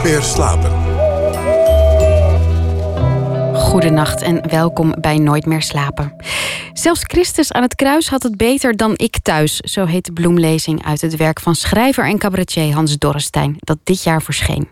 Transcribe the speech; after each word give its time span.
Nooit 0.00 0.12
meer 0.12 0.22
slapen. 0.22 0.70
Goedenacht 3.56 4.22
en 4.22 4.48
welkom 4.48 4.94
bij 5.00 5.18
Nooit 5.18 5.46
meer 5.46 5.62
slapen. 5.62 6.16
Zelfs 6.72 7.00
Christus 7.02 7.52
aan 7.52 7.62
het 7.62 7.74
kruis 7.74 8.08
had 8.08 8.22
het 8.22 8.36
beter 8.36 8.76
dan 8.76 8.92
ik 8.96 9.18
thuis. 9.22 9.56
Zo 9.56 9.84
heet 9.84 10.04
de 10.04 10.12
bloemlezing 10.12 10.84
uit 10.84 11.00
het 11.00 11.16
werk 11.16 11.40
van 11.40 11.54
schrijver 11.54 12.04
en 12.04 12.18
cabaretier 12.18 12.74
Hans 12.74 12.98
Dorrestein, 12.98 13.56
dat 13.58 13.78
dit 13.84 14.02
jaar 14.02 14.22
verscheen. 14.22 14.68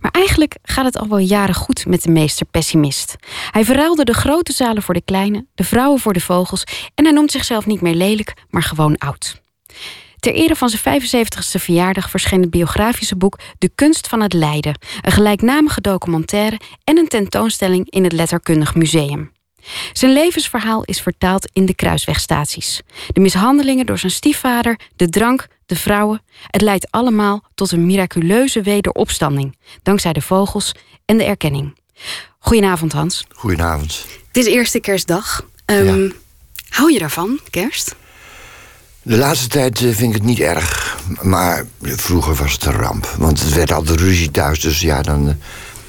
Maar 0.00 0.10
eigenlijk 0.10 0.56
gaat 0.62 0.84
het 0.84 0.98
al 0.98 1.08
wel 1.08 1.18
jaren 1.18 1.54
goed 1.54 1.86
met 1.86 2.02
de 2.02 2.10
meester 2.10 2.46
pessimist. 2.46 3.16
Hij 3.50 3.64
verruilde 3.64 4.04
de 4.04 4.14
grote 4.14 4.52
zalen 4.52 4.82
voor 4.82 4.94
de 4.94 5.04
kleine, 5.04 5.46
de 5.54 5.64
vrouwen 5.64 6.00
voor 6.00 6.12
de 6.12 6.20
vogels 6.20 6.64
en 6.94 7.04
hij 7.04 7.12
noemt 7.12 7.30
zichzelf 7.30 7.66
niet 7.66 7.80
meer 7.80 7.94
lelijk, 7.94 8.34
maar 8.50 8.62
gewoon 8.62 8.96
oud. 8.96 9.42
Ter 10.24 10.34
ere 10.34 10.56
van 10.56 10.68
zijn 10.68 11.02
75ste 11.02 11.60
verjaardag 11.60 12.10
verscheen 12.10 12.40
het 12.40 12.50
biografische 12.50 13.16
boek 13.16 13.38
De 13.58 13.70
Kunst 13.74 14.06
van 14.06 14.20
het 14.20 14.32
Lijden, 14.32 14.78
een 15.00 15.12
gelijknamige 15.12 15.80
documentaire 15.80 16.60
en 16.84 16.98
een 16.98 17.08
tentoonstelling 17.08 17.90
in 17.90 18.04
het 18.04 18.12
Letterkundig 18.12 18.74
Museum. 18.74 19.32
Zijn 19.92 20.12
levensverhaal 20.12 20.84
is 20.84 21.00
vertaald 21.00 21.50
in 21.52 21.66
de 21.66 21.74
kruiswegstaties. 21.74 22.82
De 23.08 23.20
mishandelingen 23.20 23.86
door 23.86 23.98
zijn 23.98 24.12
stiefvader, 24.12 24.78
de 24.96 25.08
drank, 25.08 25.46
de 25.66 25.76
vrouwen. 25.76 26.22
Het 26.50 26.62
leidt 26.62 26.90
allemaal 26.90 27.44
tot 27.54 27.72
een 27.72 27.86
miraculeuze 27.86 28.62
wederopstanding. 28.62 29.56
Dankzij 29.82 30.12
de 30.12 30.22
vogels 30.22 30.72
en 31.04 31.18
de 31.18 31.24
erkenning. 31.24 31.78
Goedenavond, 32.38 32.92
Hans. 32.92 33.24
Goedenavond. 33.28 34.06
Het 34.26 34.36
is 34.36 34.46
eerste 34.46 34.80
kerstdag. 34.80 35.46
Um, 35.66 36.12
Hou 36.68 36.92
je 36.92 36.98
daarvan, 36.98 37.40
kerst? 37.50 37.94
De 39.06 39.16
laatste 39.16 39.48
tijd 39.48 39.80
eh, 39.80 39.94
vind 39.94 40.08
ik 40.08 40.12
het 40.12 40.22
niet 40.22 40.40
erg. 40.40 40.98
Maar 41.22 41.64
vroeger 41.80 42.34
was 42.34 42.52
het 42.52 42.64
een 42.64 42.72
ramp. 42.72 43.14
Want 43.18 43.40
het 43.40 43.54
werd 43.54 43.72
altijd 43.72 44.00
ruzie 44.00 44.30
thuis. 44.30 44.60
Dus 44.60 44.80
ja, 44.80 45.02
dan 45.02 45.28
uh, 45.28 45.34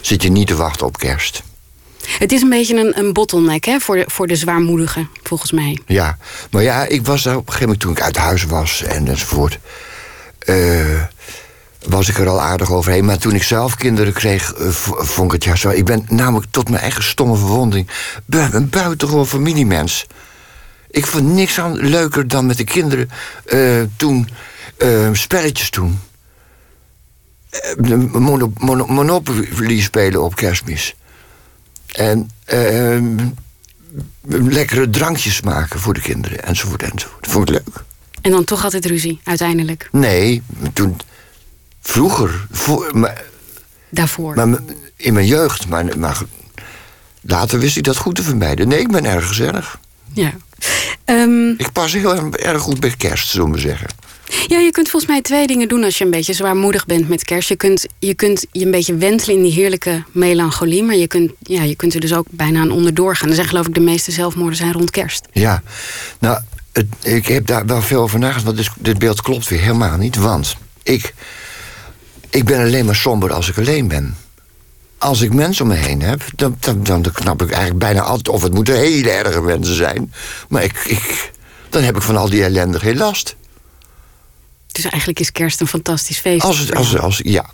zit 0.02 0.23
je 0.23 0.30
niet 0.30 0.48
te 0.48 0.56
wachten 0.56 0.86
op 0.86 0.98
kerst. 0.98 1.44
Het 2.08 2.31
is 2.31 2.42
een 2.42 2.50
beetje 2.50 2.80
een, 2.80 3.00
een 3.00 3.14
bottleneck 3.14 3.66
hè, 3.66 3.80
voor, 3.80 3.95
de, 3.95 4.04
voor 4.08 4.28
de 4.28 4.36
zwaarmoedigen, 4.36 5.09
volgens 5.23 5.52
mij. 5.52 5.80
Ja, 5.86 6.17
maar 6.52 6.64
ja, 6.64 6.86
ik 6.86 7.06
was 7.06 7.23
daar 7.23 7.36
op 7.36 7.48
een 7.48 7.54
gegeven 7.54 7.67
moment 7.67 7.81
toen 7.81 7.92
ik 7.92 8.02
uit 8.02 8.17
huis 8.17 8.44
was 8.44 8.84
en 8.84 9.08
enzovoort. 9.08 9.59
Uh, 10.45 11.02
was 11.88 12.09
ik 12.09 12.17
er 12.17 12.28
al 12.28 12.42
aardig 12.42 12.72
overheen. 12.72 13.06
Maar 13.06 13.17
toen 13.17 13.36
ik 13.36 13.44
zelf 13.44 13.76
kinderen 13.76 14.14
kreeg, 14.14 14.54
uh, 14.59 14.67
vond 14.70 15.26
ik 15.26 15.32
het 15.32 15.44
ja 15.44 15.56
zo. 15.56 15.70
Ik 15.70 15.86
ben 15.86 16.06
namelijk 16.09 16.52
tot 16.52 16.70
mijn 16.70 16.82
eigen 16.82 17.04
stomme 17.04 17.36
verwonding 17.36 17.89
een 18.30 18.70
buitengewoon 18.70 19.28
familiemens. 19.28 20.06
Ik 20.96 21.06
vond 21.06 21.34
niks 21.34 21.60
aan 21.60 21.76
leuker 21.76 22.28
dan 22.28 22.46
met 22.46 22.58
de 22.58 22.64
kinderen 22.64 23.10
uh, 23.54 23.82
toen 23.96 24.30
spelletjes 25.12 25.72
doen. 25.72 26.00
Mono, 28.12 28.52
mono, 28.58 28.86
Monopoly 28.86 29.82
spelen 29.82 30.23
op 30.23 30.36
kerstmis. 30.36 30.96
En 31.92 32.30
uh, 32.54 33.02
lekkere 34.28 34.90
drankjes 34.90 35.42
maken 35.42 35.80
voor 35.80 35.94
de 35.94 36.02
kinderen, 36.02 36.44
enzovoort, 36.44 36.84
enzovoort. 36.84 37.23
Dat 37.23 37.32
vond 37.32 37.50
ik 37.50 37.56
leuk. 37.56 37.84
En 38.22 38.32
dan 38.32 38.44
toch 38.44 38.64
altijd 38.64 38.86
ruzie, 38.86 39.20
uiteindelijk? 39.23 39.90
Nee, 39.92 40.42
toen... 40.73 40.98
Vroeger. 41.82 42.48
Voor, 42.52 42.98
maar, 42.98 43.23
Daarvoor? 43.90 44.36
Maar, 44.36 44.60
in 44.96 45.14
mijn 45.14 45.26
jeugd, 45.26 45.68
maar, 45.68 46.00
maar 46.00 46.22
later 47.22 47.60
wist 47.60 47.78
ik 47.78 47.84
dat 47.84 47.98
goed 47.98 48.16
te 48.16 48.23
vermijden. 48.23 48.68
Nee, 48.68 48.80
ik 48.80 48.92
ben 48.92 49.06
erg 49.06 49.28
gezellig. 49.28 49.80
Ja. 50.14 50.34
Um, 51.06 51.50
ik 51.58 51.72
pas 51.72 51.94
heel 51.94 52.31
erg 52.31 52.61
goed 52.61 52.80
bij 52.80 52.94
kerst, 52.98 53.30
zullen 53.30 53.52
we 53.52 53.59
zeggen. 53.59 53.88
Ja, 54.48 54.59
je 54.59 54.72
kunt 54.72 54.89
volgens 54.89 55.11
mij 55.11 55.22
twee 55.22 55.48
dingen 55.48 55.67
doen 55.67 55.84
als 55.84 55.98
je 55.98 56.03
een 56.03 56.11
beetje 56.11 56.34
zwaarmoedig 56.34 56.86
bent 56.86 57.09
met 57.09 57.23
kerst. 57.23 57.50
Je 57.50 57.56
kunt 57.56 57.86
je, 58.00 58.14
kunt 58.14 58.45
je 58.52 58.66
een 58.66 58.72
beetje 58.72 58.95
wentelen 58.95 59.36
in 59.36 59.44
die 59.44 59.52
heerlijke 59.52 60.03
melancholie, 60.11 60.83
maar 60.83 60.95
je 60.95 61.08
kunt, 61.08 61.31
ja, 61.39 61.64
je 61.64 61.76
kunt 61.76 61.94
er 61.94 62.00
dus 62.00 62.14
ook 62.14 62.26
bijna 62.30 62.59
aan 62.59 62.72
onderdoor 62.72 63.16
gaan. 63.16 63.30
Er 63.30 63.36
zijn 63.36 63.48
geloof 63.48 63.67
ik 63.67 63.73
de 63.73 63.80
meeste 63.80 64.11
zelfmoorden 64.11 64.58
zijn 64.58 64.73
rond 64.73 64.92
kerst. 64.92 65.27
Ja, 65.32 65.61
nou, 66.20 66.39
het, 66.72 66.86
ik 67.02 67.27
heb 67.27 67.45
daar 67.45 67.66
wel 67.66 67.82
veel 67.82 68.02
over 68.02 68.20
nagedacht, 68.20 68.45
want 68.45 68.58
dit, 68.58 68.70
dit 68.80 68.99
beeld 68.99 69.22
klopt 69.22 69.48
weer 69.48 69.61
helemaal 69.61 69.98
niet. 69.98 70.16
Want 70.16 70.55
ik, 70.83 71.14
ik 72.30 72.45
ben 72.45 72.60
alleen 72.60 72.86
maar 72.86 72.95
somber 72.95 73.33
als 73.33 73.49
ik 73.49 73.58
alleen 73.58 73.87
ben. 73.87 74.16
Als 75.05 75.21
ik 75.21 75.33
mensen 75.33 75.64
om 75.64 75.71
me 75.71 75.77
heen 75.77 76.02
heb, 76.02 76.23
dan, 76.36 76.58
dan, 76.60 76.83
dan 76.83 77.11
knap 77.14 77.42
ik 77.42 77.49
eigenlijk 77.49 77.80
bijna 77.80 78.02
altijd... 78.02 78.30
of 78.30 78.42
het 78.42 78.54
moeten 78.54 78.76
hele 78.76 79.10
erge 79.10 79.42
mensen 79.42 79.76
zijn. 79.76 80.14
Maar 80.49 80.64
ik, 80.64 80.77
ik, 80.86 81.32
dan 81.70 81.83
heb 81.83 81.95
ik 81.95 82.02
van 82.02 82.17
al 82.17 82.30
die 82.30 82.43
ellende 82.43 82.80
geen 82.80 82.98
last. 82.98 83.36
Dus 84.71 84.83
eigenlijk 84.83 85.20
is 85.20 85.32
kerst 85.32 85.61
een 85.61 85.67
fantastisch 85.67 86.20
feest. 86.20 86.43
Als 86.43 86.58
het, 86.58 86.76
als, 86.76 86.98
als, 86.98 87.21
ja. 87.23 87.45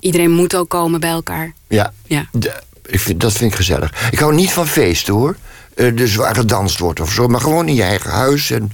Iedereen 0.00 0.30
moet 0.30 0.56
ook 0.56 0.68
komen 0.68 1.00
bij 1.00 1.10
elkaar. 1.10 1.52
Ja, 1.68 1.92
ja. 2.06 2.28
De, 2.32 2.62
ik 2.86 3.00
vind, 3.00 3.20
dat 3.20 3.32
vind 3.32 3.50
ik 3.50 3.56
gezellig. 3.56 4.08
Ik 4.10 4.18
hou 4.18 4.34
niet 4.34 4.50
van 4.50 4.66
feesten 4.66 5.14
hoor. 5.14 5.36
Uh, 5.74 5.96
dus 5.96 6.14
waar 6.14 6.34
gedanst 6.34 6.78
wordt 6.78 7.00
of 7.00 7.12
zo. 7.12 7.28
Maar 7.28 7.40
gewoon 7.40 7.68
in 7.68 7.74
je 7.74 7.82
eigen 7.82 8.10
huis. 8.10 8.50
En 8.50 8.62
een 8.62 8.72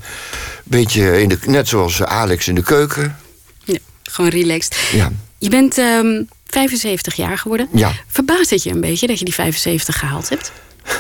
beetje 0.62 1.22
in 1.22 1.28
de, 1.28 1.38
net 1.46 1.68
zoals 1.68 2.02
Alex 2.02 2.48
in 2.48 2.54
de 2.54 2.62
keuken. 2.62 3.16
Ja, 3.64 3.78
gewoon 4.02 4.30
relaxed. 4.30 4.76
Ja. 4.92 5.10
Je 5.38 5.48
bent 5.48 5.78
um, 5.78 6.28
75 6.52 7.14
jaar 7.14 7.38
geworden. 7.38 7.68
Ja. 7.72 7.92
Verbaast 8.06 8.50
het 8.50 8.62
je 8.62 8.70
een 8.70 8.80
beetje 8.80 9.06
dat 9.06 9.18
je 9.18 9.24
die 9.24 9.34
75 9.34 9.98
gehaald 9.98 10.28
hebt? 10.28 10.52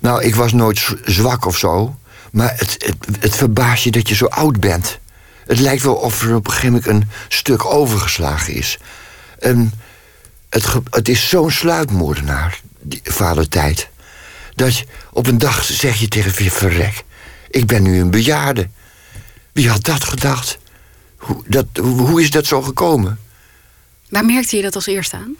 Nou, 0.00 0.22
ik 0.22 0.34
was 0.34 0.52
nooit 0.52 0.94
zwak 1.04 1.44
of 1.44 1.58
zo. 1.58 1.98
Maar 2.32 2.54
het, 2.56 2.76
het, 2.78 3.20
het 3.20 3.36
verbaast 3.36 3.84
je 3.84 3.90
dat 3.90 4.08
je 4.08 4.14
zo 4.14 4.24
oud 4.24 4.60
bent. 4.60 4.98
Het 5.46 5.58
lijkt 5.58 5.82
wel 5.82 5.94
of 5.94 6.22
er 6.22 6.34
op 6.34 6.46
een 6.46 6.52
gegeven 6.52 6.72
moment 6.72 6.86
een 6.86 7.10
stuk 7.28 7.64
overgeslagen 7.64 8.54
is. 8.54 8.78
En 9.38 9.72
het, 10.48 10.66
het 10.90 11.08
is 11.08 11.28
zo'n 11.28 11.50
sluitmoordenaar, 11.50 12.60
die 12.80 13.00
vadertijd. 13.04 13.88
Dat 14.54 14.76
je, 14.76 14.86
op 15.12 15.26
een 15.26 15.38
dag 15.38 15.64
zeg 15.64 15.96
je 15.96 16.08
tegen 16.08 16.44
je 16.44 16.50
verrek. 16.50 17.04
Ik 17.50 17.66
ben 17.66 17.82
nu 17.82 18.00
een 18.00 18.10
bejaarde. 18.10 18.68
Wie 19.52 19.68
had 19.68 19.84
dat 19.84 20.04
gedacht? 20.04 20.58
Hoe, 21.16 21.42
dat, 21.46 21.66
hoe 21.76 22.22
is 22.22 22.30
dat 22.30 22.46
zo 22.46 22.62
gekomen? 22.62 23.18
Waar 24.10 24.24
merkte 24.24 24.56
je 24.56 24.62
dat 24.62 24.74
als 24.74 24.86
eerste 24.86 25.16
aan? 25.16 25.36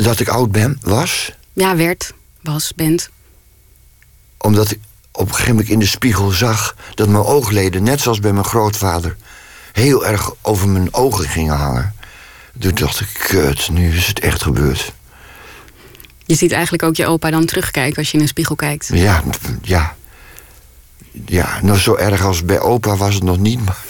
Dat 0.00 0.20
ik 0.20 0.28
oud 0.28 0.52
ben, 0.52 0.78
was? 0.80 1.32
Ja, 1.52 1.76
werd, 1.76 2.12
was, 2.40 2.74
bent. 2.74 3.10
Omdat 4.38 4.70
ik 4.70 4.78
op 5.12 5.26
een 5.26 5.30
gegeven 5.30 5.52
moment 5.52 5.70
in 5.70 5.78
de 5.78 5.86
spiegel 5.86 6.30
zag 6.30 6.76
dat 6.94 7.08
mijn 7.08 7.24
oogleden, 7.24 7.82
net 7.82 8.00
zoals 8.00 8.18
bij 8.18 8.32
mijn 8.32 8.44
grootvader, 8.44 9.16
heel 9.72 10.06
erg 10.06 10.32
over 10.42 10.68
mijn 10.68 10.94
ogen 10.94 11.28
gingen 11.28 11.56
hangen. 11.56 11.94
Toen 12.58 12.74
dacht 12.74 13.00
ik, 13.00 13.08
kut, 13.28 13.68
nu 13.70 13.96
is 13.96 14.06
het 14.06 14.20
echt 14.20 14.42
gebeurd. 14.42 14.92
Je 16.24 16.34
ziet 16.34 16.52
eigenlijk 16.52 16.82
ook 16.82 16.96
je 16.96 17.06
opa 17.06 17.30
dan 17.30 17.44
terugkijken 17.44 17.96
als 17.96 18.10
je 18.10 18.16
in 18.16 18.22
een 18.22 18.28
spiegel 18.28 18.56
kijkt. 18.56 18.90
Ja, 18.92 19.22
ja. 19.62 19.96
Ja, 21.26 21.60
nou 21.62 21.78
zo 21.78 21.94
erg 21.94 22.24
als 22.24 22.44
bij 22.44 22.60
opa 22.60 22.96
was 22.96 23.14
het 23.14 23.22
nog 23.22 23.38
niet, 23.38 23.60
maar... 23.64 23.84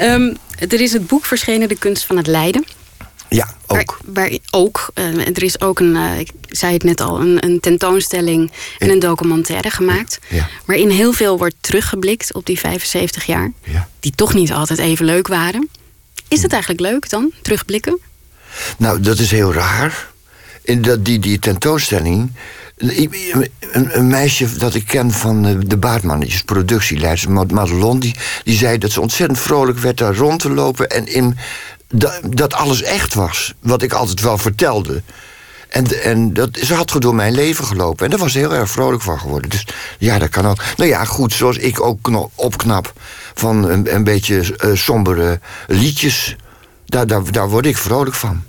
um, 0.00 0.36
er 0.58 0.80
is 0.80 0.92
het 0.92 1.06
boek 1.06 1.24
verschenen, 1.24 1.68
De 1.68 1.78
Kunst 1.78 2.04
van 2.04 2.16
het 2.16 2.26
Lijden. 2.26 2.64
Ja, 3.28 3.54
ook. 3.66 3.98
Waar, 4.04 4.28
waar 4.28 4.38
ook. 4.50 4.90
Uh, 4.94 5.26
er 5.26 5.42
is 5.42 5.60
ook 5.60 5.80
een, 5.80 5.94
uh, 5.94 6.18
ik 6.18 6.30
zei 6.48 6.72
het 6.72 6.82
net 6.82 7.00
al, 7.00 7.20
een, 7.20 7.44
een 7.44 7.60
tentoonstelling 7.60 8.52
en 8.78 8.90
een 8.90 8.98
documentaire 8.98 9.70
gemaakt. 9.70 10.18
Ja. 10.28 10.48
Waarin 10.64 10.90
heel 10.90 11.12
veel 11.12 11.38
wordt 11.38 11.54
teruggeblikt 11.60 12.34
op 12.34 12.46
die 12.46 12.58
75 12.58 13.24
jaar. 13.26 13.52
Ja. 13.64 13.88
Die 14.00 14.12
toch 14.14 14.34
niet 14.34 14.52
altijd 14.52 14.78
even 14.78 15.04
leuk 15.04 15.28
waren. 15.28 15.68
Is 16.28 16.42
het 16.42 16.52
eigenlijk 16.52 16.80
leuk 16.80 17.10
dan, 17.10 17.32
terugblikken? 17.42 17.98
Nou, 18.78 19.00
dat 19.00 19.18
is 19.18 19.30
heel 19.30 19.52
raar. 19.52 20.10
In 20.62 20.82
dat, 20.82 21.04
die, 21.04 21.18
die 21.18 21.38
tentoonstelling. 21.38 22.32
Een, 22.76 24.08
meisje 24.08 24.56
dat 24.56 24.74
ik 24.74 24.86
ken 24.86 25.10
van 25.10 25.62
de 25.66 25.76
Baardmannetjes, 25.76 26.42
productieleiders, 26.42 27.26
Madelon, 27.26 27.98
die, 27.98 28.14
die 28.44 28.56
zei 28.56 28.78
dat 28.78 28.90
ze 28.90 29.00
ontzettend 29.00 29.38
vrolijk 29.38 29.78
werd 29.78 29.98
daar 29.98 30.16
rond 30.16 30.40
te 30.40 30.50
lopen 30.50 30.90
en 30.90 31.06
in 31.06 31.36
dat, 31.88 32.20
dat 32.28 32.54
alles 32.54 32.82
echt 32.82 33.14
was. 33.14 33.54
Wat 33.60 33.82
ik 33.82 33.92
altijd 33.92 34.20
wel 34.20 34.38
vertelde. 34.38 35.02
En, 35.68 36.02
en 36.02 36.34
dat, 36.34 36.58
ze 36.62 36.74
had 36.74 36.96
door 36.98 37.14
mijn 37.14 37.34
leven 37.34 37.64
gelopen. 37.64 38.04
En 38.04 38.10
daar 38.10 38.20
was 38.20 38.32
ze 38.32 38.38
heel 38.38 38.54
erg 38.54 38.70
vrolijk 38.70 39.02
van 39.02 39.18
geworden. 39.18 39.50
Dus 39.50 39.66
ja, 39.98 40.18
dat 40.18 40.28
kan 40.28 40.46
ook. 40.46 40.62
Nou 40.76 40.90
ja, 40.90 41.04
goed, 41.04 41.32
zoals 41.32 41.56
ik 41.56 41.80
ook 41.80 42.30
opknap 42.34 42.92
van 43.34 43.68
een, 43.68 43.94
een 43.94 44.04
beetje 44.04 44.56
uh, 44.64 44.74
sombere 44.74 45.40
liedjes. 45.66 46.36
Daar, 46.86 47.06
daar, 47.06 47.32
daar 47.32 47.48
word 47.48 47.66
ik 47.66 47.76
vrolijk 47.76 48.16
van. 48.16 48.42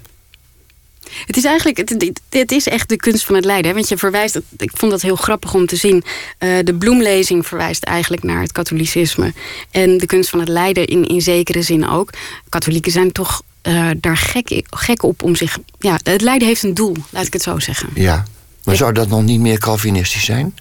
Het 1.25 1.38
is 1.38 1.44
eigenlijk, 1.44 1.77
het, 1.77 2.12
het, 2.30 2.51
is 2.51 2.68
echt 2.68 2.89
de 2.89 2.95
kunst 2.95 3.25
van 3.25 3.36
het 3.36 3.45
lijden. 3.45 3.74
Want 3.74 3.89
je 3.89 3.98
verwijst, 3.98 4.39
ik 4.57 4.71
vond 4.74 4.92
dat 4.92 5.01
heel 5.01 5.15
grappig 5.15 5.54
om 5.54 5.65
te 5.65 5.75
zien. 5.75 6.04
Uh, 6.39 6.57
de 6.63 6.75
bloemlezing 6.75 7.48
verwijst 7.48 7.83
eigenlijk 7.83 8.24
naar 8.24 8.42
het 8.42 8.51
katholicisme. 8.51 9.33
En 9.71 9.98
de 9.98 10.06
kunst 10.06 10.30
van 10.30 10.39
het 10.39 10.50
lijden 10.50 10.86
in, 10.86 11.07
in 11.07 11.21
zekere 11.21 11.62
zin 11.62 11.89
ook. 11.89 12.09
Katholieken 12.50 12.92
zijn 12.92 13.12
toch 13.12 13.42
uh, 13.63 13.89
daar 13.98 14.18
gek, 14.18 14.63
gek 14.69 15.04
op 15.04 15.24
om 15.24 15.36
zich. 15.36 15.57
Ja, 15.80 16.00
het 16.04 16.21
lijden 16.21 16.48
heeft 16.48 16.63
een 16.63 16.74
doel, 16.74 16.95
laat 17.09 17.25
ik 17.25 17.33
het 17.33 17.42
zo 17.42 17.59
zeggen. 17.59 17.89
Ja, 17.94 18.24
maar 18.63 18.75
zou 18.75 18.94
dat 18.94 19.07
nog 19.07 19.24
niet 19.24 19.39
meer 19.39 19.59
Calvinistisch 19.59 20.25
zijn? 20.25 20.56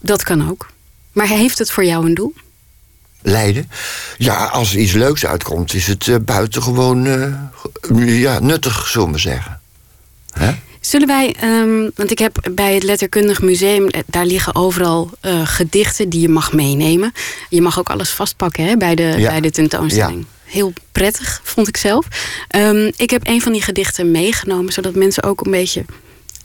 Dat 0.00 0.22
kan 0.22 0.50
ook. 0.50 0.70
Maar 1.12 1.26
heeft 1.26 1.58
het 1.58 1.70
voor 1.70 1.84
jou 1.84 2.06
een 2.06 2.14
doel? 2.14 2.34
Leiden. 3.22 3.70
Ja, 4.18 4.44
als 4.44 4.72
er 4.72 4.78
iets 4.78 4.92
leuks 4.92 5.26
uitkomt, 5.26 5.74
is 5.74 5.86
het 5.86 6.06
uh, 6.06 6.16
buitengewoon 6.22 7.06
uh, 7.06 8.20
ja, 8.20 8.38
nuttig, 8.38 8.86
zullen 8.86 9.12
we 9.12 9.18
zeggen. 9.18 9.60
Hè? 10.38 10.54
Zullen 10.80 11.06
wij, 11.06 11.34
um, 11.44 11.90
want 11.94 12.10
ik 12.10 12.18
heb 12.18 12.48
bij 12.50 12.74
het 12.74 12.82
Letterkundig 12.82 13.42
Museum, 13.42 13.88
daar 14.06 14.26
liggen 14.26 14.54
overal 14.54 15.10
uh, 15.22 15.40
gedichten 15.44 16.08
die 16.08 16.20
je 16.20 16.28
mag 16.28 16.52
meenemen. 16.52 17.12
Je 17.48 17.62
mag 17.62 17.78
ook 17.78 17.90
alles 17.90 18.10
vastpakken 18.10 18.64
hè, 18.64 18.76
bij, 18.76 18.94
de, 18.94 19.14
ja. 19.16 19.30
bij 19.30 19.40
de 19.40 19.50
tentoonstelling. 19.50 20.18
Ja. 20.18 20.52
Heel 20.52 20.72
prettig, 20.92 21.40
vond 21.44 21.68
ik 21.68 21.76
zelf. 21.76 22.06
Um, 22.56 22.92
ik 22.96 23.10
heb 23.10 23.26
een 23.26 23.42
van 23.42 23.52
die 23.52 23.62
gedichten 23.62 24.10
meegenomen, 24.10 24.72
zodat 24.72 24.94
mensen 24.94 25.22
ook 25.22 25.44
een 25.44 25.50
beetje 25.50 25.84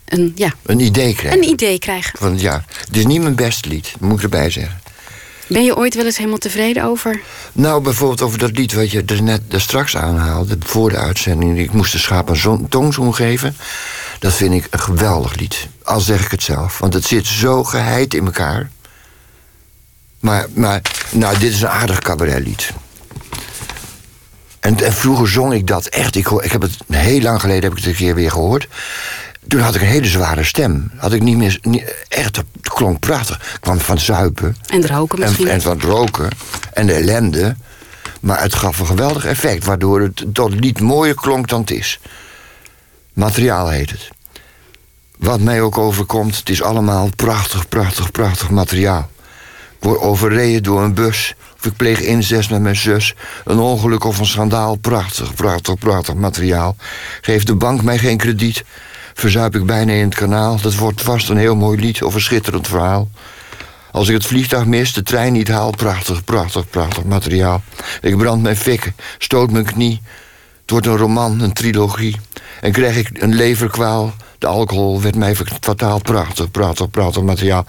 een, 0.06 0.32
ja, 0.36 0.54
een 0.66 0.80
idee 0.80 1.16
krijgen. 1.16 1.44
Een 1.44 1.50
idee 1.50 1.80
krijgen. 1.80 2.20
Want 2.20 2.42
ja, 2.42 2.66
het 2.86 2.98
is 2.98 3.06
niet 3.06 3.22
mijn 3.22 3.36
beste 3.36 3.70
lied, 3.70 3.94
moet 4.00 4.18
ik 4.18 4.24
erbij 4.24 4.50
zeggen. 4.50 4.81
Ben 5.52 5.64
je 5.64 5.76
ooit 5.76 5.96
wel 5.96 6.06
eens 6.06 6.18
helemaal 6.18 6.38
tevreden 6.38 6.84
over? 6.84 7.22
Nou, 7.52 7.82
bijvoorbeeld 7.82 8.22
over 8.22 8.38
dat 8.38 8.58
lied 8.58 8.74
wat 8.74 8.92
je 8.92 9.04
er 9.06 9.24
net 9.24 9.42
er 9.48 9.62
straks 9.62 9.98
aanhaalde... 9.98 10.58
voor 10.60 10.90
de 10.90 10.98
uitzending, 10.98 11.60
ik 11.60 11.72
moest 11.72 11.92
de 11.92 11.98
schaap 11.98 12.30
een 12.30 12.66
tongzoen 12.70 13.16
geven... 13.16 13.56
dat 14.20 14.34
vind 14.34 14.54
ik 14.54 14.68
een 14.70 14.80
geweldig 14.80 15.36
lied. 15.36 15.68
Al 15.84 16.00
zeg 16.00 16.26
ik 16.26 16.32
het 16.32 16.44
zelf. 16.44 16.80
Want 16.80 16.94
het 16.94 17.06
zit 17.06 17.28
zo 17.28 17.64
geheid 17.64 18.14
in 18.14 18.26
elkaar. 18.26 18.70
Maar, 20.20 20.48
maar 20.54 20.82
nou, 21.12 21.38
dit 21.38 21.54
is 21.54 21.62
een 21.62 21.70
aardig 21.70 22.00
cabaretlied. 22.00 22.72
En, 24.60 24.84
en 24.84 24.94
vroeger 24.94 25.30
zong 25.30 25.54
ik 25.54 25.68
dat 25.68 25.86
echt. 25.86 26.16
Ik, 26.16 26.30
ik 26.30 26.52
heb 26.52 26.62
het 26.62 26.78
heel 26.88 27.22
lang 27.22 27.40
geleden 27.40 27.64
heb 27.64 27.72
ik 27.72 27.78
het 27.78 27.88
een 27.88 27.96
keer 27.96 28.16
weer 28.16 28.32
gehoord. 28.32 28.68
Toen 29.48 29.60
had 29.60 29.76
ik 29.76 29.82
een 29.82 29.88
hele 29.88 30.08
zware 30.08 30.44
stem. 30.44 30.92
Had 30.96 31.14
ik 31.14 31.22
niet 31.22 31.38
meer. 31.38 31.60
Niet, 31.62 32.06
echt, 32.08 32.36
het 32.36 32.46
klonk 32.62 33.00
prachtig. 33.00 33.36
Ik 33.36 33.62
kwam 33.62 33.80
van 33.80 34.00
zuipen. 34.00 34.58
En 34.68 34.88
roken 34.88 35.20
misschien. 35.20 35.48
En, 35.48 35.54
en 35.54 35.62
van 35.62 35.72
het 35.72 35.84
roken. 35.84 36.30
En 36.74 36.86
de 36.86 36.94
ellende. 36.94 37.56
Maar 38.20 38.42
het 38.42 38.56
gaf 38.56 38.80
een 38.80 38.86
geweldig 38.86 39.26
effect. 39.26 39.66
Waardoor 39.66 40.02
het 40.02 40.26
tot 40.34 40.60
niet 40.60 40.80
mooier 40.80 41.16
klonk 41.16 41.48
dan 41.48 41.62
het 41.62 41.72
is. 41.72 42.00
Materiaal 43.14 43.70
heet 43.70 43.90
het. 43.90 44.10
Wat 45.18 45.40
mij 45.40 45.62
ook 45.62 45.78
overkomt, 45.78 46.38
het 46.38 46.50
is 46.50 46.62
allemaal 46.62 47.10
prachtig, 47.16 47.68
prachtig, 47.68 48.12
prachtig 48.12 48.50
materiaal. 48.50 49.10
Ik 49.80 49.88
word 49.88 50.00
overreden 50.00 50.64
door 50.64 50.82
een 50.82 50.94
bus. 50.94 51.36
Of 51.58 51.66
ik 51.66 51.76
pleeg 51.76 52.00
incest 52.00 52.50
met 52.50 52.62
mijn 52.62 52.76
zus. 52.76 53.16
Een 53.46 53.60
ongeluk 53.60 54.04
of 54.04 54.20
een 54.20 54.26
schandaal. 54.26 54.76
Prachtig, 54.76 55.34
prachtig, 55.34 55.78
prachtig 55.78 56.16
materiaal. 56.16 56.76
Geeft 57.22 57.48
de 57.48 57.56
bank 57.56 57.82
mij 57.82 57.98
geen 57.98 58.18
krediet 58.18 58.64
verzuip 59.22 59.56
ik 59.56 59.66
bijna 59.66 59.94
in 59.94 60.04
het 60.06 60.16
kanaal. 60.16 60.62
Dat 60.62 60.76
wordt 60.76 61.02
vast 61.02 61.30
een 61.30 61.38
heel 61.38 61.56
mooi 61.56 61.80
lied 61.80 62.04
of 62.04 62.14
een 62.14 62.22
schitterend 62.22 62.68
verhaal. 62.68 63.10
Als 63.92 64.08
ik 64.08 64.14
het 64.14 64.26
vliegtuig 64.26 64.66
mis, 64.66 64.94
de 64.94 65.04
trein 65.04 65.34
niet 65.34 65.48
haal, 65.48 65.72
prachtig, 65.72 66.24
prachtig, 66.24 66.70
prachtig 66.70 67.04
materiaal. 67.04 67.62
Ik 68.02 68.18
brand 68.18 68.42
mijn 68.42 68.56
fikken, 68.56 68.96
stoot 69.18 69.52
mijn 69.52 69.66
knie. 69.66 70.02
Het 70.62 70.72
wordt 70.72 70.86
een 70.86 70.98
roman, 70.98 71.42
een 71.42 71.54
trilogie. 71.54 72.16
En 72.62 72.72
krijg 72.72 72.98
ik 72.98 73.22
een 73.22 73.36
leverkwaal. 73.36 74.14
De 74.38 74.48
alcohol 74.48 75.02
werd 75.02 75.16
mij 75.16 75.36
fataal, 75.60 76.00
prachtig, 76.00 76.52
prachtig, 76.52 76.90
prachtig 76.90 77.24
materiaal. 77.24 77.66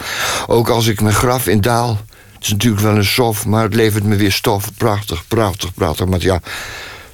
Ook 0.47 0.69
als 0.69 0.87
ik 0.87 1.01
mijn 1.01 1.15
graf 1.15 1.47
in 1.47 1.61
daal. 1.61 2.01
Het 2.35 2.45
is 2.45 2.51
natuurlijk 2.51 2.83
wel 2.83 2.97
een 2.97 3.05
sof, 3.05 3.47
maar 3.47 3.63
het 3.63 3.75
levert 3.75 4.05
me 4.05 4.17
weer 4.17 4.33
stof. 4.33 4.71
Prachtig, 4.77 5.25
prachtig, 5.29 5.75
prachtig 5.75 6.07
materiaal 6.07 6.41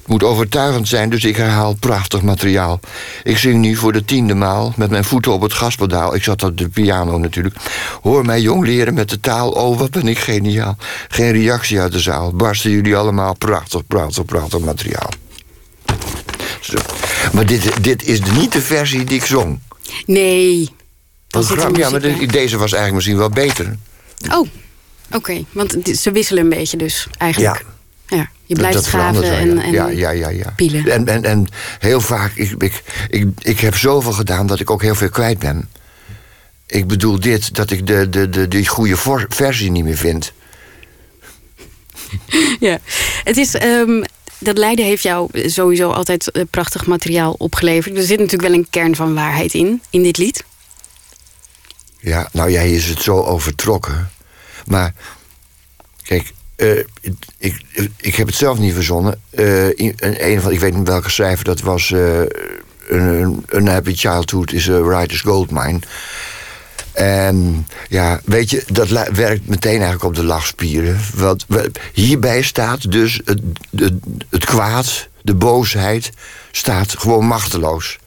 moet 0.09 0.23
overtuigend 0.23 0.87
zijn, 0.87 1.09
dus 1.09 1.23
ik 1.23 1.35
herhaal 1.35 1.73
prachtig 1.73 2.21
materiaal. 2.21 2.79
Ik 3.23 3.37
zing 3.37 3.61
nu 3.61 3.75
voor 3.75 3.93
de 3.93 4.05
tiende 4.05 4.33
maal 4.33 4.73
met 4.75 4.89
mijn 4.89 5.03
voeten 5.03 5.31
op 5.31 5.41
het 5.41 5.53
gaspedaal. 5.53 6.15
Ik 6.15 6.23
zat 6.23 6.43
op 6.43 6.57
de 6.57 6.69
piano 6.69 7.17
natuurlijk. 7.17 7.55
Hoor 8.01 8.25
mij 8.25 8.41
jong 8.41 8.65
leren 8.65 8.93
met 8.93 9.09
de 9.09 9.19
taal. 9.19 9.51
Oh, 9.51 9.77
wat 9.77 9.91
ben 9.91 10.07
ik 10.07 10.19
geniaal. 10.19 10.77
Geen 11.07 11.31
reactie 11.31 11.79
uit 11.79 11.91
de 11.91 11.99
zaal. 11.99 12.33
Barsten 12.33 12.71
jullie 12.71 12.95
allemaal 12.95 13.35
prachtig, 13.35 13.87
prachtig, 13.87 14.25
prachtig 14.25 14.59
materiaal. 14.59 15.09
Zo. 16.59 16.77
Maar 17.33 17.45
dit, 17.45 17.83
dit 17.83 18.03
is 18.03 18.19
niet 18.21 18.51
de 18.51 18.61
versie 18.61 19.03
die 19.03 19.17
ik 19.17 19.25
zong. 19.25 19.59
Nee. 20.05 20.69
Dat 21.27 21.45
grap, 21.45 21.75
ja, 21.75 21.89
maar 21.89 22.01
deze 22.27 22.57
was 22.57 22.73
eigenlijk 22.73 22.93
misschien 22.93 23.17
wel 23.17 23.29
beter. 23.29 23.77
Oh, 24.31 24.47
oké. 25.11 25.45
Want 25.51 25.77
ze 25.97 26.11
wisselen 26.11 26.43
een 26.43 26.49
beetje 26.49 26.77
dus 26.77 27.07
eigenlijk. 27.17 27.65
Ja. 28.07 28.17
Ja, 28.17 28.29
je 28.49 28.55
blijft 28.55 28.75
dat 28.75 28.85
schaven 28.85 29.23
en, 29.23 29.59
en 29.59 29.71
ja, 29.71 29.87
ja, 29.87 30.09
ja, 30.09 30.29
ja. 30.29 30.53
pielen. 30.55 30.87
En, 30.91 31.07
en, 31.07 31.23
en 31.23 31.47
heel 31.79 32.01
vaak, 32.01 32.31
ik, 32.35 32.51
ik, 32.57 32.83
ik, 33.09 33.27
ik 33.39 33.59
heb 33.59 33.75
zoveel 33.75 34.11
gedaan 34.11 34.47
dat 34.47 34.59
ik 34.59 34.69
ook 34.69 34.81
heel 34.81 34.95
veel 34.95 35.09
kwijt 35.09 35.39
ben. 35.39 35.69
Ik 36.65 36.87
bedoel 36.87 37.19
dit, 37.19 37.55
dat 37.55 37.71
ik 37.71 37.87
de, 37.87 38.09
de, 38.09 38.29
de, 38.29 38.47
de 38.47 38.67
goede 38.67 39.25
versie 39.29 39.71
niet 39.71 39.83
meer 39.83 39.97
vind. 39.97 40.31
Ja, 42.59 42.79
het 43.23 43.37
is... 43.37 43.61
Um, 43.61 44.03
dat 44.37 44.57
Leiden 44.57 44.85
heeft 44.85 45.03
jou 45.03 45.49
sowieso 45.49 45.91
altijd 45.91 46.31
eh, 46.31 46.43
prachtig 46.49 46.85
materiaal 46.85 47.35
opgeleverd. 47.37 47.97
Er 47.97 48.03
zit 48.03 48.19
natuurlijk 48.19 48.49
wel 48.49 48.59
een 48.59 48.69
kern 48.69 48.95
van 48.95 49.13
waarheid 49.13 49.53
in, 49.53 49.81
in 49.89 50.03
dit 50.03 50.17
lied. 50.17 50.43
Ja, 51.99 52.29
nou 52.31 52.51
jij 52.51 52.71
is 52.71 52.85
het 52.85 53.01
zo 53.01 53.23
overtrokken. 53.23 54.11
Maar 54.65 54.93
kijk, 56.03 56.33
uh, 56.59 56.83
ik, 57.37 57.61
ik 57.97 58.15
heb 58.15 58.27
het 58.27 58.35
zelf 58.35 58.59
niet 58.59 58.73
verzonnen. 58.73 59.21
Uh, 59.31 59.65
een, 59.65 59.95
een 59.99 60.41
van, 60.41 60.51
ik 60.51 60.59
weet 60.59 60.75
niet 60.75 60.87
welke 60.87 61.09
schrijver 61.09 61.45
dat 61.45 61.61
was. 61.61 61.89
Uh, 61.89 62.21
een, 62.87 63.43
een 63.45 63.67
Happy 63.67 63.95
Childhood 63.95 64.51
is 64.51 64.69
a 64.69 64.81
Writer's 64.81 65.21
Goldmine. 65.21 65.79
En 66.91 67.67
ja, 67.89 68.21
weet 68.25 68.49
je, 68.49 68.63
dat 68.71 68.89
werkt 68.89 69.47
meteen 69.47 69.71
eigenlijk 69.71 70.03
op 70.03 70.15
de 70.15 70.23
lachspieren. 70.23 70.99
Want 71.13 71.45
hierbij 71.93 72.41
staat 72.41 72.91
dus 72.91 73.21
het, 73.25 73.41
het, 73.75 73.93
het 74.29 74.45
kwaad, 74.45 75.07
de 75.21 75.33
boosheid, 75.33 76.11
staat 76.51 76.95
gewoon 76.97 77.25
machteloos. 77.25 77.97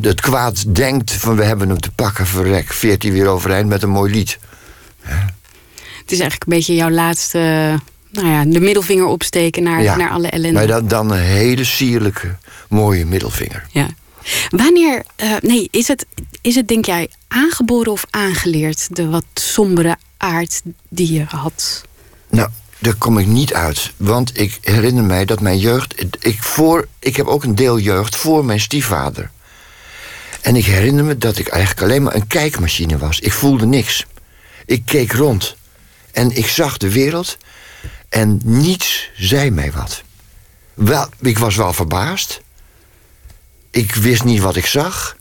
Het 0.00 0.20
kwaad 0.20 0.74
denkt 0.74 1.12
van 1.12 1.36
we 1.36 1.44
hebben 1.44 1.68
hem 1.68 1.80
te 1.80 1.90
pakken, 1.90 2.26
verrek. 2.26 2.72
Veert 2.72 3.02
hij 3.02 3.12
weer 3.12 3.26
overeind 3.26 3.68
met 3.68 3.82
een 3.82 3.90
mooi 3.90 4.12
lied. 4.12 4.38
Het 6.02 6.12
is 6.12 6.20
eigenlijk 6.20 6.50
een 6.50 6.56
beetje 6.56 6.74
jouw 6.74 6.90
laatste, 6.90 7.38
nou 8.10 8.26
ja, 8.28 8.44
de 8.44 8.60
middelvinger 8.60 9.04
opsteken 9.04 9.62
naar, 9.62 9.96
naar 9.96 10.10
alle 10.10 10.28
ellende. 10.28 10.58
Maar 10.58 10.66
dan, 10.66 10.88
dan 10.88 11.10
een 11.10 11.18
hele 11.18 11.64
sierlijke, 11.64 12.36
mooie 12.68 13.04
middelvinger. 13.04 13.66
Ja. 13.70 13.88
Wanneer, 14.50 15.02
uh, 15.22 15.34
nee, 15.40 15.68
is 15.70 15.88
het, 15.88 16.06
is 16.40 16.54
het 16.54 16.68
denk 16.68 16.84
jij 16.84 17.08
aangeboren 17.28 17.92
of 17.92 18.04
aangeleerd, 18.10 18.96
de 18.96 19.08
wat 19.08 19.24
sombere 19.34 19.96
aard 20.16 20.62
die 20.88 21.12
je 21.12 21.24
had? 21.24 21.82
Nou, 22.30 22.48
daar 22.78 22.94
kom 22.94 23.18
ik 23.18 23.26
niet 23.26 23.54
uit. 23.54 23.92
Want 23.96 24.38
ik 24.38 24.58
herinner 24.62 25.04
mij 25.04 25.24
dat 25.24 25.40
mijn 25.40 25.58
jeugd. 25.58 26.04
Ik, 26.18 26.42
voor, 26.42 26.88
ik 26.98 27.16
heb 27.16 27.26
ook 27.26 27.44
een 27.44 27.54
deel 27.54 27.78
jeugd 27.78 28.16
voor 28.16 28.44
mijn 28.44 28.60
stiefvader. 28.60 29.30
En 30.40 30.56
ik 30.56 30.64
herinner 30.64 31.04
me 31.04 31.18
dat 31.18 31.38
ik 31.38 31.48
eigenlijk 31.48 31.82
alleen 31.82 32.02
maar 32.02 32.14
een 32.14 32.26
kijkmachine 32.26 32.98
was. 32.98 33.20
Ik 33.20 33.32
voelde 33.32 33.66
niks. 33.66 34.06
Ik 34.66 34.82
keek 34.84 35.12
rond. 35.12 35.56
En 36.12 36.36
ik 36.36 36.46
zag 36.46 36.76
de 36.76 36.90
wereld 36.90 37.38
en 38.08 38.40
niets 38.44 39.10
zei 39.16 39.50
mij 39.50 39.72
wat. 39.72 40.02
Wel, 40.74 41.08
ik 41.20 41.38
was 41.38 41.56
wel 41.56 41.72
verbaasd. 41.72 42.40
Ik 43.70 43.94
wist 43.94 44.24
niet 44.24 44.40
wat 44.40 44.56
ik 44.56 44.66
zag. 44.66 45.16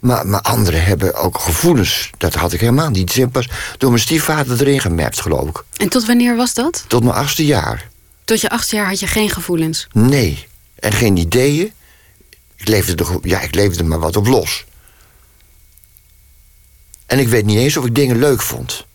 Maar, 0.00 0.26
maar 0.26 0.40
anderen 0.40 0.84
hebben 0.84 1.14
ook 1.14 1.38
gevoelens. 1.38 2.10
Dat 2.18 2.34
had 2.34 2.52
ik 2.52 2.60
helemaal 2.60 2.90
niet. 2.90 3.12
Ze 3.12 3.28
pas 3.28 3.48
door 3.78 3.90
mijn 3.90 4.02
stiefvader 4.02 4.60
erin 4.60 4.80
gemapt, 4.80 5.20
geloof 5.20 5.48
ik. 5.48 5.64
En 5.76 5.88
tot 5.88 6.06
wanneer 6.06 6.36
was 6.36 6.54
dat? 6.54 6.84
Tot 6.86 7.02
mijn 7.02 7.14
achtste 7.14 7.44
jaar. 7.44 7.88
Tot 8.24 8.40
je 8.40 8.50
achtste 8.50 8.76
jaar 8.76 8.86
had 8.86 9.00
je 9.00 9.06
geen 9.06 9.30
gevoelens? 9.30 9.86
Nee. 9.92 10.46
En 10.74 10.92
geen 10.92 11.16
ideeën. 11.16 11.72
Ik 12.56 12.68
leefde 12.68 13.04
er, 13.04 13.18
ja, 13.22 13.40
ik 13.40 13.54
leefde 13.54 13.78
er 13.78 13.86
maar 13.86 13.98
wat 13.98 14.16
op 14.16 14.26
los. 14.26 14.64
En 17.06 17.18
ik 17.18 17.28
weet 17.28 17.44
niet 17.44 17.58
eens 17.58 17.76
of 17.76 17.84
ik 17.84 17.94
dingen 17.94 18.18
leuk 18.18 18.42
vond. 18.42 18.86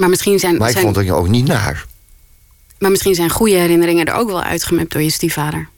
Maar 0.00 0.08
misschien 0.08 0.38
zijn. 0.38 0.56
Maar 0.56 0.68
ik 0.68 0.72
zijn, 0.72 0.84
vond 0.84 0.96
het 0.96 1.10
ook 1.10 1.28
niet 1.28 1.46
naar. 1.46 1.86
Maar 2.78 2.90
misschien 2.90 3.14
zijn 3.14 3.30
goede 3.30 3.56
herinneringen 3.56 4.06
er 4.06 4.14
ook 4.14 4.28
wel 4.28 4.42
uitgemapt 4.42 4.92
door 4.92 5.02
je 5.02 5.10
stiefvader. 5.10 5.68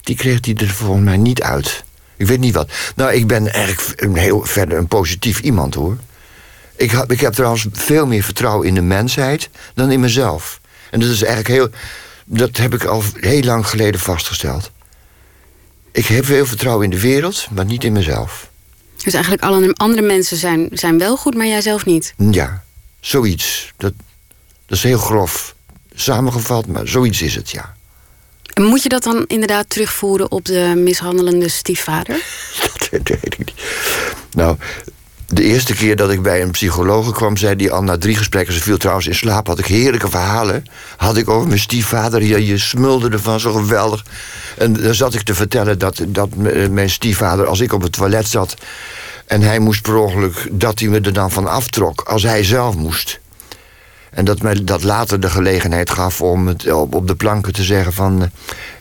Die 0.00 0.16
kreeg 0.16 0.38
hij 0.44 0.54
er 0.54 0.68
volgens 0.68 1.04
mij 1.04 1.16
niet 1.16 1.42
uit. 1.42 1.84
Ik 2.16 2.26
weet 2.26 2.40
niet 2.40 2.54
wat. 2.54 2.70
Nou, 2.96 3.12
ik 3.12 3.26
ben 3.26 3.52
eigenlijk 3.52 4.02
een 4.02 4.16
heel 4.16 4.44
verder 4.44 4.78
een 4.78 4.86
positief 4.86 5.40
iemand 5.40 5.74
hoor. 5.74 5.96
Ik, 6.76 6.90
heb, 6.90 7.12
ik 7.12 7.20
heb 7.20 7.32
trouwens 7.32 7.66
veel 7.72 8.06
meer 8.06 8.22
vertrouwen 8.22 8.66
in 8.66 8.74
de 8.74 8.82
mensheid 8.82 9.50
dan 9.74 9.90
in 9.90 10.00
mezelf. 10.00 10.60
En 10.90 11.00
dat 11.00 11.10
is 11.10 11.22
eigenlijk 11.22 11.48
heel. 11.48 11.68
Dat 12.24 12.56
heb 12.56 12.74
ik 12.74 12.84
al 12.84 13.02
heel 13.14 13.42
lang 13.42 13.66
geleden 13.66 14.00
vastgesteld. 14.00 14.70
Ik 15.92 16.06
heb 16.06 16.24
veel 16.24 16.46
vertrouwen 16.46 16.84
in 16.84 16.90
de 16.90 17.00
wereld, 17.00 17.46
maar 17.50 17.64
niet 17.64 17.84
in 17.84 17.92
mezelf. 17.92 18.50
Dus 19.04 19.12
eigenlijk 19.12 19.42
alle 19.42 19.72
andere 19.74 20.06
mensen 20.06 20.36
zijn, 20.36 20.68
zijn 20.72 20.98
wel 20.98 21.16
goed, 21.16 21.34
maar 21.34 21.46
jij 21.46 21.60
zelf 21.60 21.84
niet? 21.84 22.14
Ja, 22.30 22.64
zoiets. 23.00 23.72
Dat, 23.76 23.92
dat 24.66 24.76
is 24.76 24.82
heel 24.82 24.98
grof 24.98 25.54
samengevat, 25.94 26.66
maar 26.66 26.88
zoiets 26.88 27.22
is 27.22 27.34
het, 27.34 27.50
ja. 27.50 27.76
En 28.52 28.64
moet 28.64 28.82
je 28.82 28.88
dat 28.88 29.02
dan 29.02 29.24
inderdaad 29.26 29.70
terugvoeren 29.70 30.30
op 30.30 30.44
de 30.44 30.72
mishandelende 30.76 31.48
stiefvader? 31.48 32.22
dat 32.90 33.08
weet 33.08 33.24
ik 33.24 33.38
niet. 33.38 33.52
Nou, 34.30 34.56
De 35.32 35.42
eerste 35.42 35.74
keer 35.74 35.96
dat 35.96 36.10
ik 36.10 36.22
bij 36.22 36.42
een 36.42 36.50
psycholoog 36.50 37.12
kwam, 37.12 37.36
zei 37.36 37.56
die 37.56 37.72
al 37.72 37.82
na 37.82 37.98
drie 37.98 38.16
gesprekken, 38.16 38.54
ze 38.54 38.60
viel 38.60 38.76
trouwens 38.76 39.06
in 39.06 39.14
slaap, 39.14 39.46
had 39.46 39.58
ik 39.58 39.66
heerlijke 39.66 40.10
verhalen. 40.10 40.64
Had 40.96 41.16
ik 41.16 41.28
over 41.28 41.48
mijn 41.48 41.60
stiefvader, 41.60 42.22
je, 42.22 42.58
smulde 42.58 43.08
ervan, 43.08 43.40
zo 43.40 43.52
geweldig. 43.52 44.04
En 44.58 44.72
dan 44.72 44.94
zat 44.94 45.14
ik 45.14 45.22
te 45.22 45.34
vertellen 45.34 45.78
dat, 45.78 46.00
dat 46.06 46.28
mijn 46.70 46.90
stiefvader, 46.90 47.46
als 47.46 47.60
ik 47.60 47.72
op 47.72 47.82
het 47.82 47.92
toilet 47.92 48.28
zat 48.28 48.54
en 49.26 49.42
hij 49.42 49.58
moest 49.58 49.82
per 49.82 49.96
ongeluk, 49.96 50.48
dat 50.50 50.78
hij 50.78 50.88
me 50.88 51.00
er 51.00 51.12
dan 51.12 51.30
van 51.30 51.46
aftrok, 51.46 52.00
als 52.00 52.22
hij 52.22 52.44
zelf 52.44 52.76
moest. 52.76 53.20
En 54.10 54.24
dat 54.24 54.42
mij 54.42 54.64
dat 54.64 54.82
later 54.82 55.20
de 55.20 55.30
gelegenheid 55.30 55.90
gaf 55.90 56.20
om 56.20 56.46
het 56.46 56.72
op, 56.72 56.94
op 56.94 57.06
de 57.06 57.14
planken 57.14 57.52
te 57.52 57.62
zeggen 57.62 57.92
van... 57.92 58.22
eh, 58.22 58.28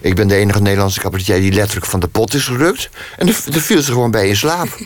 ik 0.02 0.16
ben 0.16 0.28
de 0.28 0.36
enige 0.36 0.62
Nederlandse 0.62 1.00
cabaretier 1.00 1.40
die 1.40 1.52
letterlijk 1.52 1.86
van 1.86 2.00
de 2.00 2.08
pot 2.08 2.34
is 2.34 2.46
gerukt. 2.46 2.90
En 3.18 3.26
dan 3.26 3.62
viel 3.62 3.82
ze 3.82 3.92
gewoon 3.92 4.12
bij 4.12 4.28
in 4.28 4.36
slaap. 4.36 4.78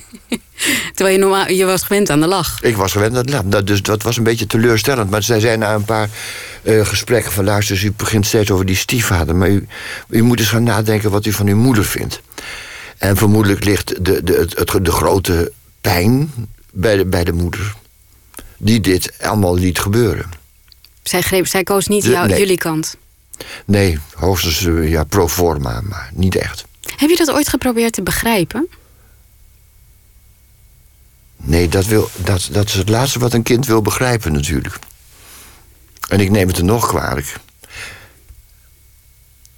Terwijl 0.96 1.16
je 1.18 1.22
normaal, 1.22 1.48
je 1.50 1.66
was 1.66 1.82
gewend 1.84 2.10
aan 2.10 2.20
de 2.20 2.28
lach. 2.28 2.62
Ik 2.62 2.76
was 2.76 2.92
gewend 2.92 3.12
aan 3.12 3.18
het 3.22 3.30
lachen. 3.30 3.50
Dat, 3.50 3.68
dus 3.68 3.82
dat 3.82 4.04
was 4.04 4.18
een 4.18 4.24
beetje 4.24 4.48
teleurstellend. 4.48 5.10
Maar 5.10 5.24
zij 5.24 5.40
zei 5.40 5.58
na 5.58 5.74
een 5.74 5.86
paar 5.86 6.10
eh, 6.64 6.86
gesprekken 6.86 7.32
van... 7.32 7.44
luister, 7.44 7.76
eens, 7.76 7.84
u 7.86 7.92
begint 7.92 8.26
steeds 8.26 8.52
over 8.52 8.66
die 8.66 8.76
stiefvader... 8.76 9.36
maar 9.36 9.50
u, 9.50 9.68
u 10.10 10.22
moet 10.22 10.40
eens 10.40 10.48
gaan 10.50 10.64
nadenken 10.64 11.12
wat 11.12 11.26
u 11.26 11.32
van 11.34 11.48
uw 11.48 11.56
moeder 11.58 11.86
vindt. 11.86 12.22
En 12.98 13.18
vermoedelijk 13.18 13.64
ligt 13.64 14.06
de, 14.06 14.24
de, 14.24 14.34
het, 14.34 14.58
het- 14.74 14.86
de 14.86 14.92
grote 14.92 15.52
pijn 15.82 16.32
bij 16.72 16.96
de, 16.98 17.06
bij 17.06 17.24
de 17.24 17.34
moeder... 17.34 17.74
die 18.58 18.80
dit 18.80 19.12
allemaal 19.22 19.56
liet 19.56 19.80
gebeuren. 19.80 20.30
Zij, 21.04 21.22
greep, 21.22 21.48
zij 21.48 21.64
koos 21.64 21.88
niet 21.88 22.04
De- 22.04 22.10
jou, 22.10 22.28
nee. 22.28 22.40
jullie 22.40 22.58
kant. 22.58 22.96
Nee, 23.66 24.00
hoogstens 24.14 24.66
eh, 24.66 24.90
ja, 24.90 25.04
pro 25.04 25.28
forma, 25.28 25.82
maar 25.84 26.10
niet 26.14 26.36
echt. 26.36 26.66
Heb 26.98 27.10
je 27.10 27.16
dat 27.18 27.32
ooit 27.32 27.48
geprobeerd 27.50 27.94
te 27.94 28.02
begrijpen? 28.04 28.68
Nee, 31.44 31.68
dat, 31.68 31.86
wil, 31.86 32.10
dat, 32.16 32.50
dat 32.52 32.68
is 32.68 32.74
het 32.74 32.90
laatste 32.90 33.20
wat 33.20 33.34
een 33.34 33.44
kind 33.44 33.66
wil 33.66 33.82
begrijpen 33.82 34.32
natuurlijk. 34.32 34.80
En 36.08 36.20
ik 36.20 36.30
neem 36.30 36.48
het 36.48 36.58
er 36.58 36.64
nog 36.64 36.88
kwalijk. 36.88 37.36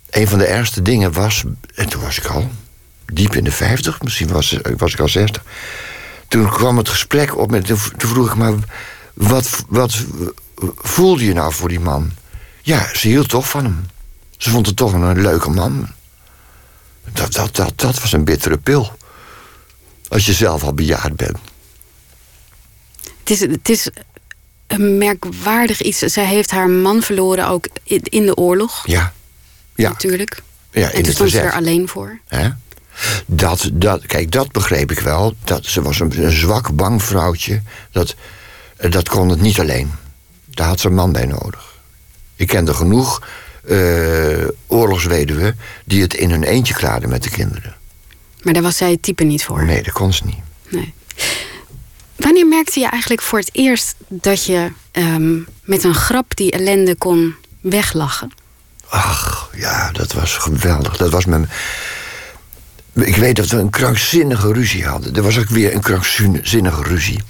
Een 0.09 0.27
van 0.27 0.37
de 0.37 0.45
ergste 0.45 0.81
dingen 0.81 1.11
was, 1.11 1.43
en 1.75 1.89
toen 1.89 2.01
was 2.01 2.17
ik 2.17 2.25
al 2.25 2.49
diep 3.05 3.35
in 3.35 3.43
de 3.43 3.51
50, 3.51 4.01
misschien 4.01 4.27
was, 4.27 4.57
was 4.77 4.93
ik 4.93 4.99
al 4.99 5.07
60. 5.07 5.43
Toen 6.27 6.49
kwam 6.49 6.77
het 6.77 6.89
gesprek 6.89 7.37
op 7.37 7.51
met. 7.51 7.65
Toen 7.65 7.77
vroeg 7.97 8.27
ik 8.27 8.35
maar, 8.35 8.53
wat, 9.13 9.49
wat 9.67 10.05
voelde 10.75 11.25
je 11.25 11.33
nou 11.33 11.53
voor 11.53 11.69
die 11.69 11.79
man? 11.79 12.11
Ja, 12.61 12.93
ze 12.93 13.07
hield 13.07 13.29
toch 13.29 13.49
van 13.49 13.63
hem. 13.63 13.85
Ze 14.37 14.49
vond 14.49 14.65
het 14.65 14.75
toch 14.75 14.93
een 14.93 15.21
leuke 15.21 15.49
man. 15.49 15.87
Dat, 17.11 17.33
dat, 17.33 17.55
dat, 17.55 17.73
dat 17.75 18.01
was 18.01 18.13
een 18.13 18.23
bittere 18.23 18.57
pil. 18.57 18.97
Als 20.07 20.25
je 20.25 20.33
zelf 20.33 20.63
al 20.63 20.73
bejaard 20.73 21.15
bent. 21.15 21.37
Het 23.24 23.30
is, 23.30 23.39
het 23.39 23.70
is 23.70 23.89
een 24.68 24.98
merkwaardig 24.98 25.82
iets. 25.82 26.00
Zij 26.00 26.25
heeft 26.25 26.51
haar 26.51 26.70
man 26.70 27.01
verloren 27.01 27.48
ook 27.48 27.68
in, 27.84 28.25
de 28.25 28.36
oorlog, 28.36 28.88
Ja. 28.88 29.13
Ja, 29.75 29.89
natuurlijk. 29.89 30.42
ja 30.72 30.92
en 30.92 31.03
toen 31.03 31.13
stond 31.13 31.32
ze 31.32 31.39
er 31.39 31.53
alleen 31.53 31.88
voor. 31.88 32.20
Dat, 33.25 33.70
dat, 33.74 34.06
kijk, 34.06 34.32
dat 34.32 34.51
begreep 34.51 34.92
ik 34.92 35.00
wel. 35.00 35.36
Dat, 35.44 35.65
ze 35.65 35.82
was 35.82 36.00
een, 36.00 36.24
een 36.24 36.32
zwak, 36.32 36.75
bang 36.75 37.03
vrouwtje. 37.03 37.62
Dat, 37.92 38.15
eh, 38.75 38.92
dat 38.92 39.10
kon 39.10 39.30
het 39.30 39.42
niet 39.42 39.60
alleen. 39.60 39.92
Daar 40.46 40.68
had 40.68 40.80
ze 40.80 40.88
een 40.88 40.94
man 40.94 41.12
bij 41.12 41.25
nodig. 41.25 41.80
Ik 42.36 42.48
kende 42.48 42.74
genoeg 42.74 43.27
eh 43.68 44.48
oorlogsweduwen... 44.68 45.58
die 45.86 46.01
het 46.01 46.13
in 46.13 46.30
hun 46.30 46.44
eentje 46.44 46.74
klaarden 46.74 47.10
met 47.10 47.24
de 47.24 47.30
kinderen. 47.30 47.75
Maar 48.42 48.53
daar 48.53 48.63
was 48.63 48.77
zij 48.77 48.92
het 48.92 49.01
type 49.01 49.24
niet 49.24 49.44
voor. 49.44 49.65
Nee, 49.65 49.84
dat 49.84 49.94
kon 49.94 50.13
ze 50.13 50.25
niet. 50.25 50.42
Nee. 50.70 50.94
Wanneer 52.15 52.48
merkte 52.48 52.79
je 52.79 52.88
eigenlijk 52.88 53.22
voor 53.22 53.39
het 53.39 53.50
eerst 53.51 53.96
dat 54.08 54.46
je 54.46 54.72
ehm, 54.91 55.38
met 55.63 55.84
een 55.84 55.96
grap 55.96 56.36
die 56.36 56.51
ellende 56.51 56.96
kon 56.96 57.36
weglachen? 57.62 58.32
Ach, 58.89 59.50
ja, 59.55 59.91
dat 59.91 60.13
was 60.13 60.38
geweldig. 60.38 60.98
Dat 60.98 61.12
was 61.12 61.25
mijn... 61.25 61.50
Ik 62.93 63.15
weet 63.15 63.36
dat 63.36 63.48
we 63.48 63.58
een 63.58 63.70
krankzinnige 63.70 64.53
ruzie 64.53 64.86
hadden. 64.86 65.15
Er 65.15 65.22
was 65.22 65.38
ook 65.38 65.50
weer 65.50 65.74
een 65.74 65.82
krankzinnige 65.82 66.84
ruzie. 66.84 67.22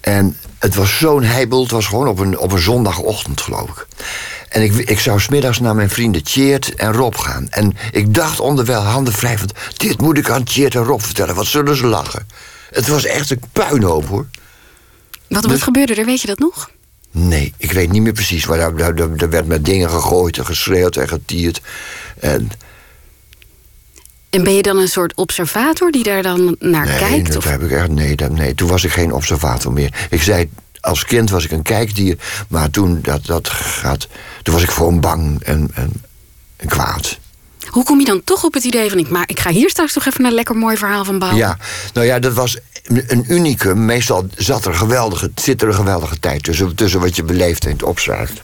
En 0.00 0.36
het 0.58 0.74
was 0.74 0.98
zo'n 0.98 1.22
heibel. 1.22 1.62
Het 1.62 1.70
was 1.70 1.86
gewoon 1.86 2.08
op 2.08 2.18
een, 2.18 2.38
op 2.38 2.52
een 2.52 2.58
zondagochtend, 2.58 3.40
geloof 3.40 3.68
ik. 3.68 3.86
En 4.48 4.62
ik, 4.62 4.74
ik 4.74 5.00
zou 5.00 5.20
smiddags 5.20 5.60
naar 5.60 5.74
mijn 5.74 5.90
vrienden 5.90 6.22
Tjeerd 6.22 6.74
en 6.74 6.92
Rob 6.92 7.14
gaan. 7.16 7.46
En 7.50 7.76
ik 7.92 8.14
dacht 8.14 8.40
onderwijl 8.40 8.80
handen 8.80 9.14
wrijvend... 9.14 9.52
dit 9.76 10.00
moet 10.00 10.18
ik 10.18 10.30
aan 10.30 10.44
Tjeerd 10.44 10.74
en 10.74 10.84
Rob 10.84 11.00
vertellen. 11.00 11.34
Wat 11.34 11.46
zullen 11.46 11.76
ze 11.76 11.86
lachen? 11.86 12.26
Het 12.74 12.86
was 12.88 13.04
echt 13.04 13.30
een 13.30 13.40
puinhoop, 13.52 14.06
hoor. 14.06 14.26
Wat, 15.28 15.42
wat 15.42 15.50
Dus- 15.50 15.62
gebeurde 15.62 15.94
er, 15.94 16.04
weet 16.04 16.20
je 16.20 16.26
dat 16.26 16.38
nog? 16.38 16.70
Nee, 17.10 17.54
ik 17.56 17.72
weet 17.72 17.90
niet 17.90 18.02
meer 18.02 18.12
precies. 18.12 18.46
Maar 18.46 18.58
daar, 18.58 18.94
daar, 18.94 19.30
werd 19.30 19.46
met 19.46 19.64
dingen 19.64 19.90
gegooid 19.90 20.38
en 20.38 20.46
geschreeuwd 20.46 20.96
en 20.96 21.08
getierd. 21.08 21.60
En 22.20 22.50
En 24.30 24.44
ben 24.44 24.54
je 24.54 24.62
dan 24.62 24.78
een 24.78 24.88
soort 24.88 25.14
observator 25.14 25.90
die 25.90 26.02
daar 26.02 26.22
dan 26.22 26.56
naar 26.58 26.86
nee, 26.86 26.98
kijkt? 26.98 27.26
dat 27.26 27.36
Of? 27.36 27.44
heb 27.44 27.62
ik 27.62 27.70
echt. 27.70 27.88
Nee, 27.88 28.16
dat, 28.16 28.30
nee, 28.30 28.54
toen 28.54 28.68
was 28.68 28.84
ik 28.84 28.90
geen 28.92 29.12
observator 29.12 29.72
meer. 29.72 30.06
Ik 30.10 30.22
zei, 30.22 30.50
als 30.80 31.04
kind 31.04 31.30
was 31.30 31.44
ik 31.44 31.50
een 31.50 31.62
kijkdier. 31.62 32.18
Maar 32.48 32.70
toen, 32.70 32.98
dat, 33.02 33.26
dat 33.26 33.48
gaat, 33.48 34.08
toen 34.42 34.54
was 34.54 34.62
ik 34.62 34.70
gewoon 34.70 35.00
bang 35.00 35.42
en, 35.42 35.70
en, 35.74 35.92
en 36.56 36.68
kwaad. 36.68 37.18
Hoe 37.74 37.84
kom 37.84 37.98
je 37.98 38.04
dan 38.04 38.24
toch 38.24 38.44
op 38.44 38.54
het 38.54 38.64
idee 38.64 38.90
van... 38.90 38.98
Ik, 38.98 39.08
maar 39.08 39.24
ik 39.26 39.40
ga 39.40 39.50
hier 39.50 39.70
straks 39.70 39.92
toch 39.92 40.06
even 40.06 40.24
een 40.24 40.32
lekker 40.32 40.56
mooi 40.56 40.76
verhaal 40.76 41.04
van 41.04 41.18
bouwen? 41.18 41.40
Ja, 41.40 41.58
nou 41.92 42.06
ja, 42.06 42.18
dat 42.18 42.32
was 42.32 42.58
een 42.86 43.24
unicum. 43.28 43.84
Meestal 43.84 44.26
zat 44.36 44.64
er 44.64 44.74
geweldige, 44.74 45.30
zit 45.34 45.62
er 45.62 45.68
een 45.68 45.74
geweldige 45.74 46.18
tijd 46.18 46.42
tussen, 46.42 46.74
tussen 46.74 47.00
wat 47.00 47.16
je 47.16 47.22
beleeft 47.22 47.64
en 47.64 47.72
het 47.72 47.82
opschrijft. 47.82 48.42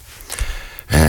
Eh, 0.86 1.08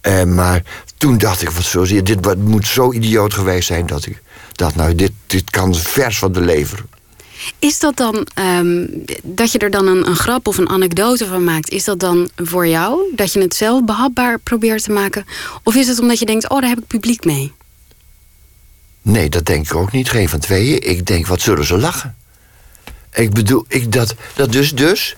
eh, 0.00 0.26
maar 0.26 0.62
toen 0.96 1.18
dacht 1.18 1.42
ik, 1.42 1.50
wat 1.50 1.64
zo 1.64 1.84
dit 2.02 2.18
wat 2.20 2.36
moet 2.36 2.66
zo 2.66 2.92
idioot 2.92 3.34
geweest 3.34 3.66
zijn 3.66 3.86
dat 3.86 4.06
ik 4.06 4.22
dacht, 4.52 4.74
nou, 4.74 4.94
dit, 4.94 5.12
dit 5.26 5.50
kan 5.50 5.74
vers 5.74 6.18
van 6.18 6.32
de 6.32 6.40
lever. 6.40 6.84
Is 7.58 7.78
dat 7.78 7.96
dan, 7.96 8.26
ehm, 8.34 8.86
dat 9.22 9.52
je 9.52 9.58
er 9.58 9.70
dan 9.70 9.86
een, 9.86 10.06
een 10.06 10.16
grap 10.16 10.48
of 10.48 10.58
een 10.58 10.68
anekdote 10.68 11.26
van 11.26 11.44
maakt... 11.44 11.70
is 11.70 11.84
dat 11.84 12.00
dan 12.00 12.30
voor 12.36 12.66
jou, 12.66 13.12
dat 13.14 13.32
je 13.32 13.40
het 13.40 13.54
zelf 13.54 13.84
behapbaar 13.84 14.38
probeert 14.38 14.82
te 14.82 14.92
maken? 14.92 15.24
Of 15.62 15.74
is 15.74 15.88
het 15.88 15.98
omdat 15.98 16.18
je 16.18 16.26
denkt, 16.26 16.48
oh, 16.48 16.60
daar 16.60 16.68
heb 16.68 16.78
ik 16.78 16.86
publiek 16.86 17.24
mee? 17.24 17.52
Nee, 19.02 19.28
dat 19.28 19.46
denk 19.46 19.66
ik 19.66 19.74
ook 19.74 19.92
niet. 19.92 20.10
Geen 20.10 20.28
van 20.28 20.38
tweeën. 20.38 20.88
Ik 20.88 21.06
denk, 21.06 21.26
wat 21.26 21.40
zullen 21.40 21.64
ze 21.64 21.78
lachen? 21.78 22.16
Ik 23.12 23.32
bedoel, 23.32 23.64
ik 23.68 23.92
dat, 23.92 24.14
dat 24.34 24.52
dus, 24.52 24.72
dus... 24.72 25.16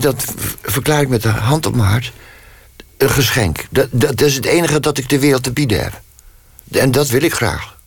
Dat 0.00 0.24
verklaar 0.62 1.00
ik 1.00 1.08
met 1.08 1.22
de 1.22 1.28
hand 1.28 1.66
op 1.66 1.74
mijn 1.74 1.88
hart. 1.88 2.12
Een 2.96 3.10
geschenk. 3.10 3.66
Dat, 3.70 3.88
dat, 3.90 4.16
dat 4.16 4.26
is 4.26 4.34
het 4.34 4.44
enige 4.44 4.80
dat 4.80 4.98
ik 4.98 5.08
de 5.08 5.18
wereld 5.18 5.42
te 5.42 5.52
bieden 5.52 5.82
heb. 5.82 6.00
En 6.70 6.90
dat 6.90 7.08
wil 7.08 7.22
ik 7.22 7.32
graag. 7.32 7.78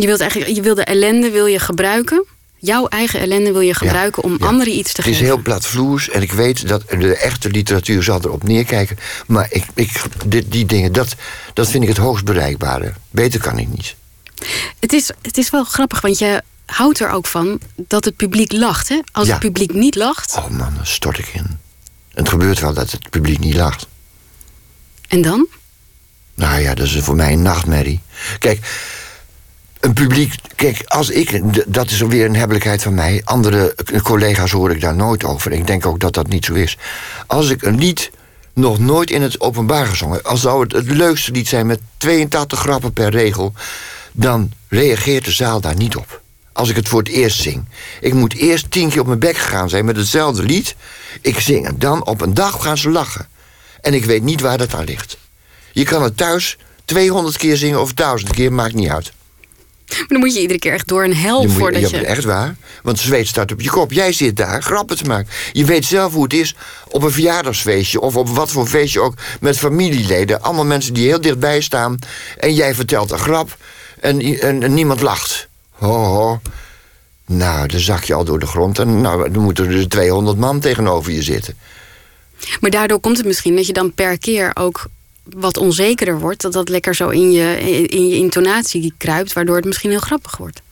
Je 0.00 0.06
wilt 0.06 0.20
eigenlijk, 0.20 0.54
je 0.54 0.62
wil 0.62 0.74
de 0.74 0.84
ellende 0.84 1.30
wil 1.30 1.46
je 1.46 1.58
gebruiken. 1.58 2.24
Jouw 2.58 2.86
eigen 2.88 3.20
ellende 3.20 3.52
wil 3.52 3.60
je 3.60 3.74
gebruiken 3.74 4.22
om 4.22 4.36
Ja. 4.40 4.46
anderen 4.46 4.72
iets 4.78 4.92
te 4.92 5.00
Het 5.00 5.10
is 5.10 5.16
geven. 5.16 5.32
heel 5.34 5.42
platvloers 5.42 6.08
en 6.10 6.22
ik 6.22 6.32
weet 6.32 6.68
dat 6.68 6.82
de 6.88 7.16
echte 7.16 7.50
literatuur 7.50 8.02
zal 8.02 8.20
erop 8.24 8.42
neerkijken. 8.42 8.98
Maar 9.26 9.46
ik, 9.50 9.64
ik, 9.74 10.02
dit, 10.26 10.52
die 10.52 10.64
dingen, 10.66 10.92
dat, 10.92 11.14
dat 11.54 11.70
vind 11.70 11.82
ik 11.82 11.88
het 11.88 11.98
hoogst 11.98 12.24
bereikbare. 12.24 12.92
Beter 13.10 13.40
kan 13.40 13.58
ik 13.58 13.68
niet. 13.68 13.94
Het, 14.80 14.92
is, 14.92 15.10
het 15.22 15.38
is 15.38 15.50
wel 15.50 15.64
grappig, 15.64 16.00
want 16.00 16.18
je 16.18 16.42
houdt 16.66 17.00
er 17.00 17.10
ook 17.10 17.26
van 17.26 17.60
dat 17.76 18.04
het 18.04 18.16
publiek 18.16 18.52
lacht. 18.52 18.88
Hè? 18.88 19.00
Als 19.12 19.26
Ja. 19.26 19.32
het 19.32 19.40
publiek 19.42 19.72
niet 19.72 19.94
lacht, 19.94 20.36
Oh 20.36 20.48
man, 20.48 20.74
dan 20.76 20.86
stort 20.86 21.18
ik 21.18 21.28
in. 21.32 21.58
Het 22.14 22.28
gebeurt 22.28 22.60
wel 22.60 22.72
dat 22.74 22.90
het 22.90 23.10
publiek 23.10 23.38
niet 23.38 23.54
lacht. 23.56 23.86
en 25.08 25.22
dan? 25.22 25.46
Nou 26.34 26.60
ja, 26.60 26.74
dat 26.74 26.86
is 26.86 26.96
voor 27.00 27.16
mij 27.16 27.32
een 27.32 27.42
nachtmerrie. 27.42 28.00
Kijk, 28.38 28.58
een 29.80 29.92
publiek. 29.92 30.34
Kijk, 30.54 30.82
als 30.86 31.10
ik. 31.10 31.42
Dat 31.72 31.90
is 31.90 32.00
weer 32.00 32.24
een 32.24 32.36
hebbelijkheid 32.36 32.82
van 32.82 32.94
mij. 32.94 33.20
Andere 33.24 33.74
collega's 34.02 34.50
hoor 34.50 34.70
ik 34.70 34.80
daar 34.80 34.94
nooit 34.94 35.24
over. 35.24 35.52
Ik 35.52 35.66
denk 35.66 35.86
ook 35.86 36.00
dat 36.00 36.14
dat 36.14 36.28
niet 36.28 36.44
zo 36.44 36.54
is. 36.54 36.78
Als 37.26 37.50
ik 37.50 37.62
een 37.62 37.78
lied 37.78 38.10
nog 38.54 38.78
nooit 38.78 39.10
in 39.10 39.22
het 39.22 39.40
openbaar 39.40 39.86
gezongen. 39.86 40.22
Als 40.22 40.40
zou 40.40 40.62
het 40.62 40.72
het 40.72 40.90
leukste 40.90 41.32
lied 41.32 41.48
zijn 41.48 41.66
met 41.66 41.80
82 41.96 42.58
grappen 42.58 42.92
per 42.92 43.10
regel. 43.10 43.52
dan 44.12 44.50
reageert 44.68 45.24
de 45.24 45.30
zaal 45.30 45.60
daar 45.60 45.76
niet 45.76 45.96
op. 45.96 46.20
Als 46.52 46.68
ik 46.68 46.76
het 46.76 46.88
voor 46.88 46.98
het 46.98 47.08
eerst 47.08 47.42
zing. 47.42 47.64
Ik 48.00 48.14
moet 48.14 48.34
eerst 48.34 48.70
tien 48.70 48.88
keer 48.88 49.00
op 49.00 49.06
mijn 49.06 49.18
bek 49.18 49.36
gegaan 49.36 49.68
zijn 49.68 49.84
met 49.84 49.96
hetzelfde 49.96 50.42
lied. 50.42 50.74
Ik 51.20 51.40
zing 51.40 51.66
en 51.66 51.78
dan 51.78 52.06
op 52.06 52.20
een 52.20 52.34
dag 52.34 52.62
gaan 52.62 52.78
ze 52.78 52.90
lachen. 52.90 53.28
En 53.80 53.94
ik 53.94 54.04
weet 54.04 54.22
niet 54.22 54.40
waar 54.40 54.58
dat 54.58 54.74
aan 54.74 54.84
ligt. 54.84 55.18
Je 55.72 55.84
kan 55.84 56.02
het 56.02 56.16
thuis 56.16 56.58
200 56.84 57.36
keer 57.36 57.56
zingen 57.56 57.80
of 57.80 57.92
1000 57.92 58.30
keer, 58.30 58.52
maakt 58.52 58.74
niet 58.74 58.88
uit. 58.88 59.12
Maar 59.98 60.06
dan 60.08 60.18
moet 60.18 60.34
je 60.34 60.40
iedere 60.40 60.58
keer 60.58 60.72
echt 60.72 60.88
door 60.88 61.04
een 61.04 61.16
hel 61.16 61.40
Je 61.40 61.48
moet, 61.48 61.56
voordat 61.56 61.90
ja, 61.90 61.98
je... 61.98 62.06
Echt 62.06 62.24
waar. 62.24 62.56
Want 62.82 62.98
zweet 62.98 63.26
staat 63.26 63.52
op 63.52 63.60
je 63.60 63.70
kop. 63.70 63.92
Jij 63.92 64.12
zit 64.12 64.36
daar 64.36 64.62
grappen 64.62 64.96
te 64.96 65.04
maken. 65.04 65.32
Je 65.52 65.64
weet 65.64 65.84
zelf 65.84 66.12
hoe 66.12 66.22
het 66.22 66.32
is 66.32 66.54
op 66.88 67.02
een 67.02 67.10
verjaardagsfeestje... 67.10 68.00
of 68.00 68.16
op 68.16 68.28
wat 68.28 68.50
voor 68.50 68.66
feestje 68.66 69.00
ook, 69.00 69.14
met 69.40 69.58
familieleden. 69.58 70.42
Allemaal 70.42 70.64
mensen 70.64 70.94
die 70.94 71.06
heel 71.06 71.20
dichtbij 71.20 71.60
staan. 71.60 71.98
En 72.38 72.54
jij 72.54 72.74
vertelt 72.74 73.10
een 73.10 73.18
grap 73.18 73.56
en, 74.00 74.20
en, 74.20 74.62
en 74.62 74.74
niemand 74.74 75.00
lacht. 75.00 75.48
Ho, 75.70 76.04
ho. 76.04 76.40
Nou, 77.26 77.66
dan 77.66 77.80
zak 77.80 78.04
je 78.04 78.14
al 78.14 78.24
door 78.24 78.38
de 78.38 78.46
grond 78.46 78.78
en 78.78 79.00
nou, 79.00 79.30
dan 79.30 79.42
moeten 79.42 79.70
er 79.70 79.88
200 79.88 80.38
man 80.38 80.60
tegenover 80.60 81.12
je 81.12 81.22
zitten. 81.22 81.56
Maar 82.60 82.70
daardoor 82.70 83.00
komt 83.00 83.16
het 83.16 83.26
misschien 83.26 83.56
dat 83.56 83.66
je 83.66 83.72
dan 83.72 83.94
per 83.94 84.18
keer 84.18 84.50
ook 84.54 84.86
wat 85.36 85.56
onzekerder 85.56 86.20
wordt. 86.20 86.40
Dat 86.40 86.52
dat 86.52 86.68
lekker 86.68 86.94
zo 86.94 87.08
in 87.08 87.32
je, 87.32 87.58
in 87.88 88.08
je 88.08 88.16
intonatie 88.16 88.94
kruipt, 88.96 89.32
waardoor 89.32 89.56
het 89.56 89.64
misschien 89.64 89.90
heel 89.90 90.00
grappig 90.00 90.36
wordt. 90.36 90.62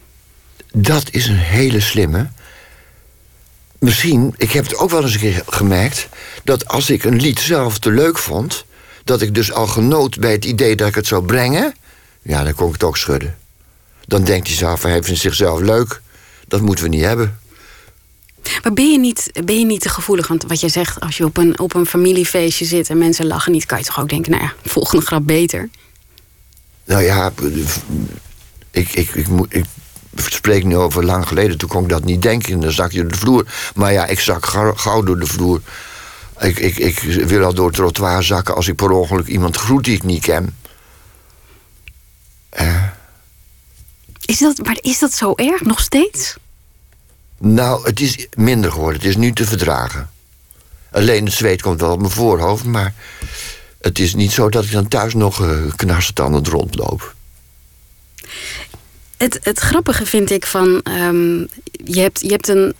Dat 0.73 1.11
is 1.11 1.27
een 1.27 1.37
hele 1.37 1.81
slimme. 1.81 2.29
Misschien, 3.79 4.35
ik 4.37 4.53
heb 4.53 4.65
het 4.65 4.77
ook 4.77 4.91
wel 4.91 5.03
eens 5.03 5.15
een 5.15 5.21
keer 5.21 5.43
gemerkt... 5.47 6.09
dat 6.45 6.69
als 6.69 6.91
ik 6.91 7.05
een 7.05 7.21
lied 7.21 7.39
zelf 7.39 7.79
te 7.79 7.91
leuk 7.91 8.19
vond... 8.19 8.65
dat 9.05 9.21
ik 9.21 9.35
dus 9.35 9.53
al 9.53 9.67
genoot 9.67 10.19
bij 10.19 10.33
het 10.33 10.45
idee 10.45 10.77
dat 10.77 10.89
ik 10.89 10.95
het 10.95 11.07
zou 11.07 11.25
brengen... 11.25 11.75
ja, 12.23 12.45
dan 12.45 12.55
kon 12.55 12.67
ik 12.67 12.73
het 12.73 12.83
ook 12.83 12.97
schudden. 12.97 13.39
Dan 14.07 14.25
denkt 14.25 14.47
hij 14.47 14.57
zelf, 14.57 14.83
hij 14.83 15.03
vindt 15.03 15.21
zichzelf 15.21 15.61
leuk. 15.61 16.01
Dat 16.49 16.61
moeten 16.61 16.85
we 16.85 16.91
niet 16.91 17.05
hebben. 17.05 17.39
Maar 18.63 18.73
ben 18.73 18.93
je, 18.93 18.99
niet, 18.99 19.31
ben 19.45 19.59
je 19.59 19.65
niet 19.65 19.81
te 19.81 19.89
gevoelig? 19.89 20.29
Want 20.29 20.45
wat 20.47 20.61
je 20.61 20.69
zegt, 20.69 21.01
als 21.01 21.17
je 21.17 21.25
op 21.25 21.37
een, 21.37 21.59
op 21.59 21.75
een 21.75 21.87
familiefeestje 21.87 22.65
zit 22.65 22.91
en 22.91 22.99
mensen 22.99 23.27
lachen 23.27 23.53
niet, 23.53 23.67
kan 23.67 23.79
je 23.79 23.85
toch 23.85 24.01
ook 24.01 24.09
denken, 24.09 24.31
nou 24.31 24.43
ja, 24.43 24.53
volgende 24.71 25.07
grap 25.07 25.27
beter. 25.27 25.69
Nou 26.85 27.03
ja, 27.03 27.33
ik, 28.71 28.93
ik, 28.93 29.15
ik, 29.15 29.27
ik, 29.49 29.49
ik 29.49 29.65
spreek 30.15 30.65
nu 30.65 30.77
over 30.77 31.05
lang 31.05 31.29
geleden. 31.29 31.59
Toen 31.59 31.69
kon 31.69 31.83
ik 31.83 31.89
dat 31.89 32.05
niet 32.05 32.23
denken. 32.23 32.53
En 32.53 32.61
dan 32.61 32.73
zak 32.73 32.93
je 32.93 33.01
door 33.01 33.11
de 33.11 33.17
vloer. 33.17 33.47
Maar 33.75 33.93
ja, 33.93 34.07
ik 34.07 34.21
zak 34.21 34.47
gauw 34.75 35.03
door 35.03 35.19
de 35.19 35.27
vloer. 35.27 35.61
Ik, 36.39 36.59
ik, 36.59 36.77
ik 36.77 37.01
wil 37.01 37.45
al 37.45 37.55
door 37.55 37.67
het 37.67 37.75
trottoir 37.75 38.23
zakken 38.23 38.55
als 38.55 38.69
ik 38.69 38.77
per 38.77 38.91
ongeluk 38.91 39.27
iemand 39.27 39.57
groet 39.57 39.85
die 39.85 39.95
ik 39.95 40.03
niet 40.03 40.23
ken. 40.23 40.57
Uh. 42.61 42.83
Is 44.25 44.39
dat, 44.39 44.59
maar 44.65 44.79
is 44.81 44.99
dat 44.99 45.13
zo 45.13 45.35
erg 45.35 45.61
nog 45.61 45.81
steeds? 45.81 46.37
Nou, 47.39 47.87
het 47.87 48.01
is 48.01 48.27
minder 48.37 48.73
geworden. 48.73 49.01
Het 49.01 49.09
is 49.09 49.17
nu 49.17 49.33
te 49.33 49.45
verdragen. 49.45 50.11
Alleen 50.91 51.25
het 51.25 51.35
zweet 51.35 51.63
komt 51.63 51.81
wel 51.81 51.93
op 51.93 52.01
mijn 52.01 52.13
voorhoofd, 52.13 52.65
maar 52.65 52.95
het 53.81 53.99
is 53.99 54.15
niet 54.15 54.33
zo 54.33 54.49
dat 54.49 54.65
ik 54.65 54.73
dan 54.73 54.89
thuis 54.89 55.15
nog 55.15 55.43
uh, 55.43 55.73
knarsetandend 55.77 56.47
rondloop. 56.47 57.15
Het, 59.17 59.39
het 59.43 59.59
grappige 59.59 60.07
vind 60.07 60.31
ik 60.31 60.47
van. 60.47 60.83
Um, 61.01 61.49
je, 61.85 62.01
hebt, 62.01 62.21
je 62.21 62.31
hebt 62.31 62.49
een. 62.49 62.75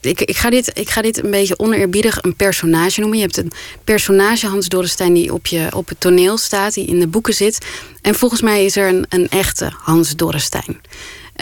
Ik, 0.00 0.20
ik, 0.20 0.36
ga 0.36 0.50
dit, 0.50 0.78
ik 0.78 0.90
ga 0.90 1.02
dit 1.02 1.24
een 1.24 1.30
beetje 1.30 1.58
oneerbiedig 1.58 2.22
een 2.22 2.36
personage 2.36 3.00
noemen. 3.00 3.18
Je 3.18 3.24
hebt 3.24 3.36
een 3.36 3.52
personage, 3.84 4.46
Hans 4.46 4.68
Dorrestein, 4.68 5.14
die 5.14 5.32
op, 5.32 5.46
je, 5.46 5.68
op 5.74 5.88
het 5.88 6.00
toneel 6.00 6.38
staat, 6.38 6.74
die 6.74 6.86
in 6.86 7.00
de 7.00 7.06
boeken 7.06 7.34
zit. 7.34 7.66
En 8.02 8.14
volgens 8.14 8.40
mij 8.40 8.64
is 8.64 8.76
er 8.76 8.88
een, 8.88 9.06
een 9.08 9.28
echte 9.28 9.72
Hans 9.78 10.16
Dorrestein. 10.16 10.80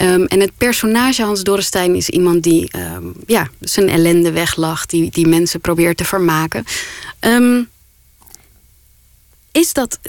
Um, 0.01 0.25
en 0.25 0.39
het 0.39 0.51
personage 0.57 1.23
Hans 1.23 1.43
Dorrestein 1.43 1.95
is 1.95 2.09
iemand 2.09 2.43
die 2.43 2.69
um, 2.95 3.13
ja, 3.27 3.49
zijn 3.59 3.89
ellende 3.89 4.31
weglacht, 4.31 4.89
die, 4.89 5.11
die 5.11 5.27
mensen 5.27 5.61
probeert 5.61 5.97
te 5.97 6.05
vermaken. 6.05 6.65
Um, 7.19 7.69
is 9.51 9.73
dat. 9.73 9.99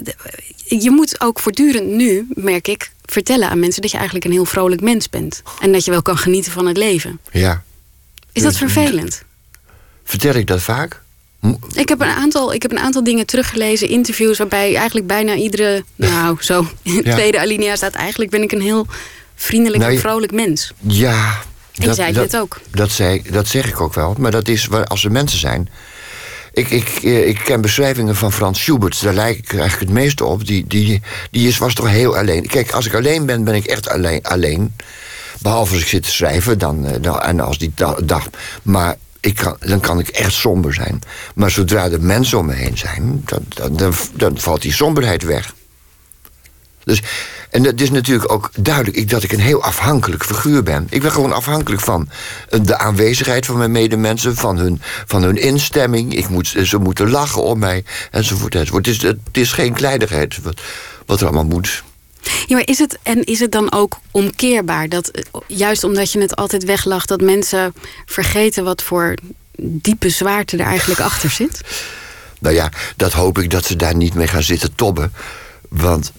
Je 0.65 0.91
moet 0.91 1.21
ook 1.21 1.39
voortdurend 1.39 1.87
nu, 1.87 2.27
merk 2.29 2.67
ik, 2.67 2.91
vertellen 3.05 3.49
aan 3.49 3.59
mensen 3.59 3.81
dat 3.81 3.91
je 3.91 3.97
eigenlijk 3.97 4.25
een 4.25 4.31
heel 4.31 4.45
vrolijk 4.45 4.81
mens 4.81 5.09
bent. 5.09 5.41
En 5.59 5.71
dat 5.71 5.85
je 5.85 5.91
wel 5.91 6.01
kan 6.01 6.17
genieten 6.17 6.51
van 6.51 6.65
het 6.65 6.77
leven. 6.77 7.19
Ja. 7.31 7.63
Is 8.31 8.43
dat 8.43 8.57
vervelend? 8.57 9.23
Vertel 10.03 10.33
ik 10.33 10.47
dat 10.47 10.61
vaak? 10.61 11.01
Ik 11.73 11.89
heb, 11.89 12.01
een 12.01 12.07
aantal, 12.07 12.53
ik 12.53 12.61
heb 12.61 12.71
een 12.71 12.79
aantal 12.79 13.03
dingen 13.03 13.25
teruggelezen, 13.25 13.89
interviews, 13.89 14.37
waarbij 14.37 14.75
eigenlijk 14.75 15.07
bijna 15.07 15.35
iedere, 15.35 15.83
nou 15.95 16.37
zo, 16.39 16.59
in 16.83 16.95
het 16.95 17.05
tweede 17.05 17.39
alinea 17.39 17.75
staat: 17.75 17.93
eigenlijk 17.93 18.31
ben 18.31 18.41
ik 18.41 18.51
een 18.51 18.61
heel 18.61 18.87
vriendelijk 19.41 19.83
en 19.83 19.99
vrolijk 19.99 20.31
mens. 20.31 20.73
Ja. 20.79 21.41
En 21.75 21.85
dat, 21.85 21.95
zei 21.95 22.13
je 22.13 22.19
het 22.19 22.37
ook. 22.37 22.59
Dat, 22.69 22.91
zei, 22.91 23.21
dat 23.31 23.47
zeg 23.47 23.67
ik 23.67 23.81
ook 23.81 23.93
wel. 23.93 24.15
Maar 24.17 24.31
dat 24.31 24.47
is 24.47 24.69
als 24.69 25.03
er 25.03 25.11
mensen 25.11 25.39
zijn. 25.39 25.69
Ik, 26.53 26.69
ik, 26.69 26.87
eh, 27.03 27.27
ik 27.27 27.39
ken 27.43 27.61
beschrijvingen 27.61 28.15
van 28.15 28.31
Frans 28.31 28.61
Schubert, 28.61 29.01
daar 29.01 29.13
lijk 29.13 29.37
ik 29.37 29.49
eigenlijk 29.49 29.79
het 29.79 29.99
meeste 29.99 30.25
op. 30.25 30.45
Die, 30.45 30.67
die, 30.67 31.01
die 31.31 31.47
is, 31.47 31.57
was 31.57 31.73
toch 31.73 31.89
heel 31.89 32.17
alleen. 32.17 32.47
Kijk, 32.47 32.71
als 32.71 32.85
ik 32.85 32.93
alleen 32.93 33.25
ben, 33.25 33.43
ben 33.43 33.55
ik 33.55 33.65
echt 33.65 33.89
alleen. 33.89 34.23
alleen. 34.23 34.75
Behalve 35.39 35.73
als 35.73 35.81
ik 35.81 35.87
zit 35.87 36.03
te 36.03 36.11
schrijven 36.11 36.57
dan, 36.57 36.85
eh, 36.85 37.01
dan, 37.01 37.21
en 37.21 37.39
als 37.39 37.57
die 37.57 37.73
dag. 38.03 38.29
Maar 38.63 38.95
ik 39.19 39.35
kan, 39.35 39.57
dan 39.59 39.79
kan 39.79 39.99
ik 39.99 40.07
echt 40.07 40.33
somber 40.33 40.73
zijn. 40.73 40.99
Maar 41.35 41.51
zodra 41.51 41.89
er 41.89 42.01
mensen 42.01 42.37
om 42.37 42.45
me 42.45 42.53
heen 42.53 42.77
zijn, 42.77 43.21
dan, 43.25 43.45
dan, 43.47 43.77
dan, 43.77 43.93
dan 44.13 44.39
valt 44.39 44.61
die 44.61 44.73
somberheid 44.73 45.23
weg. 45.23 45.53
Dus 46.83 47.01
en 47.51 47.63
het 47.63 47.81
is 47.81 47.91
natuurlijk 47.91 48.31
ook 48.31 48.49
duidelijk 48.57 49.09
dat 49.09 49.23
ik 49.23 49.31
een 49.31 49.39
heel 49.39 49.63
afhankelijk 49.63 50.25
figuur 50.25 50.63
ben. 50.63 50.87
Ik 50.89 51.01
ben 51.01 51.11
gewoon 51.11 51.33
afhankelijk 51.33 51.81
van 51.81 52.09
de 52.61 52.77
aanwezigheid 52.77 53.45
van 53.45 53.57
mijn 53.57 53.71
medemensen, 53.71 54.35
van 54.35 54.57
hun, 54.57 54.81
van 55.05 55.23
hun 55.23 55.37
instemming. 55.37 56.15
Ik 56.15 56.29
moet, 56.29 56.47
ze 56.63 56.77
moeten 56.77 57.09
lachen 57.09 57.43
om 57.43 57.59
mij, 57.59 57.83
enzovoort. 58.11 58.55
enzovoort. 58.55 58.85
Het, 58.85 58.95
is, 58.95 59.01
het 59.01 59.17
is 59.31 59.51
geen 59.51 59.73
kleinigheid 59.73 60.41
wat, 60.41 60.61
wat 61.05 61.19
er 61.19 61.25
allemaal 61.25 61.45
moet. 61.45 61.83
Ja, 62.21 62.55
maar 62.55 62.67
is 62.67 62.79
het, 62.79 62.97
en 63.03 63.23
is 63.23 63.39
het 63.39 63.51
dan 63.51 63.71
ook 63.71 63.99
omkeerbaar 64.11 64.89
dat 64.89 65.11
juist 65.47 65.83
omdat 65.83 66.11
je 66.11 66.19
het 66.19 66.35
altijd 66.35 66.63
weglacht, 66.63 67.07
dat 67.07 67.21
mensen 67.21 67.73
vergeten 68.05 68.63
wat 68.63 68.83
voor 68.83 69.15
diepe 69.57 70.09
zwaarte 70.09 70.57
er 70.57 70.65
eigenlijk 70.65 70.99
achter 70.99 71.29
zit? 71.29 71.61
Nou 72.39 72.55
ja, 72.55 72.69
dat 72.95 73.11
hoop 73.11 73.39
ik 73.39 73.49
dat 73.49 73.65
ze 73.65 73.75
daar 73.75 73.95
niet 73.95 74.13
mee 74.13 74.27
gaan 74.27 74.43
zitten 74.43 74.75
tobben. 74.75 75.13
Want 75.71 76.11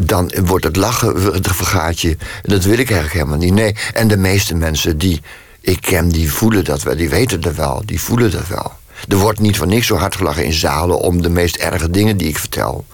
dan 0.00 0.32
wordt 0.44 0.64
het 0.64 0.76
lachen 0.76 1.32
het 1.32 1.48
vergaat 1.52 2.00
je. 2.00 2.16
Dat 2.42 2.64
wil 2.64 2.78
ik 2.78 2.90
eigenlijk 2.90 3.12
helemaal 3.12 3.38
niet. 3.38 3.54
Nee. 3.54 3.76
En 3.92 4.08
de 4.08 4.16
meeste 4.16 4.54
mensen 4.54 4.98
die 4.98 5.22
ik 5.60 5.80
ken, 5.80 6.08
die 6.08 6.32
voelen 6.32 6.64
dat 6.64 6.82
wel. 6.82 6.96
Die 6.96 7.08
weten 7.08 7.40
dat 7.40 7.54
wel. 7.54 7.82
Die 7.84 8.00
voelen 8.00 8.30
dat 8.30 8.48
wel. 8.48 8.72
Er 9.08 9.16
wordt 9.16 9.40
niet 9.40 9.56
van 9.56 9.68
niks 9.68 9.86
zo 9.86 9.96
hard 9.96 10.16
gelachen 10.16 10.44
in 10.44 10.52
zalen 10.52 10.98
om 10.98 11.22
de 11.22 11.28
meest 11.28 11.56
erge 11.56 11.90
dingen 11.90 12.16
die 12.16 12.28
ik 12.28 12.38
vertel. 12.38 12.86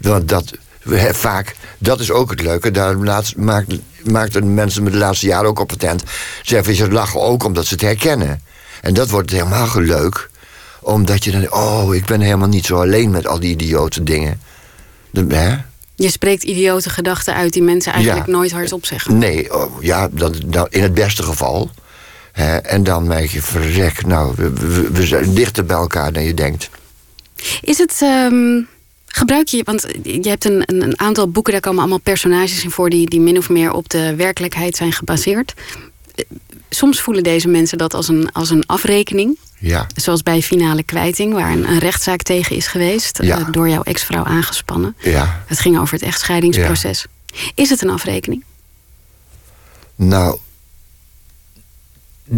Want 0.00 0.28
dat, 0.28 0.52
vaak, 1.12 1.54
dat 1.78 2.00
is 2.00 2.10
ook 2.10 2.30
het 2.30 2.42
leuke. 2.42 2.70
Daar 2.70 2.98
maakt, 3.36 3.74
maakt 4.04 4.32
de 4.32 4.42
mensen 4.42 4.82
met 4.82 4.92
de 4.92 4.98
laatste 4.98 5.26
jaren 5.26 5.48
ook 5.48 5.58
op 5.58 5.68
patent. 5.68 6.02
Ze 6.42 6.88
lachen 6.90 7.20
ook 7.20 7.44
omdat 7.44 7.66
ze 7.66 7.72
het 7.72 7.82
herkennen. 7.82 8.42
En 8.80 8.94
dat 8.94 9.10
wordt 9.10 9.30
helemaal 9.30 9.80
leuk. 9.80 10.30
Omdat 10.80 11.24
je 11.24 11.30
dan, 11.30 11.52
oh, 11.52 11.94
ik 11.94 12.06
ben 12.06 12.20
helemaal 12.20 12.48
niet 12.48 12.66
zo 12.66 12.80
alleen 12.80 13.10
met 13.10 13.26
al 13.26 13.40
die 13.40 13.50
idiote 13.50 14.02
dingen. 14.02 14.40
De, 15.10 15.58
Je 15.94 16.10
spreekt 16.10 16.42
idiote 16.42 16.90
gedachten 16.90 17.34
uit 17.34 17.52
die 17.52 17.62
mensen 17.62 17.92
eigenlijk 17.92 18.26
nooit 18.26 18.52
hardop 18.52 18.86
zeggen. 18.86 19.18
Nee, 19.18 19.54
oh, 19.54 19.82
ja, 19.82 20.08
dat, 20.12 20.36
in 20.70 20.82
het 20.82 20.94
beste 20.94 21.22
geval. 21.22 21.70
Hè, 22.32 22.56
en 22.56 22.84
dan 22.84 23.06
merk 23.06 23.30
je, 23.30 23.42
verrek, 23.42 24.06
nou, 24.06 24.34
we, 24.36 24.52
we, 24.92 25.06
zijn 25.06 25.34
dichter 25.34 25.64
bij 25.64 25.76
elkaar 25.76 26.12
dan 26.12 26.22
je 26.22 26.34
denkt. 26.34 26.70
Is 27.60 27.78
het... 27.78 28.00
Um, 28.02 28.68
gebruik 29.06 29.48
je, 29.48 29.62
want 29.64 29.86
je 30.02 30.28
hebt 30.28 30.44
een, 30.44 30.62
een, 30.66 30.82
een, 30.82 31.00
aantal 31.00 31.30
boeken, 31.30 31.52
daar 31.52 31.60
komen 31.60 31.80
allemaal 31.80 31.98
personages 31.98 32.64
in 32.64 32.70
voor 32.70 32.90
die, 32.90 33.08
die 33.08 33.20
min 33.20 33.38
of 33.38 33.48
meer 33.48 33.72
op 33.72 33.88
de 33.88 34.14
werkelijkheid 34.14 34.76
zijn 34.76 34.92
gebaseerd. 34.92 35.54
Soms 36.70 37.00
voelen 37.00 37.22
deze 37.22 37.48
mensen 37.48 37.78
dat 37.78 37.94
als 37.94 38.08
een, 38.08 38.32
als 38.32 38.50
een 38.50 38.66
afrekening. 38.66 39.38
Ja. 39.58 39.86
Zoals 39.96 40.22
bij 40.22 40.42
finale 40.42 40.82
kwijting, 40.82 41.32
waar 41.32 41.50
een, 41.50 41.68
een 41.68 41.78
rechtszaak 41.78 42.22
tegen 42.22 42.56
is 42.56 42.66
geweest. 42.66 43.22
Ja. 43.22 43.38
Uh, 43.38 43.46
door 43.50 43.68
jouw 43.68 43.82
ex-vrouw 43.82 44.24
aangespannen. 44.24 44.96
Ja. 44.98 45.44
Het 45.46 45.58
ging 45.58 45.78
over 45.78 45.94
het 45.94 46.02
echtscheidingsproces. 46.02 47.06
Ja. 47.26 47.40
Is 47.54 47.70
het 47.70 47.82
een 47.82 47.90
afrekening? 47.90 48.44
Nou, 49.94 50.38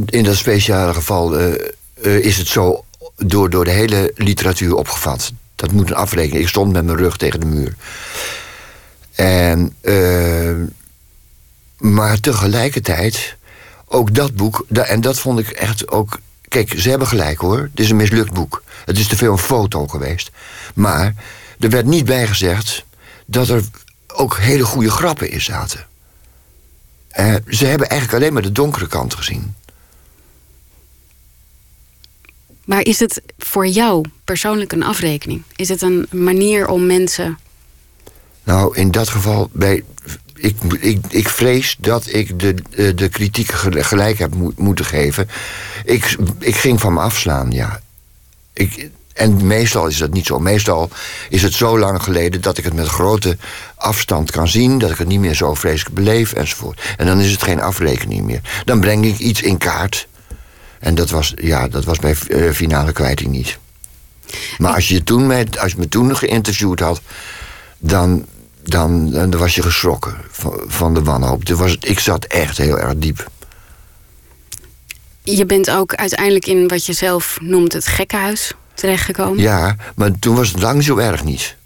in 0.07 0.25
dat 0.25 0.37
speciale 0.37 0.95
geval 0.95 1.41
uh, 1.41 1.55
uh, 2.03 2.25
is 2.25 2.37
het 2.37 2.49
zo 2.49 2.85
door, 3.17 3.51
door 3.51 3.65
de 3.65 3.71
hele 3.71 4.13
literatuur 4.15 4.75
opgevat. 4.75 5.33
Dat 5.55 5.73
moet 5.73 5.91
een 5.91 5.97
afrekening. 5.97 6.43
Ik 6.43 6.49
stond 6.49 6.73
met 6.73 6.85
mijn 6.85 6.97
rug 6.97 7.17
tegen 7.17 7.41
de 7.41 7.47
muur. 7.47 7.75
En, 9.15 9.77
maar 11.77 12.21
tegelijkertijd, 12.21 13.37
ook 13.93 14.15
dat 14.15 14.35
boek, 14.35 14.65
en 14.73 15.01
dat 15.01 15.19
vond 15.19 15.39
ik 15.39 15.51
echt 15.51 15.91
ook 15.91 16.19
Kijk, 16.51 16.75
ze 16.77 16.89
hebben 16.89 17.09
gelijk 17.09 17.39
hoor. 17.39 17.59
Het 17.59 17.81
is 17.81 17.91
een 17.91 17.97
mislukt 17.97 18.33
boek. 18.33 18.63
Het 18.85 18.99
is 18.99 19.07
te 19.07 19.17
veel 19.17 19.33
een 19.33 19.39
foto 19.39 19.87
geweest. 19.87 20.31
Maar 20.75 21.15
er 21.59 21.71
werd 21.71 21.87
niet 21.87 22.05
bijgezegd 22.05 22.85
dat 23.27 23.49
er 23.49 23.63
ook 24.07 24.37
hele 24.39 24.65
goede 24.65 24.91
grappen 24.91 25.31
in 25.31 25.41
zaten. 25.41 25.87
Uh, 27.19 27.35
ze 27.49 27.67
hebben 27.67 27.89
eigenlijk 27.89 28.21
alleen 28.21 28.33
maar 28.33 28.43
de 28.43 28.53
donkere 28.53 28.87
kant 28.87 29.15
gezien. 29.15 29.55
Maar 32.65 32.83
is 32.83 33.01
het 33.01 33.23
voor 33.39 33.67
jou 33.67 34.05
persoonlijk 34.25 34.73
een 34.73 34.83
afrekening? 34.83 35.43
Is 35.57 35.69
het 35.69 35.83
een 35.83 36.07
manier 36.11 36.69
om 36.69 36.87
mensen. 36.87 37.39
Nou, 38.45 38.77
in 38.77 38.91
dat 38.91 39.09
geval, 39.09 39.51
bij 39.53 39.85
ik, 40.41 40.57
ik, 40.81 40.99
ik 41.09 41.29
vrees 41.29 41.77
dat 41.79 42.07
ik 42.07 42.39
de, 42.39 42.55
de, 42.71 42.95
de 42.95 43.09
kritiek 43.09 43.53
gelijk 43.75 44.19
heb 44.19 44.35
moeten 44.57 44.85
geven. 44.85 45.29
Ik, 45.85 46.17
ik 46.39 46.57
ging 46.57 46.81
van 46.81 46.93
me 46.95 47.01
afslaan, 47.01 47.51
ja. 47.51 47.81
Ik, 48.53 48.91
En 49.13 49.47
meestal 49.47 49.87
is 49.87 49.97
dat 49.97 50.13
niet 50.13 50.27
zo. 50.27 50.39
Meestal 50.39 50.91
is 51.29 51.43
het 51.43 51.53
zo 51.53 51.79
lang 51.79 52.03
geleden 52.03 52.41
dat 52.41 52.59
ik 52.59 52.65
het 52.65 52.75
met 52.75 52.87
grote 52.87 53.37
afstand 53.75 54.31
kan 54.31 54.49
zien, 54.49 54.79
dat 54.79 54.91
ik 54.91 54.99
het 54.99 55.09
niet 55.09 55.21
meer 55.21 55.35
zo 55.35 55.55
vreselijk 55.55 55.95
beleef 55.95 56.33
enzovoort. 56.33 56.95
En 56.97 57.07
dan 57.07 57.21
is 57.21 57.31
het 57.31 57.43
geen 57.43 57.61
afrekening 57.61 58.25
meer. 58.25 58.63
Dan 58.65 58.81
breng 58.81 59.05
ik 59.05 59.19
iets 59.19 59.43
in 59.43 59.59
kaart. 59.59 60.09
En 60.79 60.95
dat 60.95 61.11
was, 61.11 61.33
ja, 61.37 61.69
dat 61.69 61.85
was 61.85 61.99
bij 61.99 62.17
uh, 62.29 62.53
finale 62.53 62.93
kwijting 62.93 63.31
niet. 63.31 63.59
Maar 64.59 64.75
als 64.75 64.89
je, 64.89 65.03
toen 65.03 65.27
met, 65.27 65.59
als 65.59 65.73
je 65.73 65.79
me 65.79 65.89
toen 65.89 66.17
geïnterviewd 66.17 66.81
had, 66.81 67.01
dan, 67.79 68.27
dan, 68.63 69.11
dan 69.11 69.37
was 69.37 69.55
je 69.55 69.63
geschrokken 69.63 70.17
van, 70.31 70.61
van 70.67 70.95
de 70.95 71.03
wanhoop. 71.03 71.49
Was 71.49 71.77
ik 71.81 71.99
zat 71.99 72.25
echt 72.25 72.59
heel 72.59 72.79
erg 72.79 72.95
diep. 72.97 73.31
Je 75.23 75.47
bent 75.47 75.71
ook 75.71 75.95
uiteindelijk 75.95 76.47
in 76.47 76.69
wat 76.69 76.87
je 76.87 76.93
zelf 76.93 77.39
noemt 77.41 77.73
het 77.73 77.87
gekkenhuis 77.87 78.53
terechtgekomen. 78.75 79.43
Ja, 79.43 79.77
maar 79.95 80.11
toen 80.19 80.35
was 80.37 80.49
het 80.49 80.61
lang 80.61 80.83
zo 80.83 80.97
erg 80.97 81.25
niet. 81.25 81.57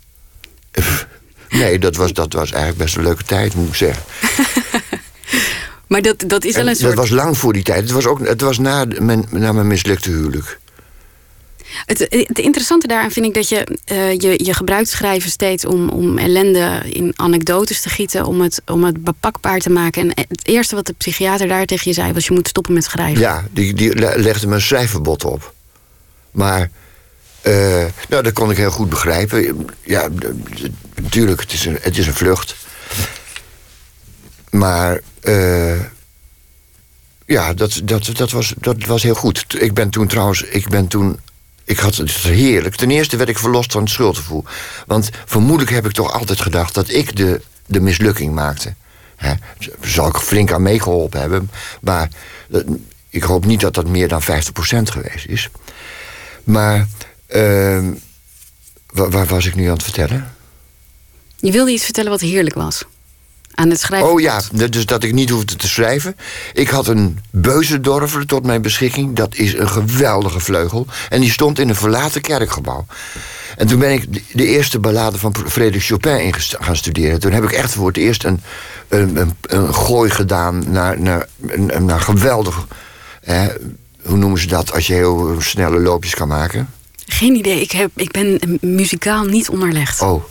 Nee, 1.48 1.78
dat 1.78 1.96
was, 1.96 2.12
dat 2.12 2.32
was 2.32 2.50
eigenlijk 2.50 2.82
best 2.82 2.96
een 2.96 3.02
leuke 3.02 3.22
tijd, 3.22 3.54
moet 3.54 3.68
ik 3.68 3.74
zeggen. 3.74 4.02
maar 5.88 6.02
dat, 6.02 6.24
dat 6.26 6.44
is 6.44 6.54
wel 6.54 6.68
een 6.68 6.76
soort... 6.76 6.88
Dat 6.88 7.08
was 7.08 7.10
lang 7.10 7.38
voor 7.38 7.52
die 7.52 7.62
tijd. 7.62 7.80
Het 7.80 7.90
was, 7.90 8.06
ook, 8.06 8.26
het 8.26 8.40
was 8.40 8.58
na 8.58 8.84
mijn, 8.98 9.26
na 9.30 9.52
mijn 9.52 9.66
mislukte 9.66 10.10
huwelijk. 10.10 10.58
Het, 11.86 12.38
interessante 12.38 12.86
daaraan 12.86 13.10
vind 13.10 13.26
ik 13.26 13.34
dat 13.34 13.48
je, 13.48 13.78
uh, 13.92 14.12
je, 14.12 14.44
je 14.44 14.54
gebruikt 14.54 14.88
schrijven 14.88 15.30
steeds 15.30 15.64
om, 15.64 15.88
om 15.88 16.18
ellende 16.18 16.82
in 16.84 17.12
anekdotes 17.16 17.80
te 17.80 17.88
gieten, 17.88 18.26
om 18.26 18.40
het, 18.40 18.62
om 18.66 18.84
het 18.84 19.04
bepakbaar 19.04 19.58
te 19.58 19.70
maken. 19.70 20.02
En 20.02 20.26
het 20.28 20.46
eerste 20.46 20.74
wat 20.74 20.86
de 20.86 20.92
psychiater 20.92 21.48
daar 21.48 21.66
tegen 21.66 21.88
je 21.88 21.94
zei 21.94 22.12
was: 22.12 22.26
je 22.26 22.32
moet 22.32 22.48
stoppen 22.48 22.72
met 22.72 22.84
schrijven. 22.84 23.20
Ja, 23.20 23.44
die, 23.50 23.74
die 23.74 23.94
legde 23.96 24.46
me 24.46 24.54
een 24.54 24.60
schrijfverbod 24.60 25.24
op. 25.24 25.54
Maar 26.30 26.70
uh, 27.46 27.84
nou, 28.08 28.22
dat 28.22 28.32
kon 28.32 28.50
ik 28.50 28.56
heel 28.56 28.70
goed 28.70 28.88
begrijpen. 28.88 29.66
Ja, 29.82 30.08
natuurlijk, 31.02 31.40
het 31.40 31.52
is 31.52 31.64
een, 31.64 31.78
het 31.80 31.98
is 31.98 32.06
een 32.06 32.14
vlucht. 32.14 32.56
Maar 34.50 35.00
uh, 35.22 35.80
ja, 37.26 37.54
dat, 37.54 37.80
dat, 37.84 38.10
dat, 38.16 38.30
was, 38.30 38.54
dat 38.58 38.84
was 38.84 39.02
heel 39.02 39.14
goed. 39.14 39.44
Ik 39.58 39.74
ben 39.74 39.90
toen 39.90 40.06
trouwens, 40.06 40.42
ik 40.42 40.68
ben 40.68 40.86
toen 40.86 41.20
ik 41.64 41.78
had 41.78 41.94
het 41.94 42.10
heerlijk. 42.10 42.74
Ten 42.74 42.90
eerste 42.90 43.16
werd 43.16 43.28
ik 43.28 43.38
verlost 43.38 43.72
van 43.72 43.82
het 43.82 43.90
schuldgevoel. 43.90 44.44
Want 44.86 45.10
vermoedelijk 45.24 45.70
heb 45.70 45.86
ik 45.86 45.92
toch 45.92 46.12
altijd 46.12 46.40
gedacht 46.40 46.74
dat 46.74 46.88
ik 46.88 47.16
de, 47.16 47.40
de 47.66 47.80
mislukking 47.80 48.34
maakte. 48.34 48.74
He, 49.16 49.34
zal 49.80 50.08
ik 50.08 50.16
flink 50.16 50.52
aan 50.52 50.62
meegeholpen 50.62 51.20
hebben. 51.20 51.50
Maar 51.80 52.08
eh, 52.50 52.60
ik 53.08 53.22
hoop 53.22 53.44
niet 53.44 53.60
dat 53.60 53.74
dat 53.74 53.86
meer 53.86 54.08
dan 54.08 54.22
50% 54.22 54.26
geweest 54.82 55.26
is. 55.26 55.48
Maar 56.44 56.88
uh, 57.28 57.88
waar, 58.86 59.10
waar 59.10 59.26
was 59.26 59.46
ik 59.46 59.54
nu 59.54 59.66
aan 59.66 59.72
het 59.72 59.82
vertellen? 59.82 60.34
Je 61.36 61.52
wilde 61.52 61.70
iets 61.70 61.84
vertellen 61.84 62.10
wat 62.10 62.20
heerlijk 62.20 62.54
was 62.54 62.84
aan 63.54 63.70
het 63.70 63.80
schrijven. 63.80 64.10
Oh 64.10 64.20
ja, 64.20 64.40
dus 64.52 64.86
dat 64.86 65.02
ik 65.02 65.12
niet 65.12 65.30
hoefde 65.30 65.56
te 65.56 65.68
schrijven. 65.68 66.16
Ik 66.52 66.68
had 66.68 66.86
een 66.86 67.18
Beuzendorfer 67.30 68.26
tot 68.26 68.46
mijn 68.46 68.62
beschikking. 68.62 69.16
Dat 69.16 69.34
is 69.34 69.54
een 69.54 69.68
geweldige 69.68 70.40
vleugel. 70.40 70.86
En 71.08 71.20
die 71.20 71.30
stond 71.30 71.58
in 71.58 71.68
een 71.68 71.74
verlaten 71.74 72.20
kerkgebouw. 72.20 72.86
En 73.56 73.66
toen 73.66 73.78
ben 73.78 73.92
ik 73.92 74.36
de 74.36 74.46
eerste 74.46 74.78
ballade 74.78 75.18
van 75.18 75.34
Frederik 75.46 75.82
Chopin 75.82 76.24
in 76.24 76.34
gaan 76.38 76.76
studeren. 76.76 77.20
Toen 77.20 77.32
heb 77.32 77.44
ik 77.44 77.52
echt 77.52 77.72
voor 77.72 77.86
het 77.86 77.96
eerst 77.96 78.24
een, 78.24 78.40
een, 78.88 79.16
een, 79.16 79.34
een 79.42 79.74
gooi 79.74 80.10
gedaan 80.10 80.64
naar, 80.70 81.00
naar, 81.00 81.28
naar 81.78 82.00
geweldig. 82.00 82.66
Hè, 83.20 83.48
hoe 84.02 84.16
noemen 84.16 84.40
ze 84.40 84.46
dat 84.46 84.72
als 84.72 84.86
je 84.86 84.94
heel 84.94 85.36
snelle 85.38 85.80
loopjes 85.80 86.14
kan 86.14 86.28
maken? 86.28 86.68
Geen 87.06 87.34
idee. 87.34 87.60
Ik, 87.60 87.70
heb, 87.70 87.90
ik 87.94 88.10
ben 88.10 88.58
muzikaal 88.60 89.24
niet 89.24 89.48
onderlegd. 89.48 90.00
Oh, 90.00 90.24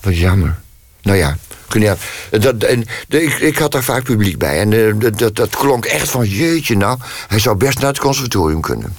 wat 0.00 0.18
jammer. 0.18 0.58
Nou 1.02 1.18
ja, 1.18 1.36
ja, 1.68 1.96
dat, 2.30 2.62
en, 2.62 2.84
ik, 3.08 3.38
ik 3.38 3.58
had 3.58 3.72
daar 3.72 3.84
vaak 3.84 4.02
publiek 4.02 4.38
bij. 4.38 4.60
En 4.60 4.72
uh, 4.72 4.94
dat, 5.16 5.36
dat 5.36 5.56
klonk 5.56 5.84
echt 5.84 6.08
van, 6.08 6.28
jeetje 6.28 6.76
nou, 6.76 6.98
hij 7.28 7.38
zou 7.38 7.56
best 7.56 7.78
naar 7.78 7.88
het 7.88 7.98
conservatorium 7.98 8.60
kunnen. 8.60 8.96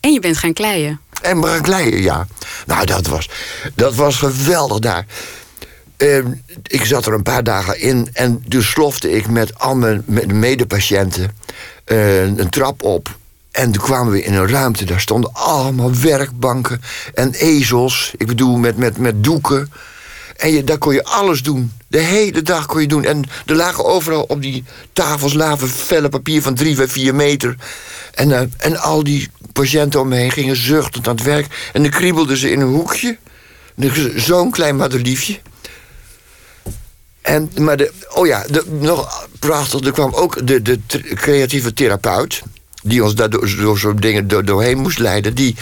En 0.00 0.12
je 0.12 0.20
bent 0.20 0.36
gaan 0.36 0.52
kleien. 0.52 1.00
En 1.22 1.44
gaan 1.44 1.62
kleien, 1.62 2.02
ja. 2.02 2.26
Nou, 2.66 2.86
dat 2.86 3.06
was, 3.06 3.28
dat 3.74 3.94
was 3.94 4.16
geweldig 4.16 4.78
daar. 4.78 5.06
Uh, 5.96 6.24
ik 6.66 6.84
zat 6.84 7.06
er 7.06 7.12
een 7.12 7.22
paar 7.22 7.44
dagen 7.44 7.80
in 7.80 8.08
en 8.12 8.42
dus 8.46 8.70
slofte 8.70 9.10
ik 9.10 9.28
met 9.28 9.58
al 9.58 9.76
mijn 9.76 10.04
medepatiënten 10.26 11.36
uh, 11.86 12.22
een 12.22 12.48
trap 12.50 12.82
op. 12.82 13.18
En 13.50 13.72
toen 13.72 13.82
kwamen 13.82 14.12
we 14.12 14.22
in 14.22 14.34
een 14.34 14.48
ruimte, 14.48 14.84
daar 14.84 15.00
stonden 15.00 15.34
allemaal 15.34 15.94
werkbanken 15.94 16.80
en 17.14 17.32
ezels. 17.32 18.12
Ik 18.16 18.26
bedoel, 18.26 18.56
met, 18.56 18.76
met, 18.76 18.98
met 18.98 19.24
doeken. 19.24 19.72
En 20.40 20.52
je, 20.52 20.64
daar 20.64 20.78
kon 20.78 20.94
je 20.94 21.04
alles 21.04 21.42
doen. 21.42 21.72
De 21.88 21.98
hele 21.98 22.42
dag 22.42 22.66
kon 22.66 22.80
je 22.80 22.86
doen. 22.86 23.04
En 23.04 23.24
er 23.46 23.54
lagen 23.54 23.84
overal 23.84 24.22
op 24.22 24.42
die 24.42 24.64
tafels 24.92 25.32
laven 25.32 25.68
velle 25.68 26.08
papier 26.08 26.42
van 26.42 26.54
drie, 26.54 26.76
vier 26.76 27.14
meter. 27.14 27.56
En, 28.14 28.28
uh, 28.28 28.40
en 28.58 28.76
al 28.76 29.04
die 29.04 29.28
patiënten 29.52 30.00
om 30.00 30.08
me 30.08 30.16
heen 30.16 30.30
gingen 30.30 30.56
zuchtend 30.56 31.08
aan 31.08 31.14
het 31.14 31.24
werk. 31.24 31.70
En 31.72 31.82
dan 31.82 31.90
kriebelden 31.90 32.36
ze 32.36 32.50
in 32.50 32.60
een 32.60 32.68
hoekje. 32.68 33.18
Zo'n 34.16 34.50
klein 34.50 34.76
madeliefje. 34.76 35.38
En, 37.20 37.50
maar 37.56 37.76
de, 37.76 37.92
oh 38.14 38.26
ja, 38.26 38.44
de, 38.50 38.64
nog 38.80 39.28
prachtig, 39.38 39.80
er 39.80 39.92
kwam 39.92 40.14
ook 40.14 40.46
de, 40.46 40.62
de 40.62 40.78
creatieve 41.14 41.72
therapeut... 41.72 42.42
die 42.82 43.04
ons 43.04 43.14
daar 43.14 43.30
door, 43.30 43.56
door 43.56 43.78
zo'n 43.78 43.96
dingen 43.96 44.28
door, 44.28 44.44
doorheen 44.44 44.78
moest 44.78 44.98
leiden... 44.98 45.34
die 45.34 45.56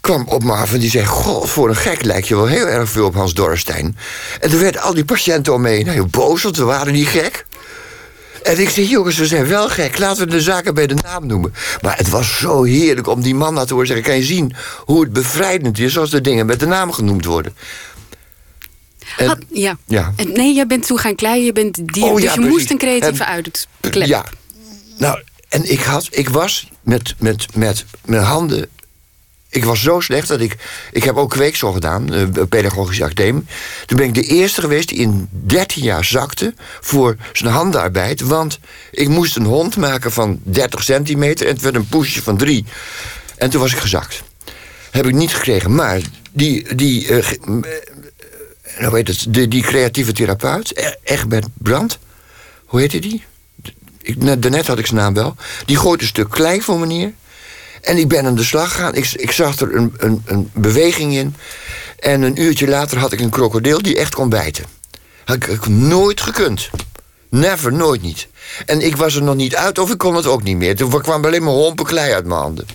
kwam 0.00 0.24
op 0.28 0.44
me 0.44 0.52
af 0.52 0.72
en 0.72 0.78
die 0.78 0.90
zei... 0.90 1.06
God, 1.06 1.50
voor 1.50 1.68
een 1.68 1.76
gek 1.76 2.04
lijkt 2.04 2.28
je 2.28 2.36
wel 2.36 2.46
heel 2.46 2.66
erg 2.66 2.90
veel 2.90 3.06
op 3.06 3.14
Hans 3.14 3.34
Dorrestein. 3.34 3.96
En 4.40 4.50
toen 4.50 4.60
werden 4.60 4.80
al 4.80 4.94
die 4.94 5.04
patiënten 5.04 5.54
om 5.54 5.60
me 5.60 5.68
heen 5.68 5.88
heel 5.88 6.06
boos, 6.06 6.42
want 6.42 6.56
we 6.56 6.64
waren 6.64 6.92
niet 6.92 7.08
gek. 7.08 7.46
En 8.42 8.60
ik 8.60 8.68
zei, 8.68 8.88
jongens, 8.88 9.18
we 9.18 9.26
zijn 9.26 9.46
wel 9.46 9.68
gek. 9.68 9.98
Laten 9.98 10.24
we 10.24 10.30
de 10.30 10.40
zaken 10.40 10.74
bij 10.74 10.86
de 10.86 10.94
naam 10.94 11.26
noemen. 11.26 11.54
Maar 11.80 11.96
het 11.96 12.08
was 12.08 12.38
zo 12.38 12.62
heerlijk 12.62 13.06
om 13.06 13.22
die 13.22 13.34
man 13.34 13.66
te 13.66 13.72
horen 13.72 13.86
zeggen... 13.86 14.06
kan 14.06 14.16
je 14.16 14.22
zien 14.22 14.54
hoe 14.84 15.00
het 15.00 15.12
bevrijdend 15.12 15.78
is 15.78 15.98
als 15.98 16.10
de 16.10 16.20
dingen 16.20 16.46
met 16.46 16.60
de 16.60 16.66
naam 16.66 16.92
genoemd 16.92 17.24
worden. 17.24 17.56
En, 19.16 19.44
ja. 19.52 19.76
ja. 19.86 20.12
Nee, 20.16 20.54
jij 20.54 20.66
bent 20.66 20.86
toen 20.86 20.98
gaan 20.98 21.14
kleien, 21.14 21.44
je 21.44 21.52
bent 21.52 21.92
die, 21.92 22.04
oh, 22.04 22.20
dus 22.20 22.34
je 22.34 22.40
moest 22.40 22.70
een 22.70 22.78
creatieve 22.78 23.24
uitklep. 23.24 24.06
Ja. 24.06 24.24
Nou, 24.98 25.22
en 25.48 25.70
ik, 25.70 25.80
had, 25.80 26.08
ik 26.10 26.28
was 26.28 26.68
met, 26.82 27.14
met, 27.18 27.46
met 27.54 27.84
mijn 28.04 28.22
handen 28.22 28.68
ik 29.50 29.64
was 29.64 29.82
zo 29.82 30.00
slecht 30.00 30.28
dat 30.28 30.40
ik... 30.40 30.56
Ik 30.92 31.04
heb 31.04 31.16
ook 31.16 31.30
kweeksel 31.30 31.72
gedaan, 31.72 32.14
uh, 32.14 32.26
pedagogische 32.48 33.04
academie. 33.04 33.44
Toen 33.86 33.96
ben 33.96 34.06
ik 34.06 34.14
de 34.14 34.22
eerste 34.22 34.60
geweest 34.60 34.88
die 34.88 34.98
in 34.98 35.28
13 35.30 35.82
jaar 35.82 36.04
zakte... 36.04 36.54
voor 36.80 37.16
zijn 37.32 37.52
handenarbeid. 37.52 38.20
Want 38.20 38.58
ik 38.90 39.08
moest 39.08 39.36
een 39.36 39.44
hond 39.44 39.76
maken 39.76 40.12
van 40.12 40.40
30 40.42 40.82
centimeter... 40.82 41.46
en 41.46 41.52
het 41.52 41.62
werd 41.62 41.74
een 41.74 41.88
poesje 41.88 42.22
van 42.22 42.36
3. 42.36 42.64
En 43.36 43.50
toen 43.50 43.60
was 43.60 43.72
ik 43.72 43.78
gezakt. 43.78 44.22
Heb 44.90 45.06
ik 45.06 45.14
niet 45.14 45.34
gekregen. 45.34 45.74
Maar 45.74 46.00
die... 46.32 46.74
die 46.74 47.08
uh, 47.08 47.26
nou 48.78 48.92
weet 48.92 49.08
het, 49.08 49.26
die, 49.28 49.48
die 49.48 49.62
creatieve 49.62 50.12
therapeut, 50.12 50.78
e-, 50.78 50.94
Egbert 51.02 51.46
Brandt... 51.54 51.98
Hoe 52.64 52.80
heette 52.80 52.98
die? 52.98 53.24
Ik, 54.02 54.42
daarnet 54.42 54.66
had 54.66 54.78
ik 54.78 54.86
zijn 54.86 55.00
naam 55.00 55.14
wel. 55.14 55.36
Die 55.66 55.76
gooit 55.76 56.00
een 56.00 56.06
stuk 56.06 56.30
klei 56.30 56.62
voor 56.62 56.78
me 56.78 56.86
neer... 56.86 57.12
En 57.80 57.96
ik 57.96 58.08
ben 58.08 58.26
aan 58.26 58.34
de 58.34 58.44
slag 58.44 58.72
gegaan. 58.72 58.94
Ik, 58.94 59.12
ik 59.12 59.30
zag 59.30 59.60
er 59.60 59.74
een, 59.74 59.94
een, 59.96 60.22
een 60.24 60.50
beweging 60.52 61.14
in. 61.14 61.34
En 61.98 62.22
een 62.22 62.40
uurtje 62.40 62.68
later 62.68 62.98
had 62.98 63.12
ik 63.12 63.20
een 63.20 63.30
krokodil 63.30 63.82
die 63.82 63.98
echt 63.98 64.14
kon 64.14 64.28
bijten. 64.28 64.64
Had 65.24 65.36
ik, 65.36 65.46
ik 65.46 65.66
nooit 65.68 66.20
gekund. 66.20 66.70
Never, 67.28 67.72
nooit 67.72 68.02
niet. 68.02 68.28
En 68.66 68.80
ik 68.80 68.96
was 68.96 69.14
er 69.14 69.22
nog 69.22 69.34
niet 69.34 69.56
uit 69.56 69.78
of 69.78 69.90
ik 69.90 69.98
kon 69.98 70.14
het 70.14 70.26
ook 70.26 70.42
niet 70.42 70.56
meer. 70.56 70.76
Toen 70.76 71.02
kwam 71.02 71.24
alleen 71.24 71.42
maar 71.42 71.52
hompen 71.52 71.84
klei 71.84 72.12
uit 72.12 72.24
mijn 72.24 72.40
handen. 72.40 72.66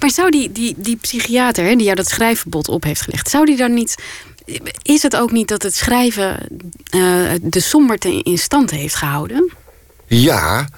Maar 0.00 0.10
zou 0.10 0.30
die, 0.30 0.52
die, 0.52 0.74
die 0.76 0.96
psychiater 0.96 1.64
hè, 1.64 1.74
die 1.74 1.84
jou 1.84 1.96
dat 1.96 2.08
schrijfverbod 2.08 2.68
op 2.68 2.84
heeft 2.84 3.00
gelegd... 3.00 3.30
zou 3.30 3.44
die 3.44 3.56
dan 3.56 3.74
niet... 3.74 3.94
Is 4.82 5.02
het 5.02 5.16
ook 5.16 5.32
niet 5.32 5.48
dat 5.48 5.62
het 5.62 5.74
schrijven 5.74 6.48
uh, 6.94 7.30
de 7.42 7.60
somberte 7.60 8.22
in 8.22 8.38
stand 8.38 8.70
heeft 8.70 8.94
gehouden? 8.94 9.52
Ja, 10.06 10.68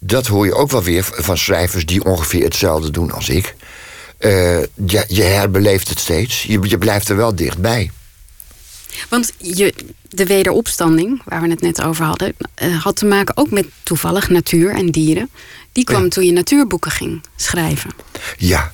dat 0.00 0.26
hoor 0.26 0.46
je 0.46 0.54
ook 0.54 0.70
wel 0.70 0.82
weer 0.82 1.08
van 1.10 1.38
schrijvers 1.38 1.86
die 1.86 2.04
ongeveer 2.04 2.44
hetzelfde 2.44 2.90
doen 2.90 3.10
als 3.10 3.28
ik. 3.28 3.54
Uh, 4.18 4.60
je, 4.86 5.04
je, 5.08 5.22
herbeleeft 5.22 5.88
het 5.88 5.98
steeds. 5.98 6.42
Je, 6.42 6.58
je, 6.62 6.78
blijft 6.78 7.08
er 7.08 7.16
wel 7.16 7.34
dichtbij. 7.34 7.90
Want 9.08 9.32
je, 9.36 9.74
de 10.08 10.26
wederopstanding, 10.26 11.22
waar 11.24 11.42
we 11.42 11.48
het 11.48 11.60
net 11.60 11.82
over 11.82 12.04
hadden, 12.04 12.34
uh, 12.62 12.82
had 12.82 12.96
te 12.96 13.06
maken 13.06 13.36
ook 13.36 13.50
met 13.50 13.66
toevallig 13.82 14.28
natuur 14.28 14.74
en 14.74 14.90
dieren. 14.90 15.30
Die 15.72 15.84
kwam 15.84 16.08
toen 16.08 16.24
je 16.24 16.32
natuurboeken 16.32 16.90
ging 16.90 17.22
schrijven. 17.36 17.90
Ja, 18.36 18.72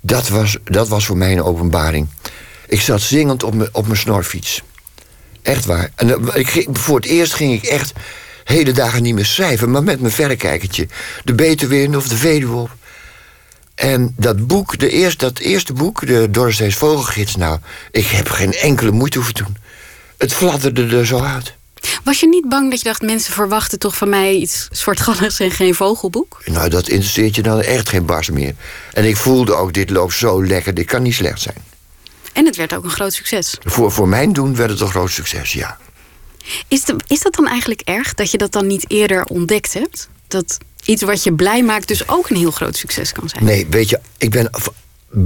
dat 0.00 0.28
was, 0.28 0.56
dat 0.64 0.88
was 0.88 1.06
voor 1.06 1.16
mij 1.16 1.32
een 1.32 1.42
openbaring. 1.42 2.08
Ik 2.66 2.80
zat 2.80 3.00
zingend 3.00 3.42
op 3.42 3.54
mijn, 3.54 3.68
op 3.72 3.86
snorfiets. 3.92 4.62
Echt 5.42 5.64
waar. 5.64 5.90
En 5.94 6.08
uh, 6.08 6.16
ik, 6.34 6.66
voor 6.72 6.96
het 6.96 7.06
eerst 7.06 7.34
ging 7.34 7.52
ik 7.52 7.62
echt 7.62 7.92
hele 8.44 8.72
dagen 8.72 9.02
niet 9.02 9.14
meer 9.14 9.26
schrijven, 9.26 9.70
maar 9.70 9.82
met 9.82 10.00
mijn 10.00 10.12
verrekijkertje. 10.12 10.88
De 11.24 11.34
Betuwe 11.34 11.96
of 11.96 12.08
de 12.08 12.16
Veluwe 12.16 12.56
op. 12.56 12.70
En 13.74 14.14
dat 14.16 14.46
boek, 14.46 14.78
de 14.78 14.90
eerste, 14.90 15.24
dat 15.24 15.38
eerste 15.38 15.72
boek, 15.72 16.06
de 16.06 16.30
Dorresteens 16.30 16.74
Vogelgids... 16.74 17.36
nou, 17.36 17.58
ik 17.90 18.06
heb 18.06 18.28
geen 18.28 18.52
enkele 18.52 18.90
moeite 18.90 19.18
hoeven 19.18 19.34
doen. 19.34 19.56
Het 20.16 20.32
fladderde 20.32 20.96
er 20.96 21.06
zo 21.06 21.20
uit. 21.20 21.54
Was 22.04 22.20
je 22.20 22.28
niet 22.28 22.48
bang 22.48 22.70
dat 22.70 22.78
je 22.78 22.84
dacht... 22.84 23.02
mensen 23.02 23.32
verwachten 23.32 23.78
toch 23.78 23.96
van 23.96 24.08
mij 24.08 24.34
iets 24.34 24.68
soortgelijks 24.70 25.40
en 25.40 25.50
geen 25.50 25.74
vogelboek? 25.74 26.42
Nou, 26.44 26.68
dat 26.68 26.88
interesseert 26.88 27.34
je 27.34 27.42
dan 27.42 27.60
echt 27.60 27.88
geen 27.88 28.06
bars 28.06 28.30
meer. 28.30 28.54
En 28.92 29.04
ik 29.04 29.16
voelde 29.16 29.54
ook, 29.54 29.72
dit 29.72 29.90
loopt 29.90 30.14
zo 30.14 30.44
lekker, 30.46 30.74
dit 30.74 30.86
kan 30.86 31.02
niet 31.02 31.14
slecht 31.14 31.40
zijn. 31.40 31.56
En 32.32 32.46
het 32.46 32.56
werd 32.56 32.74
ook 32.74 32.84
een 32.84 32.90
groot 32.90 33.12
succes. 33.12 33.56
Voor, 33.64 33.92
voor 33.92 34.08
mijn 34.08 34.32
doen 34.32 34.56
werd 34.56 34.70
het 34.70 34.80
een 34.80 34.90
groot 34.90 35.10
succes, 35.10 35.52
ja. 35.52 35.78
Is, 36.68 36.84
is 37.06 37.20
dat 37.20 37.34
dan 37.34 37.48
eigenlijk 37.48 37.80
erg 37.80 38.14
dat 38.14 38.30
je 38.30 38.38
dat 38.38 38.52
dan 38.52 38.66
niet 38.66 38.90
eerder 38.90 39.24
ontdekt 39.24 39.72
hebt? 39.72 40.08
Dat 40.28 40.58
iets 40.84 41.02
wat 41.02 41.22
je 41.22 41.32
blij 41.32 41.62
maakt 41.62 41.88
dus 41.88 42.08
ook 42.08 42.30
een 42.30 42.36
heel 42.36 42.50
groot 42.50 42.76
succes 42.76 43.12
kan 43.12 43.28
zijn? 43.28 43.44
Nee, 43.44 43.66
weet 43.70 43.88
je, 43.88 44.00
ik 44.18 44.30
ben, 44.30 44.50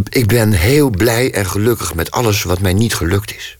ik 0.08 0.26
ben 0.26 0.52
heel 0.52 0.90
blij 0.90 1.32
en 1.32 1.46
gelukkig 1.46 1.94
met 1.94 2.10
alles 2.10 2.42
wat 2.42 2.60
mij 2.60 2.72
niet 2.72 2.94
gelukt 2.94 3.36
is. 3.36 3.58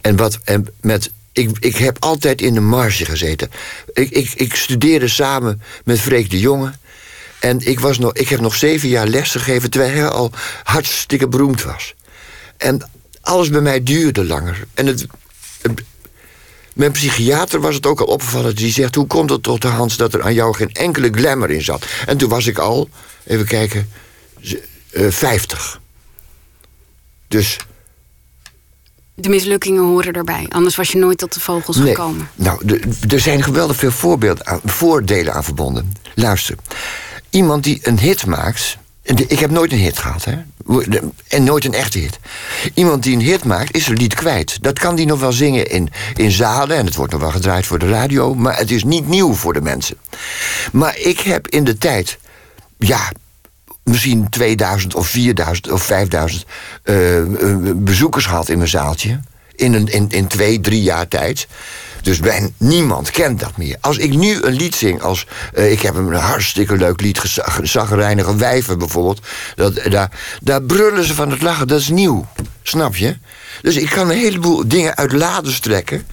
En 0.00 0.16
wat 0.16 0.38
en 0.44 0.66
met. 0.80 1.10
Ik, 1.32 1.50
ik 1.60 1.76
heb 1.76 1.96
altijd 2.00 2.40
in 2.40 2.54
de 2.54 2.60
marge 2.60 3.04
gezeten. 3.04 3.50
Ik, 3.92 4.10
ik, 4.10 4.32
ik 4.34 4.54
studeerde 4.54 5.08
samen 5.08 5.62
met 5.84 6.00
Freek 6.00 6.30
de 6.30 6.38
Jonge. 6.38 6.72
En 7.38 7.66
ik, 7.66 7.80
was 7.80 7.98
nog, 7.98 8.12
ik 8.12 8.28
heb 8.28 8.40
nog 8.40 8.54
zeven 8.54 8.88
jaar 8.88 9.06
les 9.06 9.30
gegeven 9.30 9.70
terwijl 9.70 9.92
hij 9.92 10.08
al 10.08 10.32
hartstikke 10.62 11.28
beroemd 11.28 11.62
was. 11.62 11.94
En 12.56 12.90
alles 13.20 13.50
bij 13.50 13.60
mij 13.60 13.82
duurde 13.82 14.24
langer. 14.24 14.66
En 14.74 14.86
het, 14.86 15.06
mijn 16.78 16.92
psychiater 16.92 17.60
was 17.60 17.74
het 17.74 17.86
ook 17.86 18.00
al 18.00 18.06
opgevallen. 18.06 18.56
Die 18.56 18.72
zegt, 18.72 18.94
hoe 18.94 19.06
komt 19.06 19.30
het 19.30 19.42
tot 19.42 19.62
de 19.62 19.68
Hans 19.68 19.96
dat 19.96 20.14
er 20.14 20.22
aan 20.22 20.34
jou 20.34 20.54
geen 20.54 20.72
enkele 20.72 21.10
glamour 21.10 21.50
in 21.50 21.62
zat? 21.62 21.86
En 22.06 22.16
toen 22.16 22.28
was 22.28 22.46
ik 22.46 22.58
al, 22.58 22.88
even 23.24 23.46
kijken, 23.46 23.88
uh, 24.40 25.06
eh, 25.06 25.12
50. 25.12 25.80
Dus... 27.28 27.56
De 29.14 29.28
mislukkingen 29.28 29.82
horen 29.82 30.12
erbij. 30.12 30.46
Anders 30.48 30.76
was 30.76 30.92
je 30.92 30.98
nooit 30.98 31.18
tot 31.18 31.34
de 31.34 31.40
vogels 31.40 31.76
nee. 31.76 31.94
gekomen. 31.94 32.30
Nou, 32.34 32.80
er 33.08 33.20
zijn 33.20 33.42
geweldig 33.42 33.76
veel 33.76 33.90
voorbeelden 33.90 34.46
aan, 34.46 34.60
voordelen 34.64 35.34
aan 35.34 35.44
verbonden. 35.44 35.92
Luister. 36.14 36.56
Iemand 37.30 37.64
die 37.64 37.78
een 37.82 37.98
hit 37.98 38.26
maakt 38.26 38.78
ik 39.16 39.38
heb 39.38 39.50
nooit 39.50 39.72
een 39.72 39.78
hit 39.78 39.98
gehad, 39.98 40.24
hè? 40.24 40.36
En 41.28 41.44
nooit 41.44 41.64
een 41.64 41.74
echte 41.74 41.98
hit. 41.98 42.18
Iemand 42.74 43.02
die 43.02 43.14
een 43.14 43.22
hit 43.22 43.44
maakt, 43.44 43.76
is 43.76 43.88
een 43.88 43.96
lied 43.96 44.14
kwijt. 44.14 44.62
Dat 44.62 44.78
kan 44.78 44.96
die 44.96 45.06
nog 45.06 45.20
wel 45.20 45.32
zingen 45.32 45.70
in, 45.70 45.88
in 46.14 46.30
zalen. 46.30 46.76
En 46.76 46.86
het 46.86 46.94
wordt 46.94 47.12
nog 47.12 47.20
wel 47.20 47.30
gedraaid 47.30 47.66
voor 47.66 47.78
de 47.78 47.88
radio. 47.88 48.34
Maar 48.34 48.58
het 48.58 48.70
is 48.70 48.84
niet 48.84 49.08
nieuw 49.08 49.34
voor 49.34 49.52
de 49.52 49.60
mensen. 49.60 49.96
Maar 50.72 50.98
ik 50.98 51.20
heb 51.20 51.48
in 51.48 51.64
de 51.64 51.78
tijd. 51.78 52.18
Ja, 52.78 53.12
misschien 53.82 54.28
2000 54.28 54.94
of 54.94 55.06
4000 55.06 55.70
of 55.70 55.82
5000 55.82 56.44
uh, 56.84 57.18
uh, 57.18 57.72
bezoekers 57.74 58.26
gehad 58.26 58.48
in 58.48 58.58
mijn 58.58 58.70
zaaltje. 58.70 59.20
In, 59.54 59.72
een, 59.74 59.86
in, 59.86 60.08
in 60.08 60.26
twee, 60.26 60.60
drie 60.60 60.82
jaar 60.82 61.08
tijd. 61.08 61.46
Dus 62.08 62.20
bij 62.20 62.52
niemand 62.56 63.10
kent 63.10 63.40
dat 63.40 63.56
meer. 63.56 63.76
Als 63.80 63.98
ik 63.98 64.14
nu 64.14 64.42
een 64.42 64.52
lied 64.52 64.74
zing 64.74 65.02
als... 65.02 65.26
Uh, 65.54 65.72
ik 65.72 65.80
heb 65.80 65.94
een 65.94 66.12
hartstikke 66.12 66.76
leuk 66.76 67.00
lied, 67.00 67.20
Zagrijnige 67.62 68.36
Wijven 68.36 68.78
bijvoorbeeld. 68.78 69.26
Dat, 69.54 69.80
daar, 69.90 70.10
daar 70.42 70.62
brullen 70.62 71.04
ze 71.04 71.14
van 71.14 71.30
het 71.30 71.42
lachen. 71.42 71.68
Dat 71.68 71.80
is 71.80 71.88
nieuw. 71.88 72.26
Snap 72.62 72.96
je? 72.96 73.16
Dus 73.62 73.76
ik 73.76 73.90
kan 73.90 74.10
een 74.10 74.16
heleboel 74.16 74.68
dingen 74.68 74.96
uit 74.96 75.12
laden 75.12 75.52
strekken. 75.52 76.06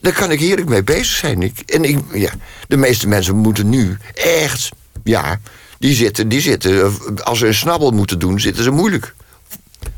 Daar 0.00 0.12
kan 0.12 0.30
ik 0.30 0.40
heerlijk 0.40 0.68
mee 0.68 0.82
bezig 0.82 1.16
zijn. 1.16 1.42
Ik, 1.42 1.58
en 1.66 1.84
ik, 1.84 1.98
ja, 2.12 2.30
de 2.68 2.76
meeste 2.76 3.08
mensen 3.08 3.36
moeten 3.36 3.68
nu 3.68 3.96
echt... 4.14 4.68
Ja, 5.04 5.40
die 5.78 5.94
zitten, 5.94 6.28
die 6.28 6.40
zitten... 6.40 6.98
Als 7.24 7.38
ze 7.38 7.46
een 7.46 7.54
snabbel 7.54 7.90
moeten 7.90 8.18
doen, 8.18 8.40
zitten 8.40 8.64
ze 8.64 8.70
moeilijk 8.70 9.14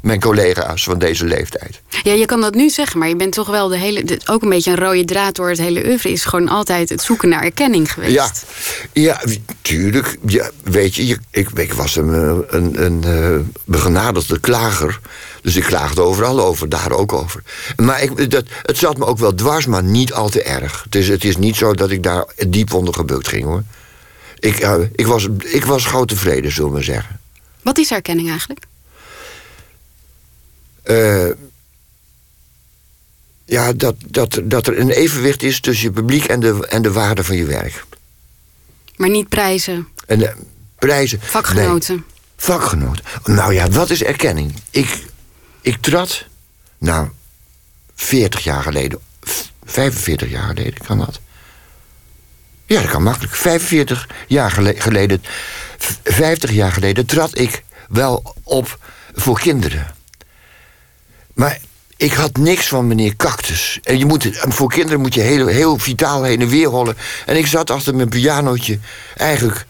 mijn 0.01 0.21
collega's 0.21 0.85
van 0.85 0.99
deze 0.99 1.25
leeftijd. 1.25 1.81
Ja, 2.03 2.13
je 2.13 2.27
kan 2.27 2.41
dat 2.41 2.55
nu 2.55 2.71
zeggen, 2.71 2.99
maar 2.99 3.09
je 3.09 3.17
bent 3.17 3.33
toch 3.33 3.49
wel 3.49 3.69
de 3.69 3.77
hele. 3.77 4.21
ook 4.27 4.43
een 4.43 4.49
beetje 4.49 4.71
een 4.71 4.77
rode 4.77 5.05
draad 5.05 5.35
door 5.35 5.49
het 5.49 5.59
hele 5.59 5.85
oeuvre. 5.87 6.11
Is 6.11 6.25
gewoon 6.25 6.49
altijd 6.49 6.89
het 6.89 7.03
zoeken 7.03 7.29
naar 7.29 7.43
erkenning 7.43 7.93
geweest. 7.93 8.13
Ja, 8.13 8.31
ja 8.93 9.21
tuurlijk. 9.63 10.17
Ja, 10.27 10.51
weet 10.63 10.95
je, 10.95 11.19
ik, 11.31 11.49
ik 11.55 11.73
was 11.73 11.97
een, 11.97 12.09
een, 12.09 12.45
een, 12.49 12.85
een 12.85 13.03
uh, 13.07 13.41
begenadigde 13.65 14.41
klager. 14.41 15.01
Dus 15.43 15.57
ik 15.57 15.63
klaagde 15.63 16.01
overal 16.01 16.41
over, 16.41 16.69
daar 16.69 16.93
ook 16.93 17.13
over. 17.13 17.43
Maar 17.77 18.03
ik, 18.03 18.31
dat, 18.31 18.45
het 18.63 18.79
zat 18.79 18.99
me 18.99 19.05
ook 19.05 19.19
wel 19.19 19.35
dwars, 19.35 19.67
maar 19.67 19.83
niet 19.83 20.13
al 20.13 20.29
te 20.29 20.43
erg. 20.43 20.83
Het 20.85 20.95
is, 20.95 21.09
het 21.09 21.25
is 21.25 21.37
niet 21.37 21.57
zo 21.57 21.75
dat 21.75 21.91
ik 21.91 22.03
daar 22.03 22.27
diep 22.49 22.73
onder 22.73 22.95
gebukt 22.95 23.29
ging 23.29 23.45
hoor. 23.45 23.63
Ik, 24.39 24.65
uh, 24.65 24.75
ik, 24.93 25.07
was, 25.07 25.29
ik 25.39 25.65
was 25.65 25.85
gauw 25.85 26.05
tevreden, 26.05 26.53
zullen 26.53 26.73
we 26.73 26.83
zeggen. 26.83 27.21
Wat 27.63 27.79
is 27.79 27.91
erkenning 27.91 28.29
eigenlijk? 28.29 28.65
Uh, 30.85 31.31
ja, 33.45 33.73
dat, 33.73 33.95
dat, 34.07 34.41
dat 34.45 34.67
er 34.67 34.79
een 34.79 34.91
evenwicht 34.91 35.43
is 35.43 35.61
tussen 35.61 35.85
je 35.85 35.93
publiek 35.93 36.25
en 36.25 36.41
de, 36.41 36.67
en 36.69 36.83
de 36.83 36.93
waarde 36.93 37.25
van 37.25 37.37
je 37.37 37.45
werk. 37.45 37.85
Maar 38.97 39.11
niet 39.11 39.29
prijzen. 39.29 39.89
En, 40.07 40.21
uh, 40.21 40.29
prijzen. 40.79 41.21
Vakgenoten. 41.23 41.95
Nee, 41.95 42.05
vakgenoten. 42.37 43.05
Nou 43.25 43.55
ja, 43.55 43.69
wat 43.69 43.91
is 43.91 44.03
erkenning? 44.03 44.55
Ik, 44.71 45.05
ik 45.61 45.77
trad, 45.77 46.25
nou, 46.79 47.09
40 47.95 48.45
jaar 48.45 48.63
geleden, 48.63 48.99
45 49.65 50.31
jaar 50.31 50.47
geleden 50.47 50.85
kan 50.87 50.99
dat. 50.99 51.21
Ja, 52.67 52.81
dat 52.81 52.91
kan 52.91 53.03
makkelijk. 53.03 53.35
45 53.35 54.09
jaar 54.27 54.51
geleden, 54.51 55.23
50 56.05 56.51
jaar 56.51 56.73
geleden 56.73 57.07
trad 57.07 57.39
ik 57.39 57.65
wel 57.89 58.35
op 58.43 58.79
voor 59.15 59.41
kinderen. 59.41 59.95
Maar 61.35 61.59
ik 61.97 62.13
had 62.13 62.37
niks 62.37 62.69
van 62.69 62.87
meneer 62.87 63.17
Cactus. 63.17 63.79
En 63.83 63.99
je 63.99 64.05
moet, 64.05 64.29
voor 64.33 64.69
kinderen 64.69 65.01
moet 65.01 65.15
je 65.15 65.21
heel, 65.21 65.47
heel 65.47 65.79
vitaal 65.79 66.23
heen 66.23 66.41
en 66.41 66.49
weer 66.49 66.69
hollen. 66.69 66.97
En 67.27 67.37
ik 67.37 67.47
zat 67.47 67.71
achter 67.71 67.95
mijn 67.95 68.09
pianootje 68.09 68.79
eigenlijk 69.17 69.67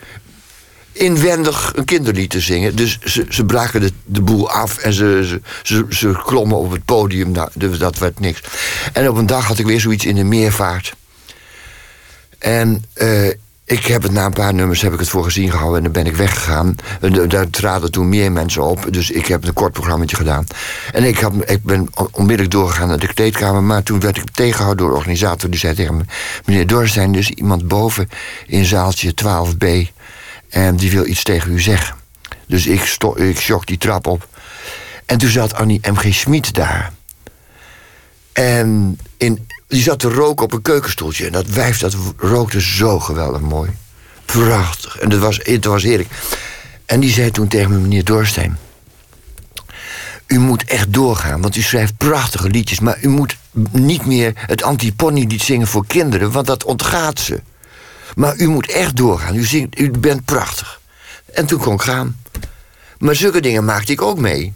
inwendig 0.93 1.73
een 1.75 1.85
kinderlied 1.85 2.31
te 2.31 2.41
zingen. 2.41 2.77
Dus 2.77 2.99
ze, 2.99 3.27
ze 3.29 3.45
braken 3.45 3.81
de, 3.81 3.93
de 4.05 4.21
boel 4.21 4.51
af 4.51 4.79
en 4.79 4.93
ze, 4.93 5.41
ze, 5.63 5.87
ze, 5.89 6.23
klommen 6.25 6.59
op 6.59 6.71
het 6.71 6.85
podium. 6.85 7.31
Nou, 7.31 7.49
dus 7.55 7.79
dat 7.79 7.99
werd 7.99 8.21
niks. 8.21 8.41
En 8.93 9.09
op 9.09 9.17
een 9.17 9.27
dag 9.27 9.47
had 9.47 9.59
ik 9.59 9.67
weer 9.67 9.81
zoiets 9.81 10.05
in 10.05 10.15
de 10.15 10.25
meervaart. 10.25 10.95
En 12.39 12.85
uh, 12.97 13.29
ik 13.73 13.87
heb 13.87 14.03
het 14.03 14.13
na 14.13 14.25
een 14.25 14.33
paar 14.33 14.55
nummers 14.55 14.83
heb 14.83 14.93
ik 14.93 14.99
het 14.99 15.09
voor 15.09 15.25
gezien 15.25 15.51
gehouden 15.51 15.77
en 15.77 15.83
dan 15.83 15.93
ben 15.93 16.13
ik 16.13 16.17
weggegaan. 16.17 16.77
En 17.01 17.29
daar 17.29 17.51
traden 17.51 17.91
toen 17.91 18.09
meer 18.09 18.33
mensen 18.33 18.63
op, 18.63 18.87
dus 18.91 19.11
ik 19.11 19.27
heb 19.27 19.45
een 19.45 19.53
kort 19.53 19.73
programma 19.73 20.05
gedaan. 20.07 20.47
En 20.93 21.05
ik, 21.05 21.19
heb, 21.19 21.33
ik 21.51 21.63
ben 21.63 21.89
onmiddellijk 22.11 22.51
doorgegaan 22.51 22.89
naar 22.89 22.99
de 22.99 23.15
kleedkamer, 23.15 23.63
maar 23.63 23.83
toen 23.83 24.01
werd 24.01 24.17
ik 24.17 24.31
tegengehouden 24.31 24.85
door 24.85 24.93
de 24.93 24.99
organisator. 24.99 25.51
Die 25.51 25.59
zei 25.59 25.75
tegen 25.75 25.97
me: 25.97 26.05
Meneer 26.45 26.67
Dorstein, 26.67 27.13
dus 27.13 27.31
iemand 27.31 27.69
boven 27.69 28.09
in 28.47 28.65
zaaltje 28.65 29.15
12b 29.25 29.67
en 30.49 30.77
die 30.77 30.91
wil 30.91 31.07
iets 31.07 31.23
tegen 31.23 31.53
u 31.53 31.61
zeggen. 31.61 31.97
Dus 32.47 32.67
ik, 32.67 32.97
ik 33.15 33.39
sjok 33.39 33.67
die 33.67 33.79
trap 33.79 34.07
op. 34.07 34.29
En 35.07 35.19
toen 35.19 35.31
zat 35.31 35.55
Annie 35.55 35.81
M.G. 35.91 36.15
Schmid 36.15 36.55
daar. 36.55 36.93
En 38.33 38.99
in 39.17 39.47
die 39.73 39.83
zat 39.83 39.99
te 39.99 40.09
roken 40.09 40.45
op 40.45 40.53
een 40.53 40.63
keukenstoeltje. 40.63 41.27
En 41.27 41.33
dat 41.33 41.47
wijf 41.47 41.79
dat 41.79 41.97
rookte 42.17 42.61
zo 42.61 42.99
geweldig 42.99 43.41
mooi. 43.41 43.71
Prachtig. 44.25 44.99
En 44.99 45.09
dat 45.09 45.19
was, 45.19 45.41
het 45.43 45.65
was 45.65 45.83
heerlijk. 45.83 46.09
En 46.87 47.01
die 47.01 47.11
zei 47.11 47.31
toen 47.31 47.49
tegen 47.49 47.71
me, 47.71 47.79
meneer 47.79 48.05
Dorstein... 48.05 48.59
U 50.27 50.39
moet 50.39 50.65
echt 50.65 50.93
doorgaan, 50.93 51.41
want 51.41 51.57
u 51.57 51.63
schrijft 51.63 51.97
prachtige 51.97 52.49
liedjes... 52.49 52.81
maar 52.81 52.99
u 53.03 53.09
moet 53.09 53.37
niet 53.71 54.07
meer 54.07 54.33
het 54.37 54.63
anti-pony-lied 54.63 55.43
zingen 55.43 55.67
voor 55.67 55.87
kinderen... 55.87 56.31
want 56.31 56.47
dat 56.47 56.65
ontgaat 56.65 57.19
ze. 57.19 57.41
Maar 58.15 58.37
u 58.37 58.49
moet 58.49 58.71
echt 58.71 58.97
doorgaan. 58.97 59.37
U, 59.37 59.45
zingt, 59.45 59.79
u 59.79 59.91
bent 59.91 60.25
prachtig. 60.25 60.81
En 61.33 61.47
toen 61.47 61.59
kon 61.59 61.75
ik 61.75 61.81
gaan. 61.81 62.21
Maar 62.99 63.15
zulke 63.15 63.41
dingen 63.41 63.65
maakte 63.65 63.93
ik 63.93 64.03
ook 64.03 64.19
mee 64.19 64.55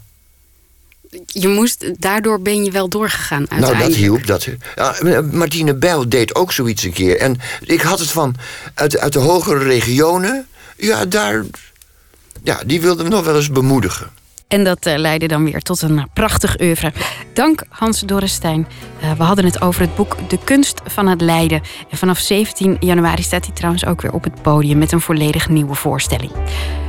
je 1.26 1.48
moest, 1.48 2.00
daardoor 2.00 2.40
ben 2.40 2.64
je 2.64 2.70
wel 2.70 2.88
doorgegaan 2.88 3.46
Nou, 3.58 3.78
dat 3.78 3.94
hielp. 3.94 4.26
Dat, 4.26 4.48
ja, 4.76 4.94
Martine 5.32 5.74
Bijl 5.74 6.08
deed 6.08 6.34
ook 6.34 6.52
zoiets 6.52 6.82
een 6.82 6.92
keer. 6.92 7.18
En 7.18 7.36
ik 7.60 7.80
had 7.80 7.98
het 7.98 8.10
van, 8.10 8.34
uit, 8.74 8.98
uit 8.98 9.12
de 9.12 9.18
hogere 9.18 9.64
regionen... 9.64 10.46
ja, 10.76 11.04
daar... 11.04 11.44
Ja, 12.42 12.60
die 12.66 12.80
wilden 12.80 13.04
we 13.04 13.10
nog 13.10 13.24
wel 13.24 13.36
eens 13.36 13.50
bemoedigen. 13.50 14.10
En 14.48 14.64
dat 14.64 14.86
uh, 14.86 14.96
leidde 14.96 15.26
dan 15.26 15.44
weer 15.44 15.60
tot 15.60 15.82
een 15.82 16.06
prachtig 16.12 16.60
oeuvre. 16.60 16.92
Dank 17.34 17.62
Hans 17.68 18.00
Dorrestein. 18.00 18.66
Uh, 19.02 19.12
we 19.12 19.22
hadden 19.22 19.44
het 19.44 19.60
over 19.60 19.80
het 19.80 19.94
boek 19.94 20.16
De 20.28 20.38
Kunst 20.44 20.80
van 20.84 21.06
het 21.06 21.20
Leiden. 21.20 21.62
En 21.90 21.96
vanaf 21.96 22.18
17 22.18 22.76
januari 22.80 23.22
staat 23.22 23.44
hij 23.44 23.54
trouwens 23.54 23.86
ook 23.86 24.02
weer 24.02 24.12
op 24.12 24.24
het 24.24 24.42
podium 24.42 24.78
met 24.78 24.92
een 24.92 25.00
volledig 25.00 25.48
nieuwe 25.48 25.74
voorstelling. 25.74 26.30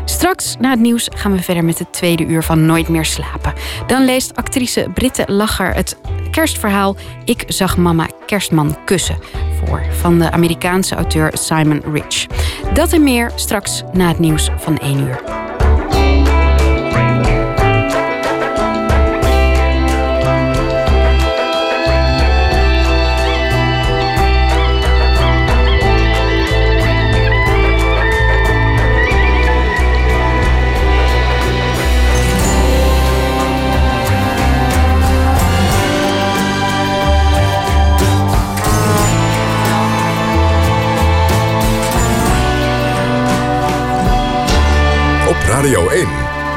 Straks 0.06 0.56
na 0.60 0.70
het 0.70 0.80
nieuws 0.80 1.10
gaan 1.16 1.32
we 1.32 1.42
verder 1.42 1.64
met 1.64 1.80
het 1.80 1.94
tweede 1.94 2.26
uur 2.26 2.44
van 2.44 2.66
Nooit 2.66 2.88
meer 2.88 3.06
slapen. 3.06 3.54
Dan 3.88 4.06
leest 4.06 4.36
actrice 4.36 4.90
Britte 4.94 5.24
Lacher 5.28 5.74
het 5.74 5.98
kerstverhaal 6.32 6.96
Ik 7.26 7.44
zag 7.48 7.78
mama 7.78 8.08
kerstman 8.26 8.78
kussen 8.86 9.18
voor 9.64 9.86
van 9.92 10.20
de 10.20 10.32
Amerikaanse 10.32 10.96
auteur 10.96 11.32
Simon 11.34 11.82
Rich. 11.94 12.26
Dat 12.74 12.94
en 12.94 13.04
meer 13.04 13.32
straks 13.36 13.84
na 13.94 14.08
het 14.08 14.20
nieuws 14.20 14.50
van 14.58 14.78
1 14.78 15.00
uur. 15.00 15.48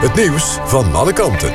Het 0.00 0.14
nieuws 0.14 0.58
van 0.64 0.94
alle 0.94 1.12
kanten. 1.12 1.54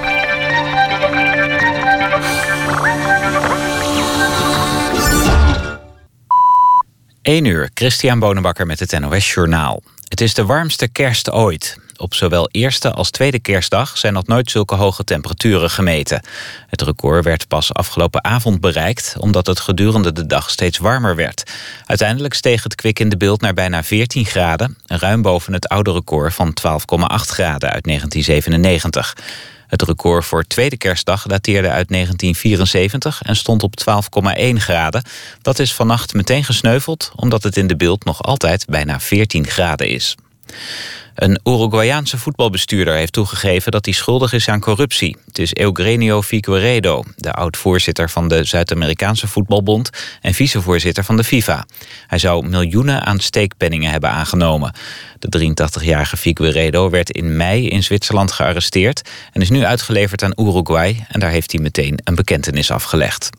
1 7.21 7.45
uur, 7.45 7.69
Christian 7.73 8.19
Bonenbakker 8.19 8.65
met 8.65 8.79
het 8.79 8.99
NOS 8.99 9.33
Journaal. 9.33 9.81
Het 10.07 10.21
is 10.21 10.33
de 10.33 10.45
warmste 10.45 10.87
kerst 10.87 11.31
ooit. 11.31 11.77
Op 11.97 12.13
zowel 12.13 12.49
eerste 12.51 12.91
als 12.91 13.09
tweede 13.09 13.39
kerstdag 13.39 13.97
zijn 13.97 14.13
nog 14.13 14.27
nooit 14.27 14.51
zulke 14.51 14.75
hoge 14.75 15.03
temperaturen 15.03 15.69
gemeten. 15.69 16.21
Het 16.67 16.81
record 16.81 17.23
werd 17.23 17.47
pas 17.47 17.73
afgelopen 17.73 18.23
avond 18.23 18.61
bereikt... 18.61 19.15
omdat 19.19 19.47
het 19.47 19.59
gedurende 19.59 20.11
de 20.11 20.25
dag 20.25 20.49
steeds 20.49 20.77
warmer 20.77 21.15
werd. 21.15 21.51
Uiteindelijk 21.85 22.33
steeg 22.33 22.63
het 22.63 22.75
kwik 22.75 22.99
in 22.99 23.09
de 23.09 23.17
beeld 23.17 23.41
naar 23.41 23.53
bijna 23.53 23.83
14 23.83 24.25
graden... 24.25 24.77
ruim 24.85 25.21
boven 25.21 25.53
het 25.53 25.67
oude 25.67 25.91
record 25.91 26.33
van 26.33 26.57
12,8 26.61 26.75
graden 27.15 27.71
uit 27.71 27.83
1997. 27.83 29.15
Het 29.67 29.81
record 29.81 30.25
voor 30.25 30.43
tweede 30.43 30.77
kerstdag 30.77 31.23
dateerde 31.23 31.69
uit 31.69 31.87
1974 31.89 33.21
en 33.21 33.35
stond 33.35 33.63
op 33.63 33.73
12,1 34.37 34.53
graden. 34.53 35.03
Dat 35.41 35.59
is 35.59 35.73
vannacht 35.73 36.13
meteen 36.13 36.43
gesneuveld 36.43 37.11
omdat 37.15 37.43
het 37.43 37.57
in 37.57 37.67
de 37.67 37.75
beeld 37.75 38.03
nog 38.03 38.23
altijd 38.23 38.65
bijna 38.65 38.99
14 38.99 39.47
graden 39.47 39.87
is. 39.89 40.15
Een 41.15 41.39
Uruguayaanse 41.43 42.17
voetbalbestuurder 42.17 42.93
heeft 42.93 43.13
toegegeven 43.13 43.71
dat 43.71 43.85
hij 43.85 43.93
schuldig 43.93 44.33
is 44.33 44.49
aan 44.49 44.59
corruptie. 44.59 45.17
Het 45.25 45.39
is 45.39 45.55
Eugenio 45.55 46.21
Figueiredo, 46.21 47.03
de 47.15 47.31
oud-voorzitter 47.31 48.09
van 48.09 48.27
de 48.27 48.43
Zuid-Amerikaanse 48.43 49.27
voetbalbond 49.27 49.89
en 50.21 50.33
vicevoorzitter 50.33 51.03
van 51.03 51.17
de 51.17 51.23
FIFA. 51.23 51.65
Hij 52.07 52.17
zou 52.17 52.47
miljoenen 52.47 53.05
aan 53.05 53.19
steekpenningen 53.19 53.91
hebben 53.91 54.09
aangenomen. 54.09 54.73
De 55.19 55.53
83-jarige 55.79 56.17
Figueiredo 56.17 56.89
werd 56.89 57.09
in 57.09 57.37
mei 57.37 57.67
in 57.67 57.83
Zwitserland 57.83 58.31
gearresteerd 58.31 59.09
en 59.31 59.41
is 59.41 59.49
nu 59.49 59.65
uitgeleverd 59.65 60.23
aan 60.23 60.33
Uruguay 60.35 61.05
en 61.07 61.19
daar 61.19 61.31
heeft 61.31 61.51
hij 61.51 61.61
meteen 61.61 61.99
een 62.03 62.15
bekentenis 62.15 62.71
afgelegd. 62.71 63.29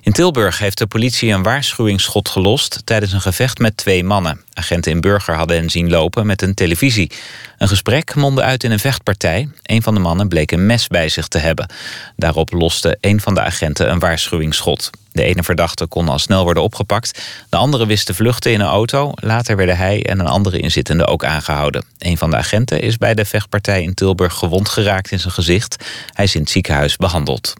In 0.00 0.12
Tilburg 0.12 0.58
heeft 0.58 0.78
de 0.78 0.86
politie 0.86 1.32
een 1.32 1.42
waarschuwingsschot 1.42 2.28
gelost 2.28 2.80
tijdens 2.84 3.12
een 3.12 3.20
gevecht 3.20 3.58
met 3.58 3.76
twee 3.76 4.04
mannen. 4.04 4.40
Agenten 4.52 4.92
in 4.92 5.00
Burger 5.00 5.34
hadden 5.34 5.56
hen 5.56 5.70
zien 5.70 5.90
lopen 5.90 6.26
met 6.26 6.42
een 6.42 6.54
televisie. 6.54 7.10
Een 7.58 7.68
gesprek 7.68 8.14
mondde 8.14 8.42
uit 8.42 8.64
in 8.64 8.70
een 8.70 8.78
vechtpartij. 8.78 9.48
Een 9.62 9.82
van 9.82 9.94
de 9.94 10.00
mannen 10.00 10.28
bleek 10.28 10.52
een 10.52 10.66
mes 10.66 10.86
bij 10.86 11.08
zich 11.08 11.28
te 11.28 11.38
hebben. 11.38 11.68
Daarop 12.16 12.52
loste 12.52 12.96
een 13.00 13.20
van 13.20 13.34
de 13.34 13.40
agenten 13.40 13.90
een 13.90 13.98
waarschuwingsschot. 13.98 14.90
De 15.12 15.22
ene 15.22 15.42
verdachte 15.42 15.86
kon 15.86 16.08
al 16.08 16.18
snel 16.18 16.42
worden 16.44 16.62
opgepakt. 16.62 17.22
De 17.48 17.56
andere 17.56 17.86
wist 17.86 18.06
te 18.06 18.14
vluchten 18.14 18.52
in 18.52 18.60
een 18.60 18.66
auto. 18.66 19.12
Later 19.14 19.56
werden 19.56 19.76
hij 19.76 20.04
en 20.04 20.20
een 20.20 20.26
andere 20.26 20.58
inzittende 20.58 21.06
ook 21.06 21.24
aangehouden. 21.24 21.84
Een 21.98 22.18
van 22.18 22.30
de 22.30 22.36
agenten 22.36 22.80
is 22.80 22.96
bij 22.96 23.14
de 23.14 23.24
vechtpartij 23.24 23.82
in 23.82 23.94
Tilburg 23.94 24.34
gewond 24.34 24.68
geraakt 24.68 25.10
in 25.10 25.20
zijn 25.20 25.32
gezicht. 25.32 25.84
Hij 26.12 26.24
is 26.24 26.34
in 26.34 26.40
het 26.40 26.50
ziekenhuis 26.50 26.96
behandeld. 26.96 27.54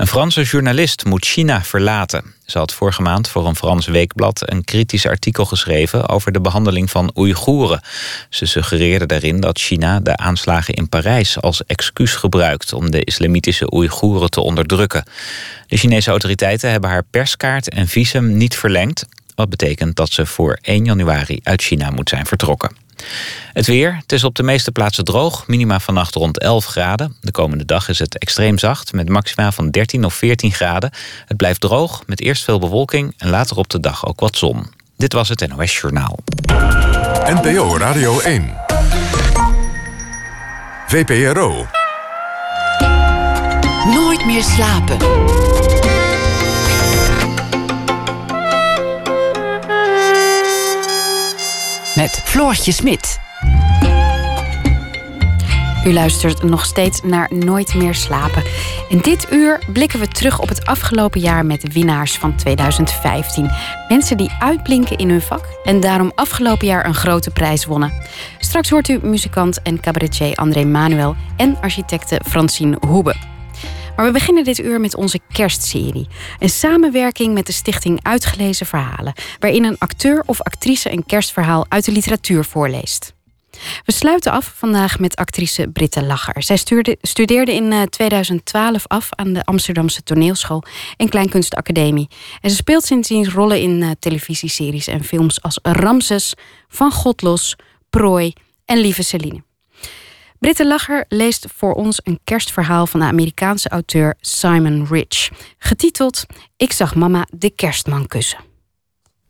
Een 0.00 0.06
Franse 0.06 0.42
journalist 0.42 1.04
moet 1.04 1.24
China 1.24 1.62
verlaten. 1.62 2.34
Ze 2.44 2.58
had 2.58 2.72
vorige 2.72 3.02
maand 3.02 3.28
voor 3.28 3.46
een 3.46 3.56
Frans 3.56 3.86
weekblad 3.86 4.50
een 4.50 4.64
kritisch 4.64 5.06
artikel 5.06 5.44
geschreven 5.44 6.08
over 6.08 6.32
de 6.32 6.40
behandeling 6.40 6.90
van 6.90 7.10
Oeigoeren. 7.16 7.80
Ze 8.28 8.46
suggereerde 8.46 9.06
daarin 9.06 9.40
dat 9.40 9.58
China 9.58 10.00
de 10.00 10.16
aanslagen 10.16 10.74
in 10.74 10.88
Parijs 10.88 11.40
als 11.40 11.64
excuus 11.66 12.14
gebruikt 12.14 12.72
om 12.72 12.90
de 12.90 13.04
islamitische 13.04 13.74
Oeigoeren 13.74 14.30
te 14.30 14.40
onderdrukken. 14.40 15.04
De 15.66 15.76
Chinese 15.76 16.10
autoriteiten 16.10 16.70
hebben 16.70 16.90
haar 16.90 17.04
perskaart 17.10 17.68
en 17.68 17.88
visum 17.88 18.36
niet 18.36 18.56
verlengd, 18.56 19.06
wat 19.34 19.48
betekent 19.48 19.96
dat 19.96 20.12
ze 20.12 20.26
voor 20.26 20.58
1 20.62 20.84
januari 20.84 21.40
uit 21.42 21.62
China 21.62 21.90
moet 21.90 22.08
zijn 22.08 22.26
vertrokken. 22.26 22.76
Het 23.52 23.66
weer. 23.66 23.96
Het 24.00 24.12
is 24.12 24.24
op 24.24 24.34
de 24.34 24.42
meeste 24.42 24.72
plaatsen 24.72 25.04
droog. 25.04 25.46
Minima 25.46 25.80
vannacht 25.80 26.14
rond 26.14 26.38
11 26.38 26.64
graden. 26.64 27.16
De 27.20 27.30
komende 27.30 27.64
dag 27.64 27.88
is 27.88 27.98
het 27.98 28.18
extreem 28.18 28.58
zacht 28.58 28.92
met 28.92 29.08
maxima 29.08 29.52
van 29.52 29.70
13 29.70 30.04
of 30.04 30.14
14 30.14 30.52
graden. 30.52 30.90
Het 31.26 31.36
blijft 31.36 31.60
droog 31.60 32.02
met 32.06 32.20
eerst 32.20 32.44
veel 32.44 32.58
bewolking 32.58 33.14
en 33.18 33.28
later 33.30 33.56
op 33.56 33.68
de 33.68 33.80
dag 33.80 34.06
ook 34.06 34.20
wat 34.20 34.36
zon. 34.36 34.66
Dit 34.96 35.12
was 35.12 35.28
het 35.28 35.48
NOS 35.48 35.80
Journaal. 35.80 36.18
NPO 37.24 37.76
Radio 37.76 38.20
1. 38.20 38.54
VPRO. 40.86 41.66
Nooit 43.84 44.26
meer 44.26 44.42
slapen. 44.42 44.96
Met 52.00 52.20
Floortje 52.24 52.72
Smit. 52.72 53.20
U 55.84 55.92
luistert 55.92 56.42
nog 56.42 56.64
steeds 56.64 57.02
naar 57.02 57.30
Nooit 57.34 57.74
meer 57.74 57.94
slapen. 57.94 58.42
In 58.88 58.98
dit 58.98 59.32
uur 59.32 59.62
blikken 59.72 59.98
we 59.98 60.08
terug 60.08 60.38
op 60.38 60.48
het 60.48 60.66
afgelopen 60.66 61.20
jaar 61.20 61.46
met 61.46 61.72
winnaars 61.72 62.18
van 62.18 62.36
2015. 62.36 63.50
Mensen 63.88 64.16
die 64.16 64.30
uitblinken 64.38 64.98
in 64.98 65.10
hun 65.10 65.20
vak 65.22 65.44
en 65.64 65.80
daarom 65.80 66.12
afgelopen 66.14 66.66
jaar 66.66 66.86
een 66.86 66.94
grote 66.94 67.30
prijs 67.30 67.64
wonnen. 67.64 67.92
Straks 68.38 68.70
hoort 68.70 68.88
u 68.88 68.98
muzikant 69.02 69.62
en 69.62 69.80
cabaretier 69.80 70.34
André 70.34 70.64
Manuel 70.64 71.16
en 71.36 71.56
architecte 71.60 72.20
Francine 72.26 72.76
Hoebe. 72.86 73.39
Maar 73.96 74.06
we 74.06 74.12
beginnen 74.12 74.44
dit 74.44 74.58
uur 74.58 74.80
met 74.80 74.94
onze 74.94 75.20
kerstserie. 75.32 76.08
Een 76.38 76.48
samenwerking 76.48 77.34
met 77.34 77.46
de 77.46 77.52
stichting 77.52 77.98
Uitgelezen 78.02 78.66
Verhalen, 78.66 79.12
waarin 79.38 79.64
een 79.64 79.78
acteur 79.78 80.22
of 80.26 80.40
actrice 80.40 80.92
een 80.92 81.06
kerstverhaal 81.06 81.66
uit 81.68 81.84
de 81.84 81.92
literatuur 81.92 82.44
voorleest. 82.44 83.12
We 83.84 83.92
sluiten 83.92 84.32
af 84.32 84.52
vandaag 84.56 84.98
met 84.98 85.16
actrice 85.16 85.68
Britte 85.68 86.04
Lacher. 86.04 86.42
Zij 86.42 86.56
studeerde 87.00 87.54
in 87.54 87.88
2012 87.88 88.74
eh, 88.74 88.82
af 88.86 89.08
aan 89.10 89.32
de 89.32 89.44
Amsterdamse 89.44 90.02
Toneelschool 90.02 90.62
en 90.96 91.08
Kleinkunstacademie. 91.08 92.08
En 92.40 92.50
ze 92.50 92.56
speelt 92.56 92.84
sindsdien 92.84 93.30
rollen 93.30 93.60
in 93.60 93.80
uh, 93.80 93.90
televisieseries 93.98 94.86
en 94.86 95.04
films 95.04 95.42
als 95.42 95.58
Ramses, 95.62 96.34
Van 96.68 96.92
Godlos, 96.92 97.56
Prooi 97.90 98.32
en 98.64 98.78
Lieve 98.78 99.02
Celine. 99.02 99.42
Britte 100.40 100.66
Lacher 100.66 101.04
leest 101.08 101.46
voor 101.56 101.74
ons 101.74 102.00
een 102.04 102.20
kerstverhaal 102.24 102.86
van 102.86 103.00
de 103.00 103.06
Amerikaanse 103.06 103.68
auteur 103.68 104.14
Simon 104.20 104.86
Rich, 104.90 105.30
getiteld 105.58 106.24
Ik 106.56 106.72
zag 106.72 106.94
mama 106.94 107.26
de 107.30 107.50
kerstman 107.50 108.06
kussen. 108.06 108.38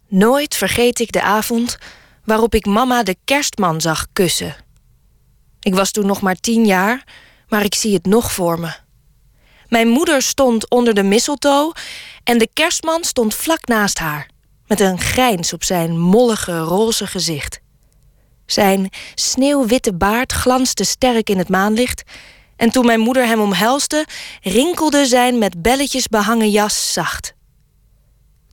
Nooit 0.09 0.55
vergeet 0.55 0.99
ik 0.99 1.13
de 1.13 1.23
avond 1.23 1.79
waarop 2.25 2.55
ik 2.55 2.67
mama 2.67 3.03
de 3.03 3.17
kerstman 3.25 3.81
zag 3.81 4.07
kussen. 4.13 4.57
Ik 5.61 5.75
was 5.75 5.91
toen 5.91 6.07
nog 6.07 6.21
maar 6.21 6.37
tien 6.37 6.67
jaar, 6.67 7.05
maar 7.49 7.65
ik 7.65 7.75
zie 7.75 7.95
het 7.95 8.07
nog 8.07 8.33
voor 8.33 8.61
me. 8.61 8.73
Mijn 9.69 9.89
moeder 9.89 10.23
stond 10.23 10.71
onder 10.71 10.95
de 10.95 11.03
mistletoe 11.03 11.75
en 12.25 12.39
de 12.39 12.49
kerstman 12.53 13.05
stond 13.05 13.35
vlak 13.35 13.67
naast 13.67 13.99
haar, 13.99 14.31
met 14.67 14.81
een 14.81 15.01
grijns 15.01 15.53
op 15.53 15.65
zijn 15.65 15.99
mollige 15.99 16.59
roze 16.59 17.07
gezicht. 17.07 17.61
Zijn 18.53 18.89
sneeuwwitte 19.15 19.95
baard 19.95 20.33
glansde 20.33 20.85
sterk 20.85 21.31
in 21.31 21.39
het 21.39 21.49
maanlicht 21.49 22.03
en 22.57 22.71
toen 22.71 22.87
mijn 22.87 23.01
moeder 23.01 23.27
hem 23.27 23.41
omhelsde, 23.41 24.07
rinkelde 24.43 25.07
zijn 25.07 25.39
met 25.39 25.63
belletjes 25.63 26.09
behangen 26.09 26.51
jas 26.51 26.93
zacht. 26.93 27.35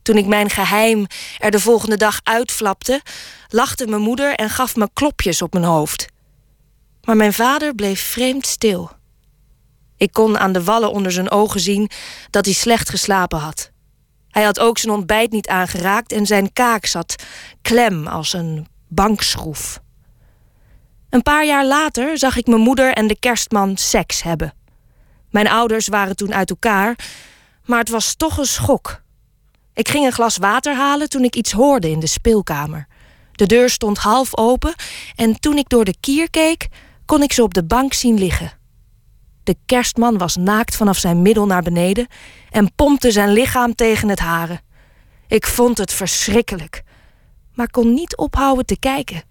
Toen 0.02 0.16
ik 0.16 0.26
mijn 0.26 0.50
geheim 0.50 1.06
er 1.38 1.50
de 1.50 1.60
volgende 1.60 1.96
dag 1.96 2.20
uitflapte, 2.22 3.02
lachte 3.48 3.86
mijn 3.86 4.02
moeder 4.02 4.34
en 4.34 4.50
gaf 4.50 4.76
me 4.76 4.88
klopjes 4.92 5.42
op 5.42 5.52
mijn 5.52 5.64
hoofd. 5.64 6.06
Maar 7.02 7.16
mijn 7.16 7.32
vader 7.32 7.74
bleef 7.74 8.00
vreemd 8.00 8.46
stil. 8.46 8.90
Ik 9.96 10.12
kon 10.12 10.38
aan 10.38 10.52
de 10.52 10.64
wallen 10.64 10.90
onder 10.90 11.12
zijn 11.12 11.30
ogen 11.30 11.60
zien 11.60 11.90
dat 12.30 12.44
hij 12.44 12.54
slecht 12.54 12.90
geslapen 12.90 13.38
had. 13.38 13.70
Hij 14.28 14.42
had 14.42 14.60
ook 14.60 14.78
zijn 14.78 14.94
ontbijt 14.94 15.30
niet 15.30 15.48
aangeraakt 15.48 16.12
en 16.12 16.26
zijn 16.26 16.52
kaak 16.52 16.86
zat 16.86 17.24
klem 17.62 18.06
als 18.06 18.32
een 18.32 18.66
bankschroef. 18.88 19.80
Een 21.10 21.22
paar 21.22 21.46
jaar 21.46 21.66
later 21.66 22.18
zag 22.18 22.36
ik 22.36 22.46
mijn 22.46 22.60
moeder 22.60 22.92
en 22.92 23.06
de 23.06 23.18
kerstman 23.18 23.76
seks 23.76 24.22
hebben. 24.22 24.54
Mijn 25.30 25.48
ouders 25.48 25.88
waren 25.88 26.16
toen 26.16 26.34
uit 26.34 26.50
elkaar, 26.50 26.98
maar 27.64 27.78
het 27.78 27.88
was 27.88 28.14
toch 28.14 28.38
een 28.38 28.46
schok. 28.46 29.02
Ik 29.72 29.88
ging 29.88 30.06
een 30.06 30.12
glas 30.12 30.36
water 30.36 30.74
halen 30.74 31.08
toen 31.08 31.24
ik 31.24 31.36
iets 31.36 31.52
hoorde 31.52 31.90
in 31.90 32.00
de 32.00 32.06
speelkamer. 32.06 32.86
De 33.32 33.46
deur 33.46 33.70
stond 33.70 33.98
half 33.98 34.36
open 34.36 34.74
en 35.16 35.40
toen 35.40 35.56
ik 35.58 35.68
door 35.68 35.84
de 35.84 35.94
kier 36.00 36.30
keek, 36.30 36.68
kon 37.04 37.22
ik 37.22 37.32
ze 37.32 37.42
op 37.42 37.54
de 37.54 37.64
bank 37.64 37.92
zien 37.92 38.18
liggen. 38.18 38.52
De 39.42 39.56
kerstman 39.66 40.18
was 40.18 40.36
naakt 40.36 40.76
vanaf 40.76 40.98
zijn 40.98 41.22
middel 41.22 41.46
naar 41.46 41.62
beneden 41.62 42.06
en 42.50 42.74
pompte 42.74 43.10
zijn 43.10 43.32
lichaam 43.32 43.74
tegen 43.74 44.08
het 44.08 44.18
haren. 44.18 44.60
Ik 45.28 45.46
vond 45.46 45.78
het 45.78 45.92
verschrikkelijk, 45.92 46.82
maar 47.54 47.70
kon 47.70 47.94
niet 47.94 48.16
ophouden 48.16 48.66
te 48.66 48.78
kijken. 48.78 49.22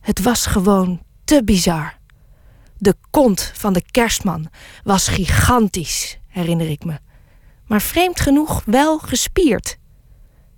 Het 0.00 0.22
was 0.22 0.46
gewoon 0.46 1.04
te 1.26 1.44
bizar. 1.44 1.98
De 2.78 2.94
kont 3.10 3.52
van 3.54 3.72
de 3.72 3.82
kerstman 3.90 4.48
was 4.84 5.08
gigantisch, 5.08 6.18
herinner 6.28 6.70
ik 6.70 6.84
me 6.84 6.98
maar 7.66 7.82
vreemd 7.82 8.20
genoeg 8.20 8.62
wel 8.64 8.98
gespierd. 8.98 9.78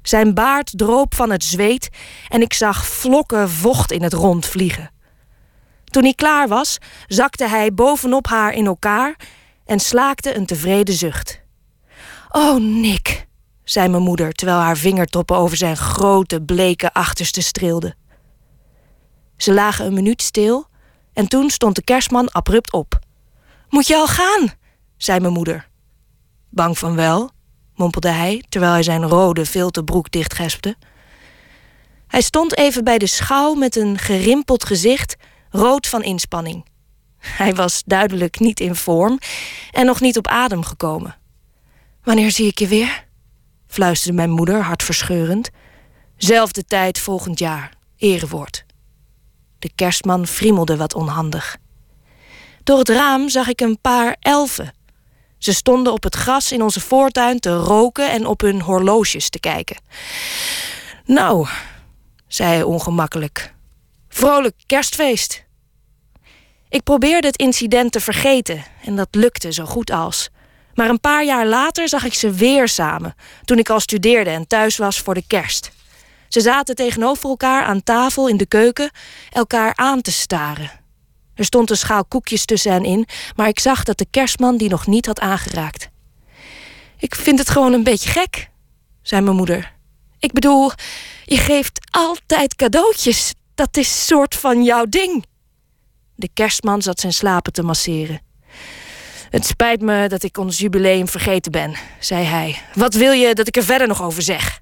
Zijn 0.02 0.34
baard 0.34 0.78
droop 0.78 1.14
van 1.14 1.30
het 1.30 1.44
zweet 1.44 1.88
en 2.28 2.42
ik 2.42 2.52
zag 2.52 2.86
vlokken 2.86 3.50
vocht 3.50 3.92
in 3.92 4.02
het 4.02 4.12
rond 4.12 4.46
vliegen. 4.46 4.90
Toen 5.84 6.02
hij 6.02 6.14
klaar 6.14 6.48
was, 6.48 6.78
zakte 7.06 7.48
hij 7.48 7.74
bovenop 7.74 8.26
haar 8.26 8.52
in 8.52 8.66
elkaar 8.66 9.16
en 9.64 9.80
slaakte 9.80 10.36
een 10.36 10.46
tevreden 10.46 10.94
zucht. 10.94 11.40
Oh, 12.28 12.60
Nick, 12.60 13.26
zei 13.64 13.88
mijn 13.88 14.02
moeder 14.02 14.32
terwijl 14.32 14.58
haar 14.58 14.76
vingertoppen 14.76 15.36
over 15.36 15.56
zijn 15.56 15.76
grote, 15.76 16.42
bleke 16.42 16.92
achterste 16.92 17.42
streelden. 17.42 17.96
Ze 19.38 19.52
lagen 19.52 19.86
een 19.86 19.94
minuut 19.94 20.22
stil 20.22 20.66
en 21.12 21.28
toen 21.28 21.50
stond 21.50 21.74
de 21.74 21.82
kerstman 21.82 22.32
abrupt 22.32 22.72
op. 22.72 22.98
Moet 23.68 23.86
je 23.86 23.94
al 23.94 24.06
gaan? 24.06 24.52
zei 24.96 25.20
mijn 25.20 25.32
moeder. 25.32 25.68
Bang 26.50 26.78
van 26.78 26.94
wel, 26.94 27.30
mompelde 27.74 28.08
hij 28.08 28.44
terwijl 28.48 28.72
hij 28.72 28.82
zijn 28.82 29.02
rode 29.02 29.46
filterbroek 29.46 30.10
dichtgespte. 30.10 30.76
Hij 32.06 32.20
stond 32.20 32.56
even 32.56 32.84
bij 32.84 32.98
de 32.98 33.06
schouw 33.06 33.54
met 33.54 33.76
een 33.76 33.98
gerimpeld 33.98 34.64
gezicht, 34.64 35.16
rood 35.50 35.86
van 35.86 36.02
inspanning. 36.02 36.66
Hij 37.18 37.54
was 37.54 37.82
duidelijk 37.86 38.38
niet 38.38 38.60
in 38.60 38.74
vorm 38.74 39.18
en 39.70 39.86
nog 39.86 40.00
niet 40.00 40.16
op 40.16 40.26
adem 40.26 40.62
gekomen. 40.64 41.16
Wanneer 42.02 42.30
zie 42.30 42.46
ik 42.46 42.58
je 42.58 42.66
weer? 42.66 43.06
fluisterde 43.66 44.16
mijn 44.16 44.30
moeder 44.30 44.62
hartverscheurend. 44.62 45.50
Zelfde 46.16 46.64
tijd 46.64 46.98
volgend 46.98 47.38
jaar, 47.38 47.72
erewoord. 47.96 48.66
De 49.58 49.70
kerstman 49.74 50.26
friemelde 50.26 50.76
wat 50.76 50.94
onhandig. 50.94 51.56
Door 52.64 52.78
het 52.78 52.88
raam 52.88 53.28
zag 53.28 53.48
ik 53.48 53.60
een 53.60 53.80
paar 53.80 54.16
elfen. 54.20 54.72
Ze 55.38 55.52
stonden 55.52 55.92
op 55.92 56.02
het 56.02 56.14
gras 56.14 56.52
in 56.52 56.62
onze 56.62 56.80
voortuin 56.80 57.40
te 57.40 57.56
roken 57.56 58.10
en 58.10 58.26
op 58.26 58.40
hun 58.40 58.60
horloges 58.60 59.28
te 59.28 59.40
kijken. 59.40 59.76
Nou, 61.04 61.46
zei 62.26 62.48
hij 62.48 62.62
ongemakkelijk. 62.62 63.54
Vrolijk 64.08 64.54
kerstfeest. 64.66 65.44
Ik 66.68 66.82
probeerde 66.82 67.26
het 67.26 67.36
incident 67.36 67.92
te 67.92 68.00
vergeten 68.00 68.64
en 68.84 68.96
dat 68.96 69.08
lukte 69.10 69.52
zo 69.52 69.64
goed 69.64 69.90
als. 69.90 70.30
Maar 70.74 70.88
een 70.88 71.00
paar 71.00 71.24
jaar 71.24 71.46
later 71.46 71.88
zag 71.88 72.04
ik 72.04 72.14
ze 72.14 72.30
weer 72.30 72.68
samen, 72.68 73.14
toen 73.44 73.58
ik 73.58 73.70
al 73.70 73.80
studeerde 73.80 74.30
en 74.30 74.46
thuis 74.46 74.76
was 74.76 75.00
voor 75.00 75.14
de 75.14 75.24
kerst. 75.26 75.70
Ze 76.28 76.40
zaten 76.40 76.74
tegenover 76.74 77.28
elkaar 77.28 77.64
aan 77.64 77.82
tafel 77.82 78.28
in 78.28 78.36
de 78.36 78.46
keuken, 78.46 78.90
elkaar 79.30 79.72
aan 79.76 80.00
te 80.00 80.12
staren. 80.12 80.70
Er 81.34 81.44
stond 81.44 81.70
een 81.70 81.76
schaal 81.76 82.04
koekjes 82.04 82.44
tussen 82.44 82.72
hen 82.72 82.84
in, 82.84 83.06
maar 83.36 83.48
ik 83.48 83.58
zag 83.60 83.82
dat 83.82 83.98
de 83.98 84.06
kerstman 84.10 84.56
die 84.56 84.68
nog 84.68 84.86
niet 84.86 85.06
had 85.06 85.20
aangeraakt. 85.20 85.88
Ik 86.98 87.14
vind 87.14 87.38
het 87.38 87.50
gewoon 87.50 87.72
een 87.72 87.82
beetje 87.82 88.10
gek, 88.10 88.50
zei 89.02 89.22
mijn 89.22 89.36
moeder. 89.36 89.72
Ik 90.18 90.32
bedoel, 90.32 90.70
je 91.24 91.36
geeft 91.36 91.80
altijd 91.90 92.56
cadeautjes. 92.56 93.34
Dat 93.54 93.76
is 93.76 94.06
soort 94.06 94.34
van 94.34 94.64
jouw 94.64 94.84
ding. 94.84 95.24
De 96.14 96.28
kerstman 96.34 96.82
zat 96.82 97.00
zijn 97.00 97.12
slapen 97.12 97.52
te 97.52 97.62
masseren. 97.62 98.20
Het 99.30 99.46
spijt 99.46 99.80
me 99.80 100.08
dat 100.08 100.22
ik 100.22 100.38
ons 100.38 100.58
jubileum 100.58 101.08
vergeten 101.08 101.52
ben, 101.52 101.74
zei 102.00 102.24
hij. 102.24 102.62
Wat 102.74 102.94
wil 102.94 103.12
je 103.12 103.34
dat 103.34 103.48
ik 103.48 103.56
er 103.56 103.64
verder 103.64 103.88
nog 103.88 104.02
over 104.02 104.22
zeg? 104.22 104.60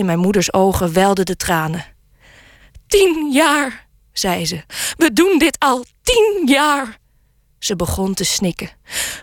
In 0.00 0.06
mijn 0.06 0.18
moeders 0.18 0.52
ogen 0.52 0.92
welden 0.92 1.26
de 1.26 1.36
tranen. 1.36 1.84
Tien 2.86 3.32
jaar, 3.32 3.88
zei 4.12 4.46
ze. 4.46 4.62
We 4.96 5.12
doen 5.12 5.38
dit 5.38 5.58
al 5.58 5.84
tien 6.02 6.42
jaar. 6.46 6.98
Ze 7.58 7.76
begon 7.76 8.14
te 8.14 8.24
snikken. 8.24 8.70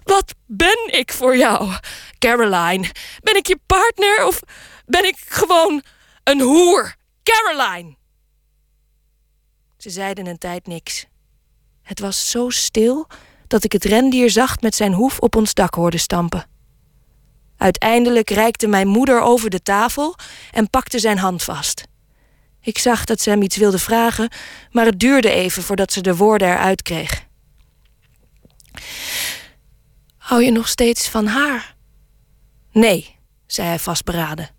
Wat 0.04 0.34
ben 0.46 0.78
ik 0.92 1.14
voor 1.14 1.38
jou, 1.38 1.72
Caroline? 2.20 2.92
Ben 3.20 3.36
ik 3.36 3.48
je 3.48 3.60
partner 3.66 4.26
of 4.26 4.40
ben 4.86 5.06
ik 5.06 5.16
gewoon 5.28 5.84
een 6.24 6.42
hoer? 6.42 6.96
Caroline! 7.24 7.96
Ze 9.78 9.90
zeiden 9.90 10.26
een 10.28 10.38
tijd 10.38 10.68
niks. 10.68 11.06
Het 11.82 12.00
was 12.00 12.30
zo 12.30 12.50
stil 12.50 13.08
dat 13.48 13.64
ik 13.64 13.72
het 13.72 13.84
rendier 13.84 14.30
zacht 14.30 14.62
met 14.62 14.76
zijn 14.76 14.94
hoef 14.94 15.20
op 15.20 15.36
ons 15.36 15.54
dak 15.54 15.74
hoorde 15.74 15.98
stampen. 15.98 16.57
Uiteindelijk 17.58 18.30
reikte 18.30 18.68
mijn 18.68 18.88
moeder 18.88 19.22
over 19.22 19.50
de 19.50 19.62
tafel 19.62 20.16
en 20.52 20.70
pakte 20.70 21.00
zijn 21.00 21.18
hand 21.18 21.44
vast. 21.44 21.84
Ik 22.62 22.78
zag 22.78 23.06
dat 23.06 23.22
ze 23.22 23.30
hem 23.30 23.42
iets 23.42 23.58
wilde 23.58 23.80
vragen, 23.80 24.30
maar 24.72 24.86
het 24.86 25.00
duurde 25.00 25.30
even 25.30 25.64
voordat 25.64 25.92
ze 25.92 26.02
de 26.02 26.16
woorden 26.16 26.48
eruit 26.48 26.82
kreeg. 26.82 27.26
Hou 30.18 30.44
je 30.44 30.52
nog 30.52 30.68
steeds 30.68 31.08
van 31.08 31.26
haar? 31.26 31.76
Nee, 32.72 33.16
zei 33.46 33.68
hij 33.68 33.80
vastberaden. 33.80 34.50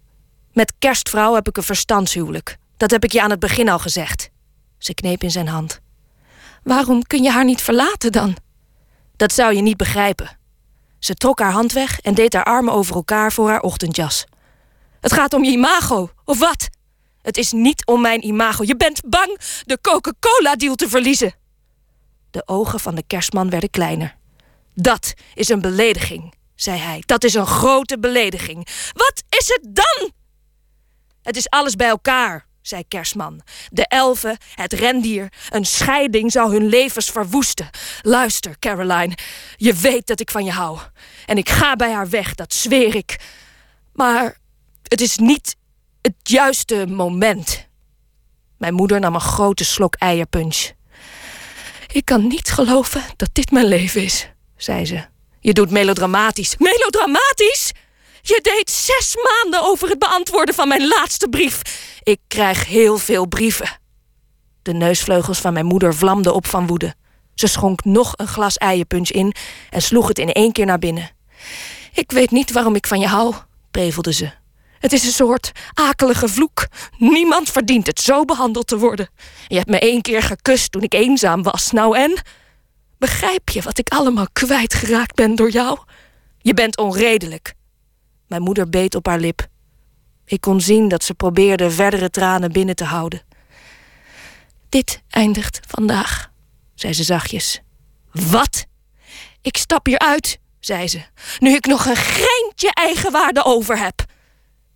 Met 0.52 0.72
kerstvrouw 0.78 1.34
heb 1.34 1.48
ik 1.48 1.56
een 1.56 1.62
verstandshuwelijk. 1.62 2.56
Dat 2.76 2.90
heb 2.90 3.04
ik 3.04 3.12
je 3.12 3.22
aan 3.22 3.30
het 3.30 3.40
begin 3.40 3.68
al 3.68 3.78
gezegd. 3.78 4.30
Ze 4.78 4.94
kneep 4.94 5.22
in 5.22 5.30
zijn 5.30 5.48
hand. 5.48 5.80
Waarom 6.62 7.02
kun 7.02 7.22
je 7.22 7.30
haar 7.30 7.44
niet 7.44 7.62
verlaten 7.62 8.12
dan? 8.12 8.36
Dat 9.16 9.32
zou 9.32 9.54
je 9.54 9.62
niet 9.62 9.76
begrijpen. 9.76 10.37
Ze 10.98 11.14
trok 11.14 11.38
haar 11.38 11.52
hand 11.52 11.72
weg 11.72 12.00
en 12.00 12.14
deed 12.14 12.32
haar 12.32 12.44
armen 12.44 12.72
over 12.72 12.94
elkaar 12.94 13.32
voor 13.32 13.48
haar 13.48 13.60
ochtendjas. 13.60 14.24
Het 15.00 15.12
gaat 15.12 15.34
om 15.34 15.44
je 15.44 15.50
imago, 15.50 16.10
of 16.24 16.38
wat? 16.38 16.68
Het 17.22 17.36
is 17.36 17.52
niet 17.52 17.86
om 17.86 18.00
mijn 18.00 18.26
imago. 18.26 18.64
Je 18.64 18.76
bent 18.76 19.00
bang 19.06 19.38
de 19.64 19.78
Coca-Cola-deal 19.80 20.74
te 20.74 20.88
verliezen. 20.88 21.34
De 22.30 22.42
ogen 22.46 22.80
van 22.80 22.94
de 22.94 23.02
kerstman 23.06 23.50
werden 23.50 23.70
kleiner. 23.70 24.16
Dat 24.74 25.14
is 25.34 25.48
een 25.48 25.60
belediging, 25.60 26.34
zei 26.54 26.78
hij. 26.78 27.02
Dat 27.06 27.24
is 27.24 27.34
een 27.34 27.46
grote 27.46 27.98
belediging. 27.98 28.68
Wat 28.92 29.22
is 29.28 29.48
het 29.48 29.60
dan? 29.62 30.10
Het 31.22 31.36
is 31.36 31.50
alles 31.50 31.74
bij 31.74 31.88
elkaar, 31.88 32.46
zei 32.68 32.84
Kerstman. 32.88 33.40
De 33.70 33.86
elfen, 33.86 34.36
het 34.54 34.72
rendier, 34.72 35.32
een 35.48 35.64
scheiding 35.64 36.32
zou 36.32 36.52
hun 36.52 36.66
levens 36.66 37.10
verwoesten. 37.10 37.70
Luister, 38.02 38.58
Caroline, 38.58 39.16
je 39.56 39.74
weet 39.74 40.06
dat 40.06 40.20
ik 40.20 40.30
van 40.30 40.44
je 40.44 40.50
hou. 40.50 40.78
En 41.26 41.36
ik 41.36 41.48
ga 41.48 41.76
bij 41.76 41.92
haar 41.92 42.08
weg, 42.08 42.34
dat 42.34 42.54
zweer 42.54 42.94
ik. 42.94 43.16
Maar 43.92 44.38
het 44.82 45.00
is 45.00 45.16
niet 45.16 45.56
het 46.02 46.14
juiste 46.22 46.86
moment. 46.88 47.66
Mijn 48.56 48.74
moeder 48.74 49.00
nam 49.00 49.14
een 49.14 49.20
grote 49.20 49.64
slok 49.64 49.94
eierpunch. 49.94 50.70
Ik 51.92 52.04
kan 52.04 52.26
niet 52.26 52.50
geloven 52.50 53.02
dat 53.16 53.28
dit 53.32 53.50
mijn 53.50 53.66
leven 53.66 54.02
is, 54.02 54.28
zei 54.56 54.86
ze. 54.86 55.04
Je 55.40 55.52
doet 55.52 55.70
melodramatisch. 55.70 56.56
Melodramatisch? 56.58 57.72
Je 58.28 58.40
deed 58.42 58.70
zes 58.70 59.16
maanden 59.22 59.70
over 59.70 59.88
het 59.88 59.98
beantwoorden 59.98 60.54
van 60.54 60.68
mijn 60.68 60.86
laatste 60.86 61.28
brief. 61.28 61.62
Ik 62.02 62.20
krijg 62.26 62.66
heel 62.66 62.98
veel 62.98 63.26
brieven. 63.26 63.78
De 64.62 64.72
neusvleugels 64.72 65.38
van 65.38 65.52
mijn 65.52 65.66
moeder 65.66 65.94
vlamden 65.94 66.34
op 66.34 66.46
van 66.46 66.66
woede. 66.66 66.94
Ze 67.34 67.46
schonk 67.46 67.84
nog 67.84 68.12
een 68.16 68.26
glas 68.26 68.56
eierpunch 68.56 69.10
in 69.10 69.34
en 69.70 69.82
sloeg 69.82 70.08
het 70.08 70.18
in 70.18 70.32
één 70.32 70.52
keer 70.52 70.66
naar 70.66 70.78
binnen. 70.78 71.10
Ik 71.92 72.10
weet 72.12 72.30
niet 72.30 72.52
waarom 72.52 72.74
ik 72.74 72.86
van 72.86 73.00
je 73.00 73.06
hou, 73.06 73.34
prevelde 73.70 74.12
ze. 74.12 74.30
Het 74.78 74.92
is 74.92 75.04
een 75.04 75.12
soort 75.12 75.52
akelige 75.72 76.28
vloek. 76.28 76.66
Niemand 76.98 77.50
verdient 77.50 77.86
het 77.86 78.00
zo 78.00 78.24
behandeld 78.24 78.66
te 78.66 78.78
worden. 78.78 79.10
Je 79.46 79.56
hebt 79.56 79.70
me 79.70 79.78
één 79.78 80.02
keer 80.02 80.22
gekust 80.22 80.72
toen 80.72 80.82
ik 80.82 80.94
eenzaam 80.94 81.42
was. 81.42 81.70
Nou 81.70 81.98
en? 81.98 82.22
Begrijp 82.98 83.48
je 83.48 83.62
wat 83.62 83.78
ik 83.78 83.88
allemaal 83.88 84.26
kwijtgeraakt 84.32 85.14
ben 85.14 85.34
door 85.34 85.50
jou? 85.50 85.78
Je 86.38 86.54
bent 86.54 86.76
onredelijk. 86.76 87.56
Mijn 88.28 88.42
moeder 88.42 88.68
beet 88.68 88.94
op 88.94 89.06
haar 89.06 89.18
lip. 89.18 89.46
Ik 90.24 90.40
kon 90.40 90.60
zien 90.60 90.88
dat 90.88 91.04
ze 91.04 91.14
probeerde 91.14 91.70
verdere 91.70 92.10
tranen 92.10 92.52
binnen 92.52 92.76
te 92.76 92.84
houden. 92.84 93.22
Dit 94.68 95.02
eindigt 95.10 95.60
vandaag, 95.68 96.30
zei 96.74 96.92
ze 96.92 97.02
zachtjes. 97.02 97.60
Wat? 98.12 98.66
Ik 99.42 99.56
stap 99.56 99.86
hier 99.86 99.98
uit, 99.98 100.38
zei 100.60 100.88
ze, 100.88 101.02
nu 101.38 101.54
ik 101.54 101.66
nog 101.66 101.86
een 101.86 101.96
greintje 101.96 102.70
eigenwaarde 102.72 103.44
over 103.44 103.78
heb. 103.78 104.04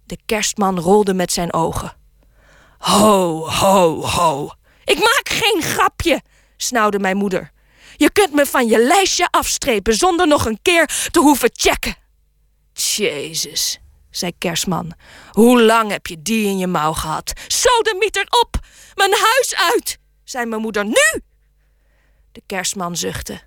De 0.04 0.18
kerstman 0.26 0.78
rolde 0.78 1.14
met 1.14 1.32
zijn 1.32 1.52
ogen. 1.52 1.96
Ho, 2.78 3.48
ho, 3.48 4.02
ho. 4.06 4.50
Ik 4.84 4.98
maak 4.98 5.28
geen 5.28 5.62
grapje, 5.62 6.20
snauwde 6.56 6.98
mijn 6.98 7.16
moeder. 7.16 7.50
Je 7.96 8.10
kunt 8.10 8.32
me 8.32 8.46
van 8.46 8.66
je 8.66 8.78
lijstje 8.78 9.28
afstrepen 9.30 9.94
zonder 9.94 10.26
nog 10.26 10.44
een 10.44 10.58
keer 10.62 11.08
te 11.10 11.20
hoeven 11.20 11.50
checken. 11.52 11.96
Jezus, 12.72 13.80
zei 14.10 14.32
Kerstman. 14.38 14.92
Hoe 15.30 15.62
lang 15.62 15.90
heb 15.90 16.06
je 16.06 16.22
die 16.22 16.46
in 16.46 16.58
je 16.58 16.66
mouw 16.66 16.92
gehad? 16.92 17.32
Sodemieter 17.46 18.26
op! 18.42 18.58
Mijn 18.94 19.10
huis 19.10 19.54
uit, 19.56 19.98
zei 20.24 20.46
mijn 20.46 20.60
moeder. 20.60 20.84
Nu! 20.84 21.22
De 22.32 22.42
kerstman 22.46 22.96
zuchtte. 22.96 23.40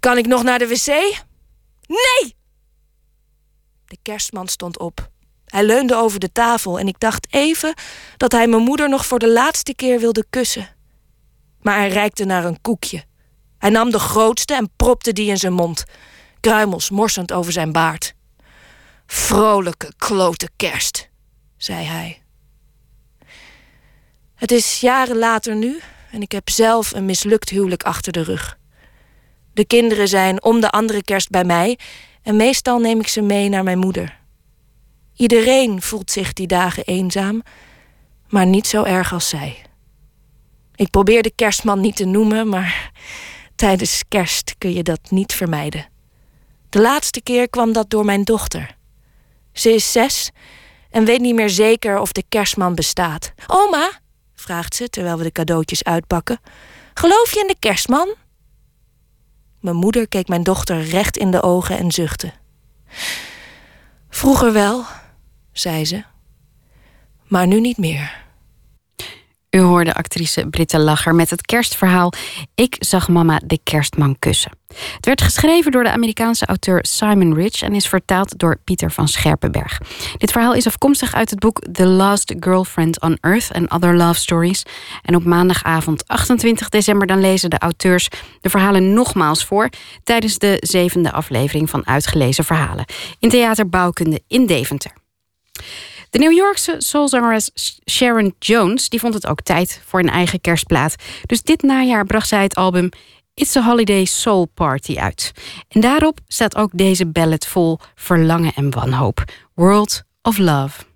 Kan 0.00 0.18
ik 0.18 0.26
nog 0.26 0.42
naar 0.42 0.58
de 0.58 0.66
wc? 0.68 0.86
Nee! 1.86 2.36
De 3.86 3.98
kerstman 4.02 4.48
stond 4.48 4.78
op. 4.78 5.10
Hij 5.46 5.64
leunde 5.64 5.96
over 5.96 6.20
de 6.20 6.32
tafel 6.32 6.78
en 6.78 6.88
ik 6.88 7.00
dacht 7.00 7.26
even 7.30 7.74
dat 8.16 8.32
hij 8.32 8.46
mijn 8.46 8.62
moeder 8.62 8.88
nog 8.88 9.06
voor 9.06 9.18
de 9.18 9.30
laatste 9.30 9.74
keer 9.74 10.00
wilde 10.00 10.24
kussen. 10.30 10.68
Maar 11.60 11.76
hij 11.76 11.88
reikte 11.88 12.24
naar 12.24 12.44
een 12.44 12.60
koekje. 12.60 13.04
Hij 13.58 13.70
nam 13.70 13.90
de 13.90 13.98
grootste 13.98 14.54
en 14.54 14.70
propte 14.76 15.12
die 15.12 15.28
in 15.28 15.36
zijn 15.38 15.52
mond, 15.52 15.84
kruimels 16.42 16.90
morsend 16.90 17.32
over 17.32 17.52
zijn 17.52 17.72
baard. 17.72 18.14
Vrolijke 19.06 19.92
klote 19.96 20.48
kerst, 20.56 21.08
zei 21.56 21.84
hij. 21.84 22.22
Het 24.34 24.50
is 24.50 24.80
jaren 24.80 25.18
later 25.18 25.56
nu 25.56 25.80
en 26.10 26.22
ik 26.22 26.32
heb 26.32 26.50
zelf 26.50 26.92
een 26.92 27.04
mislukt 27.04 27.48
huwelijk 27.48 27.82
achter 27.82 28.12
de 28.12 28.22
rug. 28.22 28.58
De 29.52 29.64
kinderen 29.64 30.08
zijn 30.08 30.42
om 30.42 30.60
de 30.60 30.70
andere 30.70 31.02
kerst 31.02 31.30
bij 31.30 31.44
mij 31.44 31.78
en 32.22 32.36
meestal 32.36 32.78
neem 32.78 33.00
ik 33.00 33.08
ze 33.08 33.20
mee 33.20 33.48
naar 33.48 33.64
mijn 33.64 33.78
moeder. 33.78 34.18
Iedereen 35.16 35.82
voelt 35.82 36.10
zich 36.10 36.32
die 36.32 36.46
dagen 36.46 36.84
eenzaam, 36.84 37.42
maar 38.28 38.46
niet 38.46 38.66
zo 38.66 38.82
erg 38.82 39.12
als 39.12 39.28
zij. 39.28 39.64
Ik 40.74 40.90
probeer 40.90 41.22
de 41.22 41.32
kerstman 41.34 41.80
niet 41.80 41.96
te 41.96 42.04
noemen, 42.04 42.48
maar 42.48 42.92
tijdens 43.54 44.02
kerst 44.08 44.54
kun 44.58 44.72
je 44.72 44.82
dat 44.82 45.10
niet 45.10 45.34
vermijden. 45.34 45.91
De 46.72 46.80
laatste 46.80 47.20
keer 47.20 47.48
kwam 47.48 47.72
dat 47.72 47.90
door 47.90 48.04
mijn 48.04 48.24
dochter. 48.24 48.76
Ze 49.52 49.74
is 49.74 49.92
zes 49.92 50.30
en 50.90 51.04
weet 51.04 51.20
niet 51.20 51.34
meer 51.34 51.50
zeker 51.50 51.98
of 51.98 52.12
de 52.12 52.24
kerstman 52.28 52.74
bestaat. 52.74 53.32
Oma, 53.46 53.90
vraagt 54.34 54.74
ze 54.74 54.88
terwijl 54.88 55.16
we 55.16 55.22
de 55.22 55.32
cadeautjes 55.32 55.84
uitpakken, 55.84 56.40
geloof 56.94 57.32
je 57.32 57.40
in 57.40 57.46
de 57.46 57.56
kerstman? 57.58 58.14
Mijn 59.60 59.76
moeder 59.76 60.08
keek 60.08 60.28
mijn 60.28 60.42
dochter 60.42 60.82
recht 60.82 61.16
in 61.16 61.30
de 61.30 61.42
ogen 61.42 61.78
en 61.78 61.90
zuchtte. 61.90 62.32
Vroeger 64.08 64.52
wel, 64.52 64.84
zei 65.52 65.84
ze, 65.84 66.04
maar 67.28 67.46
nu 67.46 67.60
niet 67.60 67.78
meer. 67.78 68.24
U 69.56 69.60
hoorde 69.60 69.94
actrice 69.94 70.46
Britta 70.46 70.78
Lacher 70.78 71.14
met 71.14 71.30
het 71.30 71.46
kerstverhaal 71.46 72.12
Ik 72.54 72.76
zag 72.78 73.08
mama 73.08 73.40
de 73.44 73.58
kerstman 73.62 74.18
kussen. 74.18 74.52
Het 74.96 75.06
werd 75.06 75.22
geschreven 75.22 75.72
door 75.72 75.82
de 75.82 75.90
Amerikaanse 75.90 76.46
auteur 76.46 76.78
Simon 76.88 77.34
Rich 77.34 77.62
en 77.62 77.74
is 77.74 77.88
vertaald 77.88 78.38
door 78.38 78.58
Pieter 78.64 78.90
van 78.90 79.08
Scherpenberg. 79.08 79.80
Dit 80.18 80.32
verhaal 80.32 80.54
is 80.54 80.66
afkomstig 80.66 81.14
uit 81.14 81.30
het 81.30 81.38
boek 81.38 81.62
The 81.72 81.86
Last 81.86 82.34
Girlfriend 82.40 83.00
on 83.00 83.18
Earth 83.20 83.52
and 83.52 83.70
Other 83.70 83.96
Love 83.96 84.20
Stories. 84.20 84.62
En 85.02 85.14
op 85.14 85.24
maandagavond 85.24 86.08
28 86.08 86.68
december 86.68 87.06
dan 87.06 87.20
lezen 87.20 87.50
de 87.50 87.58
auteurs 87.58 88.08
de 88.40 88.50
verhalen 88.50 88.92
nogmaals 88.92 89.44
voor 89.44 89.68
tijdens 90.04 90.38
de 90.38 90.56
zevende 90.60 91.12
aflevering 91.12 91.70
van 91.70 91.86
Uitgelezen 91.86 92.44
Verhalen 92.44 92.84
in 93.18 93.28
Theater 93.28 93.68
Bouwkunde 93.68 94.22
in 94.28 94.46
Deventer. 94.46 94.92
De 96.12 96.18
New 96.18 96.32
Yorkse 96.32 96.74
soulzangeres 96.78 97.50
Sharon 97.90 98.34
Jones 98.38 98.88
die 98.88 99.00
vond 99.00 99.14
het 99.14 99.26
ook 99.26 99.40
tijd 99.40 99.82
voor 99.86 100.00
een 100.00 100.08
eigen 100.08 100.40
kerstplaat. 100.40 100.94
Dus 101.26 101.42
dit 101.42 101.62
najaar 101.62 102.04
bracht 102.04 102.28
zij 102.28 102.42
het 102.42 102.54
album 102.54 102.88
It's 103.34 103.56
a 103.56 103.62
Holiday 103.62 104.04
Soul 104.04 104.46
Party 104.54 104.98
uit. 104.98 105.32
En 105.68 105.80
daarop 105.80 106.18
staat 106.26 106.56
ook 106.56 106.70
deze 106.72 107.06
ballad 107.06 107.46
vol 107.46 107.78
verlangen 107.94 108.52
en 108.54 108.70
wanhoop. 108.70 109.24
World 109.54 110.02
of 110.22 110.38
Love. 110.38 110.91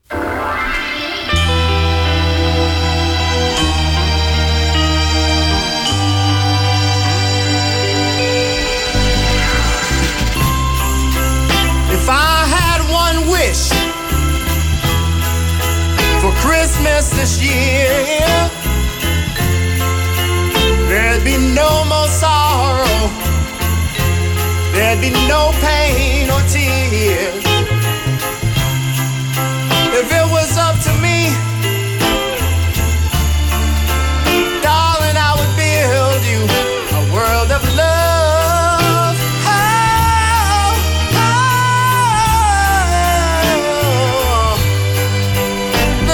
Christmas 16.42 17.10
this 17.10 17.42
year, 17.42 17.92
there'd 20.88 21.24
be 21.24 21.36
no 21.36 21.84
more 21.84 22.08
sorrow, 22.08 23.10
there'd 24.72 25.00
be 25.00 25.10
no 25.28 25.52
pain 25.60 26.30
or 26.30 26.40
tears. 26.48 26.85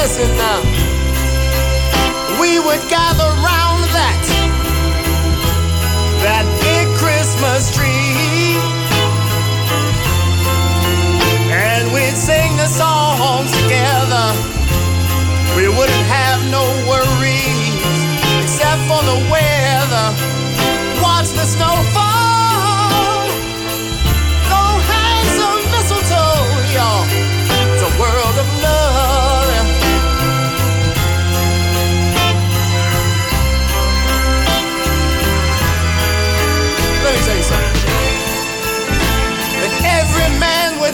Listen 0.03 0.37
now, 0.37 0.61
we 2.41 2.59
would 2.59 2.83
gather 2.91 3.31
round 3.39 3.87
that 3.95 4.19
that 6.27 6.43
big 6.59 6.91
Christmas 6.99 7.71
tree, 7.71 8.59
and 11.55 11.87
we'd 11.95 12.19
sing 12.19 12.57
the 12.57 12.67
songs 12.67 13.53
together. 13.63 14.27
We 15.55 15.69
wouldn't 15.69 16.07
have 16.11 16.43
no 16.51 16.67
worries 16.91 18.03
except 18.43 18.83
for 18.91 19.07
the 19.07 19.23
weather. 19.31 20.07
Watch 21.01 21.31
the 21.31 21.47
snow 21.47 21.79
fall. 21.95 22.02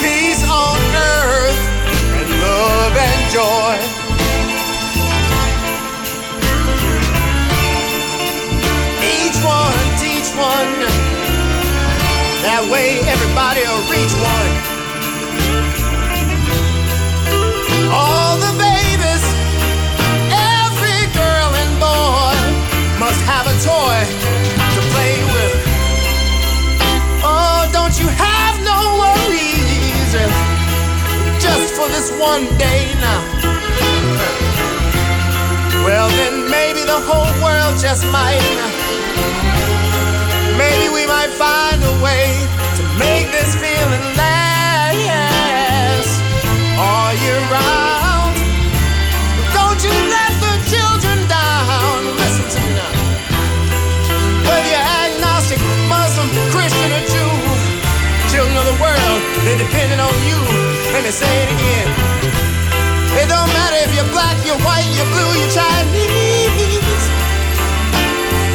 Peace 0.05 0.45
on 0.45 0.79
earth 1.17 1.61
and 2.21 2.31
love 2.45 2.95
and 3.09 3.21
joy. 3.33 3.75
Each 9.17 9.39
one 9.43 9.83
teach 9.97 10.29
one. 10.37 10.73
That 12.45 12.69
way 12.71 13.01
everybody 13.09 13.63
will 13.65 13.85
reach 13.89 14.15
one. 14.21 14.72
This 32.03 32.19
one 32.19 32.47
day 32.59 32.83
now. 32.99 33.23
Well, 35.87 36.09
then 36.19 36.51
maybe 36.51 36.83
the 36.83 36.99
whole 37.07 37.31
world 37.39 37.79
just 37.79 38.03
might. 38.11 38.43
Maybe 40.59 40.91
we 40.91 41.07
might 41.07 41.31
find 41.31 41.79
a 41.79 41.95
way 42.03 42.27
to 42.79 42.83
make 42.99 43.31
this 43.31 43.55
feeling 43.55 44.05
last 44.19 46.11
all 46.75 47.13
year 47.23 47.39
round. 47.55 48.35
Don't 49.55 49.79
you 49.87 49.95
let 50.17 50.33
the 50.43 50.55
children 50.75 51.19
down. 51.31 51.99
Listen 52.19 52.47
to 52.51 52.59
me 52.67 52.73
now. 52.83 52.93
Whether 54.49 54.71
you're 54.75 54.91
agnostic, 55.07 55.61
Muslim, 55.87 56.27
Christian, 56.51 56.91
or 56.99 57.05
Jew, 57.15 57.31
children 58.33 58.57
of 58.59 58.67
the 58.75 58.79
world, 58.83 59.19
they're 59.47 59.63
depending 59.63 60.01
on 60.01 60.15
you. 60.27 60.63
Let 60.93 61.05
me 61.05 61.11
say 61.11 61.43
it 61.43 61.49
again. 61.57 61.92
Black, 64.23 64.39
white, 64.65 64.87
blue, 65.11 65.35
Chinese. 65.51 67.05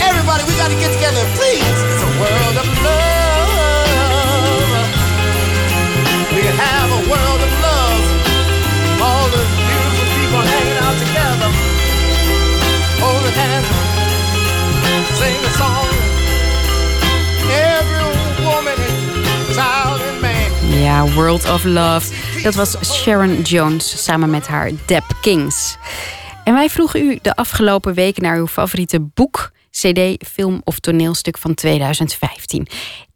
Everybody, 0.02 0.44
we 0.48 0.54
gotta 0.56 0.76
get 0.76 0.92
together, 0.94 1.24
please. 1.36 1.78
It's 1.92 2.04
a 2.04 2.12
world 2.22 2.58
of 2.64 2.68
love. 2.86 3.08
We 6.36 6.42
can 6.42 6.56
have 6.56 6.90
a 6.92 7.02
world 7.12 7.42
of 7.48 7.52
love. 7.68 8.04
All 9.02 9.28
the 9.36 9.44
beautiful 9.60 10.08
people 10.16 10.42
hanging 10.54 10.80
out 10.86 10.98
together. 11.06 11.50
Sing 15.20 15.36
a 15.46 15.52
song. 15.58 15.88
Ja, 20.70 21.06
World 21.16 21.46
of 21.48 21.66
Love. 21.66 22.12
Dat 22.48 22.56
was 22.56 22.94
Sharon 22.94 23.42
Jones 23.42 24.04
samen 24.04 24.30
met 24.30 24.48
haar 24.48 24.72
Deb 24.86 25.04
Kings. 25.22 25.78
En 26.44 26.54
wij 26.54 26.70
vroegen 26.70 27.02
u 27.02 27.20
de 27.22 27.36
afgelopen 27.36 27.94
weken 27.94 28.24
naar 28.24 28.38
uw 28.38 28.48
favoriete 28.48 29.00
boek, 29.00 29.52
CD, 29.72 30.28
film 30.28 30.62
of 30.64 30.80
toneelstuk 30.80 31.38
van 31.38 31.54
2015. 31.54 32.68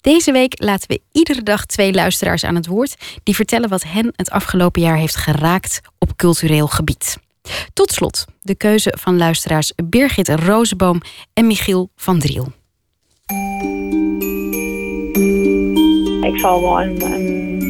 Deze 0.02 0.32
week 0.32 0.54
laten 0.64 0.88
we 0.88 1.02
iedere 1.12 1.44
dag 1.44 1.66
twee 1.66 1.94
luisteraars 1.94 2.44
aan 2.44 2.56
het 2.56 2.68
woord 2.68 2.96
die 3.24 3.36
vertellen 3.36 3.70
wat 3.70 3.84
hen 3.84 4.14
het 4.16 4.30
afgelopen 4.30 4.82
jaar 4.82 4.98
heeft 4.98 5.16
geraakt 5.16 5.82
op 5.98 6.16
cultureel 6.16 6.68
gebied. 6.68 7.18
Tot 7.74 7.92
slot 7.92 8.26
de 8.42 8.56
keuze 8.56 8.96
van 9.00 9.18
luisteraars 9.18 9.74
Birgit 9.84 10.30
Rozenboom 10.30 11.02
en 11.34 11.48
Michiel 11.48 11.90
van 11.96 12.20
Driel. 12.20 12.52
Ik 16.22 16.40
zal 16.40 16.62
wel 16.62 16.82
een, 16.82 17.61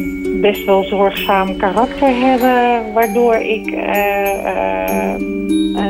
best 0.42 0.64
wel 0.64 0.84
zorgzaam 0.84 1.56
karakter 1.56 2.08
hebben, 2.08 2.92
waardoor 2.92 3.34
ik 3.34 3.66
eh, 3.66 5.14
eh, 5.14 5.20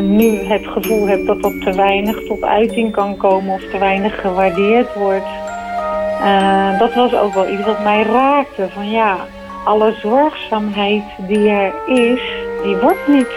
nu 0.03 0.38
het 0.38 0.66
gevoel 0.66 1.09
heb 1.09 1.26
dat 1.26 1.42
dat 1.42 1.61
te 1.61 1.72
weinig 1.72 2.24
tot 2.26 2.42
uiting 2.42 2.92
kan 2.92 3.16
komen 3.16 3.55
of 3.55 3.62
te 3.70 3.78
weinig 3.78 4.20
gewaardeerd 4.20 4.94
wordt. 4.94 5.40
Dat 6.78 6.94
was 6.94 7.14
ook 7.14 7.34
wel 7.34 7.48
iets 7.48 7.64
wat 7.64 7.82
mij 7.82 8.03
raakte. 8.03 8.68
Van 8.74 8.90
ja, 8.90 9.16
alle 9.64 9.94
zorgzaamheid 10.03 11.03
die 11.28 11.48
er 11.48 11.72
is, 11.86 12.20
die 12.62 12.76
wordt 12.76 13.09
niet 13.09 13.32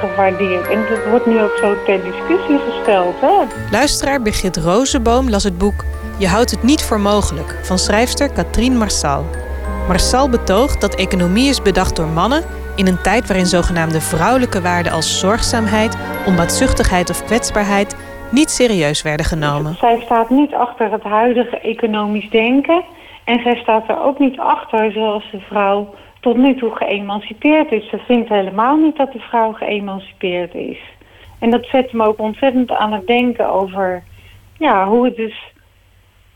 gewaardeerd. 0.00 0.68
En 0.68 0.84
dat 0.90 0.98
wordt 1.10 1.26
nu 1.26 1.42
ook 1.42 1.56
zo 1.60 1.74
ter 1.84 2.00
discussie 2.02 2.58
gesteld. 2.70 3.14
Hè? 3.20 3.44
Luisteraar 3.70 4.22
Birgit 4.22 4.56
Rozenboom 4.56 5.30
las 5.30 5.44
het 5.44 5.58
boek 5.58 5.84
Je 6.18 6.28
houdt 6.28 6.50
het 6.50 6.62
niet 6.62 6.82
voor 6.82 7.00
mogelijk 7.00 7.58
van 7.62 7.78
schrijfster 7.78 8.30
Katrien 8.30 8.76
Marsal. 8.76 9.24
Marsal 9.92 10.28
betoogt 10.28 10.80
dat 10.80 10.94
economie 10.94 11.48
is 11.48 11.62
bedacht 11.62 11.96
door 11.96 12.06
mannen 12.06 12.42
in 12.76 12.86
een 12.86 13.02
tijd 13.02 13.26
waarin 13.26 13.46
zogenaamde 13.46 14.00
vrouwelijke 14.00 14.60
waarden 14.60 14.92
als 14.92 15.18
zorgzaamheid, 15.20 15.98
onbaatzuchtigheid 16.26 17.10
of 17.10 17.24
kwetsbaarheid 17.24 17.96
niet 18.30 18.50
serieus 18.50 19.02
werden 19.02 19.26
genomen. 19.26 19.74
Zij 19.74 20.00
staat 20.04 20.30
niet 20.30 20.54
achter 20.54 20.90
het 20.90 21.02
huidige 21.02 21.58
economisch 21.58 22.30
denken. 22.30 22.84
En 23.24 23.42
zij 23.42 23.56
staat 23.56 23.88
er 23.88 24.02
ook 24.02 24.18
niet 24.18 24.38
achter 24.38 24.92
zoals 24.92 25.30
de 25.30 25.40
vrouw 25.40 25.94
tot 26.20 26.36
nu 26.36 26.56
toe 26.56 26.76
geëmancipeerd 26.76 27.72
is. 27.72 27.88
Ze 27.88 27.98
vindt 27.98 28.28
helemaal 28.28 28.76
niet 28.76 28.96
dat 28.96 29.12
de 29.12 29.20
vrouw 29.20 29.52
geëmancipeerd 29.52 30.54
is. 30.54 30.78
En 31.38 31.50
dat 31.50 31.66
zet 31.66 31.92
me 31.92 32.06
ook 32.06 32.18
ontzettend 32.18 32.70
aan 32.70 32.92
het 32.92 33.06
denken 33.06 33.48
over 33.48 34.02
ja, 34.58 34.86
hoe 34.86 35.04
het 35.04 35.16
dus 35.16 35.51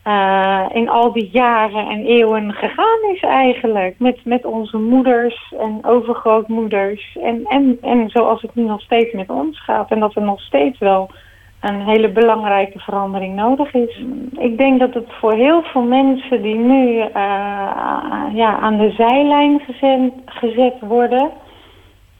uh, 0.06 0.64
in 0.72 0.88
al 0.88 1.12
die 1.12 1.28
jaren 1.32 1.88
en 1.88 2.04
eeuwen 2.04 2.52
gegaan 2.52 3.10
is 3.12 3.20
eigenlijk. 3.20 3.94
Met, 3.98 4.24
met 4.24 4.44
onze 4.44 4.78
moeders 4.78 5.54
en 5.60 5.78
overgrootmoeders. 5.82 7.16
En, 7.22 7.44
en, 7.44 7.78
en 7.80 8.08
zoals 8.08 8.42
het 8.42 8.54
nu 8.54 8.62
nog 8.62 8.80
steeds 8.80 9.12
met 9.12 9.30
ons 9.30 9.64
gaat. 9.64 9.90
En 9.90 10.00
dat 10.00 10.14
er 10.14 10.22
nog 10.22 10.40
steeds 10.40 10.78
wel 10.78 11.10
een 11.60 11.80
hele 11.80 12.08
belangrijke 12.08 12.78
verandering 12.78 13.34
nodig 13.34 13.74
is. 13.74 14.04
Ik 14.38 14.58
denk 14.58 14.80
dat 14.80 14.94
het 14.94 15.12
voor 15.20 15.32
heel 15.32 15.62
veel 15.62 15.82
mensen 15.82 16.42
die 16.42 16.56
nu 16.56 16.96
uh, 16.96 17.06
ja, 18.32 18.58
aan 18.60 18.78
de 18.78 18.90
zijlijn 18.90 19.60
gezet, 20.24 20.74
worden... 20.80 21.30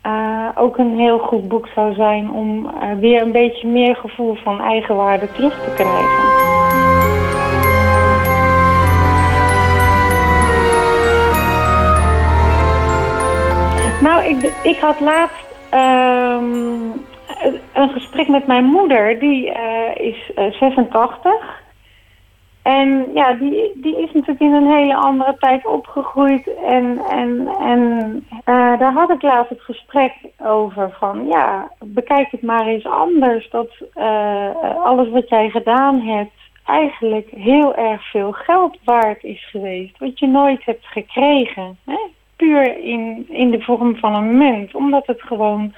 Uh, 0.07 0.49
ook 0.55 0.78
een 0.78 0.99
heel 0.99 1.18
goed 1.18 1.49
boek 1.49 1.68
zou 1.74 1.95
zijn 1.95 2.30
om 2.30 2.70
weer 3.01 3.22
een 3.22 3.32
beetje 3.32 3.68
meer 3.68 3.97
gevoel 3.97 4.34
van 4.34 4.61
eigenwaarde 4.61 5.32
terug 5.32 5.64
te 5.64 5.74
krijgen. 5.74 7.26
Nou, 14.01 14.25
ik, 14.25 14.53
ik 14.63 14.79
had 14.79 15.01
laatst 15.01 15.47
um, 15.75 16.93
een 17.73 17.89
gesprek 17.93 18.29
met 18.29 18.47
mijn 18.47 18.65
moeder. 18.65 19.19
Die 19.19 19.47
uh, 19.47 20.07
is 20.07 20.31
uh, 20.39 20.53
86. 20.53 21.33
En 22.63 23.07
ja, 23.15 23.33
die, 23.33 23.73
die 23.75 24.03
is 24.03 24.13
natuurlijk 24.13 24.41
in 24.41 24.53
een 24.53 24.73
hele 24.73 24.95
andere 24.95 25.37
tijd 25.39 25.67
opgegroeid. 25.67 26.55
En, 26.65 26.99
en, 27.11 27.49
en 27.61 27.81
uh, 28.45 28.79
daar 28.79 28.93
had 28.93 29.11
ik 29.11 29.23
laatst 29.23 29.51
het 29.51 29.61
gesprek 29.61 30.13
over 30.39 30.97
van... 30.99 31.27
Ja, 31.27 31.71
bekijk 31.85 32.31
het 32.31 32.43
maar 32.43 32.67
eens 32.67 32.87
anders. 32.87 33.51
Dat 33.51 33.71
alles 34.85 35.09
wat 35.09 35.29
jij 35.29 35.51
gedaan 35.51 36.01
hebt 36.01 36.33
eigenlijk 36.65 37.31
heel 37.31 37.75
erg 37.75 38.11
veel 38.11 38.33
geld 38.33 38.79
waard 38.85 39.25
is 39.25 39.49
geweest. 39.51 39.99
Wat 39.99 40.19
je 40.19 40.27
nooit 40.27 40.65
hebt 40.65 40.87
gekregen. 40.87 41.79
Hè? 41.85 41.99
Puur 42.37 42.78
in, 42.78 43.26
in 43.28 43.51
de 43.51 43.61
vorm 43.61 43.97
van 43.97 44.14
een 44.14 44.37
munt. 44.37 44.74
Omdat 44.74 45.07
het 45.07 45.22
gewoon 45.22 45.74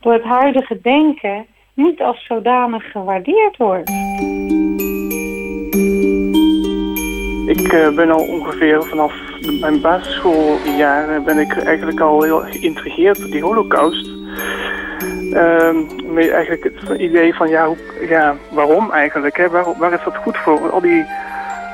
door 0.00 0.12
het 0.12 0.24
huidige 0.24 0.80
denken 0.82 1.46
niet 1.74 2.00
als 2.00 2.24
zodanig 2.24 2.90
gewaardeerd 2.90 3.56
wordt. 3.56 3.90
Ik 7.46 7.72
uh, 7.72 7.94
ben 7.94 8.10
al 8.10 8.26
ongeveer 8.26 8.82
vanaf 8.82 9.12
mijn 9.60 9.80
basisschooljaren 9.80 11.24
ben 11.24 11.38
ik 11.38 11.52
eigenlijk 11.64 12.00
al 12.00 12.22
heel 12.22 12.40
geïntrigeerd 12.40 13.18
door 13.18 13.30
die 13.30 13.42
holocaust. 13.42 14.08
Uh, 15.32 15.70
met 16.06 16.30
eigenlijk 16.30 16.64
het 16.64 17.00
idee 17.00 17.34
van 17.34 17.48
ja, 17.48 17.66
hoe, 17.66 17.76
ja 18.08 18.36
waarom 18.50 18.90
eigenlijk? 18.90 19.36
Hè? 19.36 19.48
Waar, 19.48 19.78
waar 19.78 19.92
is 19.92 20.04
dat 20.04 20.16
goed 20.16 20.36
voor? 20.36 20.70
Al 20.70 20.80
die 20.80 21.04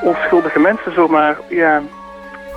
onschuldige 0.02 0.60
mensen 0.60 0.92
zomaar 0.92 1.38
ja, 1.48 1.82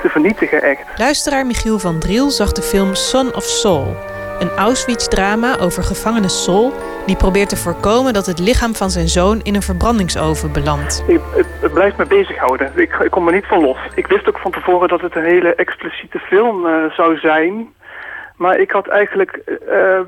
te 0.01 0.09
vernietigen 0.09 0.61
echt. 0.61 0.81
Luisteraar 0.95 1.45
Michiel 1.45 1.79
van 1.79 1.99
Driel 1.99 2.29
zag 2.29 2.51
de 2.51 2.61
film 2.61 2.95
Son 2.95 3.35
of 3.35 3.43
Soul. 3.43 3.95
Een 4.39 4.49
Auschwitz-drama 4.49 5.57
over 5.59 5.83
gevangene 5.83 6.29
Sol... 6.29 6.73
die 7.05 7.15
probeert 7.15 7.49
te 7.49 7.57
voorkomen 7.57 8.13
dat 8.13 8.25
het 8.25 8.39
lichaam 8.39 8.75
van 8.75 8.89
zijn 8.89 9.07
zoon 9.07 9.39
in 9.43 9.55
een 9.55 9.61
verbrandingsoven 9.61 10.51
belandt. 10.51 11.03
Ik, 11.07 11.19
het, 11.35 11.45
het, 11.61 11.73
blijft 11.73 11.97
me 11.97 12.05
bezighouden. 12.05 12.71
Ik, 12.75 12.93
ik 12.93 13.11
kom 13.11 13.27
er 13.27 13.33
niet 13.33 13.45
van 13.45 13.61
los. 13.61 13.77
Ik 13.95 14.07
wist 14.07 14.27
ook 14.27 14.39
van 14.39 14.51
tevoren 14.51 14.87
dat 14.87 15.01
het 15.01 15.15
een 15.15 15.23
hele 15.23 15.55
expliciete 15.55 16.19
film 16.19 16.65
uh, 16.65 16.91
zou 16.91 17.17
zijn. 17.17 17.73
Maar 18.35 18.59
ik 18.59 18.71
had 18.71 18.87
eigenlijk... 18.87 19.39
Uh, 19.47 19.75
uh, 19.75 19.99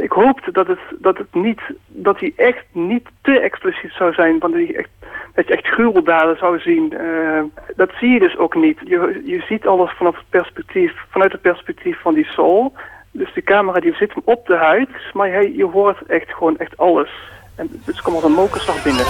ik 0.00 0.12
hoopte 0.12 0.52
dat 0.52 0.66
het, 0.66 0.80
dat 0.98 1.18
het 1.18 1.34
niet, 1.34 1.60
dat 1.86 2.20
hij 2.20 2.32
echt 2.36 2.64
niet 2.72 3.08
te 3.22 3.40
expliciet 3.40 3.92
zou 3.92 4.12
zijn. 4.12 4.38
Want 4.38 4.54
hij 4.54 4.74
echt 4.74 4.88
dat 5.34 5.46
je 5.46 5.52
echt 5.52 5.66
gruweldaden 5.66 6.36
zou 6.36 6.58
zien. 6.58 6.92
Uh, 6.92 7.42
dat 7.76 7.90
zie 8.00 8.10
je 8.10 8.18
dus 8.18 8.36
ook 8.36 8.54
niet. 8.54 8.78
Je, 8.84 9.22
je 9.24 9.40
ziet 9.48 9.66
alles 9.66 9.92
vanaf 9.92 10.16
het 10.16 10.28
perspectief, 10.28 10.92
vanuit 11.10 11.32
het 11.32 11.40
perspectief 11.40 12.00
van 12.00 12.14
die 12.14 12.24
soul. 12.24 12.72
Dus 13.10 13.32
de 13.34 13.42
camera 13.42 13.80
die 13.80 13.94
zit 13.94 14.14
hem 14.14 14.22
op 14.24 14.46
de 14.46 14.56
huid, 14.56 14.88
maar 15.12 15.28
je, 15.28 15.56
je 15.56 15.66
hoort 15.66 16.06
echt 16.06 16.34
gewoon 16.34 16.58
echt 16.58 16.76
alles. 16.76 17.10
En 17.54 17.70
dus 17.84 18.00
komt 18.00 18.16
als 18.16 18.24
een 18.24 18.32
mokerslag 18.32 18.82
binnen. 18.82 19.04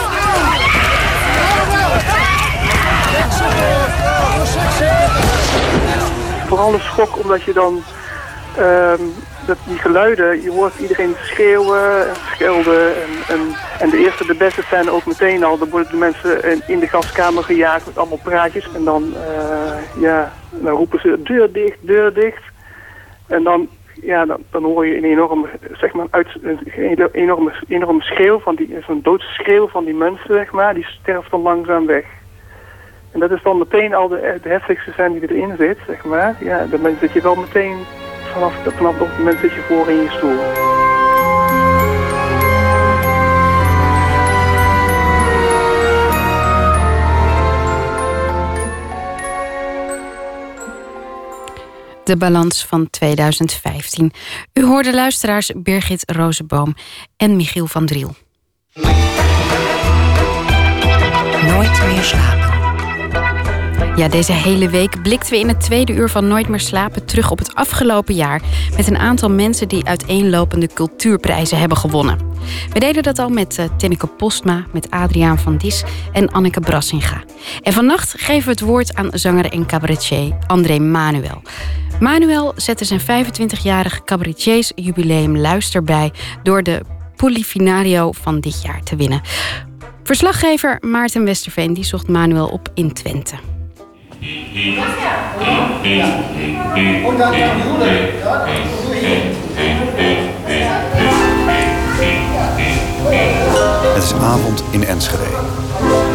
Vooral 6.49 6.71
de 6.71 6.79
schok 6.79 7.23
omdat 7.23 7.43
je 7.43 7.53
dan 7.53 7.83
um, 8.59 9.13
dat 9.47 9.59
die 9.67 9.79
geluiden, 9.79 10.43
je 10.43 10.51
hoort 10.51 10.79
iedereen 10.79 11.15
schreeuwen 11.23 12.09
en 12.09 12.15
schelden. 12.15 12.87
En, 12.87 13.11
en, 13.29 13.41
en, 13.81 13.91
de 13.91 13.99
eerste, 13.99 14.27
de 14.27 14.35
beste 14.35 14.63
scène 14.63 14.91
ook 14.91 15.07
meteen 15.07 15.45
al. 15.45 15.59
Dan 15.59 15.69
worden 15.69 15.91
de 15.91 15.97
mensen 15.97 16.63
in 16.67 16.79
de 16.79 16.89
gaskamer 16.89 17.45
gejaagd 17.45 17.87
met 17.87 17.99
allemaal 17.99 18.19
praatjes. 18.23 18.69
En 18.75 18.85
dan, 18.85 19.03
uh, 19.03 20.03
ja, 20.03 20.33
dan 20.51 20.75
roepen 20.75 21.01
ze 21.01 21.23
deur 21.23 21.53
dicht, 21.53 21.79
deur 21.81 22.15
dicht. 22.15 22.43
En 23.27 23.43
dan, 23.43 23.69
ja, 24.03 24.27
dan, 24.51 24.65
hoor 24.65 24.87
je 24.87 24.97
een 24.97 25.05
enorme, 25.05 25.49
zeg 25.73 25.93
maar, 25.93 26.07
uit, 26.11 26.29
een 26.43 27.09
enorme, 27.13 27.53
enorme 27.69 28.03
schreeuw 28.03 28.39
van 28.39 28.55
die, 28.55 28.77
zo'n 28.87 29.03
doodschreeuw 29.03 29.69
van 29.69 29.85
die 29.85 29.95
mensen, 29.95 30.35
zeg 30.35 30.53
maar. 30.53 30.75
Die 30.75 30.87
sterft 31.01 31.31
dan 31.31 31.43
langzaam 31.43 31.87
weg. 31.87 32.05
En 33.13 33.21
dat 33.21 33.31
is 33.31 33.43
dan 33.43 33.59
meteen 33.59 33.95
al 33.95 34.09
de, 34.09 34.39
de 34.43 34.49
heftigste 34.49 34.93
scène 34.93 35.21
die 35.21 35.35
erin 35.35 35.55
zit, 35.59 35.79
zeg 35.87 36.05
maar. 36.05 36.37
Ja, 36.41 36.67
dan 36.71 36.97
zit 37.01 37.13
je 37.13 37.23
wel 37.23 37.35
meteen 37.35 37.77
vanaf, 38.33 38.55
vanaf 38.77 38.99
dat 38.99 39.19
moment 39.19 39.39
zit 39.39 39.53
je 39.53 39.63
voor 39.69 39.91
in 39.91 39.97
je 39.97 40.11
stoel. 40.11 40.71
De 52.05 52.17
balans 52.17 52.67
van 52.67 52.91
2015. 52.91 54.13
U 54.53 54.65
hoorde 54.65 54.95
luisteraars 54.95 55.51
Birgit 55.57 56.03
Rozenboom 56.11 56.75
en 57.17 57.37
Michiel 57.37 57.67
van 57.67 57.87
Driel. 57.87 58.15
Nooit 61.47 61.83
meer 61.87 62.03
slapen. 62.03 62.62
Ja, 63.97 64.09
deze 64.09 64.33
hele 64.33 64.69
week 64.69 65.03
blikten 65.03 65.31
we 65.33 65.39
in 65.39 65.49
het 65.49 65.61
tweede 65.61 65.93
uur 65.93 66.09
van 66.09 66.29
Nooit 66.29 66.49
meer 66.49 66.61
slapen 66.61 67.05
terug 67.05 67.31
op 67.31 67.39
het 67.39 67.55
afgelopen 67.55 68.15
jaar 68.15 68.43
met 68.77 68.87
een 68.87 68.99
aantal 68.99 69.31
mensen 69.31 69.69
die 69.69 69.85
uiteenlopende 69.87 70.69
cultuurprijzen 70.75 71.59
hebben 71.59 71.77
gewonnen. 71.77 72.19
We 72.73 72.81
deden 72.81 73.03
dat 73.03 73.19
al 73.19 73.29
met 73.29 73.59
uh, 73.59 73.67
Tinneke 73.77 74.07
Postma, 74.07 74.65
met 74.73 74.91
Adriaan 74.91 75.39
van 75.39 75.57
Dis 75.57 75.83
en 76.13 76.31
Anneke 76.33 76.61
Brassinga. 76.61 77.23
En 77.63 77.73
vannacht 77.73 78.15
geven 78.17 78.45
we 78.45 78.51
het 78.51 78.61
woord 78.61 78.95
aan 78.95 79.11
zanger 79.13 79.53
en 79.53 79.67
cabaretier 79.67 80.37
André 80.47 80.79
Manuel. 80.79 81.43
Manuel 82.01 82.53
zette 82.57 82.85
zijn 82.85 83.01
25-jarige 83.01 84.05
cabaretiers-jubileum 84.05 85.37
luister 85.37 85.85
bij 85.85 86.13
door 86.43 86.63
de 86.63 86.81
Polifinario 87.17 88.13
van 88.13 88.41
dit 88.41 88.63
jaar 88.63 88.83
te 88.83 88.97
winnen. 88.97 89.21
Verslaggever 90.03 90.79
Maarten 90.81 91.25
Westerveen 91.25 91.75
die 91.75 91.85
zocht 91.85 92.09
Manuel 92.09 92.49
op 92.49 92.71
in 92.75 92.93
Twente. 92.93 93.35
Het 103.95 104.03
is 104.03 104.13
avond 104.15 104.65
in 104.71 104.85
Enschede. 104.85 105.23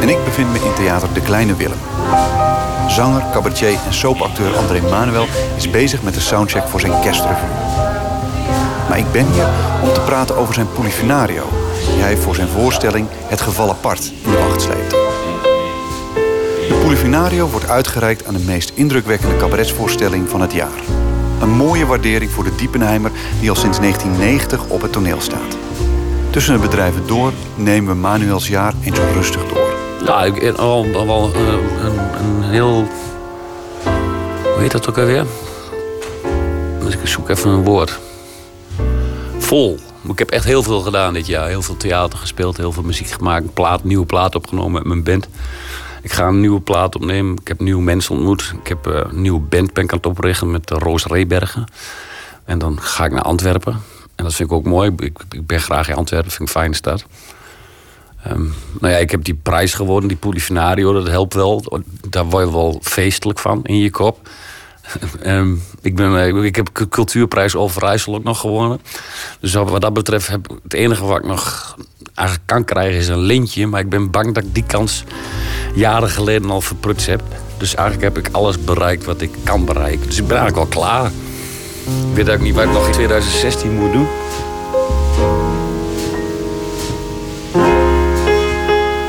En 0.01 0.10
ik 0.10 0.24
bevind 0.24 0.51
me 0.51 0.60
in 0.60 0.74
theater 0.74 1.14
De 1.14 1.22
Kleine 1.22 1.55
Willem. 1.55 1.78
Zanger, 2.88 3.24
cabaretier 3.32 3.78
en 3.86 3.93
soapacteur 3.93 4.55
André 4.55 4.82
Manuel 4.82 5.28
is 5.55 5.70
bezig 5.70 6.01
met 6.01 6.14
de 6.14 6.20
soundcheck 6.20 6.68
voor 6.68 6.80
zijn 6.80 7.01
kerstrevue. 7.01 7.49
Maar 8.89 8.97
ik 8.97 9.12
ben 9.12 9.32
hier 9.32 9.47
om 9.84 9.93
te 9.93 10.01
praten 10.01 10.38
over 10.38 10.53
zijn 10.53 10.72
Polifinario, 10.72 11.49
die 11.93 12.01
hij 12.01 12.18
voor 12.18 12.36
zijn 12.36 12.47
voorstelling 12.47 13.08
Het 13.26 13.41
Geval 13.41 13.70
Apart 13.70 14.12
in 14.24 14.32
de 14.32 14.38
wacht 14.38 14.62
sleept. 14.62 15.07
De 16.88 16.94
Polifinario 16.94 17.48
wordt 17.50 17.70
uitgereikt 17.70 18.26
aan 18.26 18.34
de 18.34 18.40
meest 18.40 18.72
indrukwekkende 18.76 19.38
cabaretsvoorstelling 19.38 20.30
van 20.30 20.42
het 20.42 20.54
jaar. 20.54 20.82
Een 21.42 21.50
mooie 21.50 21.86
waardering 21.86 22.32
voor 22.32 22.44
de 22.44 22.56
Diepenheimer 22.56 23.12
die 23.40 23.50
al 23.50 23.56
sinds 23.56 23.80
1990 23.80 24.68
op 24.68 24.82
het 24.82 24.92
toneel 24.92 25.22
staat. 25.22 25.58
Tussen 26.30 26.54
de 26.54 26.60
bedrijven 26.60 27.08
door 27.08 27.34
nemen 27.56 27.94
we 27.94 28.00
Manuels 28.00 28.48
jaar 28.48 28.74
eens 28.84 29.00
rustig 29.00 29.48
door. 29.48 29.74
Ja, 30.06 30.24
ik 30.24 30.42
heb 30.42 30.56
al, 30.56 30.86
eh, 30.86 31.54
een, 31.84 32.44
heel. 32.44 32.88
Hoe 34.44 34.60
heet 34.60 34.72
dat 34.72 34.90
ook 34.90 34.98
alweer? 34.98 35.26
Dus 36.84 36.94
ik 36.94 37.08
zoek 37.08 37.30
even 37.30 37.50
een 37.50 37.64
woord. 37.64 38.00
Vol. 39.38 39.80
Ik 40.10 40.20
heb 40.20 40.30
echt 40.30 40.46
heel 40.46 40.64
veel 40.64 40.80
gedaan 40.80 41.14
dit 41.14 41.28
jaar. 41.28 41.48
Heel 41.48 41.62
veel 41.62 41.78
theater 41.78 42.20
gespeeld, 42.20 42.58
heel 42.58 42.72
veel 42.72 42.84
muziek 42.84 43.08
gemaakt. 43.08 43.54
Plaat, 43.54 43.84
nieuwe 43.84 44.06
plaat 44.06 44.36
opgenomen 44.36 44.72
met 44.72 44.84
mijn 44.84 45.04
band. 45.04 45.28
Ik 46.08 46.14
ga 46.14 46.28
een 46.28 46.39
nieuwe 46.39 46.62
plaat 46.62 46.95
opnemen. 46.95 47.38
Ik 47.41 47.47
heb 47.47 47.60
nieuwe 47.60 47.82
mensen 47.82 48.16
ontmoet. 48.16 48.53
Ik 48.62 48.68
heb 48.68 48.88
eh, 48.88 49.01
een 49.10 49.22
nieuwe 49.22 49.39
band 49.39 49.74
ben 49.74 49.84
ik 49.84 49.91
aan 49.91 49.97
het 49.97 50.05
oprichten 50.05 50.51
met 50.51 50.72
uh, 50.72 50.78
Roos 50.78 51.05
Reebergen. 51.05 51.66
En 52.45 52.60
dan 52.60 52.82
ga 52.82 53.05
ik 53.05 53.12
naar 53.12 53.22
Antwerpen. 53.22 53.74
En 54.16 54.24
dat 54.24 54.34
vind 54.34 54.49
ik 54.49 54.55
ook 54.55 54.66
mooi. 54.66 54.91
Ik, 54.97 55.20
ik 55.30 55.47
ben 55.47 55.60
graag 55.60 55.89
in 55.89 55.95
Antwerpen, 55.95 56.32
vind 56.32 56.49
ik 56.49 56.55
een 56.55 56.62
fijne 56.62 56.76
stad. 56.76 57.05
Ehm, 58.24 58.43
nou 58.80 58.93
ja, 58.93 58.97
ik 58.97 59.12
heb 59.12 59.24
die 59.24 59.39
prijs 59.43 59.74
gewonnen, 59.74 60.08
die 60.08 60.18
Polifinario, 60.18 60.93
dat 60.93 61.08
helpt 61.08 61.34
wel. 61.34 61.82
Daar 62.10 62.26
word 62.26 62.45
je 62.45 62.51
wel 62.51 62.80
feestelijk 62.82 63.39
van 63.39 63.64
in 63.64 63.78
je 63.78 63.89
kop. 63.89 64.30
Ehm, 65.22 65.54
ik, 65.82 65.96
ben, 65.96 66.20
eh, 66.20 66.44
ik 66.44 66.56
heb 66.56 66.88
cultuurprijs 66.90 67.56
Overijssel 67.56 68.16
ook 68.16 68.24
nog 68.24 68.40
gewonnen. 68.40 68.82
Dus 69.40 69.54
wat 69.54 69.82
dat 69.82 69.94
betreft, 69.94 70.28
heb, 70.28 70.48
het 70.64 70.74
enige 70.74 71.06
wat 71.06 71.18
ik 71.18 71.26
nog 71.26 71.76
eigenlijk 72.14 72.48
kan 72.48 72.64
krijgen 72.64 73.00
is 73.00 73.08
een 73.08 73.20
lintje. 73.20 73.68
Maar 73.68 73.80
ik 73.80 73.90
ben 73.90 74.12
bang 74.12 74.34
dat 74.34 74.44
ik 74.44 74.54
die 74.54 74.64
kans 74.68 75.04
jaren 75.74 76.10
geleden 76.10 76.50
al 76.50 76.62
verprutst 76.62 77.08
heb. 77.08 77.22
Dus 77.58 77.76
eigenlijk 77.76 78.16
heb 78.16 78.26
ik 78.26 78.34
alles 78.36 78.64
bereikt 78.64 79.06
wat 79.06 79.22
ik 79.22 79.32
kan 79.44 79.66
bereiken. 79.66 80.08
Dus 80.08 80.18
ik 80.18 80.28
ben 80.28 80.38
eigenlijk 80.38 80.68
al 80.68 80.82
klaar. 80.82 81.12
Ik 82.10 82.16
weet 82.16 82.30
ook 82.30 82.40
niet 82.40 82.56
wat 82.56 82.64
ik 82.64 82.72
nog 82.72 82.86
in 82.86 82.92
2016 82.92 83.72
moet 83.72 83.92
doen. 83.92 84.08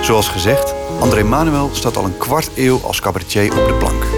Zoals 0.02 0.28
gezegd, 0.28 0.74
André 1.00 1.22
Manuel 1.22 1.70
staat 1.72 1.96
al 1.96 2.04
een 2.04 2.16
kwart 2.16 2.50
eeuw 2.54 2.80
als 2.82 3.00
cabaretier 3.00 3.58
op 3.58 3.66
de 3.68 3.74
plank. 3.74 4.17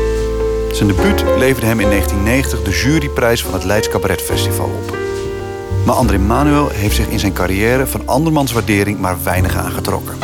Zijn 0.73 0.89
debuut 0.89 1.25
leverde 1.39 1.67
hem 1.67 1.81
in 1.81 1.89
1990 1.89 2.63
de 2.63 2.71
juryprijs 2.71 3.43
van 3.43 3.53
het 3.53 3.65
Leids 3.65 3.89
Cabaret 3.89 4.23
Festival 4.23 4.67
op. 4.67 4.97
Maar 5.87 5.95
André 5.95 6.19
Manuel 6.19 6.69
heeft 6.69 6.97
zich 6.97 7.09
in 7.09 7.19
zijn 7.19 7.33
carrière 7.33 7.87
van 7.87 8.09
andermans 8.09 8.53
waardering 8.53 8.99
maar 8.99 9.17
weinig 9.23 9.57
aangetrokken. 9.57 10.15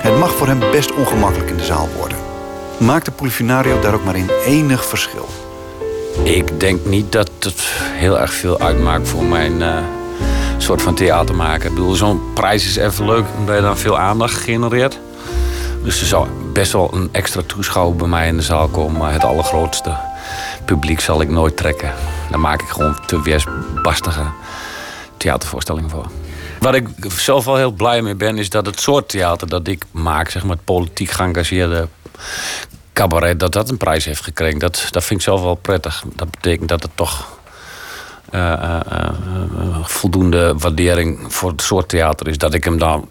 Het 0.00 0.18
mag 0.18 0.34
voor 0.34 0.46
hem 0.46 0.58
best 0.58 0.94
ongemakkelijk 0.94 1.50
in 1.50 1.56
de 1.56 1.64
zaal 1.64 1.88
worden. 1.96 2.18
Maakt 2.78 3.04
de 3.04 3.10
Polifinario 3.10 3.80
daar 3.80 3.94
ook 3.94 4.04
maar 4.04 4.16
in 4.16 4.30
enig 4.46 4.84
verschil? 4.84 5.28
Ik 6.22 6.60
denk 6.60 6.84
niet 6.84 7.12
dat 7.12 7.30
het 7.38 7.60
heel 7.92 8.18
erg 8.18 8.32
veel 8.32 8.60
uitmaakt 8.60 9.08
voor 9.08 9.24
mijn 9.24 9.60
uh, 9.60 9.78
soort 10.58 10.82
van 10.82 10.94
theater 10.94 11.34
maken. 11.34 11.68
Ik 11.68 11.74
bedoel, 11.74 11.94
zo'n 11.94 12.20
prijs 12.34 12.66
is 12.66 12.76
even 12.76 13.04
leuk 13.04 13.24
omdat 13.38 13.56
je 13.56 13.62
dan 13.62 13.78
veel 13.78 13.98
aandacht 13.98 14.34
genereert. 14.34 14.98
Dus 15.82 16.00
er 16.00 16.06
zou 16.06 16.28
best 16.52 16.72
wel 16.72 16.94
een 16.94 17.08
extra 17.12 17.42
toeschouwer 17.46 17.96
bij 17.96 18.08
mij 18.08 18.28
in 18.28 18.36
de 18.36 18.42
zaal 18.42 18.68
komen. 18.68 19.00
Maar 19.00 19.12
het 19.12 19.24
allergrootste 19.24 19.96
publiek 20.64 21.00
zal 21.00 21.20
ik 21.20 21.28
nooit 21.28 21.56
trekken. 21.56 21.92
Daar 22.30 22.40
maak 22.40 22.62
ik 22.62 22.68
gewoon 22.68 23.06
te 23.06 23.22
weersbastige 23.22 24.26
theatervoorstellingen 25.16 25.90
voor. 25.90 26.06
Waar 26.58 26.74
ik 26.74 26.88
zelf 27.08 27.44
wel 27.44 27.56
heel 27.56 27.70
blij 27.70 28.02
mee 28.02 28.14
ben, 28.14 28.38
is 28.38 28.50
dat 28.50 28.66
het 28.66 28.80
soort 28.80 29.08
theater 29.08 29.48
dat 29.48 29.68
ik 29.68 29.84
maak, 29.90 30.30
zeg 30.30 30.42
maar 30.42 30.56
het 30.56 30.64
politiek 30.64 31.10
geëngageerde 31.10 31.88
cabaret, 32.92 33.40
dat 33.40 33.52
dat 33.52 33.70
een 33.70 33.76
prijs 33.76 34.04
heeft 34.04 34.22
gekregen. 34.22 34.58
Dat, 34.58 34.88
dat 34.90 35.04
vind 35.04 35.20
ik 35.20 35.26
zelf 35.26 35.42
wel 35.42 35.54
prettig. 35.54 36.04
Dat 36.14 36.30
betekent 36.30 36.68
dat 36.68 36.82
het 36.82 36.92
toch 36.94 37.38
uh, 38.30 38.40
uh, 38.40 38.80
uh, 38.92 39.78
voldoende 39.82 40.54
waardering 40.58 41.34
voor 41.34 41.50
het 41.50 41.62
soort 41.62 41.88
theater 41.88 42.28
is. 42.28 42.38
Dat 42.38 42.54
ik 42.54 42.64
hem 42.64 42.78
dan 42.78 43.10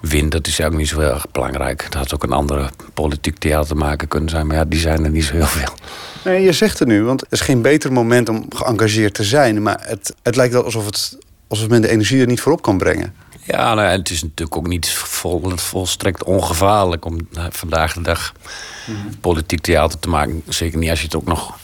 win, 0.00 0.28
dat 0.28 0.46
is 0.46 0.60
ook 0.60 0.76
niet 0.76 0.88
zo 0.88 1.00
heel 1.00 1.12
erg 1.12 1.30
belangrijk. 1.32 1.82
Dat 1.82 1.94
had 1.94 2.14
ook 2.14 2.22
een 2.22 2.32
andere 2.32 2.70
politiek 2.94 3.38
theater 3.38 3.76
maken 3.76 4.08
kunnen 4.08 4.30
zijn. 4.30 4.46
Maar 4.46 4.56
ja, 4.56 4.64
die 4.64 4.80
zijn 4.80 5.04
er 5.04 5.10
niet 5.10 5.24
zo 5.24 5.32
heel 5.32 5.46
veel. 5.46 5.74
Nee, 6.24 6.42
je 6.42 6.52
zegt 6.52 6.78
het 6.78 6.88
nu, 6.88 7.02
want 7.02 7.20
het 7.20 7.32
is 7.32 7.40
geen 7.40 7.62
beter 7.62 7.92
moment 7.92 8.28
om 8.28 8.46
geëngageerd 8.48 9.14
te 9.14 9.24
zijn. 9.24 9.62
Maar 9.62 9.78
het, 9.80 10.14
het 10.22 10.36
lijkt 10.36 10.52
wel 10.52 10.64
alsof, 10.64 10.86
het, 10.86 11.18
alsof 11.48 11.68
men 11.68 11.82
de 11.82 11.88
energie 11.88 12.20
er 12.20 12.26
niet 12.26 12.40
voorop 12.40 12.62
kan 12.62 12.78
brengen. 12.78 13.14
Ja, 13.42 13.74
nou, 13.74 13.88
het 13.88 14.10
is 14.10 14.22
natuurlijk 14.22 14.56
ook 14.56 14.66
niet 14.66 14.90
vol, 14.90 15.52
volstrekt 15.56 16.24
ongevaarlijk 16.24 17.04
om 17.04 17.18
vandaag 17.50 17.92
de 17.92 18.02
dag 18.02 18.32
politiek 19.20 19.60
theater 19.60 19.98
te 19.98 20.08
maken. 20.08 20.42
Zeker 20.48 20.78
niet 20.78 20.90
als 20.90 20.98
je 20.98 21.04
het 21.04 21.16
ook 21.16 21.26
nog, 21.26 21.58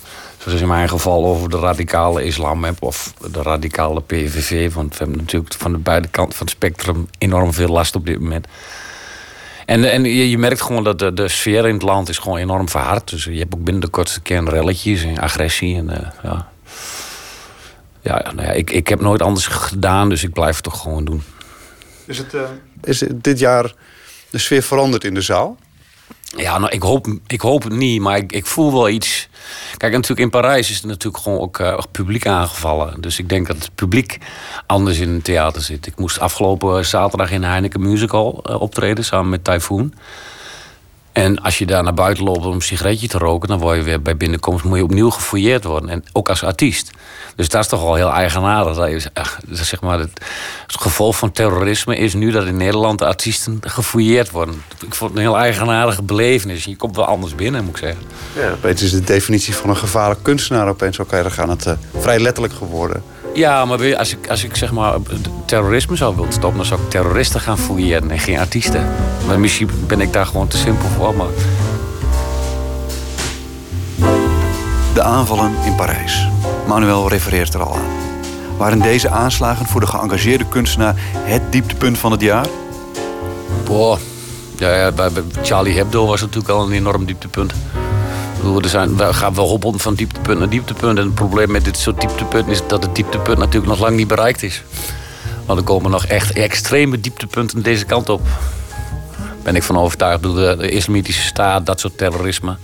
zoals 0.47 0.61
in 0.61 0.69
mijn 0.69 0.89
geval, 0.89 1.25
over 1.25 1.51
de 1.51 1.59
radicale 1.59 2.25
islam 2.25 2.65
of 2.81 3.15
de 3.31 3.43
radicale 3.43 4.01
PVV. 4.01 4.73
Want 4.73 4.91
we 4.91 4.99
hebben 4.99 5.17
natuurlijk 5.17 5.55
van 5.59 5.73
de 5.73 5.79
beide 5.79 6.09
kanten 6.09 6.37
van 6.37 6.47
het 6.47 6.55
spectrum 6.55 7.09
enorm 7.19 7.53
veel 7.53 7.69
last 7.69 7.95
op 7.95 8.07
dit 8.07 8.21
moment. 8.21 8.47
En, 9.67 9.93
en 9.93 10.05
je, 10.05 10.31
je 10.31 10.39
merkt 10.39 10.61
gewoon 10.61 10.85
dat 10.85 10.99
de, 10.99 11.13
de 11.13 11.29
sfeer 11.29 11.67
in 11.67 11.75
het 11.75 11.83
land 11.83 12.09
is 12.09 12.19
gewoon 12.19 12.39
enorm 12.39 12.69
verhard. 12.69 13.11
Dus 13.11 13.25
je 13.25 13.39
hebt 13.39 13.55
ook 13.55 13.65
binnen 13.65 13.83
de 13.83 13.89
kortste 13.89 14.21
kern 14.21 14.49
relletjes 14.49 15.03
en 15.03 15.19
agressie. 15.19 15.77
En, 15.77 15.91
uh, 15.91 15.97
ja. 16.23 16.49
Ja, 18.01 18.33
nou 18.35 18.47
ja, 18.47 18.53
ik, 18.53 18.71
ik 18.71 18.89
heb 18.89 19.01
nooit 19.01 19.23
anders 19.23 19.47
gedaan, 19.47 20.09
dus 20.09 20.23
ik 20.23 20.33
blijf 20.33 20.55
het 20.55 20.65
toch 20.65 20.81
gewoon 20.81 21.05
doen. 21.05 21.23
Is, 22.05 22.19
het, 22.19 22.35
uh, 22.35 22.41
is 22.83 23.05
dit 23.15 23.39
jaar 23.39 23.73
de 24.31 24.39
sfeer 24.39 24.63
veranderd 24.63 25.05
in 25.05 25.15
de 25.15 25.21
zaal? 25.21 25.57
Ja, 26.37 26.59
nou, 26.59 26.72
ik 26.72 26.82
hoop, 26.82 27.07
ik 27.26 27.41
hoop 27.41 27.62
het 27.62 27.72
niet, 27.72 28.01
maar 28.01 28.16
ik, 28.16 28.32
ik 28.32 28.47
voel 28.47 28.72
wel 28.72 28.89
iets. 28.89 29.28
Kijk, 29.76 29.93
natuurlijk 29.93 30.20
in 30.20 30.30
Parijs 30.30 30.70
is 30.70 30.80
er 30.80 30.87
natuurlijk 30.87 31.22
gewoon 31.22 31.39
ook 31.39 31.59
uh, 31.59 31.78
publiek 31.91 32.26
aangevallen. 32.26 33.01
Dus 33.01 33.18
ik 33.18 33.28
denk 33.28 33.47
dat 33.47 33.57
het 33.57 33.74
publiek 33.74 34.18
anders 34.66 34.99
in 34.99 35.09
het 35.09 35.24
theater 35.24 35.62
zit. 35.62 35.87
Ik 35.87 35.99
moest 35.99 36.20
afgelopen 36.20 36.87
zaterdag 36.87 37.30
in 37.30 37.43
Heineken 37.43 37.80
Musical 37.80 38.45
uh, 38.47 38.61
optreden 38.61 39.05
samen 39.05 39.28
met 39.28 39.45
Typhoon. 39.45 39.95
En 41.17 41.43
als 41.43 41.59
je 41.59 41.67
daar 41.67 41.83
naar 41.83 41.95
buiten 41.95 42.25
loopt 42.25 42.47
om 42.47 42.55
een 42.55 42.61
sigaretje 42.61 43.09
te 43.09 43.19
roken, 43.19 43.49
dan 43.49 43.59
word 43.59 43.77
je 43.77 43.83
weer 43.83 44.03
bij 44.03 44.17
binnenkomst 44.17 44.64
moet 44.64 44.77
je 44.77 44.85
opnieuw 44.85 45.11
gefouilleerd 45.11 45.64
worden. 45.64 45.91
En 45.91 46.05
ook 46.12 46.29
als 46.29 46.43
artiest. 46.43 46.91
Dus 47.37 47.49
dat 47.49 47.62
is 47.62 47.69
toch 47.69 47.83
wel 47.83 47.95
heel 47.95 48.12
eigenaardig. 48.12 48.77
Dat 48.77 49.03
zeg 49.51 49.81
maar, 49.81 49.99
het, 49.99 50.11
het, 50.67 50.81
gevolg 50.81 51.17
van 51.17 51.33
terrorisme 51.33 51.97
is 51.97 52.14
nu 52.14 52.31
dat 52.31 52.47
in 52.47 52.57
Nederland 52.57 52.99
de 52.99 53.07
artiesten 53.07 53.59
gefouilleerd 53.61 54.31
worden. 54.31 54.62
Ik 54.85 54.95
vond 54.95 55.11
het 55.11 55.19
een 55.21 55.27
heel 55.27 55.39
eigenaardige 55.39 56.03
belevenis. 56.03 56.64
Je 56.64 56.77
komt 56.77 56.97
wel 56.97 57.05
anders 57.05 57.35
binnen, 57.35 57.64
moet 57.64 57.77
ik 57.77 57.83
zeggen. 57.83 58.03
Ja, 58.35 58.51
opeens 58.53 58.83
is 58.83 58.91
de 58.91 59.05
definitie 59.05 59.55
van 59.55 59.71
een 59.71 59.77
gevaarlijk 59.77 60.23
kunstenaar 60.23 60.69
opeens 60.69 61.01
ook 61.01 61.12
erg 61.12 61.39
aan 61.39 61.51
het 61.51 61.67
uh, 61.67 61.73
vrij 61.99 62.21
letterlijk 62.21 62.55
geworden. 62.55 63.03
Ja, 63.37 63.64
maar 63.64 63.97
als 63.97 64.12
ik, 64.12 64.28
als 64.28 64.45
ik 64.45 64.57
zeg 64.57 64.72
maar 64.72 64.95
terrorisme 65.45 65.97
zou 65.97 66.16
willen 66.16 66.32
stoppen, 66.32 66.57
dan 66.57 66.66
zou 66.66 66.80
ik 66.80 66.91
terroristen 66.91 67.41
gaan 67.41 67.59
fouilleren 67.59 68.11
en 68.11 68.18
geen 68.18 68.39
artiesten. 68.39 68.89
Maar 69.26 69.41
misschien 69.41 69.70
ben 69.87 70.01
ik 70.01 70.12
daar 70.12 70.26
gewoon 70.26 70.49
te 70.49 70.57
simpel 70.57 70.89
voor. 70.89 71.14
Maar... 71.14 71.26
De 74.95 75.03
aanvallen 75.03 75.53
in 75.64 75.74
Parijs. 75.74 76.28
Manuel 76.66 77.09
refereert 77.09 77.55
er 77.55 77.62
al 77.62 77.74
aan. 77.74 77.91
Waren 78.57 78.80
deze 78.80 79.09
aanslagen 79.09 79.66
voor 79.66 79.80
de 79.80 79.87
geëngageerde 79.87 80.49
kunstenaar 80.49 80.95
het 81.14 81.53
dieptepunt 81.53 81.99
van 81.99 82.12
het 82.12 82.20
jaar? 82.20 82.47
Boah. 83.64 83.99
Ja, 84.59 84.74
ja, 84.74 84.93
bij 84.93 85.11
Charlie 85.43 85.76
Hebdo 85.76 86.07
was 86.07 86.20
het 86.20 86.34
natuurlijk 86.34 86.59
al 86.59 86.66
een 86.66 86.72
enorm 86.72 87.05
dieptepunt. 87.05 87.53
Er 88.62 88.68
zijn, 88.68 88.97
we 88.97 89.12
gaan 89.12 89.34
wel 89.34 89.49
hobbelen 89.49 89.80
van 89.80 89.95
dieptepunt 89.95 90.39
naar 90.39 90.49
dieptepunt. 90.49 90.99
En 90.99 91.05
het 91.05 91.14
probleem 91.14 91.51
met 91.51 91.64
dit 91.64 91.76
soort 91.76 92.01
dieptepunten 92.01 92.53
is 92.53 92.62
dat 92.66 92.82
het 92.82 92.95
dieptepunt 92.95 93.39
natuurlijk 93.39 93.66
nog 93.66 93.80
lang 93.80 93.97
niet 93.97 94.09
bereikt 94.09 94.43
is. 94.43 94.62
Want 95.47 95.59
er 95.59 95.64
komen 95.64 95.91
nog 95.91 96.07
echt 96.07 96.32
extreme 96.32 97.01
dieptepunten 97.01 97.62
deze 97.62 97.84
kant 97.84 98.09
op. 98.09 98.20
Ben 99.43 99.57
ik 99.57 99.62
van 99.62 99.78
overtuigd. 99.78 100.22
De, 100.22 100.57
de 100.59 100.70
islamitische 100.70 101.22
staat, 101.22 101.66
dat 101.66 101.80
soort 101.80 101.99
terrorisme. 101.99 102.57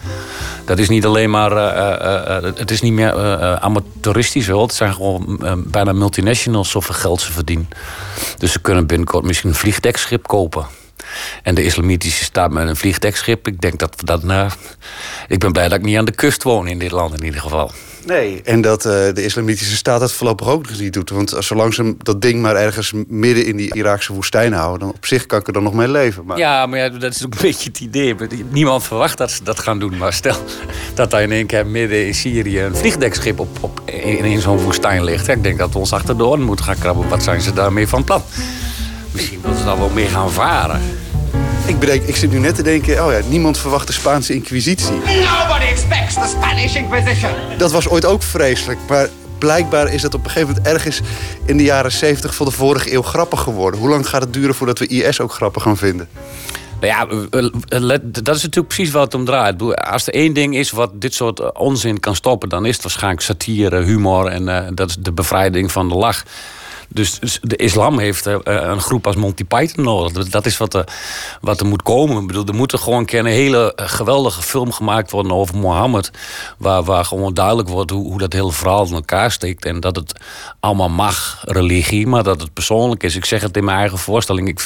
Dat 0.64 0.78
is 0.78 0.88
niet 0.88 1.06
alleen 1.06 1.30
maar. 1.30 1.52
Uh, 1.52 2.42
uh, 2.42 2.52
het 2.54 2.70
is 2.70 2.80
niet 2.80 2.92
meer 2.92 3.14
amateuristisch 3.60 4.46
wel. 4.46 4.62
Het 4.62 4.74
zijn 4.74 4.94
gewoon 4.94 5.40
bijna 5.66 5.92
multinationals 5.92 6.70
zoveel 6.70 6.94
geld 6.94 7.20
ze 7.20 7.32
verdienen. 7.32 7.68
Dus 8.38 8.52
ze 8.52 8.60
kunnen 8.60 8.86
binnenkort 8.86 9.24
misschien 9.24 9.48
een 9.48 9.54
vliegdekschip 9.54 10.26
kopen. 10.26 10.66
En 11.42 11.54
de 11.54 11.64
islamitische 11.64 12.24
staat 12.24 12.50
met 12.50 12.68
een 12.68 12.76
vliegdekschip. 12.76 13.46
Ik 13.46 13.60
denk 13.60 13.78
dat 13.78 13.94
we 13.96 14.04
dat. 14.04 14.22
Nou, 14.22 14.50
ik 15.28 15.38
ben 15.38 15.52
blij 15.52 15.68
dat 15.68 15.78
ik 15.78 15.84
niet 15.84 15.96
aan 15.96 16.04
de 16.04 16.14
kust 16.14 16.42
woon 16.42 16.66
in 16.66 16.78
dit 16.78 16.90
land 16.90 17.14
in 17.14 17.24
ieder 17.24 17.40
geval. 17.40 17.72
Nee, 18.06 18.40
en 18.44 18.60
dat 18.60 18.84
eh, 18.84 18.92
de 18.92 19.24
islamitische 19.24 19.76
staat 19.76 20.00
dat 20.00 20.12
voorlopig 20.12 20.48
ook 20.48 20.68
nog 20.68 20.78
niet 20.78 20.92
doet. 20.92 21.10
Want 21.10 21.36
zolang 21.38 21.74
ze 21.74 21.94
dat 21.98 22.22
ding 22.22 22.40
maar 22.40 22.56
ergens 22.56 22.92
midden 23.06 23.46
in 23.46 23.56
die 23.56 23.74
Iraakse 23.74 24.12
woestijn 24.12 24.52
houden... 24.52 24.80
dan 24.80 24.96
op 24.96 25.06
zich 25.06 25.26
kan 25.26 25.40
ik 25.40 25.46
er 25.46 25.52
dan 25.52 25.62
nog 25.62 25.74
mee 25.74 25.88
leven. 25.88 26.24
Maar... 26.24 26.38
Ja, 26.38 26.66
maar 26.66 26.78
ja, 26.78 26.88
dat 26.88 27.14
is 27.14 27.24
ook 27.24 27.34
een 27.34 27.38
beetje 27.40 27.68
het 27.68 27.80
idee. 27.80 28.16
Niemand 28.48 28.82
verwacht 28.82 29.18
dat 29.18 29.30
ze 29.30 29.44
dat 29.44 29.58
gaan 29.58 29.78
doen. 29.78 29.96
Maar 29.96 30.12
stel 30.12 30.36
dat 30.94 31.10
daar 31.10 31.22
in 31.22 31.32
één 31.32 31.46
keer 31.46 31.66
midden 31.66 32.06
in 32.06 32.14
Syrië... 32.14 32.60
een 32.60 32.76
vliegdekschip 32.76 33.40
op, 33.40 33.58
op, 33.60 33.82
in, 33.84 34.24
in 34.24 34.40
zo'n 34.40 34.58
woestijn 34.58 35.04
ligt. 35.04 35.28
Ik 35.28 35.42
denk 35.42 35.58
dat 35.58 35.72
we 35.72 35.78
ons 35.78 35.92
achter 35.92 36.16
de 36.16 36.24
oren 36.24 36.42
moeten 36.42 36.64
gaan 36.64 36.78
krabben. 36.78 37.08
Wat 37.08 37.22
zijn 37.22 37.40
ze 37.40 37.52
daarmee 37.52 37.88
van 37.88 38.04
plan? 38.04 38.22
Misschien 39.10 39.40
willen 39.42 39.58
ze 39.58 39.64
dan 39.64 39.78
wel 39.78 39.88
meer 39.88 40.08
gaan 40.08 40.30
varen. 40.30 40.80
Ik, 41.66 41.78
bedenk, 41.78 42.02
ik 42.02 42.16
zit 42.16 42.30
nu 42.30 42.38
net 42.38 42.54
te 42.54 42.62
denken, 42.62 43.04
oh 43.04 43.12
ja, 43.12 43.20
niemand 43.28 43.58
verwacht 43.58 43.86
de 43.86 43.92
Spaanse 43.92 44.34
inquisitie. 44.34 44.92
Nobody 44.92 45.64
expects 45.64 46.14
the 46.14 46.26
Spanish 46.26 46.74
Inquisition. 46.74 47.30
Dat 47.58 47.72
was 47.72 47.88
ooit 47.88 48.04
ook 48.04 48.22
vreselijk, 48.22 48.78
maar 48.88 49.08
blijkbaar 49.38 49.92
is 49.92 50.02
dat 50.02 50.14
op 50.14 50.24
een 50.24 50.30
gegeven 50.30 50.48
moment 50.54 50.74
ergens 50.74 51.00
in 51.44 51.56
de 51.56 51.62
jaren 51.62 51.92
70 51.92 52.34
van 52.34 52.46
de 52.46 52.52
vorige 52.52 52.92
eeuw 52.92 53.02
grappig 53.02 53.40
geworden. 53.40 53.80
Hoe 53.80 53.88
lang 53.88 54.08
gaat 54.08 54.22
het 54.22 54.32
duren 54.32 54.54
voordat 54.54 54.78
we 54.78 54.86
IS 54.86 55.20
ook 55.20 55.32
grappig 55.32 55.62
gaan 55.62 55.76
vinden? 55.76 56.08
Nou 56.80 56.94
ja, 56.94 57.06
dat 58.00 58.36
is 58.36 58.42
natuurlijk 58.42 58.74
precies 58.74 58.90
wat 58.90 59.02
het 59.02 59.14
om 59.14 59.24
draait. 59.24 59.76
Als 59.90 60.06
er 60.06 60.14
één 60.14 60.32
ding 60.32 60.56
is 60.56 60.70
wat 60.70 60.90
dit 60.94 61.14
soort 61.14 61.52
onzin 61.52 62.00
kan 62.00 62.14
stoppen, 62.14 62.48
dan 62.48 62.66
is 62.66 62.74
het 62.74 62.82
waarschijnlijk 62.82 63.22
satire, 63.22 63.82
humor 63.82 64.26
en 64.26 64.42
uh, 64.42 64.60
dat 64.74 64.88
is 64.88 64.96
de 64.98 65.12
bevrijding 65.12 65.72
van 65.72 65.88
de 65.88 65.94
lach. 65.94 66.24
Dus, 66.93 67.18
de 67.43 67.57
islam 67.57 67.99
heeft 67.99 68.26
uh, 68.26 68.36
een 68.45 68.80
groep 68.80 69.07
als 69.07 69.16
Monty 69.16 69.45
Python 69.45 69.84
nodig. 69.84 70.28
Dat 70.28 70.47
is 70.47 70.57
wat 70.57 70.74
er, 70.74 70.84
wat 71.40 71.61
er 71.61 71.66
moet 71.66 71.82
komen. 71.82 72.20
Ik 72.20 72.26
bedoel, 72.26 72.47
er 72.47 72.55
moet 72.55 72.72
er 72.72 72.78
gewoon 72.78 72.99
een 72.99 73.07
keer 73.07 73.18
een 73.18 73.26
hele 73.26 73.74
eh, 73.74 73.88
geweldige 73.88 74.43
film 74.43 74.72
gemaakt 74.72 75.11
worden 75.11 75.32
over 75.32 75.57
Mohammed. 75.57 76.11
Waar, 76.59 76.82
waar 76.82 77.05
gewoon 77.05 77.34
duidelijk 77.34 77.68
wordt 77.68 77.90
hoe, 77.90 78.18
dat 78.18 78.32
hele 78.32 78.53
verhaal 78.53 78.86
in 78.86 78.95
elkaar 78.95 79.30
steekt. 79.30 79.64
En 79.64 79.80
dat 79.80 79.97
het 79.97 80.12
allemaal 80.61 80.88
mag, 80.88 81.43
religie, 81.45 82.07
maar 82.07 82.22
dat 82.22 82.40
het 82.40 82.53
persoonlijk 82.53 83.03
is. 83.03 83.16
Ik 83.16 83.24
zeg 83.24 83.43
het 83.43 83.57
in 83.57 83.64
mijn 83.64 83.78
eigen 83.78 83.99
voorstelling. 83.99 84.49
Ik, 84.49 84.64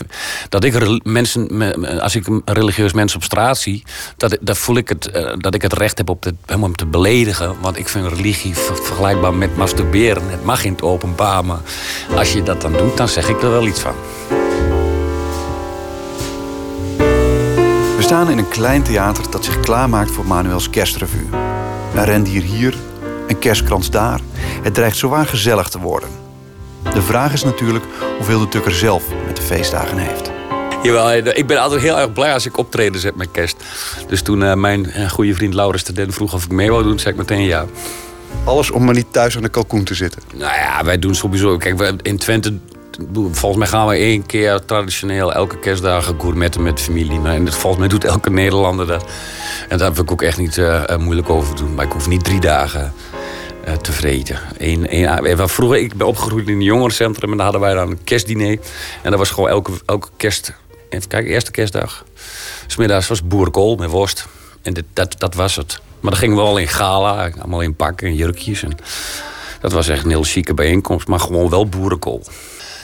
dat 0.49 0.65
ik 0.65 1.05
mensen, 1.05 2.01
als 2.01 2.15
ik 2.15 2.27
een 2.27 2.43
religieus 2.45 2.93
mens 2.93 3.15
op 3.15 3.23
straat 3.23 3.59
zie, 3.59 3.85
dat, 4.17 4.39
dat 4.41 4.59
voel 4.59 4.77
ik 4.77 4.89
het, 4.89 5.11
dat 5.39 5.55
ik 5.55 5.63
het 5.63 5.73
recht 5.73 5.99
heb 5.99 6.09
op 6.09 6.25
hem 6.47 6.65
om 6.65 6.77
te 6.77 6.87
beledigen. 6.87 7.61
Want 7.61 7.79
ik 7.79 7.89
vind 7.89 8.07
religie 8.07 8.55
vergelijkbaar 8.57 9.35
met 9.35 9.57
masturberen. 9.57 10.31
Het 10.31 10.45
mag 10.45 10.65
in 10.65 10.73
het 10.73 10.83
openbaar, 10.83 11.45
maar 11.45 11.61
als 12.17 12.33
je 12.33 12.43
dat 12.43 12.61
dan 12.61 12.73
doet, 12.73 12.97
dan 12.97 13.09
zeg 13.09 13.29
ik 13.29 13.43
er 13.43 13.51
wel 13.51 13.67
iets 13.67 13.81
van. 13.81 13.95
We 17.97 18.03
staan 18.03 18.31
in 18.31 18.39
een 18.39 18.49
klein 18.49 18.83
theater 18.83 19.31
dat 19.31 19.45
zich 19.45 19.61
klaarmaakt 19.61 20.11
voor 20.11 20.27
Manuels 20.27 20.71
kerstrevue. 20.71 21.29
Een 21.95 22.05
rendier 22.05 22.43
hier, 22.43 22.75
een 23.27 23.39
kerstkrans 23.39 23.91
daar. 23.91 24.21
Het 24.63 24.75
dreigt 24.75 24.97
zowaar 24.97 25.27
gezellig 25.27 25.69
te 25.69 25.79
worden. 25.79 26.09
De 26.93 27.03
vraag 27.03 27.33
is 27.33 27.45
natuurlijk 27.45 27.85
hoeveel 28.17 28.39
de 28.39 28.49
Tukker 28.49 28.75
zelf 28.75 29.05
met 29.27 29.37
de 29.37 29.43
feestdagen 29.43 29.99
heeft. 29.99 30.31
Jawel, 30.83 31.13
ik 31.13 31.47
ben 31.47 31.59
altijd 31.59 31.83
heel 31.83 31.99
erg 31.99 32.13
blij 32.13 32.33
als 32.33 32.47
ik 32.47 32.59
optredens 32.59 33.03
heb 33.03 33.17
met 33.17 33.31
kerst. 33.31 33.57
Dus 34.09 34.23
toen 34.23 34.41
uh, 34.41 34.55
mijn 34.55 34.87
uh, 34.97 35.11
goede 35.11 35.35
vriend 35.35 35.55
Laurens 35.55 35.85
de 35.85 35.93
Den 35.93 36.13
vroeg 36.13 36.35
of 36.35 36.45
ik 36.45 36.51
mee 36.51 36.71
wou 36.71 36.83
doen, 36.83 36.99
zei 36.99 37.11
ik 37.15 37.21
meteen 37.21 37.43
ja. 37.43 37.67
Alles 38.45 38.71
om 38.71 38.85
maar 38.85 38.95
niet 38.95 39.13
thuis 39.13 39.37
aan 39.37 39.43
de 39.43 39.49
kalkoen 39.49 39.85
te 39.85 39.95
zitten. 39.95 40.23
Nou 40.35 40.55
ja, 40.55 40.85
wij 40.85 40.99
doen 40.99 41.15
sowieso. 41.15 41.57
Kijk, 41.57 42.01
in 42.03 42.19
Twente 42.19 42.59
volgens 43.13 43.57
mij 43.57 43.67
gaan 43.67 43.87
we 43.87 43.95
één 43.95 44.27
keer 44.27 44.65
traditioneel 44.65 45.33
elke 45.33 45.59
kerstdagen 45.59 46.21
gourmetten 46.21 46.63
met 46.63 46.81
familie. 46.81 47.19
Nou, 47.19 47.35
en 47.37 47.53
volgens 47.53 47.79
mij 47.79 47.89
doet 47.89 48.05
elke 48.05 48.31
Nederlander 48.31 48.87
dat. 48.87 49.05
En 49.69 49.79
daar 49.79 49.89
heb 49.89 49.99
ik 49.99 50.11
ook 50.11 50.23
echt 50.23 50.39
niet 50.39 50.57
uh, 50.57 50.97
moeilijk 50.97 51.31
over 51.31 51.57
doen. 51.57 51.75
Maar 51.75 51.85
ik 51.85 51.93
hoef 51.93 52.09
niet 52.09 52.25
drie 52.25 52.41
dagen 52.41 52.93
uh, 53.69 53.75
te 53.75 53.93
vreten. 53.93 54.39
Eén, 54.59 54.89
één, 54.89 55.49
vroeger, 55.49 55.79
ik 55.79 55.97
ben 55.97 56.07
opgegroeid 56.07 56.49
in 56.49 56.55
een 56.55 56.63
jongerencentrum 56.63 57.31
en 57.31 57.37
daar 57.37 57.47
hadden 57.47 57.65
wij 57.65 57.75
dan 57.75 57.91
een 57.91 58.05
kerstdiner. 58.05 58.59
En 59.03 59.11
dat 59.11 59.19
was 59.19 59.31
gewoon 59.31 59.49
elke, 59.49 60.09
kerst. 60.17 60.53
Even 60.89 61.09
kijken, 61.09 61.31
eerste 61.31 61.51
kerstdag. 61.51 62.05
Smiddags 62.67 63.09
was 63.09 63.27
boerenkool 63.27 63.77
met 63.77 63.91
worst. 63.91 64.27
En 64.63 64.75
dat, 64.93 65.15
dat 65.19 65.35
was 65.35 65.57
het. 65.57 65.81
Maar 66.01 66.11
dan 66.11 66.21
gingen 66.21 66.37
we 66.37 66.43
al 66.43 66.59
in 66.59 66.69
gala, 66.69 67.31
allemaal 67.39 67.61
in 67.61 67.77
pakken 67.77 68.07
en 68.07 68.15
jurkjes. 68.15 68.63
En 68.63 68.77
dat 69.61 69.73
was 69.73 69.89
echt 69.89 70.05
een 70.05 70.11
heel 70.11 70.23
chique 70.23 70.55
bijeenkomst, 70.55 71.07
maar 71.07 71.21
gewoon 71.21 71.51
wel 71.51 71.67
boerenkool. 71.69 72.23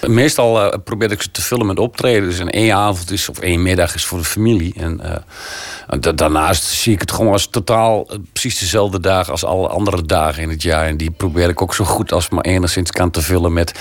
Meestal 0.06 0.64
uh, 0.64 0.78
probeer 0.84 1.10
ik 1.10 1.22
ze 1.22 1.30
te 1.30 1.42
vullen 1.42 1.66
met 1.66 1.78
optredens. 1.78 2.38
En 2.38 2.50
één 2.50 2.74
avond 2.74 3.10
is 3.10 3.28
of 3.28 3.38
één 3.38 3.62
middag 3.62 3.94
is 3.94 4.04
voor 4.04 4.18
de 4.18 4.24
familie. 4.24 4.74
En 4.76 5.00
uh, 5.04 6.12
daarnaast 6.14 6.64
zie 6.64 6.92
ik 6.92 7.00
het 7.00 7.12
gewoon 7.12 7.32
als 7.32 7.46
totaal 7.46 8.08
uh, 8.10 8.18
precies 8.32 8.58
dezelfde 8.58 9.00
dagen 9.00 9.32
als 9.32 9.44
alle 9.44 9.68
andere 9.68 10.02
dagen 10.02 10.42
in 10.42 10.50
het 10.50 10.62
jaar. 10.62 10.86
En 10.86 10.96
die 10.96 11.10
probeer 11.10 11.48
ik 11.48 11.62
ook 11.62 11.74
zo 11.74 11.84
goed 11.84 12.12
als 12.12 12.28
maar 12.28 12.44
enigszins 12.44 12.90
kan 12.90 13.10
te 13.10 13.22
vullen 13.22 13.52
met 13.52 13.72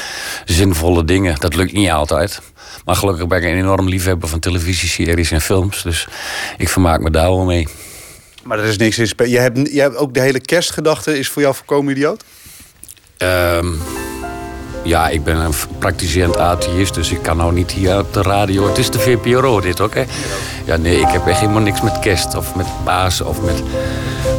zinvolle 0.46 1.06
dingen. 1.06 1.40
Dat 1.40 1.56
lukt 1.56 1.74
niet 1.74 1.90
altijd. 1.90 2.42
Maar 2.86 2.96
gelukkig 2.96 3.28
ben 3.28 3.38
ik 3.38 3.44
een 3.44 3.58
enorm 3.58 3.88
liefhebber 3.88 4.30
van 4.30 4.40
televisieseries 4.40 5.32
en 5.32 5.42
films. 5.42 5.82
Dus 5.82 6.08
ik 6.58 6.70
vermaak 6.70 7.02
me 7.02 7.10
daar 7.10 7.30
wel 7.30 7.46
mee. 7.46 7.68
Maar 8.44 8.60
er 8.60 8.66
is 8.66 8.78
niks 8.78 8.98
in. 9.00 9.30
Je 9.30 9.38
hebt, 9.38 9.72
je 9.72 9.82
hebt 9.82 9.96
ook 9.96 10.14
de 10.14 10.20
hele 10.20 10.40
kerstgedachte 10.40 11.20
is 11.20 11.30
voor 11.30 11.42
jou 11.42 11.56
voorkomen 11.56 11.92
idioot? 11.92 12.24
Um, 13.18 13.82
ja, 14.84 15.10
ik 15.10 15.24
ben 15.24 15.36
een 15.36 15.54
praktiserend 15.80 16.38
atheïst, 16.38 16.94
dus 16.94 17.12
ik 17.12 17.22
kan 17.22 17.38
nou 17.38 17.54
niet 17.54 17.72
hier 17.72 18.00
op 18.00 18.14
de 18.14 18.22
radio. 18.22 18.68
Het 18.68 18.78
is 18.78 18.90
de 18.90 19.00
VPRO 19.00 19.60
dit 19.60 19.82
ook, 19.82 19.94
hè? 19.94 20.04
Ja, 20.66 20.78
nee, 20.78 21.00
ik 21.00 21.08
heb 21.08 21.28
echt 21.28 21.40
helemaal 21.40 21.62
niks 21.62 21.82
met 21.82 22.00
kerst 22.00 22.36
of 22.36 22.56
met 22.56 22.66
Pasen 22.84 23.28
of 23.28 23.42
met 23.42 23.64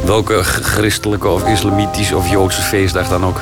welke 0.05 0.43
christelijke 0.43 1.27
of 1.27 1.47
islamitische 1.47 2.17
of 2.17 2.29
joodse 2.29 2.61
feestdag 2.61 3.07
dan 3.07 3.25
ook. 3.25 3.41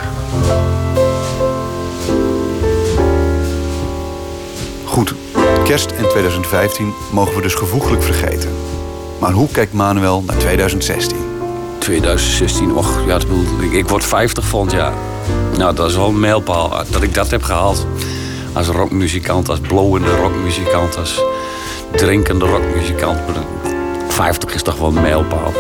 Goed, 4.86 5.14
kerst 5.64 5.92
in 5.92 6.10
2015 6.10 6.94
mogen 7.12 7.36
we 7.36 7.42
dus 7.42 7.54
gevoeglijk 7.54 8.04
vergeten. 8.04 8.71
Maar 9.22 9.32
hoe 9.32 9.48
kijkt 9.52 9.74
Manuel 9.74 10.24
naar 10.26 10.38
2016? 10.38 11.18
2016, 11.78 12.74
och, 12.74 13.06
ja, 13.08 13.20
ik 13.72 13.90
word 13.90 14.04
50 14.04 14.46
volgend 14.46 14.72
jaar. 14.72 14.94
Nou, 15.58 15.76
dat 15.76 15.90
is 15.90 15.96
wel 15.96 16.08
een 16.08 16.20
mijlpaal 16.20 16.84
dat 16.90 17.02
ik 17.02 17.14
dat 17.14 17.32
heb 17.32 17.44
gehaald. 17.44 17.88
Als 18.54 18.68
rockmuzikant, 18.68 19.50
als 19.50 19.60
blowende 19.60 20.16
rockmuzikant, 20.16 20.98
als 20.98 21.22
drinkende 21.96 22.46
rockmuzikant. 22.46 23.20
50 24.08 24.54
is 24.54 24.62
toch 24.62 24.78
wel 24.78 24.88
een 24.88 25.02
mijlpaal. 25.02 25.54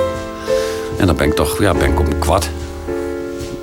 En 0.97 1.05
dan 1.05 1.15
ben 1.15 1.27
ik 1.27 1.33
toch, 1.33 1.59
ja, 1.59 1.73
ben 1.73 1.91
ik 1.91 1.99
op 1.99 2.05
een 2.05 2.19
kwart. 2.19 2.49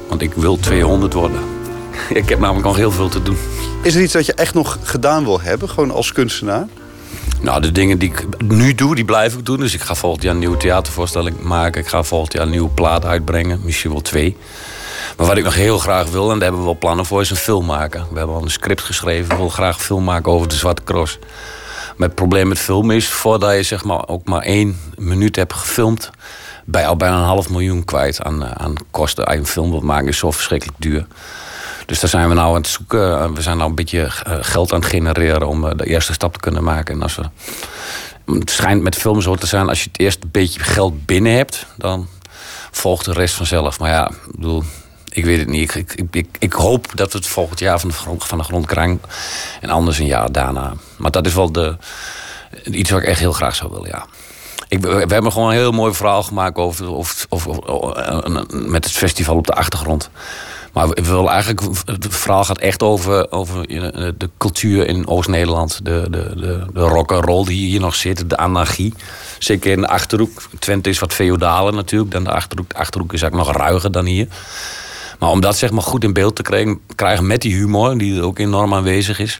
Want 0.09 0.23
ik 0.23 0.35
wil 0.35 0.59
200 0.59 1.13
worden. 1.13 1.41
Ik 2.09 2.29
heb 2.29 2.39
namelijk 2.39 2.67
nog 2.67 2.77
heel 2.77 2.93
veel 2.93 3.09
te 3.09 3.23
doen. 3.23 3.39
Is 3.83 3.95
er 3.95 4.03
iets 4.03 4.13
dat 4.13 4.27
je 4.27 4.35
echt 4.35 4.55
nog 4.55 4.79
gedaan 4.83 5.25
wil 5.25 5.41
hebben, 5.41 5.69
gewoon 5.69 5.91
als 5.91 6.13
kunstenaar? 6.13 6.67
Nou, 7.41 7.61
de 7.61 7.73
dingen 7.73 7.99
die 7.99 8.11
ik 8.11 8.43
nu 8.43 8.75
doe, 8.75 8.95
die 8.95 9.05
blijf 9.05 9.35
ik 9.35 9.47
doen. 9.47 9.61
Dus 9.61 9.75
ik 9.75 9.81
ga 9.81 9.95
volgend 9.95 10.23
jaar 10.23 10.33
een 10.33 10.39
nieuwe 10.39 10.57
theatervoorstelling 10.57 11.41
maken. 11.41 11.81
Ik 11.81 11.89
ga 11.89 12.03
volgend 12.03 12.33
jaar 12.33 12.43
een 12.43 12.51
nieuwe 12.51 12.69
plaat 12.69 13.05
uitbrengen. 13.05 13.61
Misschien 13.65 13.91
wel 13.91 14.01
twee. 14.01 14.37
Maar 15.17 15.27
wat 15.27 15.37
ik 15.37 15.45
nog 15.45 15.55
heel 15.55 15.79
graag 15.79 16.11
wil, 16.11 16.23
en 16.23 16.35
daar 16.35 16.43
hebben 16.43 16.61
we 16.61 16.67
wel 16.67 16.79
plannen 16.79 17.07
voor, 17.07 17.21
is 17.21 17.31
een 17.31 17.37
film 17.37 17.67
maken. 17.67 18.07
We 18.11 18.19
hebben 18.19 18.37
al 18.37 18.43
een 18.43 18.51
script 18.51 18.81
geschreven. 18.81 19.29
We 19.29 19.37
willen 19.37 19.51
graag 19.51 19.77
een 19.77 19.83
film 19.83 20.05
maken 20.05 20.33
over 20.33 20.49
de 20.49 20.55
Zwarte 20.55 20.83
Cross. 20.85 21.19
Maar 21.97 22.07
het 22.07 22.17
probleem 22.17 22.49
met 22.49 22.59
film 22.59 22.91
is, 22.91 23.09
voordat 23.09 23.55
je 23.55 23.63
zeg 23.63 23.85
maar 23.85 24.09
ook 24.09 24.25
maar 24.25 24.43
één 24.43 24.81
minuut 24.97 25.37
hebt 25.37 25.53
gefilmd, 25.53 26.11
je 26.73 26.87
al 26.87 26.97
bijna 26.97 27.17
een 27.17 27.25
half 27.25 27.51
miljoen 27.51 27.85
kwijt 27.85 28.23
aan, 28.23 28.45
eh, 28.45 28.51
aan 28.51 28.75
kosten. 28.91 29.25
Als 29.25 29.35
je 29.35 29.41
een 29.41 29.47
film 29.47 29.71
wilt 29.71 29.83
maken, 29.83 30.09
is 30.09 30.19
zo 30.19 30.31
verschrikkelijk 30.31 30.79
duur. 30.81 31.07
Dus 31.89 32.01
daar 32.01 32.11
zijn 32.11 32.29
we 32.29 32.35
nou 32.35 32.49
aan 32.49 32.55
het 32.55 32.67
zoeken. 32.67 33.35
We 33.35 33.43
zijn 33.43 33.57
nou 33.57 33.69
een 33.69 33.75
beetje 33.75 34.03
eh, 34.03 34.37
geld 34.41 34.73
aan 34.73 34.81
het 34.81 34.89
genereren 34.89 35.49
om 35.49 35.67
eh, 35.67 35.77
de 35.77 35.87
eerste 35.87 36.13
stap 36.13 36.33
te 36.33 36.41
kunnen 36.41 36.65
maken. 36.65 36.95
En 36.95 37.03
als 37.03 37.17
we, 37.17 37.23
het 38.39 38.51
schijnt 38.51 38.83
met 38.83 38.97
film 38.97 39.21
zo 39.21 39.35
te 39.35 39.47
zijn, 39.47 39.69
als 39.69 39.83
je 39.83 39.89
het 39.93 40.01
eerst 40.01 40.23
een 40.23 40.31
beetje 40.31 40.61
geld 40.61 41.07
binnen 41.07 41.33
hebt, 41.33 41.67
dan 41.77 42.09
volgt 42.71 43.05
de 43.05 43.13
rest 43.13 43.35
vanzelf. 43.35 43.79
Maar 43.79 43.91
ja, 43.91 44.09
ik 44.09 44.37
bedoel, 44.37 44.63
ik 45.09 45.25
weet 45.25 45.39
het 45.39 45.49
niet. 45.49 45.75
Ik, 45.75 45.93
ik, 45.95 46.09
ik, 46.11 46.29
ik, 46.39 46.53
hoop 46.53 46.87
dat 46.95 47.13
het 47.13 47.27
volgend 47.27 47.59
jaar 47.59 47.81
van 47.81 47.89
de 47.89 47.95
grond, 47.95 48.25
van 48.25 48.39
de 48.39 48.45
grond 48.45 48.67
krijgt. 48.67 48.97
En 49.61 49.71
anders 49.71 49.99
een 49.99 50.07
jaar 50.07 50.33
daarna. 50.33 50.73
Maar 50.97 51.11
dat 51.11 51.27
is 51.27 51.35
wel 51.35 51.53
de, 51.53 51.77
iets 52.65 52.91
wat 52.91 53.01
ik 53.01 53.07
echt 53.07 53.21
heel 53.21 53.33
graag 53.33 53.55
zou 53.55 53.71
willen, 53.71 53.89
ja. 53.89 54.07
Ik, 54.69 54.81
we 54.81 55.15
hebben 55.15 55.33
gewoon 55.33 55.49
een 55.49 55.57
heel 55.57 55.73
mooi 55.73 55.95
verhaal 55.95 56.23
gemaakt 56.23 56.57
over, 56.57 56.87
met 58.51 58.85
het 58.85 58.93
festival 58.93 59.37
op 59.37 59.47
de 59.47 59.53
achtergrond. 59.53 60.11
Maar 60.73 60.89
we 60.89 61.03
willen 61.03 61.29
eigenlijk, 61.29 61.61
het 61.85 62.07
verhaal 62.09 62.45
gaat 62.45 62.59
echt 62.59 62.83
over, 62.83 63.33
over 63.33 63.67
de 64.19 64.31
cultuur 64.39 64.87
in 64.87 65.07
Oost-Nederland. 65.07 65.81
De, 65.85 66.07
de, 66.11 66.33
de, 66.37 66.67
de 66.73 66.81
rock 66.81 67.13
and 67.13 67.25
roll 67.25 67.45
die 67.45 67.67
hier 67.69 67.81
nog 67.81 67.95
zit, 67.95 68.31
de 68.31 68.37
anarchie. 68.37 68.95
Zeker 69.39 69.73
in 69.73 69.81
de 69.81 69.89
achterhoek. 69.89 70.43
Twente 70.59 70.89
is 70.89 70.99
wat 70.99 71.13
feodaler 71.13 71.75
natuurlijk 71.75 72.11
dan 72.11 72.25
de 72.25 72.33
achterhoek. 72.33 72.69
De 72.69 72.77
achterhoek 72.77 73.13
is 73.13 73.23
eigenlijk 73.23 73.53
nog 73.53 73.63
ruiger 73.63 73.93
dan 73.93 74.05
hier. 74.05 74.29
Maar 75.19 75.31
om 75.31 75.41
dat 75.41 75.57
zeg 75.57 75.71
maar 75.71 75.83
goed 75.83 76.05
in 76.05 76.13
beeld 76.13 76.37
te 76.37 76.43
krijgen, 76.43 76.81
krijgen 76.95 77.27
met 77.27 77.43
die 77.43 77.55
humor, 77.55 77.99
die 77.99 78.17
er 78.17 78.25
ook 78.25 78.39
enorm 78.39 78.75
aanwezig 78.75 79.19
is. 79.19 79.39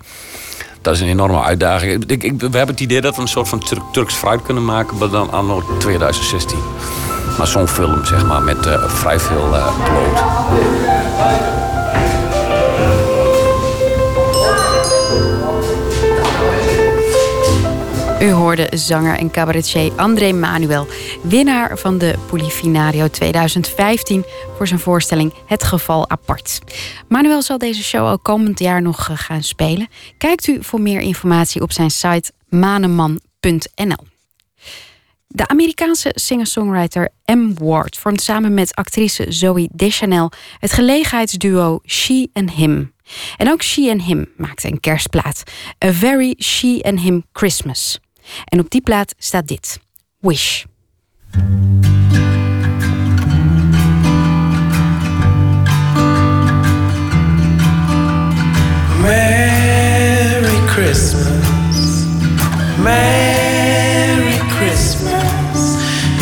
Dat 0.83 0.95
is 0.95 1.01
een 1.01 1.09
enorme 1.09 1.43
uitdaging. 1.43 2.05
Ik, 2.07 2.23
ik, 2.23 2.33
we 2.41 2.57
hebben 2.57 2.75
het 2.75 2.81
idee 2.81 3.01
dat 3.01 3.17
we 3.17 3.23
een 3.23 3.29
soort 3.29 3.49
van 3.49 3.63
Turks 3.93 4.15
fruit 4.15 4.43
kunnen 4.43 4.65
maken, 4.65 4.99
maar 4.99 5.11
dan 5.11 5.31
anno 5.31 5.63
2016. 5.79 6.59
Maar 7.39 7.47
zo'n 7.47 7.69
film, 7.69 8.05
zeg 8.05 8.27
maar, 8.27 8.43
met 8.43 8.67
eh, 8.67 8.89
vrij 8.89 9.21
veel 9.21 9.55
uh, 9.55 9.85
bloot. 9.85 10.39
U 18.21 18.31
hoorde 18.31 18.69
zanger 18.71 19.19
en 19.19 19.31
cabaretier 19.31 19.93
André 19.97 20.33
Manuel, 20.33 20.87
winnaar 21.23 21.79
van 21.79 21.99
de 21.99 22.15
Polifinario 22.27 23.09
2015 23.09 24.25
voor 24.57 24.67
zijn 24.67 24.81
voorstelling 24.81 25.35
Het 25.47 25.65
Geval 25.65 26.11
Apart. 26.11 26.61
Manuel 27.09 27.43
zal 27.43 27.59
deze 27.59 27.83
show 27.83 28.11
ook 28.11 28.23
komend 28.23 28.59
jaar 28.59 28.83
nog 28.83 29.09
gaan 29.13 29.43
spelen. 29.43 29.89
Kijkt 30.19 30.47
u 30.47 30.59
voor 30.61 30.81
meer 30.81 31.01
informatie 31.01 31.63
op 31.63 31.73
zijn 31.73 31.91
site 31.91 32.33
maneman.nl. 32.49 34.18
De 35.35 35.47
Amerikaanse 35.49 36.11
singer-songwriter 36.15 37.09
M. 37.25 37.53
Ward 37.55 37.99
vormt 37.99 38.21
samen 38.21 38.55
met 38.55 38.75
actrice 38.75 39.25
Zoe 39.29 39.69
Deschanel 39.73 40.31
het 40.59 40.73
gelegenheidsduo 40.73 41.81
She 41.87 42.29
and 42.33 42.51
Him. 42.51 42.93
En 43.37 43.51
ook 43.51 43.63
She 43.63 43.91
and 43.91 44.03
Him 44.03 44.27
maakte 44.37 44.69
een 44.69 44.81
kerstplaat, 44.81 45.43
A 45.85 45.93
Very 45.93 46.35
She 46.39 46.79
and 46.83 47.01
Him 47.01 47.25
Christmas. 47.33 48.01
En 48.45 48.61
op 48.61 48.71
die 48.71 48.81
plaat 48.81 49.15
staat 49.19 49.47
dit: 49.47 49.81
Wish. 50.19 50.65
Merry 59.01 60.67
Christmas. 60.67 62.05
Merry. 62.83 63.38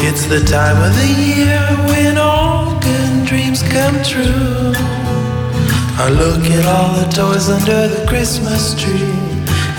It's 0.09 0.25
the 0.27 0.39
time 0.39 0.79
of 0.89 0.95
the 0.95 1.11
year 1.35 1.61
when 1.91 2.17
all 2.17 2.79
good 2.79 3.27
dreams 3.27 3.61
come 3.65 3.97
true. 4.05 4.73
I 5.99 6.09
look 6.11 6.45
at 6.47 6.65
all 6.65 6.95
the 6.95 7.11
toys 7.11 7.49
under 7.49 7.89
the 7.89 8.07
Christmas 8.07 8.81
tree. 8.81 9.19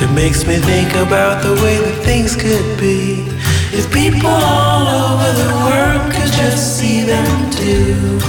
It 0.03 0.11
makes 0.13 0.45
me 0.45 0.57
think 0.57 0.91
about 0.95 1.41
the 1.43 1.53
way 1.63 1.77
that 1.79 2.03
things 2.03 2.35
could 2.35 2.77
be 2.77 3.23
if 3.71 3.91
people 3.93 4.27
all 4.27 4.85
over 4.85 5.31
the 5.43 5.51
world 5.65 6.11
could 6.11 6.33
just 6.33 6.77
see 6.77 7.03
them 7.03 7.49
too. 7.49 8.19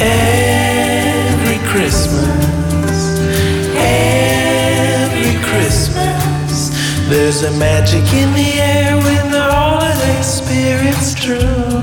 Every 0.00 1.58
Christmas, 1.68 2.59
there's 7.10 7.42
a 7.42 7.50
magic 7.58 8.06
in 8.14 8.32
the 8.34 8.60
air 8.60 8.96
when 8.96 9.32
the 9.32 9.42
holiday 9.42 10.22
spirit's 10.22 11.12
true. 11.12 11.82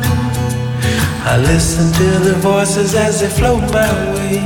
I 1.27 1.37
listen 1.37 1.91
to 1.91 2.09
the 2.23 2.35
voices 2.35 2.95
as 2.95 3.19
they 3.19 3.27
float 3.27 3.61
my 3.73 3.91
way. 4.15 4.39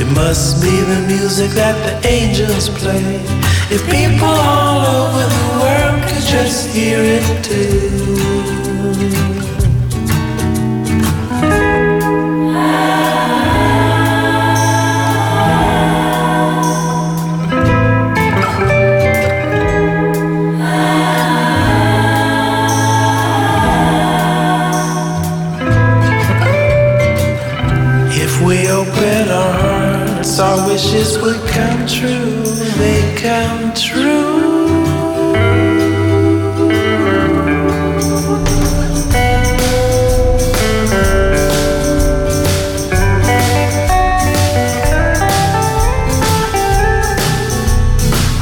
It 0.00 0.06
must 0.14 0.62
be 0.62 0.70
the 0.70 1.04
music 1.08 1.50
that 1.52 1.76
the 1.84 2.08
angels 2.08 2.68
play. 2.68 3.22
If 3.74 3.82
people 3.90 4.28
all 4.28 4.86
over 5.02 5.24
the 5.36 5.46
world 5.60 6.02
could 6.08 6.22
just 6.22 6.68
hear 6.68 7.00
it 7.02 7.44
too. 7.44 8.33
Wishes 30.74 31.16
would 31.22 31.40
come 31.50 31.86
true. 31.86 32.42
They 32.80 33.00
come 33.14 33.72
true. 33.74 34.74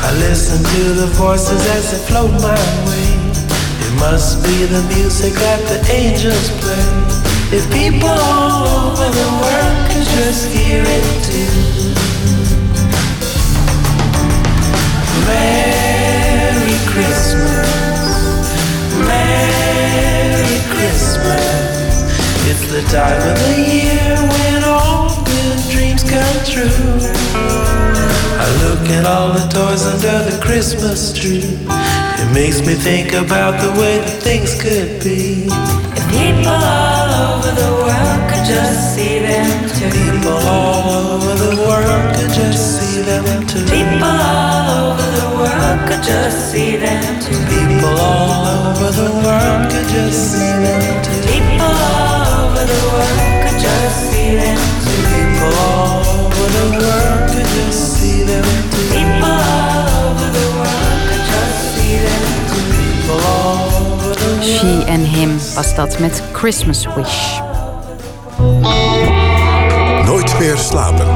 I 0.01 0.11
listen 0.25 0.65
to 0.65 0.83
the 1.01 1.09
voices 1.13 1.61
as 1.77 1.91
they 1.91 1.99
float 2.09 2.33
my 2.41 2.65
way. 2.89 3.09
It 3.85 3.93
must 4.01 4.43
be 4.43 4.65
the 4.65 4.83
music 4.95 5.35
that 5.35 5.61
the 5.69 5.79
angels 5.93 6.49
play. 6.63 6.89
If 7.59 7.71
people 7.71 8.09
all 8.09 8.67
over 8.87 9.09
the 9.21 9.29
world 9.43 9.91
could 9.91 10.09
just 10.17 10.49
hear 10.49 10.83
it 10.83 11.25
too. 11.27 11.82
Christmas. 20.83 22.03
It's 22.51 22.67
the 22.67 22.83
time 22.91 23.23
of 23.31 23.39
the 23.47 23.55
year 23.71 24.17
when 24.35 24.65
all 24.65 25.15
good 25.23 25.59
dreams 25.71 26.03
come 26.03 26.39
true. 26.43 26.99
I 28.45 28.49
look 28.65 28.83
at 28.91 29.07
all 29.07 29.31
the 29.33 29.47
toys 29.47 29.87
under 29.87 30.29
the 30.29 30.43
Christmas 30.43 31.13
tree. 31.13 31.55
It 32.19 32.35
makes 32.35 32.67
me 32.67 32.75
think 32.75 33.13
about 33.13 33.63
the 33.63 33.71
way 33.81 33.99
that 33.99 34.23
things 34.27 34.61
could 34.61 34.99
be. 35.05 35.47
If 35.95 36.05
people 36.11 36.51
all 36.51 37.11
over 37.31 37.53
the 37.55 37.69
world 37.75 37.82
just 38.53 38.95
see 38.95 39.19
them 39.19 39.49
too. 39.77 39.89
People 39.97 40.39
all 40.45 41.17
over 41.17 41.35
the 41.45 41.53
world 41.65 42.05
could 42.17 42.33
just 42.37 42.63
see 42.77 43.01
them 43.03 43.25
too. 43.47 43.65
People 43.73 44.05
all 44.05 44.93
over 44.93 45.09
the 45.21 45.29
world 45.41 45.81
could 45.89 46.05
just 46.05 46.53
see 46.53 46.77
them 46.77 47.03
too. 47.25 47.39
People 47.49 47.97
all 47.97 48.45
over 48.69 48.91
the 49.01 49.11
world 49.25 49.63
could 49.73 49.89
just 49.97 50.21
see 50.33 50.53
them 50.65 50.85
too. 51.05 51.21
People 51.33 51.65
all 51.65 52.45
over 52.45 52.65
the 52.73 52.83
world 52.93 53.25
could 53.43 53.59
just 53.65 54.13
see 54.13 54.37
them 54.37 54.61
too. 54.85 55.01
People 55.17 55.53
all 55.65 56.05
over 56.25 56.47
the 56.59 56.67
world 56.83 57.23
could 57.33 57.49
just 57.57 57.81
see 57.97 58.21
them 58.31 58.45
too. 58.73 58.87
People 58.97 59.33
all 59.49 60.13
over 60.13 60.29
the 60.39 60.49
world 60.61 61.01
could 61.09 61.25
just 61.33 61.59
see 61.73 61.97
them 62.05 62.29
too. 62.51 62.65
People 62.77 63.21
all 63.33 63.73
over 63.81 64.13
the 64.21 64.29
world. 64.29 64.45
She 64.45 64.73
and 64.93 65.07
Him 65.07 65.33
was 65.57 65.75
dat 65.75 65.99
met 66.01 66.23
Christmas 66.33 66.87
Wish. 66.95 67.52
Meer 70.43 70.57
slapen. 70.57 71.07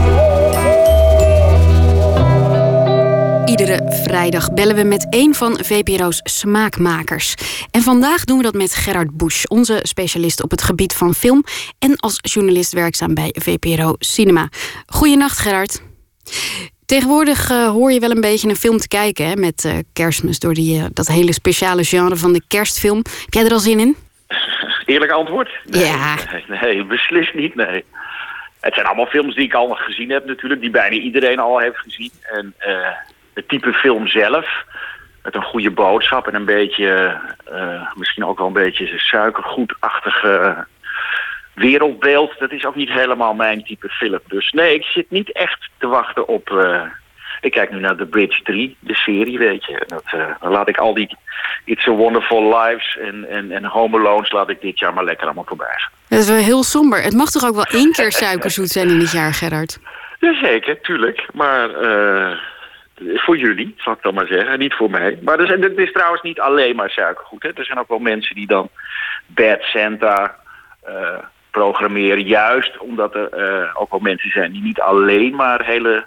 Iedere 3.48 3.92
vrijdag 4.04 4.52
bellen 4.52 4.76
we 4.76 4.82
met 4.82 5.06
een 5.10 5.34
van 5.34 5.58
VPRO's 5.64 6.20
smaakmakers. 6.22 7.34
En 7.70 7.82
vandaag 7.82 8.24
doen 8.24 8.36
we 8.36 8.42
dat 8.42 8.54
met 8.54 8.74
Gerard 8.74 9.16
Busch, 9.16 9.44
onze 9.44 9.78
specialist 9.82 10.42
op 10.42 10.50
het 10.50 10.62
gebied 10.62 10.94
van 10.94 11.14
film 11.14 11.44
en 11.78 11.96
als 11.96 12.18
journalist 12.20 12.72
werkzaam 12.72 13.14
bij 13.14 13.34
VPRO 13.38 13.94
Cinema. 13.98 14.48
Goedenacht 14.86 15.38
Gerard. 15.38 15.82
Tegenwoordig 16.84 17.50
eh, 17.50 17.68
hoor 17.68 17.92
je 17.92 18.00
wel 18.00 18.10
een 18.10 18.20
beetje 18.20 18.48
een 18.48 18.56
film 18.56 18.78
te 18.78 18.88
kijken 18.88 19.26
hè, 19.26 19.36
met 19.36 19.64
eh, 19.64 19.72
kerstmis 19.92 20.38
door 20.38 20.54
die, 20.54 20.78
eh, 20.78 20.84
dat 20.92 21.06
hele 21.06 21.32
speciale 21.32 21.84
genre 21.84 22.16
van 22.16 22.32
de 22.32 22.42
kerstfilm. 22.48 22.96
Heb 22.96 23.34
jij 23.34 23.44
er 23.44 23.52
al 23.52 23.58
zin 23.58 23.80
in? 23.80 23.96
Eerlijk 24.84 25.10
antwoord? 25.12 25.50
Nee, 25.64 25.84
Ja. 25.84 26.14
Nee, 26.48 26.58
nee, 26.60 26.84
beslist 26.84 27.34
niet, 27.34 27.54
nee. 27.54 27.84
Het 28.66 28.74
zijn 28.74 28.86
allemaal 28.86 29.06
films 29.06 29.34
die 29.34 29.44
ik 29.44 29.54
al 29.54 29.68
gezien 29.68 30.10
heb 30.10 30.26
natuurlijk, 30.26 30.60
die 30.60 30.70
bijna 30.70 30.96
iedereen 30.96 31.38
al 31.38 31.58
heeft 31.58 31.78
gezien. 31.78 32.10
En 32.22 32.54
eh, 32.58 32.88
het 33.34 33.48
type 33.48 33.72
film 33.72 34.06
zelf, 34.06 34.64
met 35.22 35.34
een 35.34 35.42
goede 35.42 35.70
boodschap 35.70 36.26
en 36.26 36.34
een 36.34 36.44
beetje, 36.44 37.20
eh, 37.44 37.92
misschien 37.94 38.24
ook 38.24 38.38
wel 38.38 38.46
een 38.46 38.52
beetje 38.52 38.98
suikergoedachtige 38.98 40.66
wereldbeeld, 41.54 42.38
dat 42.38 42.52
is 42.52 42.64
ook 42.64 42.74
niet 42.74 42.90
helemaal 42.90 43.34
mijn 43.34 43.64
type 43.64 43.88
film. 43.88 44.20
Dus 44.26 44.50
nee, 44.50 44.74
ik 44.74 44.84
zit 44.84 45.10
niet 45.10 45.32
echt 45.32 45.68
te 45.78 45.86
wachten 45.86 46.28
op... 46.28 46.50
eh, 46.50 46.82
ik 47.46 47.52
kijk 47.52 47.70
nu 47.70 47.80
naar 47.80 47.96
The 47.96 48.06
Bridge 48.06 48.42
3, 48.42 48.76
de 48.80 48.94
serie, 48.94 49.38
weet 49.38 49.64
je. 49.64 49.78
En 49.78 49.86
dat, 49.86 50.02
eh, 50.06 50.26
dan 50.40 50.50
laat 50.50 50.68
ik 50.68 50.76
al 50.76 50.94
die 50.94 51.16
It's 51.64 51.86
a 51.86 51.90
Wonderful 51.90 52.58
Lives 52.58 52.98
en, 52.98 53.28
en, 53.28 53.50
en 53.50 53.64
Home 53.64 53.98
Alone's 53.98 54.32
laat 54.32 54.50
ik 54.50 54.60
dit 54.60 54.78
jaar 54.78 54.94
maar 54.94 55.04
lekker 55.04 55.24
allemaal 55.24 55.44
voorbij 55.46 55.74
gaan. 55.76 55.90
Dat 56.08 56.18
is 56.18 56.28
wel 56.28 56.36
heel 56.36 56.62
somber. 56.62 57.02
Het 57.02 57.14
mag 57.14 57.30
toch 57.30 57.44
ook 57.44 57.54
wel 57.54 57.64
één 57.64 57.92
keer 57.92 58.12
suikerzoet 58.12 58.68
zijn 58.68 58.88
in 58.88 59.00
het 59.00 59.12
jaar, 59.12 59.32
Gerard? 59.32 59.78
Jazeker, 60.20 60.80
tuurlijk. 60.80 61.26
Maar 61.32 61.70
eh, 61.70 62.38
voor 63.14 63.36
jullie, 63.36 63.74
zal 63.76 63.92
ik 63.92 64.02
dan 64.02 64.14
maar 64.14 64.26
zeggen. 64.26 64.58
Niet 64.58 64.74
voor 64.74 64.90
mij. 64.90 65.18
Maar 65.22 65.40
er 65.40 65.46
zijn, 65.46 65.62
het 65.62 65.78
is 65.78 65.92
trouwens 65.92 66.22
niet 66.22 66.40
alleen 66.40 66.76
maar 66.76 66.90
suikergoed. 66.90 67.42
Hè. 67.42 67.48
Er 67.54 67.64
zijn 67.64 67.78
ook 67.78 67.88
wel 67.88 67.98
mensen 67.98 68.34
die 68.34 68.46
dan 68.46 68.68
Bad 69.26 69.62
Santa 69.62 70.36
eh, 70.82 71.18
programmeren. 71.50 72.22
Juist 72.22 72.78
omdat 72.78 73.14
er 73.14 73.70
ook 73.74 73.90
wel 73.90 74.00
mensen 74.00 74.30
zijn 74.30 74.52
die 74.52 74.62
niet 74.62 74.80
alleen 74.80 75.34
maar 75.34 75.64
hele 75.64 76.04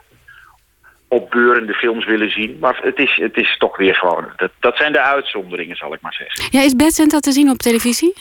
opbeurende 1.10 1.74
films 1.74 2.06
willen 2.06 2.32
zien. 2.32 2.58
Maar 2.60 2.80
het 2.82 2.98
is, 2.98 3.16
het 3.16 3.38
is 3.38 3.58
toch 3.58 3.78
weer 3.78 3.96
gewoon... 3.96 4.26
Dat, 4.36 4.52
dat 4.60 4.78
zijn 4.78 4.92
de 4.92 5.02
uitzonderingen, 5.02 5.76
zal 5.76 5.94
ik 5.94 6.02
maar 6.02 6.14
zeggen. 6.14 6.60
Ja, 6.60 6.66
is 6.66 6.76
Bad 6.76 6.94
Santa 6.94 7.20
te 7.20 7.32
zien 7.32 7.50
op 7.50 7.58
televisie? 7.58 8.14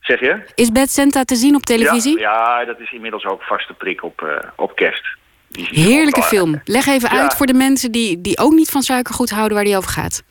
Zeg 0.00 0.20
je? 0.20 0.42
Is 0.54 0.72
Bad 0.72 0.90
Santa 0.90 1.24
te 1.24 1.34
zien 1.34 1.54
op 1.54 1.62
televisie? 1.62 2.18
Ja, 2.18 2.58
ja 2.58 2.64
dat 2.64 2.80
is 2.80 2.92
inmiddels 2.92 3.24
ook 3.24 3.42
vaste 3.42 3.72
prik 3.72 4.02
op, 4.04 4.22
eh, 4.22 4.48
op 4.56 4.76
kerst. 4.76 5.06
Heerlijke 5.52 6.22
film. 6.22 6.60
Leg 6.64 6.86
even 6.86 7.14
Ja. 7.14 7.20
uit 7.22 7.34
voor 7.36 7.46
de 7.46 7.54
mensen 7.54 7.92
die, 7.92 8.20
die 8.20 8.38
ook 8.38 8.52
niet 8.52 8.70
van 8.70 8.82
suikergoed 8.82 9.30
houden 9.30 9.56
waar 9.56 9.64
die 9.66 9.76
over 9.76 9.90
gaat. 9.90 10.22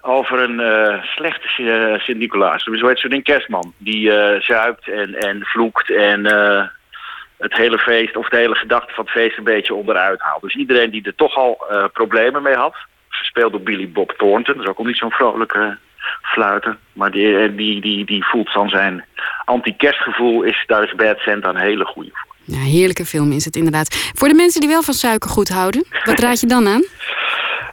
Over 0.00 0.38
een 0.38 0.60
eh, 0.60 1.02
slechte 1.02 1.62
uh, 1.62 1.98
Sint-Nicolaas. 1.98 2.62
Zo 2.64 2.86
heet 2.86 2.98
zo'n 2.98 3.22
kerstman. 3.22 3.72
Die 3.78 4.10
zuipt 4.40 4.88
en, 4.88 5.14
en 5.14 5.44
vloekt 5.44 5.90
en 5.90 6.26
het 7.42 7.52
hele 7.56 7.78
feest, 7.78 8.16
of 8.16 8.28
de 8.28 8.36
hele 8.36 8.54
gedachte 8.54 8.94
van 8.94 9.04
het 9.04 9.12
feest 9.12 9.38
een 9.38 9.44
beetje 9.44 9.74
onderuit 9.74 10.20
haalt. 10.20 10.42
Dus 10.42 10.54
iedereen 10.54 10.90
die 10.90 11.02
er 11.04 11.14
toch 11.14 11.36
al 11.36 11.64
eh, 11.70 11.84
problemen 11.92 12.42
mee 12.42 12.54
had, 12.54 12.74
gespeeld 13.08 13.52
door 13.52 13.60
Billy 13.60 13.88
Bob 13.90 14.10
Thornton, 14.16 14.54
dat 14.54 14.62
is 14.64 14.70
ook 14.70 14.78
al 14.78 14.84
niet 14.84 14.96
zo'n 14.96 15.10
vrolijke 15.10 15.78
fluiter, 16.22 16.76
maar 16.92 17.10
die, 17.10 17.38
eh, 17.38 17.56
die, 17.56 17.80
die, 17.80 18.04
die 18.04 18.24
voelt 18.24 18.52
van 18.52 18.68
zijn 18.68 19.04
anti-kerstgevoel, 19.44 20.42
is, 20.42 20.64
daar 20.66 20.82
is 20.82 20.94
Bad 20.94 21.18
Santa 21.18 21.48
een 21.48 21.56
hele 21.56 21.84
goede 21.84 22.10
voor. 22.12 22.30
Ja, 22.44 22.58
heerlijke 22.62 23.04
film 23.04 23.32
is 23.32 23.44
het 23.44 23.56
inderdaad. 23.56 24.12
Voor 24.14 24.28
de 24.28 24.34
mensen 24.34 24.60
die 24.60 24.70
wel 24.70 24.82
van 24.82 24.94
suikergoed 24.94 25.48
houden, 25.48 25.84
wat 26.04 26.18
raad 26.20 26.40
je 26.40 26.46
dan 26.46 26.66
aan? 26.68 26.82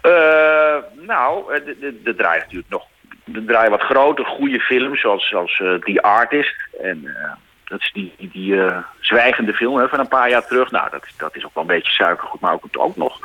Eh, 0.01 0.75
nou, 1.07 1.53
de- 1.65 1.77
de- 1.79 2.01
er 2.03 2.15
draaien 2.15 2.41
natuurlijk 2.41 2.69
nog 2.69 2.85
er 3.33 3.45
draaien 3.45 3.71
wat 3.71 3.81
grote, 3.81 4.23
goede 4.23 4.59
films, 4.59 5.01
zoals, 5.01 5.27
zoals 5.27 5.59
eh, 5.59 5.73
The 5.73 6.01
Artist. 6.01 6.55
En 6.81 7.15
dat 7.69 7.79
is 7.79 7.91
die, 7.91 8.29
die, 8.31 8.63
eh, 8.63 8.77
zwijgende 8.99 9.53
film 9.53 9.77
hè, 9.77 9.87
van 9.87 9.99
een 9.99 10.07
paar 10.07 10.29
jaar 10.29 10.47
terug. 10.47 10.71
Nou, 10.71 10.89
dat, 10.89 11.07
dat 11.17 11.35
is 11.35 11.45
ook 11.45 11.53
wel 11.53 11.63
een 11.63 11.69
beetje 11.69 11.91
suikergoed, 11.91 12.39
maar 12.39 12.53
ook, 12.53 12.63
ook 12.71 12.95
nog. 12.95 13.19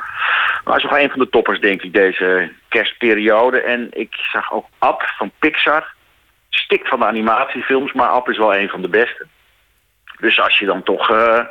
Maar 0.63 0.77
is 0.77 0.83
nog 0.83 0.97
een 0.97 1.09
van 1.09 1.19
de 1.19 1.29
toppers, 1.29 1.59
denk 1.59 1.81
ik, 1.81 1.93
deze 1.93 2.51
kerstperiode. 2.67 3.61
En 3.61 3.87
ik 3.91 4.13
zag 4.13 4.53
ook 4.53 4.65
Ab 4.79 5.03
van 5.17 5.31
Pixar. 5.39 5.93
Stik 6.49 6.87
van 6.87 6.99
de 6.99 7.05
animatiefilms, 7.05 7.93
maar 7.93 8.07
Ab 8.07 8.29
is 8.29 8.37
wel 8.37 8.55
een 8.55 8.69
van 8.69 8.81
de 8.81 8.89
beste. 8.89 9.25
Dus 10.19 10.39
als 10.39 10.59
je 10.59 10.65
dan 10.65 10.83
toch, 10.83 11.09
eh, 11.09 11.45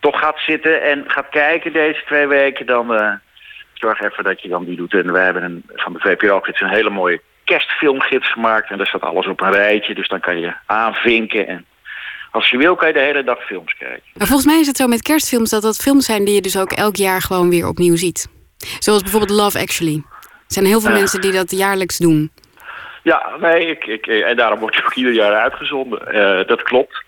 toch 0.00 0.18
gaat 0.18 0.38
zitten 0.38 0.82
en 0.82 1.04
gaat 1.06 1.28
kijken 1.28 1.72
deze 1.72 2.02
twee 2.06 2.26
weken, 2.26 2.66
dan 2.66 2.94
eh, 2.94 3.12
zorg 3.74 4.00
even 4.00 4.24
dat 4.24 4.42
je 4.42 4.48
dan 4.48 4.64
die 4.64 4.76
doet. 4.76 4.94
En 4.94 5.12
we 5.12 5.18
hebben 5.18 5.42
een, 5.42 5.62
van 5.74 5.92
de 5.92 6.00
VPRO-gids 6.00 6.60
een 6.60 6.68
hele 6.68 6.90
mooie 6.90 7.20
kerstfilmgids 7.44 8.32
gemaakt. 8.32 8.70
En 8.70 8.78
daar 8.78 8.86
staat 8.86 9.02
alles 9.02 9.26
op 9.26 9.40
een 9.40 9.52
rijtje, 9.52 9.94
dus 9.94 10.08
dan 10.08 10.20
kan 10.20 10.40
je 10.40 10.52
aanvinken. 10.66 11.46
En 11.46 11.66
als 12.30 12.50
je 12.50 12.56
wil, 12.56 12.74
kan 12.74 12.88
je 12.88 12.94
de 12.94 13.00
hele 13.00 13.24
dag 13.24 13.46
films 13.46 13.74
kijken. 13.74 14.02
Maar 14.14 14.26
volgens 14.26 14.48
mij 14.48 14.60
is 14.60 14.66
het 14.66 14.76
zo 14.76 14.86
met 14.86 15.02
kerstfilms 15.02 15.50
dat 15.50 15.62
dat 15.62 15.76
films 15.76 16.04
zijn 16.04 16.24
die 16.24 16.34
je 16.34 16.40
dus 16.40 16.58
ook 16.58 16.72
elk 16.72 16.96
jaar 16.96 17.22
gewoon 17.22 17.50
weer 17.50 17.68
opnieuw 17.68 17.96
ziet. 17.96 18.28
Zoals 18.78 19.02
bijvoorbeeld 19.02 19.38
Love 19.38 19.58
Actually. 19.58 20.02
Er 20.20 20.56
zijn 20.56 20.66
heel 20.66 20.80
veel 20.80 20.92
mensen 20.92 21.20
die 21.20 21.32
dat 21.32 21.50
jaarlijks 21.50 21.98
doen. 21.98 22.30
Ja, 23.02 23.36
nee, 23.40 23.66
ik, 23.66 23.84
ik, 23.84 24.06
en 24.06 24.36
daarom 24.36 24.58
wordt 24.58 24.76
je 24.76 24.84
ook 24.84 24.94
ieder 24.94 25.12
jaar 25.12 25.32
uitgezonden. 25.32 26.06
Eh, 26.06 26.46
dat 26.46 26.62
klopt. 26.62 27.04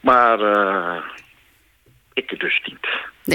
Maar 0.00 0.40
eh, 0.40 1.02
ik 2.12 2.40
dus 2.40 2.60
niet. 2.64 2.88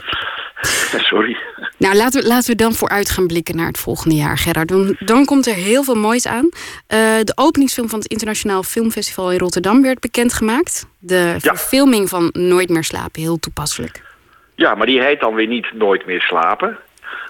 Sorry. 1.10 1.38
Nou, 1.78 1.96
laten 1.96 2.22
we, 2.22 2.28
laten 2.28 2.50
we 2.50 2.56
dan 2.56 2.74
vooruit 2.74 3.10
gaan 3.10 3.28
blikken 3.28 3.56
naar 3.56 3.68
het 3.68 3.80
volgende 3.80 4.16
jaar, 4.16 4.38
Gerard. 4.38 4.68
Dan, 4.68 4.96
dan 5.00 5.26
komt 5.26 5.48
er 5.48 5.54
heel 5.54 5.84
veel 5.84 5.96
moois 5.96 6.28
aan. 6.28 6.50
Eh, 6.88 7.00
de 7.24 7.34
openingsfilm 7.36 7.90
van 7.90 8.00
het 8.00 8.08
Internationaal 8.08 8.64
Filmfestival 8.64 9.32
in 9.32 9.38
Rotterdam 9.38 9.82
werd 9.82 10.00
bekendgemaakt. 10.00 10.88
De 11.00 11.36
verfilming 11.40 12.10
van 12.10 12.30
Nooit 12.32 12.70
meer 12.70 12.84
slapen, 12.84 13.22
heel 13.22 13.40
toepasselijk. 13.40 14.02
Ja, 14.56 14.76
maar 14.76 14.86
die 14.86 15.02
heet 15.02 15.20
dan 15.20 15.36
weer 15.36 15.48
niet 15.48 15.74
Nooit 15.74 16.06
meer 16.06 16.22
slapen. 16.22 16.78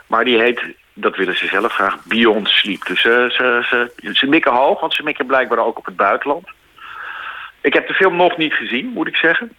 Maar 0.07 0.25
die 0.25 0.39
heet, 0.39 0.61
dat 0.93 1.15
willen 1.15 1.37
ze 1.37 1.47
zelf 1.47 1.73
graag, 1.73 2.03
Beyond 2.03 2.47
Sleep. 2.47 2.85
Dus 2.85 3.05
eh, 3.05 3.29
ze, 3.29 3.65
ze, 3.69 4.09
ze 4.13 4.27
mikken 4.27 4.51
hoog, 4.51 4.79
want 4.79 4.93
ze 4.93 5.03
mikken 5.03 5.25
blijkbaar 5.25 5.65
ook 5.65 5.77
op 5.77 5.85
het 5.85 5.95
buitenland. 5.95 6.47
Ik 7.61 7.73
heb 7.73 7.87
de 7.87 7.93
film 7.93 8.15
nog 8.15 8.37
niet 8.37 8.53
gezien, 8.53 8.87
moet 8.87 9.07
ik 9.07 9.15
zeggen. 9.15 9.51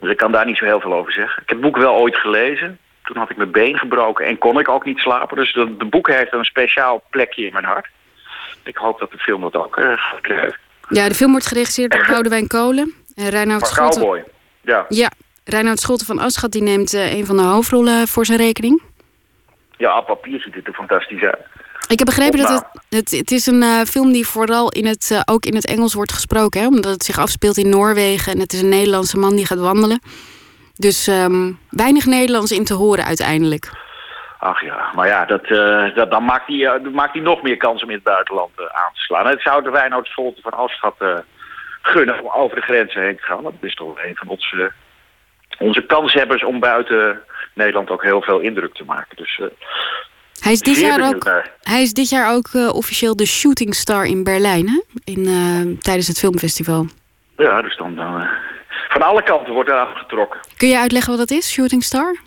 Dus 0.00 0.10
ik 0.10 0.16
kan 0.16 0.32
daar 0.32 0.46
niet 0.46 0.56
zo 0.56 0.64
heel 0.64 0.80
veel 0.80 0.92
over 0.94 1.12
zeggen. 1.12 1.42
Ik 1.42 1.48
heb 1.48 1.62
het 1.62 1.72
boek 1.72 1.82
wel 1.82 1.94
ooit 1.94 2.16
gelezen. 2.16 2.78
Toen 3.04 3.16
had 3.16 3.30
ik 3.30 3.36
mijn 3.36 3.50
been 3.50 3.78
gebroken 3.78 4.26
en 4.26 4.38
kon 4.38 4.58
ik 4.58 4.68
ook 4.68 4.84
niet 4.84 4.98
slapen. 4.98 5.36
Dus 5.36 5.52
de, 5.52 5.76
de 5.76 5.84
boek 5.84 6.08
heeft 6.08 6.32
een 6.32 6.44
speciaal 6.44 7.02
plekje 7.10 7.46
in 7.46 7.52
mijn 7.52 7.64
hart. 7.64 7.88
Ik 8.62 8.76
hoop 8.76 8.98
dat 8.98 9.10
de 9.10 9.18
film 9.18 9.40
dat 9.40 9.56
ook 9.56 9.76
eh, 9.76 10.02
krijgen. 10.20 10.58
Ja, 10.88 11.08
de 11.08 11.14
film 11.14 11.30
wordt 11.30 11.46
geregisseerd 11.46 11.92
door 11.92 12.06
Boudewijn 12.06 12.46
Kolen. 12.46 12.94
En 13.14 13.28
Reinoud 13.28 13.66
Schotten. 13.66 14.00
Cowboy. 14.00 14.24
Ja. 14.60 14.86
Ja, 14.88 15.10
Reinoud 15.44 15.78
Schotten 15.78 16.06
van 16.06 16.18
Aschat 16.18 16.52
die 16.52 16.62
neemt 16.62 16.94
eh, 16.94 17.12
een 17.12 17.26
van 17.26 17.36
de 17.36 17.42
hoofdrollen 17.42 18.08
voor 18.08 18.26
zijn 18.26 18.38
rekening. 18.38 18.82
ja, 19.76 19.98
op 19.98 20.06
papier 20.06 20.40
ziet 20.40 20.54
het 20.54 20.66
er 20.66 20.72
fantastisch 20.74 21.22
uit. 21.22 21.46
Ik 21.90 21.98
heb 21.98 22.06
begrepen 22.06 22.38
dat 22.38 22.46
Opname. 22.46 22.70
het, 22.88 23.10
het, 23.10 23.18
het 23.18 23.30
is 23.30 23.46
een 23.46 23.62
eh, 23.62 23.80
film 23.80 24.12
die 24.12 24.26
vooral 24.26 24.70
in 24.70 24.86
het, 24.86 25.10
eh, 25.12 25.20
ook 25.34 25.44
in 25.44 25.54
het 25.54 25.66
Engels 25.66 25.94
wordt 25.94 26.12
gesproken. 26.12 26.60
Hè? 26.60 26.66
Omdat 26.66 26.92
het 26.92 27.04
zich 27.04 27.18
afspeelt 27.18 27.56
in 27.56 27.68
Noorwegen. 27.68 28.32
En 28.32 28.38
het 28.38 28.52
is 28.52 28.62
een 28.62 28.68
Nederlandse 28.68 29.18
man 29.18 29.36
die 29.36 29.46
gaat 29.46 29.58
wandelen. 29.58 30.00
Dus 30.74 31.06
ehm, 31.06 31.52
weinig 31.70 32.06
Nederlands 32.06 32.52
in 32.52 32.64
te 32.64 32.74
horen 32.74 33.04
uiteindelijk. 33.04 33.70
Ach 34.38 34.62
ja, 34.62 34.90
maar 34.94 35.06
ja, 35.06 35.24
dat, 35.24 35.44
eh, 35.44 35.94
dat, 35.94 36.10
dan 36.10 36.24
maakt 36.24 36.46
hij, 36.46 36.80
maakt 36.92 37.12
hij 37.12 37.22
nog 37.22 37.42
meer 37.42 37.56
kans 37.56 37.82
om 37.82 37.88
in 37.88 37.94
het 37.94 38.04
buitenland 38.04 38.50
aan 38.58 38.92
te 38.94 39.00
slaan. 39.00 39.26
Het 39.26 39.42
zou 39.42 39.62
de 39.62 39.70
Reinoud 39.70 40.06
Scholte 40.06 40.40
van 40.40 40.52
Afschat 40.52 40.96
gunnen 41.82 42.20
om 42.20 42.30
over 42.30 42.56
de 42.56 42.62
grenzen 42.62 43.02
heen 43.02 43.16
te 43.16 43.22
gaan. 43.22 43.42
Dat 43.42 43.52
is 43.60 43.74
toch 43.74 44.02
een 44.02 44.16
van 44.16 44.28
onze, 44.28 44.72
onze 45.58 45.86
kanshebbers 45.86 46.44
om 46.44 46.60
buiten 46.60 47.20
Nederland 47.54 47.90
ook 47.90 48.02
heel 48.02 48.22
veel 48.22 48.38
indruk 48.38 48.74
te 48.74 48.84
maken. 48.84 49.16
Dus 49.16 49.40
Hij 50.40 50.52
is 50.52 50.60
dit 50.60 50.76
zeer 50.76 50.86
jaar 50.86 51.14
ook, 51.14 51.24
naar. 51.24 51.50
hij 51.62 51.82
is 51.82 51.92
dit 51.92 52.08
jaar 52.08 52.34
ook 52.34 52.48
eh, 52.52 52.74
officieel 52.74 53.16
de 53.16 53.26
shooting 53.26 53.74
star 53.74 54.04
in 54.04 54.24
Berlijn. 54.24 54.68
Hè? 54.68 54.80
In, 55.04 55.26
eh, 55.26 55.82
tijdens 55.82 56.08
het 56.08 56.18
filmfestival. 56.18 56.86
Ja, 57.36 57.62
dus 57.62 57.76
dan, 57.76 57.94
dan 57.94 58.20
eh, 58.20 58.28
van 58.88 59.02
alle 59.02 59.22
kanten 59.22 59.52
wordt 59.52 59.68
er 59.68 59.76
aangetrokken. 59.76 60.40
Kun 60.56 60.68
je 60.68 60.78
uitleggen 60.78 61.16
wat 61.16 61.28
dat 61.28 61.38
is, 61.38 61.52
shooting 61.52 61.82
star? 61.82 62.18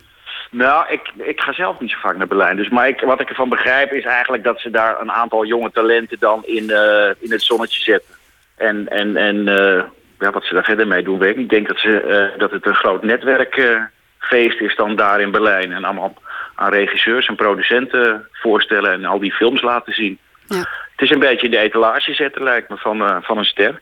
Nou, 0.54 0.92
ik, 0.92 1.12
ik 1.16 1.40
ga 1.40 1.52
zelf 1.52 1.80
niet 1.80 1.90
zo 1.90 1.98
vaak 2.00 2.16
naar 2.16 2.26
Berlijn. 2.26 2.56
Dus 2.56 2.68
maar 2.68 2.88
ik, 2.88 3.00
wat 3.00 3.20
ik 3.20 3.28
ervan 3.28 3.48
begrijp 3.48 3.92
is 3.92 4.04
eigenlijk 4.04 4.44
dat 4.44 4.60
ze 4.60 4.70
daar 4.70 5.00
een 5.00 5.12
aantal 5.12 5.44
jonge 5.44 5.70
talenten 5.70 6.16
dan 6.20 6.44
in, 6.44 6.70
eh, 6.70 7.10
in 7.18 7.30
het 7.30 7.42
zonnetje 7.42 7.82
zetten. 7.82 8.14
En, 8.56 8.88
en, 8.88 9.16
en 9.16 9.48
eh, 9.48 9.84
ja, 10.18 10.30
wat 10.30 10.44
ze 10.44 10.54
daar 10.54 10.64
verder 10.64 10.86
mee 10.86 11.02
doen, 11.02 11.18
weet 11.18 11.30
ik 11.30 11.36
niet. 11.36 11.44
Ik 11.44 11.50
denk 11.50 11.68
dat, 11.68 11.78
ze, 11.78 12.00
eh, 12.00 12.38
dat 12.38 12.50
het 12.50 12.66
een 12.66 12.74
groot 12.74 13.02
netwerkfeest 13.02 14.60
is 14.60 14.76
dan 14.76 14.96
daar 14.96 15.20
in 15.20 15.30
Berlijn. 15.30 15.72
En 15.72 15.84
allemaal 15.84 16.14
aan 16.54 16.72
regisseurs 16.72 17.26
en 17.26 17.36
producenten 17.36 18.28
voorstellen 18.32 18.92
en 18.92 19.04
al 19.04 19.18
die 19.18 19.32
films 19.32 19.62
laten 19.62 19.92
zien. 19.92 20.18
Ja. 20.46 20.58
Het 20.96 21.00
is 21.00 21.10
een 21.10 21.18
beetje 21.18 21.46
in 21.46 21.50
de 21.50 21.58
etalage 21.58 22.14
zetten, 22.14 22.42
lijkt 22.42 22.68
me, 22.68 22.76
van, 22.76 23.02
eh, 23.02 23.16
van 23.20 23.38
een 23.38 23.44
ster. 23.44 23.80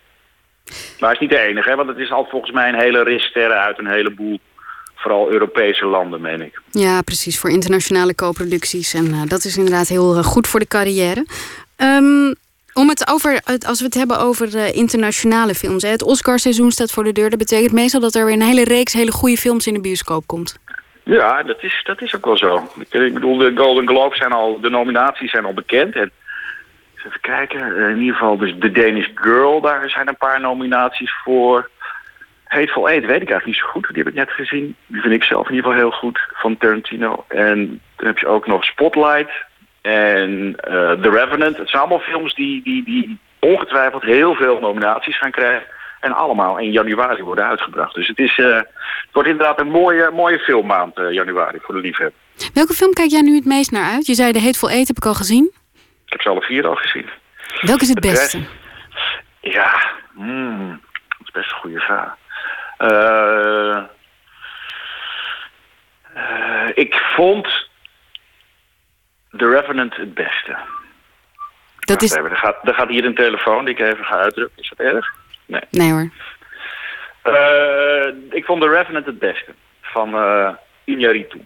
Maar 1.01 1.11
het 1.11 1.21
is 1.21 1.29
niet 1.29 1.31
de 1.31 1.39
enige, 1.39 1.69
hè, 1.69 1.77
want 1.77 1.89
het 1.89 1.99
is 1.99 2.11
al 2.11 2.27
volgens 2.31 2.53
mij 2.53 2.69
een 2.69 2.81
hele 2.81 3.03
ris 3.03 3.25
sterren 3.25 3.61
uit 3.61 3.79
een 3.79 3.87
heleboel, 3.87 4.41
vooral 4.95 5.31
Europese 5.31 5.87
landen, 5.87 6.21
meen 6.21 6.41
ik. 6.41 6.61
Ja, 6.71 7.03
precies. 7.03 7.39
Voor 7.39 7.51
internationale 7.51 8.15
co-producties. 8.15 8.95
En 8.95 9.13
eh, 9.13 9.23
dat 9.27 9.45
is 9.45 9.57
inderdaad 9.57 9.89
heel 9.89 10.17
eh, 10.17 10.25
goed 10.25 10.47
voor 10.47 10.61
de 10.61 10.67
carrière. 10.67 11.27
Ehm, 11.77 12.35
om 12.73 12.89
het 12.89 13.09
over, 13.09 13.41
als 13.67 13.79
we 13.79 13.85
het 13.85 13.95
hebben 13.95 14.19
over 14.19 14.75
internationale 14.75 15.55
films. 15.55 15.83
Hè, 15.83 15.89
het 15.89 16.03
Oscarseizoen 16.03 16.71
staat 16.71 16.91
voor 16.91 17.05
de 17.05 17.13
deur. 17.13 17.31
Dat 17.31 17.39
betekent 17.39 17.73
meestal 17.73 18.01
dat 18.01 18.15
er 18.15 18.25
weer 18.25 18.35
een 18.35 18.43
hele 18.43 18.65
reeks 18.65 18.93
hele 18.93 19.13
goede 19.13 19.37
films 19.37 19.67
in 19.67 19.75
de 19.75 19.81
bioscoop 19.81 20.27
komt. 20.27 20.57
Ja, 21.03 21.43
dat 21.43 21.63
is, 21.63 21.81
dat 21.85 22.03
is 22.03 22.17
ook 22.17 22.25
wel 22.25 22.37
zo. 22.37 22.69
Ik, 22.91 23.15
bedoel, 23.15 23.37
de 23.37 23.53
Golden 23.55 23.89
Globes 23.89 24.19
zijn 24.19 24.33
al, 24.33 24.61
de 24.61 24.71
nominaties 24.71 25.31
zijn 25.31 25.45
al 25.45 25.55
bekend. 25.55 25.95
En 25.95 26.11
even 27.07 27.21
kijken, 27.21 27.77
eh, 27.77 27.89
in 27.89 27.99
ieder 27.99 28.15
geval 28.15 28.37
dus 28.37 28.55
The 28.59 28.71
Danish 28.71 29.09
Girl, 29.15 29.61
daar 29.61 29.91
zijn 29.91 30.09
een 30.09 30.17
paar 30.17 30.41
nominaties 30.41 31.13
voor. 31.25 31.71
Hateful 32.45 32.89
Eight 32.89 33.07
weet 33.07 33.23
ik 33.23 33.31
eigenlijk 33.31 33.47
niet 33.47 33.57
zo 33.57 33.67
goed, 33.67 33.89
die 33.89 34.03
heb 34.03 34.07
ik 34.07 34.15
net 34.15 34.31
gezien. 34.31 34.77
Die 34.87 35.01
vind 35.01 35.15
ik 35.15 35.25
zelf 35.25 35.49
in 35.49 35.55
ieder 35.55 35.71
geval 35.71 35.89
heel 35.89 35.99
goed, 35.99 36.21
van 36.33 36.57
Tarantino. 36.57 37.25
En 37.29 37.81
dan 37.97 38.07
heb 38.07 38.19
je 38.19 38.27
ook 38.27 38.47
nog 38.47 38.65
Spotlight 38.65 39.31
en 39.81 40.57
eh, 40.61 40.91
The 40.91 41.11
Revenant. 41.11 41.57
Het 41.57 41.69
zijn 41.69 41.83
allemaal 41.83 41.99
films 41.99 42.35
die, 42.35 42.63
die, 42.63 42.85
die 42.85 43.19
ongetwijfeld 43.39 44.03
heel 44.03 44.35
veel 44.35 44.61
nominaties 44.61 45.19
gaan 45.19 45.31
krijgen. 45.31 45.67
En 46.03 46.13
allemaal 46.13 46.59
in 46.59 46.73
januari 46.73 47.23
worden 47.23 47.45
uitgebracht. 47.45 47.95
Dus 47.95 48.09
het, 48.09 48.19
is, 48.19 48.39
eh, 48.39 48.47
het 48.47 49.13
wordt 49.13 49.29
inderdaad 49.29 49.61
een 49.61 49.71
mooie, 49.71 50.11
mooie 50.11 50.39
filmmaand 50.39 50.97
eh, 50.97 51.11
januari 51.11 51.59
voor 51.63 51.75
de 51.75 51.81
liefhebber. 51.81 52.19
Welke 52.55 52.75
film 52.75 52.93
kijk 52.93 53.11
jij 53.11 53.21
nu 53.21 53.35
het 53.35 53.45
meest 53.45 53.71
naar 53.71 53.93
uit? 53.93 54.07
Je 54.07 54.15
zei 54.15 54.33
The 54.33 54.41
Hateful 54.41 54.69
Eight 54.69 54.89
heb 54.89 54.97
ik 54.97 55.07
al 55.07 55.15
gezien. 55.15 55.51
Ik 56.07 56.13
heb 56.13 56.21
ze 56.21 56.29
alle 56.29 56.41
vier 56.41 56.67
al 56.67 56.75
gezien. 56.75 57.09
Welke 57.61 57.83
is 57.83 57.89
het 57.89 58.03
De 58.03 58.09
beste? 58.09 58.39
Ja, 59.41 59.91
mm, 60.13 60.81
dat 61.09 61.27
is 61.27 61.31
best 61.31 61.51
een 61.51 61.59
goede 61.59 61.81
vraag. 61.81 62.15
Eh, 62.77 63.83
ik 66.75 66.95
vond 66.95 67.69
The 69.31 69.49
Revenant 69.49 69.97
het 69.97 70.15
beste. 70.15 70.57
Dat 71.79 72.03
is... 72.03 72.13
er, 72.13 72.37
gaat, 72.37 72.57
er 72.63 72.75
gaat 72.75 72.89
hier 72.89 73.05
een 73.05 73.15
telefoon 73.15 73.65
die 73.65 73.75
ik 73.75 73.81
even 73.81 74.05
ga 74.05 74.17
uitdrukken. 74.17 74.63
Is 74.63 74.73
dat 74.77 74.87
erg? 74.87 75.15
Nee. 75.47 75.63
Nee 75.71 75.91
hoor. 75.91 76.11
Eh, 77.23 78.07
ik 78.31 78.45
vond 78.45 78.63
The 78.63 78.69
Revenant 78.69 79.07
het 79.07 79.19
beste. 79.19 79.55
Van 79.81 80.15
eh 80.15 80.55
Iñárritu. 80.85 81.39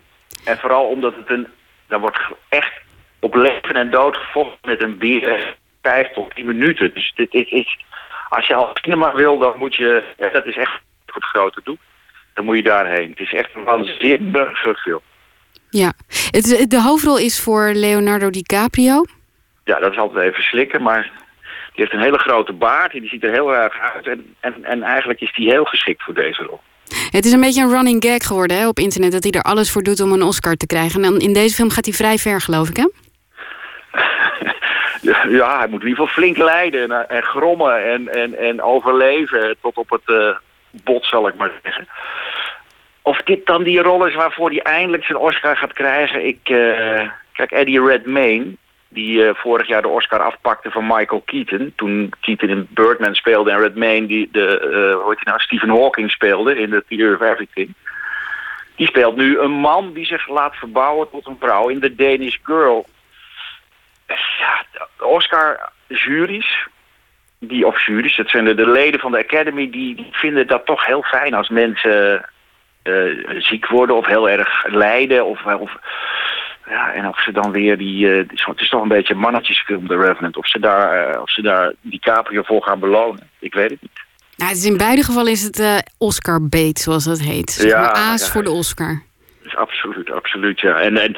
En 0.44 0.58
vooral 0.58 0.84
omdat 0.84 1.14
het 1.16 1.30
een 1.30 1.46
daar 1.86 2.00
wordt 2.00 2.18
echt 2.48 2.72
op 3.20 3.34
leven 3.34 3.74
en 3.74 3.90
dood 3.90 4.16
gevochten 4.16 4.58
met 4.70 4.82
een 4.82 4.98
beer. 4.98 5.56
Vijf 5.82 6.12
tot 6.12 6.34
tien 6.34 6.46
minuten. 6.46 6.94
Dus 6.94 7.12
dit 7.14 7.32
is, 7.32 7.78
als 8.28 8.46
je 8.46 8.54
al 8.54 8.70
cinema 8.72 9.14
wil, 9.14 9.38
dan 9.38 9.58
moet 9.58 9.74
je... 9.74 10.02
Ja, 10.18 10.28
dat 10.28 10.46
is 10.46 10.56
echt 10.56 10.80
voor 11.06 11.14
het 11.14 11.24
grote 11.24 11.60
doel. 11.64 11.78
Dan 12.34 12.44
moet 12.44 12.56
je 12.56 12.62
daarheen. 12.62 13.10
Het 13.10 13.20
is 13.20 13.32
echt 13.32 13.54
een 13.54 13.64
waanzinnige 13.64 14.74
film. 14.74 15.00
Ja. 15.70 15.92
Het, 16.30 16.66
de 16.68 16.82
hoofdrol 16.82 17.18
is 17.18 17.40
voor 17.40 17.70
Leonardo 17.74 18.30
DiCaprio. 18.30 19.04
Ja, 19.64 19.78
dat 19.78 19.92
is 19.92 19.98
altijd 19.98 20.30
even 20.30 20.42
slikken, 20.42 20.82
maar 20.82 21.10
die 21.76 21.84
heeft 21.84 21.92
een 21.92 22.04
hele 22.04 22.18
grote 22.18 22.52
baard 22.52 22.92
en 22.92 23.00
die 23.00 23.08
ziet 23.08 23.24
er 23.24 23.32
heel 23.32 23.54
erg 23.54 23.78
uit. 23.94 24.06
En, 24.06 24.34
en, 24.40 24.64
en 24.64 24.82
eigenlijk 24.82 25.20
is 25.20 25.34
die 25.34 25.50
heel 25.50 25.64
geschikt 25.64 26.02
voor 26.02 26.14
deze 26.14 26.42
rol. 26.42 26.60
Het 27.10 27.24
is 27.24 27.32
een 27.32 27.40
beetje 27.40 27.62
een 27.62 27.70
running 27.70 28.04
gag 28.04 28.26
geworden 28.26 28.56
hè, 28.56 28.68
op 28.68 28.78
internet... 28.78 29.12
dat 29.12 29.22
hij 29.22 29.32
er 29.32 29.42
alles 29.42 29.70
voor 29.70 29.82
doet 29.82 30.00
om 30.00 30.12
een 30.12 30.22
Oscar 30.22 30.54
te 30.54 30.66
krijgen. 30.66 31.04
En 31.04 31.18
in 31.18 31.32
deze 31.32 31.54
film 31.54 31.70
gaat 31.70 31.84
hij 31.84 31.94
vrij 31.94 32.18
ver, 32.18 32.40
geloof 32.40 32.68
ik, 32.68 32.76
hè? 32.76 32.88
Ja, 35.28 35.58
hij 35.58 35.68
moet 35.68 35.82
in 35.82 35.88
ieder 35.88 36.06
geval 36.06 36.22
flink 36.22 36.36
lijden 36.36 36.92
en, 36.92 37.08
en 37.08 37.22
grommen 37.22 37.84
en, 37.84 38.08
en, 38.08 38.38
en 38.38 38.62
overleven 38.62 39.56
tot 39.60 39.76
op 39.76 39.90
het 39.90 40.02
eh, 40.04 40.36
bot, 40.70 41.04
zal 41.04 41.28
ik 41.28 41.34
maar 41.34 41.50
zeggen. 41.62 41.88
Of 43.02 43.18
dit 43.18 43.46
dan 43.46 43.62
die 43.62 43.80
rol 43.80 44.06
is 44.06 44.14
waarvoor 44.14 44.50
hij 44.50 44.62
eindelijk 44.62 45.04
zijn 45.04 45.18
Oscar 45.18 45.56
gaat 45.56 45.72
krijgen. 45.72 46.26
Ik, 46.26 46.38
eh, 46.42 47.08
kijk, 47.32 47.50
Eddie 47.50 47.84
Redmayne, 47.84 48.56
die 48.96 49.26
eh, 49.26 49.34
vorig 49.34 49.66
jaar 49.66 49.82
de 49.82 49.88
Oscar 49.88 50.20
afpakte 50.20 50.70
van 50.70 50.86
Michael 50.86 51.22
Keaton. 51.24 51.72
Toen 51.76 52.12
Keaton 52.20 52.48
in 52.48 52.66
Birdman 52.70 53.14
speelde 53.14 53.50
en 53.50 53.60
Redmayne 53.60 54.06
die 54.06 54.28
de, 54.32 54.60
uh, 54.60 55.02
hoe 55.02 55.08
heet 55.08 55.24
hij 55.24 55.32
nou, 55.32 55.40
Stephen 55.40 55.68
Hawking 55.68 56.10
speelde 56.10 56.58
in 56.58 56.70
The 56.70 56.84
Theory 56.88 57.14
of 57.14 57.20
Everything. 57.20 57.74
Die 58.76 58.86
speelt 58.86 59.16
nu 59.16 59.38
een 59.38 59.50
man 59.50 59.92
die 59.92 60.06
zich 60.06 60.28
laat 60.28 60.54
verbouwen 60.54 61.10
tot 61.10 61.26
een 61.26 61.36
vrouw 61.40 61.68
in 61.68 61.80
The 61.80 61.94
Danish 61.94 62.36
Girl. 62.42 62.86
Ja, 64.38 64.64
Oscar-juries, 64.98 66.66
die, 67.38 67.66
of 67.66 67.86
juries, 67.86 68.16
dat 68.16 68.28
zijn 68.28 68.44
de, 68.44 68.54
de 68.54 68.70
leden 68.70 69.00
van 69.00 69.12
de 69.12 69.18
Academy, 69.18 69.70
die, 69.70 70.08
vinden 70.10 70.46
dat 70.46 70.66
toch 70.66 70.86
heel 70.86 71.02
fijn 71.02 71.34
als 71.34 71.48
mensen 71.48 72.28
uh, 72.84 73.40
ziek 73.40 73.66
worden 73.66 73.96
of 73.96 74.06
heel 74.06 74.28
erg 74.30 74.66
lijden. 74.66 75.24
Of, 75.24 75.44
of, 75.44 75.76
ja, 76.68 76.92
en 76.92 77.08
of 77.08 77.22
ze 77.22 77.32
dan 77.32 77.52
weer 77.52 77.78
die... 77.78 78.06
Uh, 78.06 78.16
het 78.46 78.60
is 78.60 78.68
toch 78.68 78.82
een 78.82 78.88
beetje 78.88 79.14
een 79.14 79.20
mannetjesfilm, 79.20 79.86
The 79.86 79.96
Revenant. 79.96 80.36
Of 80.36 80.48
ze 80.48 80.58
daar, 80.58 81.14
uh, 81.14 81.20
of 81.20 81.30
ze 81.30 81.42
daar 81.42 81.72
DiCaprio 81.80 82.42
voor 82.42 82.62
gaan 82.62 82.80
belonen. 82.80 83.30
Ik 83.38 83.54
weet 83.54 83.70
het 83.70 83.82
niet. 83.82 84.00
Nou, 84.36 84.50
het 84.50 84.58
is 84.58 84.66
in 84.66 84.76
beide 84.76 85.02
gevallen 85.02 85.32
is 85.32 85.42
het 85.42 85.84
Oscar 85.98 86.48
bait, 86.48 86.78
zoals 86.78 87.04
dat 87.04 87.20
heet. 87.20 87.50
Zeg 87.50 87.70
Ja, 87.70 87.80
maar 87.80 87.90
aas 87.90 88.26
ja. 88.26 88.32
voor 88.32 88.42
de 88.42 88.50
Oscar. 88.50 89.02
Dus 89.42 89.56
absoluut, 89.56 90.10
absoluut, 90.10 90.60
ja. 90.60 90.80
En, 90.80 90.96
en 90.96 91.16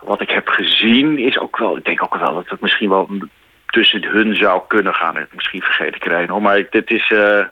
wat 0.00 0.20
ik 0.20 0.30
heb 0.30 0.48
gezien 0.48 1.18
is 1.18 1.38
ook 1.38 1.58
wel... 1.58 1.76
Ik 1.76 1.84
denk 1.84 2.02
ook 2.02 2.14
wel 2.14 2.34
dat 2.34 2.48
het 2.48 2.60
misschien 2.60 2.88
wel 2.88 3.08
tussen 3.66 4.04
hun 4.04 4.36
zou 4.36 4.62
kunnen 4.68 4.94
gaan. 4.94 5.26
Misschien 5.32 5.62
vergeet 5.62 5.94
ik 5.94 6.06
er 6.06 6.12
een, 6.12 6.28
hoor. 6.28 6.42
Maar 6.42 6.66
dit 6.70 6.90
is... 6.90 7.10
eh, 7.10 7.44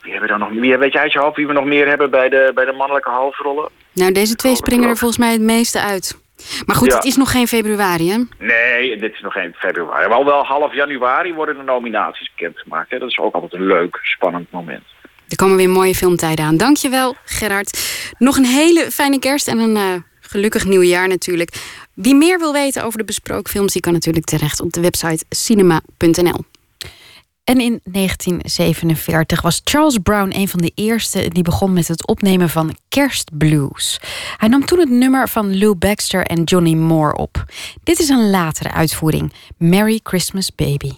wie 0.00 0.12
hebben 0.12 0.30
we 0.30 0.38
dan 0.38 0.38
nog 0.38 0.52
meer? 0.52 0.78
Weet 0.78 0.92
je 0.92 0.98
uit 0.98 1.12
je 1.12 1.18
hoofd 1.18 1.36
wie 1.36 1.46
we 1.46 1.52
nog 1.52 1.64
meer 1.64 1.88
hebben 1.88 2.10
bij 2.10 2.28
de, 2.28 2.50
bij 2.54 2.64
de 2.64 2.72
mannelijke 2.72 3.10
hoofdrollen? 3.10 3.70
Nou, 3.92 4.12
deze 4.12 4.34
twee 4.34 4.56
springen 4.56 4.88
er 4.88 4.96
volgens 4.96 5.20
mij 5.20 5.32
het 5.32 5.40
meeste 5.40 5.80
uit. 5.80 6.16
Maar 6.66 6.76
goed, 6.76 6.88
Ja. 6.90 6.94
het 6.96 7.04
is 7.04 7.16
nog 7.16 7.30
geen 7.30 7.48
februari, 7.48 8.10
hè? 8.10 8.16
Nee, 8.38 8.98
dit 8.98 9.12
is 9.12 9.20
nog 9.20 9.32
geen 9.32 9.54
februari. 9.58 10.08
Maar 10.08 10.16
al 10.16 10.24
wel 10.24 10.44
half 10.44 10.74
januari 10.74 11.34
worden 11.34 11.56
de 11.56 11.62
nominaties 11.62 12.30
bekendgemaakt. 12.36 12.90
Hè? 12.90 12.98
Dat 12.98 13.08
is 13.08 13.18
ook 13.18 13.34
altijd 13.34 13.52
een 13.52 13.66
leuk, 13.66 13.98
spannend 14.02 14.50
moment. 14.50 14.82
Er 15.28 15.36
komen 15.36 15.56
weer 15.56 15.70
mooie 15.70 15.94
filmtijden 15.94 16.44
aan. 16.44 16.56
Dankjewel, 16.56 17.16
Gerard. 17.24 17.78
Nog 18.18 18.36
een 18.36 18.44
hele 18.44 18.90
fijne 18.90 19.18
kerst 19.18 19.48
en 19.48 19.58
een 19.58 19.76
eh, 19.76 19.94
gelukkig 20.20 20.64
nieuwjaar 20.64 21.08
natuurlijk. 21.08 21.50
Wie 21.94 22.14
meer 22.14 22.38
wil 22.38 22.52
weten 22.52 22.84
over 22.84 22.98
de 22.98 23.04
besproken 23.04 23.50
films... 23.52 23.72
die 23.72 23.82
kan 23.82 23.92
natuurlijk 23.92 24.26
terecht 24.26 24.60
op 24.60 24.72
de 24.72 24.80
website 24.80 25.24
cinema.nl. 25.28 26.44
En 27.50 27.60
in 27.60 27.80
1947 27.84 29.40
was 29.42 29.60
Charles 29.64 29.98
Brown 29.98 30.30
een 30.34 30.48
van 30.48 30.60
de 30.60 30.72
eerste 30.74 31.28
die 31.28 31.42
begon 31.42 31.72
met 31.72 31.88
het 31.88 32.06
opnemen 32.06 32.48
van 32.48 32.76
kerstblues. 32.88 34.00
Hij 34.36 34.48
nam 34.48 34.64
toen 34.64 34.78
het 34.78 34.90
nummer 34.90 35.28
van 35.28 35.58
Lou 35.58 35.74
Baxter 35.74 36.26
en 36.26 36.42
Johnny 36.42 36.74
Moore 36.74 37.16
op. 37.16 37.44
Dit 37.82 37.98
is 37.98 38.08
een 38.08 38.30
latere 38.30 38.72
uitvoering, 38.72 39.32
Merry 39.56 40.00
Christmas 40.02 40.54
Baby. 40.54 40.92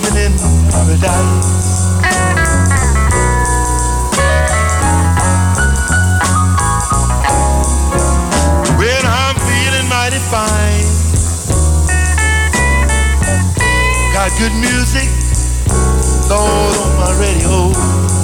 Living 0.00 0.32
in 0.32 0.32
paradise. 0.70 1.90
When 8.78 9.02
I'm 9.04 9.36
feeling 9.48 9.88
mighty 9.88 10.20
fine. 10.30 10.86
Got 14.12 14.30
good 14.38 14.54
music, 14.60 15.08
Lord, 16.28 16.76
on 16.76 16.96
my 16.96 17.12
radio. 17.18 18.17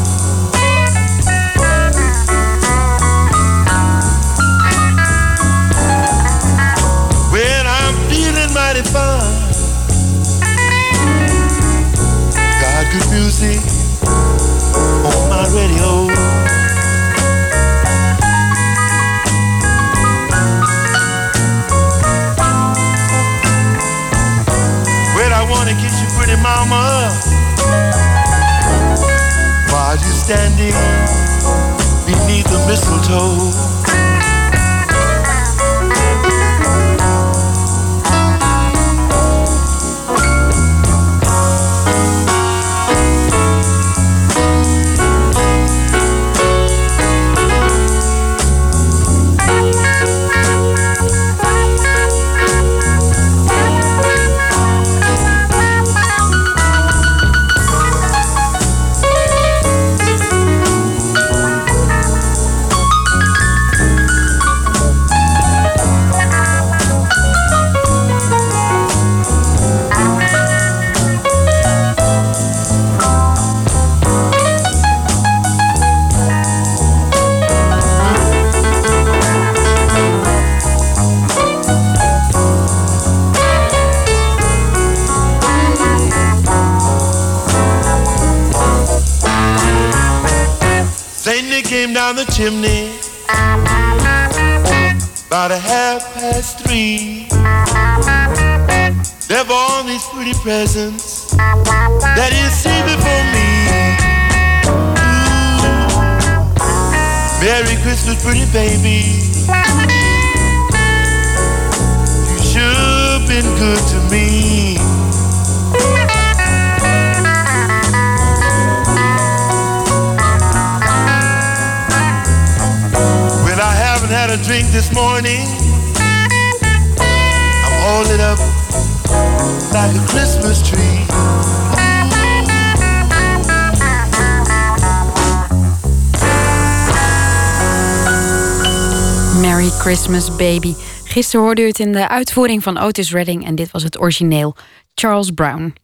Baby. 140.45 140.75
Gisteren 141.05 141.45
hoorde 141.45 141.63
u 141.63 141.67
het 141.67 141.79
in 141.79 141.93
de 141.93 142.09
uitvoering 142.09 142.63
van 142.63 142.79
Otis 142.79 143.13
Redding 143.13 143.47
en 143.47 143.55
dit 143.55 143.71
was 143.71 143.83
het 143.83 144.01
origineel 144.01 144.55
Charles 144.95 145.31
Brown. 145.31 145.75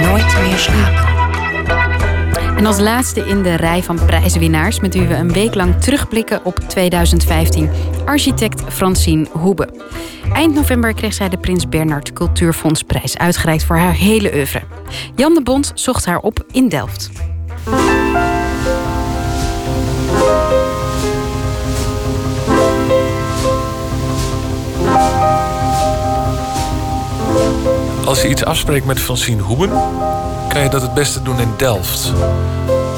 Nooit 0.00 0.40
meer 0.42 0.58
slapen. 0.58 1.10
En 2.56 2.66
als 2.66 2.78
laatste 2.78 3.20
in 3.20 3.42
de 3.42 3.54
rij 3.54 3.82
van 3.82 4.04
prijswinnaars 4.06 4.80
met 4.80 4.94
wie 4.94 5.06
we 5.06 5.14
een 5.14 5.32
week 5.32 5.54
lang 5.54 5.80
terugblikken 5.80 6.44
op 6.44 6.58
2015, 6.58 7.70
architect 8.04 8.62
Francine 8.68 9.26
Hoebe. 9.30 9.68
Eind 10.32 10.54
november 10.54 10.94
kreeg 10.94 11.14
zij 11.14 11.28
de 11.28 11.38
Prins 11.38 11.68
Bernhard 11.68 12.12
Cultuurfondsprijs 12.12 13.18
uitgereikt 13.18 13.64
voor 13.64 13.76
haar 13.76 13.94
hele 13.94 14.34
oeuvre. 14.34 14.62
Jan 15.16 15.34
de 15.34 15.42
Bond 15.42 15.72
zocht 15.74 16.04
haar 16.04 16.18
op 16.18 16.44
in 16.50 16.68
Delft. 16.68 17.10
Als 28.12 28.22
je 28.22 28.28
iets 28.28 28.44
afspreekt 28.44 28.86
met 28.86 29.00
Francine 29.00 29.42
Hoeben, 29.42 29.70
kan 30.48 30.62
je 30.62 30.68
dat 30.68 30.82
het 30.82 30.94
beste 30.94 31.22
doen 31.22 31.40
in 31.40 31.54
Delft. 31.56 32.12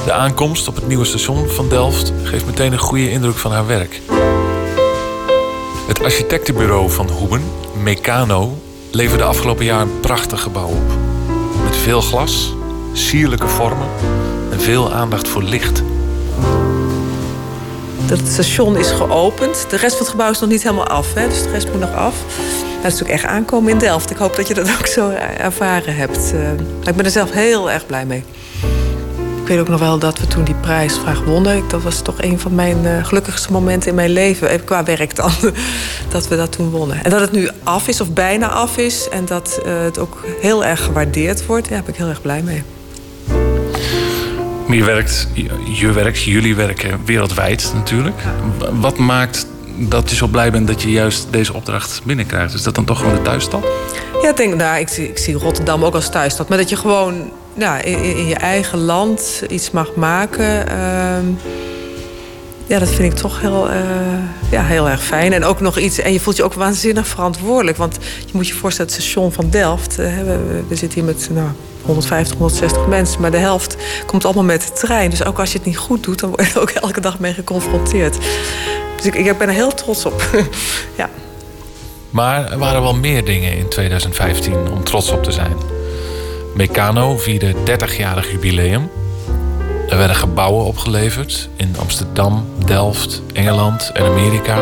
De 0.04 0.12
aankomst 0.12 0.68
op 0.68 0.74
het 0.74 0.86
nieuwe 0.86 1.04
station 1.04 1.48
van 1.48 1.68
Delft 1.68 2.12
geeft 2.22 2.46
meteen 2.46 2.72
een 2.72 2.78
goede 2.78 3.10
indruk 3.10 3.36
van 3.36 3.52
haar 3.52 3.66
werk. 3.66 4.00
Het 5.86 6.02
architectenbureau 6.02 6.90
van 6.90 7.10
Hoeben, 7.10 7.42
Meccano, 7.82 8.58
leverde 8.90 9.24
afgelopen 9.24 9.64
jaar 9.64 9.80
een 9.80 10.00
prachtig 10.00 10.42
gebouw 10.42 10.68
op. 10.68 10.92
Met 11.64 11.76
veel 11.76 12.00
glas, 12.00 12.54
sierlijke 12.92 13.48
vormen 13.48 13.88
en 14.50 14.60
veel 14.60 14.92
aandacht 14.92 15.28
voor 15.28 15.42
licht. 15.42 15.82
Het 18.04 18.28
station 18.28 18.76
is 18.76 18.90
geopend. 18.90 19.66
De 19.70 19.76
rest 19.76 19.96
van 19.96 20.02
het 20.02 20.08
gebouw 20.08 20.30
is 20.30 20.40
nog 20.40 20.50
niet 20.50 20.62
helemaal 20.62 20.86
af, 20.86 21.14
hè? 21.14 21.28
dus 21.28 21.42
de 21.42 21.50
rest 21.50 21.70
moet 21.70 21.80
nog 21.80 21.94
af. 21.94 22.14
Dat 22.85 22.93
is 22.93 22.98
natuurlijk 22.98 23.24
echt 23.24 23.35
aankomen 23.35 23.73
in 23.73 23.78
Delft. 23.78 24.11
Ik 24.11 24.16
hoop 24.16 24.36
dat 24.36 24.48
je 24.48 24.55
dat 24.55 24.70
ook 24.78 24.86
zo 24.86 25.11
ervaren 25.39 25.97
hebt. 25.97 26.32
Eh, 26.35 26.52
ik 26.89 26.97
ben 26.97 27.05
er 27.05 27.11
zelf 27.11 27.31
heel 27.32 27.70
erg 27.70 27.86
blij 27.86 28.06
mee. 28.06 28.24
Ik 29.43 29.48
weet 29.51 29.59
ook 29.59 29.69
nog 29.69 29.81
wel 29.81 29.98
dat 29.98 30.19
we 30.19 30.27
toen 30.27 30.44
die 30.44 30.55
prijsvraag 30.55 31.24
wonnen. 31.24 31.62
Dat 31.69 31.82
was 31.82 32.02
toch 32.02 32.23
een 32.23 32.39
van 32.40 32.55
mijn 32.55 32.86
eh, 32.86 33.05
gelukkigste 33.05 33.52
momenten 33.52 33.89
in 33.90 33.94
mijn 33.94 34.11
leven. 34.11 34.48
eh, 34.48 34.59
Qua 34.65 34.85
werk 34.85 35.16
dan. 35.16 35.31
Dat 36.12 36.28
we 36.28 36.36
dat 36.36 36.52
toen 36.52 36.70
wonnen. 36.70 37.05
En 37.05 37.11
dat 37.11 37.20
het 37.20 37.32
nu 37.32 37.48
af 37.62 37.89
is 37.89 38.01
of 38.01 38.12
bijna 38.12 38.48
af 38.48 38.77
is. 38.77 39.09
En 39.09 39.24
dat 39.24 39.61
het 39.66 39.98
ook 39.98 40.24
heel 40.40 40.65
erg 40.65 40.85
gewaardeerd 40.85 41.47
wordt. 41.47 41.69
Daar 41.69 41.82
ben 41.82 41.93
ik 41.93 41.98
heel 41.98 42.09
erg 42.09 42.23
blij 42.23 42.43
mee. 42.43 42.62
Je 44.69 44.85
werkt, 44.85 45.28
je- 45.73 45.93
werkt, 45.93 46.23
jullie 46.23 46.55
werken 46.56 47.01
wereldwijd 47.05 47.73
natuurlijk. 47.74 48.23
Wat 48.73 48.98
maakt 48.98 49.47
dat 49.76 50.10
je 50.10 50.16
zo 50.16 50.26
blij 50.26 50.51
bent 50.51 50.66
dat 50.66 50.82
je 50.82 50.90
juist 50.90 51.26
deze 51.30 51.55
opdracht 51.55 52.01
binnenkrijgt? 52.05 52.55
Is 52.55 52.62
dat 52.62 52.74
dan 52.74 52.84
toch 52.84 52.98
gewoon 52.98 53.14
de 53.14 53.22
thuisstad? 53.22 53.64
Ja, 54.22 54.28
ik 54.28 54.36
denk, 54.36 54.55
nou, 54.55 54.78
ik 54.78 54.88
zie, 54.88 55.09
ik 55.09 55.18
zie 55.18 55.34
Rotterdam 55.34 55.84
ook 55.84 55.94
als 55.94 56.09
thuisstad. 56.09 56.48
Maar 56.48 56.59
dat 56.59 56.68
je 56.68 56.76
gewoon 56.76 57.30
in, 57.82 58.26
je 58.26 58.34
eigen 58.34 58.78
land 58.78 59.42
iets 59.48 59.70
mag 59.70 59.94
maken. 59.94 60.68
ehm, 60.68 61.24
ja, 62.66 62.78
dat 62.78 62.88
vind 62.88 63.12
ik 63.12 63.18
toch 63.18 63.40
heel, 63.40 63.70
eh, 63.70 63.80
ja, 64.51 64.62
heel 64.62 64.88
erg 64.88 65.05
fijn. 65.05 65.32
En 65.32 65.44
ook 65.44 65.60
nog 65.60 65.78
iets. 65.78 65.98
En 65.98 66.12
je 66.12 66.20
voelt 66.20 66.36
je 66.36 66.44
ook 66.44 66.55
waanzinnig 66.55 67.06
verantwoordelijk. 67.06 67.76
Want 67.76 67.98
je 68.26 68.32
moet 68.32 68.48
je 68.48 68.55
voorstellen, 68.55 68.92
het 68.92 69.01
station 69.02 69.32
van 69.32 69.51
Delft. 69.51 69.98
eh, 69.98 70.06
we 70.68 70.76
zitten 70.76 70.92
hier 71.01 71.05
met 71.05 71.28
nou, 71.32 71.48
150, 71.85 72.36
160 72.36 72.86
mensen. 72.86 73.20
Maar 73.20 73.31
de 73.31 73.36
helft 73.36 73.77
komt 74.06 74.24
allemaal 74.24 74.44
met 74.44 74.62
de 74.62 74.73
trein. 74.73 75.11
Dus 75.11 75.24
ook 75.24 75.39
als 75.39 75.52
je 75.52 75.59
het 75.59 75.66
niet 75.66 75.77
goed 75.77 76.02
doet, 76.02 76.20
dan 76.20 76.31
word 76.31 76.47
je 76.47 76.55
er 76.55 76.61
ook 76.61 76.70
elke 76.86 77.01
dag 77.01 77.19
mee 77.19 77.35
geconfronteerd. 77.35 78.19
Dus 78.97 79.06
ik, 79.06 79.15
ik 79.15 79.39
ben 79.39 79.48
er 79.48 79.55
heel 79.55 79.74
trots 79.74 80.06
op. 80.06 80.23
ja. 80.97 81.11
Maar 82.11 82.52
er 82.52 82.59
waren 82.59 82.82
wel 82.82 82.94
meer 82.94 83.24
dingen 83.24 83.56
in 83.56 83.69
2015 83.69 84.55
om 84.73 84.85
trots 84.85 85.11
op 85.11 85.23
te 85.23 85.32
zijn. 85.32 85.56
Meccano 86.55 87.16
vierde 87.16 87.55
30-jarig 87.55 88.31
jubileum. 88.31 88.90
Er 89.89 89.97
werden 89.97 90.16
gebouwen 90.16 90.65
opgeleverd 90.65 91.48
in 91.56 91.74
Amsterdam, 91.78 92.47
Delft, 92.66 93.23
Engeland 93.32 93.90
en 93.94 94.05
Amerika. 94.05 94.59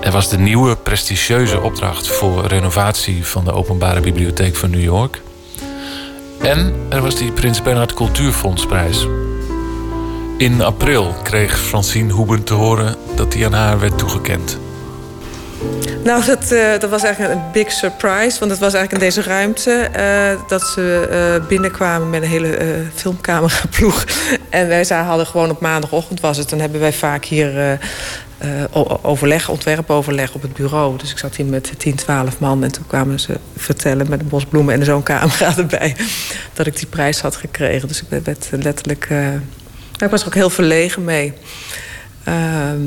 Er 0.00 0.12
was 0.12 0.28
de 0.28 0.38
nieuwe 0.38 0.76
prestigieuze 0.76 1.60
opdracht 1.60 2.08
voor 2.08 2.46
renovatie 2.46 3.26
van 3.26 3.44
de 3.44 3.52
Openbare 3.52 4.00
Bibliotheek 4.00 4.56
van 4.56 4.70
New 4.70 4.82
York. 4.82 5.22
En 6.42 6.74
er 6.88 7.02
was 7.02 7.16
die 7.16 7.32
Prins 7.32 7.62
Bernhard 7.62 7.94
Cultuurfondsprijs. 7.94 9.06
In 10.38 10.62
april 10.62 11.14
kreeg 11.22 11.58
Francine 11.58 12.12
Hoeben 12.12 12.44
te 12.44 12.54
horen 12.54 12.96
dat 13.16 13.32
die 13.32 13.46
aan 13.46 13.52
haar 13.52 13.80
werd 13.80 13.98
toegekend. 13.98 14.58
Nou, 16.04 16.24
dat, 16.24 16.52
eh, 16.52 16.78
dat 16.78 16.90
was 16.90 17.02
eigenlijk 17.02 17.34
een 17.34 17.52
big 17.52 17.72
surprise. 17.72 18.38
Want 18.38 18.50
het 18.50 18.60
was 18.60 18.74
eigenlijk 18.74 18.92
in 18.92 18.98
deze 18.98 19.22
ruimte 19.22 19.72
eh, 19.72 20.48
dat 20.48 20.62
ze 20.62 21.08
eh, 21.10 21.46
binnenkwamen 21.48 22.10
met 22.10 22.22
een 22.22 22.28
hele 22.28 22.84
filmcameraploeg. 22.94 24.04
En 24.50 24.68
wij 24.68 24.84
hadden 24.84 25.26
gewoon 25.26 25.50
op 25.50 25.60
maandagochtend 25.60 26.20
was 26.20 26.36
het. 26.36 26.48
Dan 26.48 26.60
hebben 26.60 26.80
wij 26.80 26.92
vaak 26.92 27.24
hier 27.24 27.78
overleg, 29.02 29.48
ontwerpoverleg 29.48 30.34
op 30.34 30.42
het 30.42 30.52
bureau. 30.52 30.98
Dus 30.98 31.10
ik 31.10 31.18
zat 31.18 31.36
hier 31.36 31.46
met 31.46 31.72
10, 31.76 31.94
12 31.94 32.38
man. 32.38 32.64
En 32.64 32.72
toen 32.72 32.86
kwamen 32.86 33.20
ze 33.20 33.38
vertellen 33.56 34.08
met 34.08 34.20
een 34.20 34.28
bos 34.28 34.44
bloemen 34.44 34.74
en 34.74 34.84
zo'n 34.84 35.02
camera 35.02 35.56
erbij. 35.56 35.96
Dat 36.52 36.66
ik 36.66 36.76
die 36.76 36.86
prijs 36.86 37.20
had 37.20 37.36
gekregen. 37.36 37.88
Dus 37.88 38.02
ik 38.02 38.22
werd 38.24 38.48
letterlijk. 38.50 39.04
eh, 39.10 39.18
nou, 39.18 39.40
ik 39.98 40.10
was 40.10 40.20
er 40.20 40.26
ook 40.26 40.34
heel 40.34 40.50
verlegen 40.50 41.04
mee. 41.04 41.32
Ehm 42.24 42.80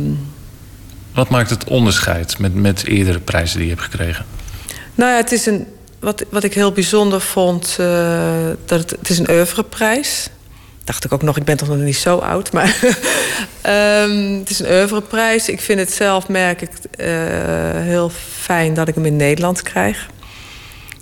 Wat 1.14 1.30
maakt 1.30 1.50
het 1.50 1.64
onderscheid 1.64 2.40
met, 2.40 2.54
met 2.54 2.86
eerdere 2.86 3.20
prijzen 3.20 3.58
die 3.58 3.68
je 3.68 3.74
hebt 3.74 3.86
gekregen? 3.86 4.26
Nou 4.96 5.12
ja, 5.12 5.18
het 5.18 5.32
is 5.32 5.46
een. 5.46 5.68
Wat, 6.00 6.24
wat 6.30 6.44
ik 6.44 6.54
heel 6.54 6.72
bijzonder 6.72 7.22
vond, 7.22 7.76
eh, 7.80 8.48
dat 8.66 8.80
het, 8.80 8.90
het 8.90 9.10
is 9.10 9.20
een 9.20 9.30
oeuvreprijs. 9.30 10.30
Dacht 10.84 11.06
ik 11.06 11.12
ook 11.12 11.22
nog, 11.22 11.38
ik 11.38 11.44
ben 11.44 11.58
toch 11.58 11.68
nog 11.68 11.78
niet 11.78 11.96
zo 11.96 12.18
oud. 12.18 12.52
Maar 12.52 12.78
ehm, 13.62 14.40
het 14.40 14.50
is 14.50 14.60
een 14.60 14.72
oeuvreprijs. 14.72 15.50
Ik 15.50 15.62
vind 15.62 15.80
het 15.80 15.94
zelf, 15.94 16.28
merk 16.28 16.62
ik, 16.62 16.70
eh, 16.98 17.08
heel 17.72 18.12
fijn 18.40 18.74
dat 18.74 18.88
ik 18.88 18.96
hem 18.96 19.06
in 19.06 19.16
Nederland 19.16 19.62
krijg. 19.62 20.10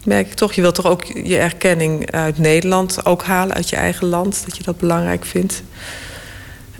Merk 0.04 0.28
ik 0.28 0.34
toch, 0.34 0.54
je 0.54 0.62
wilt 0.62 0.76
toch 0.76 0.86
ook 0.86 1.04
je 1.04 1.38
erkenning 1.38 2.12
uit 2.12 2.38
Nederland 2.38 3.06
ook 3.06 3.24
halen, 3.24 3.56
uit 3.56 3.70
je 3.70 3.76
eigen 3.76 4.08
land. 4.08 4.42
Dat 4.46 4.58
je 4.58 4.64
dat 4.64 4.78
belangrijk 4.78 5.26
vindt. 5.26 5.64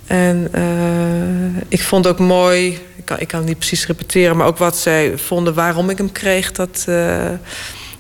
En 0.08 0.48
eh, 0.52 1.62
ik 1.68 1.82
vond 1.82 2.08
ook 2.08 2.20
mooi, 2.20 2.80
ik 2.96 3.06
kan, 3.06 3.20
ik 3.20 3.28
kan 3.28 3.44
niet 3.44 3.58
precies 3.58 3.88
repeteren, 3.88 4.38
maar 4.38 4.48
ook 4.48 4.58
wat 4.58 4.78
zij 4.78 5.18
vonden 5.18 5.54
waarom 5.54 5.90
ik 5.90 5.98
hem 5.98 6.12
kreeg, 6.12 6.52
dat, 6.52 6.86
eh, 6.88 7.30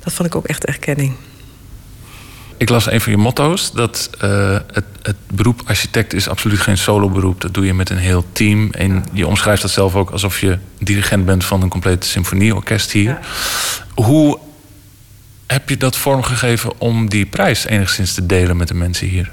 dat 0.03 0.13
vond 0.13 0.27
ik 0.27 0.35
ook 0.35 0.45
echt 0.45 0.65
erkenning. 0.65 1.15
Ik 2.61 2.69
las 2.69 2.91
een 2.91 3.01
van 3.01 3.11
je 3.11 3.17
motto's 3.17 3.71
dat 3.71 4.09
eh, 4.19 4.57
het, 4.71 4.83
het 5.01 5.15
beroep 5.33 5.61
architect 5.65 6.13
is 6.13 6.27
absoluut 6.27 6.59
geen 6.59 6.77
solo 6.77 7.09
beroep. 7.09 7.41
Dat 7.41 7.53
doe 7.53 7.65
je 7.65 7.73
met 7.73 7.89
een 7.89 7.97
heel 7.97 8.25
team. 8.31 8.69
En 8.71 9.05
je 9.13 9.27
omschrijft 9.27 9.61
dat 9.61 9.71
zelf 9.71 9.95
ook 9.95 10.09
alsof 10.09 10.39
je 10.39 10.57
dirigent 10.79 11.25
bent 11.25 11.45
van 11.45 11.61
een 11.61 11.69
compleet 11.69 12.05
symfonieorkest 12.05 12.91
hier. 12.91 13.19
Hoe 13.95 14.39
heb 15.47 15.69
je 15.69 15.77
dat 15.77 15.97
vormgegeven 15.97 16.71
om 16.77 17.09
die 17.09 17.25
prijs 17.25 17.65
enigszins 17.65 18.13
te 18.13 18.25
delen 18.25 18.57
met 18.57 18.67
de 18.67 18.73
mensen 18.73 19.07
hier? 19.07 19.31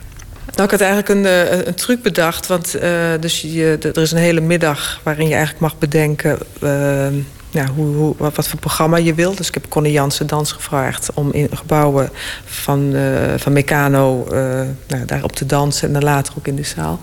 Nou, 0.55 0.63
ik 0.63 0.71
had 0.71 0.81
eigenlijk 0.81 1.09
een, 1.09 1.27
eh, 1.27 1.67
een 1.67 1.75
truc 1.75 2.03
bedacht. 2.03 2.47
Want 2.47 2.77
uh, 2.77 2.83
dus 3.21 3.41
je, 3.41 3.79
er 3.95 4.03
is 4.03 4.13
een 4.13 4.19
hele 4.19 4.41
middag 4.41 5.01
waarin 5.03 5.29
je 5.29 5.35
eigenlijk 5.35 5.63
mag 5.63 5.79
bedenken... 5.79 6.39
Uh, 6.63 7.07
hoe, 7.67 8.15
wat, 8.19 8.49
voor 8.49 8.59
programma 8.59 8.97
je 8.97 9.15
wil. 9.15 9.35
Dus 9.35 9.49
ik 9.49 9.55
heb 9.55 9.69
Connie 9.69 9.93
Jansen 9.93 10.27
Dans 10.27 10.53
gevraagd 10.53 11.11
om 11.15 11.33
in 11.33 11.49
gebouwen 11.53 12.11
van, 12.45 12.95
uh, 12.95 13.03
van 13.37 13.53
Meccano 13.53 14.27
nou, 14.87 15.05
daarop 15.07 15.33
te 15.33 15.47
dansen. 15.47 15.89
En 15.89 15.95
dan 15.95 16.03
later 16.03 16.35
ook 16.39 16.47
in 16.47 16.57
de 16.57 16.63
zaal. 16.63 17.01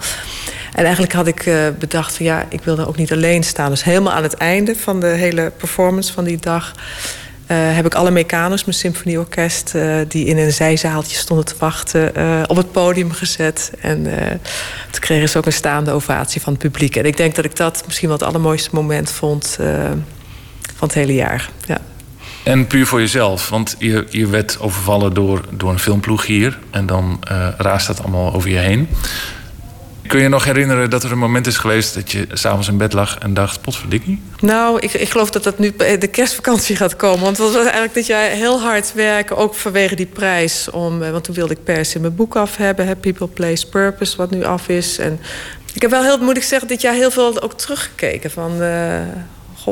En 0.74 0.84
eigenlijk 0.84 1.14
had 1.14 1.28
ik 1.28 1.50
bedacht 1.80 2.16
van 2.16 2.26
ja, 2.26 2.46
ik 2.50 2.62
wilde 2.62 2.88
ook 2.88 2.98
niet 2.98 3.12
alleen 3.12 3.44
staan. 3.44 3.70
Dus 3.70 3.84
helemaal 3.84 4.14
aan 4.14 4.24
het 4.24 4.34
einde 4.34 4.76
van 4.76 5.00
de 5.00 5.08
hele 5.08 5.52
performance 5.58 6.14
van 6.14 6.24
die 6.24 6.38
dag 6.38 6.74
uh, 7.48 7.58
heb 7.76 7.86
ik 7.86 7.96
alle 7.96 8.12
Meccano's, 8.12 8.66
mijn 8.66 8.78
symfonieorkest... 8.78 9.74
Uh, 9.76 9.98
die 10.08 10.26
in 10.26 10.38
een 10.38 10.52
zijzaaltje 10.52 11.18
stonden 11.18 11.46
te 11.46 11.56
wachten, 11.60 12.12
uh, 12.18 12.42
op 12.48 12.56
het 12.56 12.72
podium 12.72 13.12
gezet. 13.12 13.72
En 13.82 14.04
toen 14.92 15.00
kregen 15.00 15.30
ze 15.30 15.38
ook 15.38 15.46
een 15.46 15.54
staande 15.54 15.92
ovatie 15.92 16.42
van 16.42 16.54
het 16.54 16.62
publiek. 16.62 16.96
En 16.96 17.06
ik 17.06 17.18
denk 17.18 17.36
dat 17.36 17.46
ik 17.46 17.56
dat 17.56 17.84
misschien 17.86 18.08
wel 18.08 18.18
het 18.18 18.28
allermooiste 18.28 18.70
moment 18.74 19.12
vond 19.12 19.58
van 20.88 21.00
het 21.00 21.08
hele 21.08 21.20
jaar. 21.20 21.50
Ja. 21.66 21.78
En 22.44 22.68
puur 22.68 22.86
voor 22.86 23.00
jezelf, 23.00 23.50
want 23.50 23.76
je, 23.80 24.06
je 24.10 24.28
werd 24.28 24.60
overvallen 24.60 25.14
door, 25.14 25.42
door 25.52 25.70
een 25.70 25.80
filmploeg 25.80 26.26
hier... 26.26 26.60
en 26.72 26.86
dan 26.86 27.20
raast 27.58 27.88
dat 27.88 28.00
allemaal 28.00 28.34
over 28.34 28.50
je 28.50 28.58
heen. 28.58 28.88
Kun 30.08 30.22
je 30.22 30.30
nog 30.30 30.44
herinneren 30.44 30.90
dat 30.90 31.04
er 31.04 31.12
een 31.12 31.18
moment 31.18 31.48
is 31.48 31.58
geweest 31.58 31.94
dat 31.94 32.12
je 32.12 32.28
s'avonds 32.34 32.68
in 32.68 32.78
bed 32.78 32.94
lag 32.94 33.18
en 33.18 33.34
dacht: 33.34 33.62
potverdikkie? 33.62 34.22
Nou, 34.40 34.80
ik, 34.80 34.94
ik 34.94 35.10
geloof 35.10 35.30
dat 35.30 35.44
dat 35.44 35.60
nu 35.60 35.74
de 35.76 36.08
kerstvakantie 36.08 36.76
gaat 36.76 36.96
komen. 36.96 37.24
Want 37.24 37.38
het 37.38 37.54
was 37.54 37.64
eigenlijk 37.64 37.94
dit 37.94 38.06
jaar 38.06 38.30
heel 38.30 38.62
hard 38.62 38.94
werken, 38.94 39.38
ook 39.38 39.56
vanwege 39.56 39.96
die 39.96 40.06
prijs. 40.06 40.70
Om, 40.70 41.00
want 41.00 41.24
toen 41.24 41.36
wilde 41.36 41.54
ik 41.54 41.64
per 41.64 41.86
se 41.86 42.00
mijn 42.00 42.16
boek 42.16 42.36
af 42.36 42.56
hebben, 42.56 43.00
People, 43.00 43.28
Place, 43.28 43.68
Purpose, 43.68 44.18
wat 44.18 44.32
nu 44.32 44.44
af 44.44 44.68
is. 44.68 44.98
En 44.98 45.20
ik 45.74 45.82
heb 45.82 45.92
wel 45.92 46.04
heel, 46.04 46.18
moet 46.18 46.38
ik 46.38 46.44
zeggen, 46.44 46.68
dit 46.68 46.82
jaar 46.82 46.94
heel 46.94 47.12
veel 47.12 47.42
ook 47.42 47.54
teruggekeken 47.54 48.32
van. 48.32 48.62
Uh, 48.62 49.00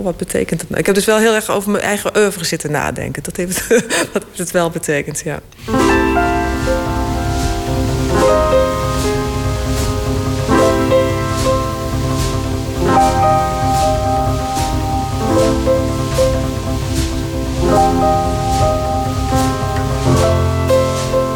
wat 0.02 0.18
betekent 0.18 0.60
het 0.62 0.70
nou? 0.70 0.80
Ik 0.80 0.86
heb 0.86 0.96
dus 0.96 1.06
wel 1.06 1.18
heel 1.18 1.34
erg 1.34 1.50
over 1.50 1.72
mijn 1.72 1.84
eigen 1.84 2.18
oeuvre 2.18 2.46
zitten 2.46 2.72
nadenken. 2.72 3.24
Dat 3.24 3.36
heeft, 3.36 3.68
wat 4.14 4.24
het 4.36 4.52
wel 4.52 4.70
betekend, 4.70 5.22
ja. 5.26 5.40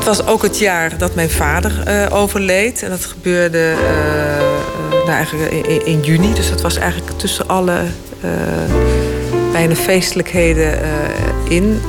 Was 0.08 0.26
ook 0.26 0.42
het 0.42 0.60
jaar 0.60 0.98
dat 0.98 1.16
mijn 1.16 1.30
vader 1.30 1.72
uh, 1.88 2.06
overleed. 2.18 2.84
En 2.84 2.90
dat 2.90 3.06
gebeurde 3.06 3.74
uh, 3.74 4.40
nou 4.92 5.10
eigenlijk 5.10 5.56
in, 5.86 6.02
juni. 6.02 6.34
Dus 6.34 6.50
dat 6.50 6.62
was 6.62 6.76
eigenlijk 6.78 7.18
tussen 7.18 7.48
alle 7.48 7.82
bijna 9.52 9.76
feestelijkheden 9.76 10.80
in. 11.50 11.82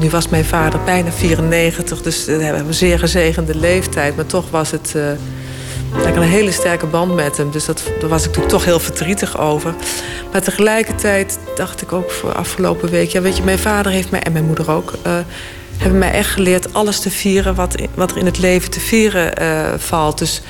nu 0.00 0.10
was 0.10 0.28
mijn 0.28 0.44
vader 0.44 0.80
bijna 0.84 1.12
94, 1.12 2.02
dus 2.02 2.24
we 2.24 2.32
hebben 2.32 2.66
een 2.66 2.74
zeer 2.74 2.98
gezegende 2.98 3.54
leeftijd. 3.54 4.16
Maar 4.16 4.26
toch 4.26 4.50
was 4.50 4.70
het 4.70 4.94
ik 5.96 6.04
had 6.04 6.16
een 6.16 6.22
hele 6.22 6.52
sterke 6.52 6.86
band 6.86 7.14
met 7.14 7.36
hem. 7.36 7.50
Dus 7.50 7.64
dat, 7.64 7.82
daar 8.00 8.08
was 8.08 8.20
ik 8.20 8.26
natuurlijk 8.26 8.52
toch 8.52 8.64
heel 8.64 8.80
verdrietig 8.80 9.38
over. 9.38 9.74
Maar 10.32 10.42
tegelijkertijd 10.42 11.38
dacht 11.54 11.82
ik 11.82 11.92
ook 11.92 12.10
voor 12.10 12.32
afgelopen 12.32 12.90
week... 12.90 13.10
ja, 13.10 13.20
weet 13.20 13.36
je, 13.36 13.42
mijn 13.42 13.58
vader 13.58 13.92
heeft 13.92 14.10
mij, 14.10 14.20
en 14.20 14.32
mijn 14.32 14.44
moeder 14.44 14.70
ook... 14.70 14.92
hebben 15.82 15.98
mij 15.98 16.12
echt 16.12 16.30
geleerd 16.30 16.74
alles 16.74 17.00
te 17.00 17.10
vieren 17.10 17.54
wat, 17.54 17.74
wat 17.94 18.10
er 18.10 18.16
in 18.16 18.26
het 18.26 18.38
leven 18.38 18.70
te 18.70 18.80
vieren 18.80 19.42
uh, 19.42 19.78
valt. 19.78 20.18
Dus 20.18 20.42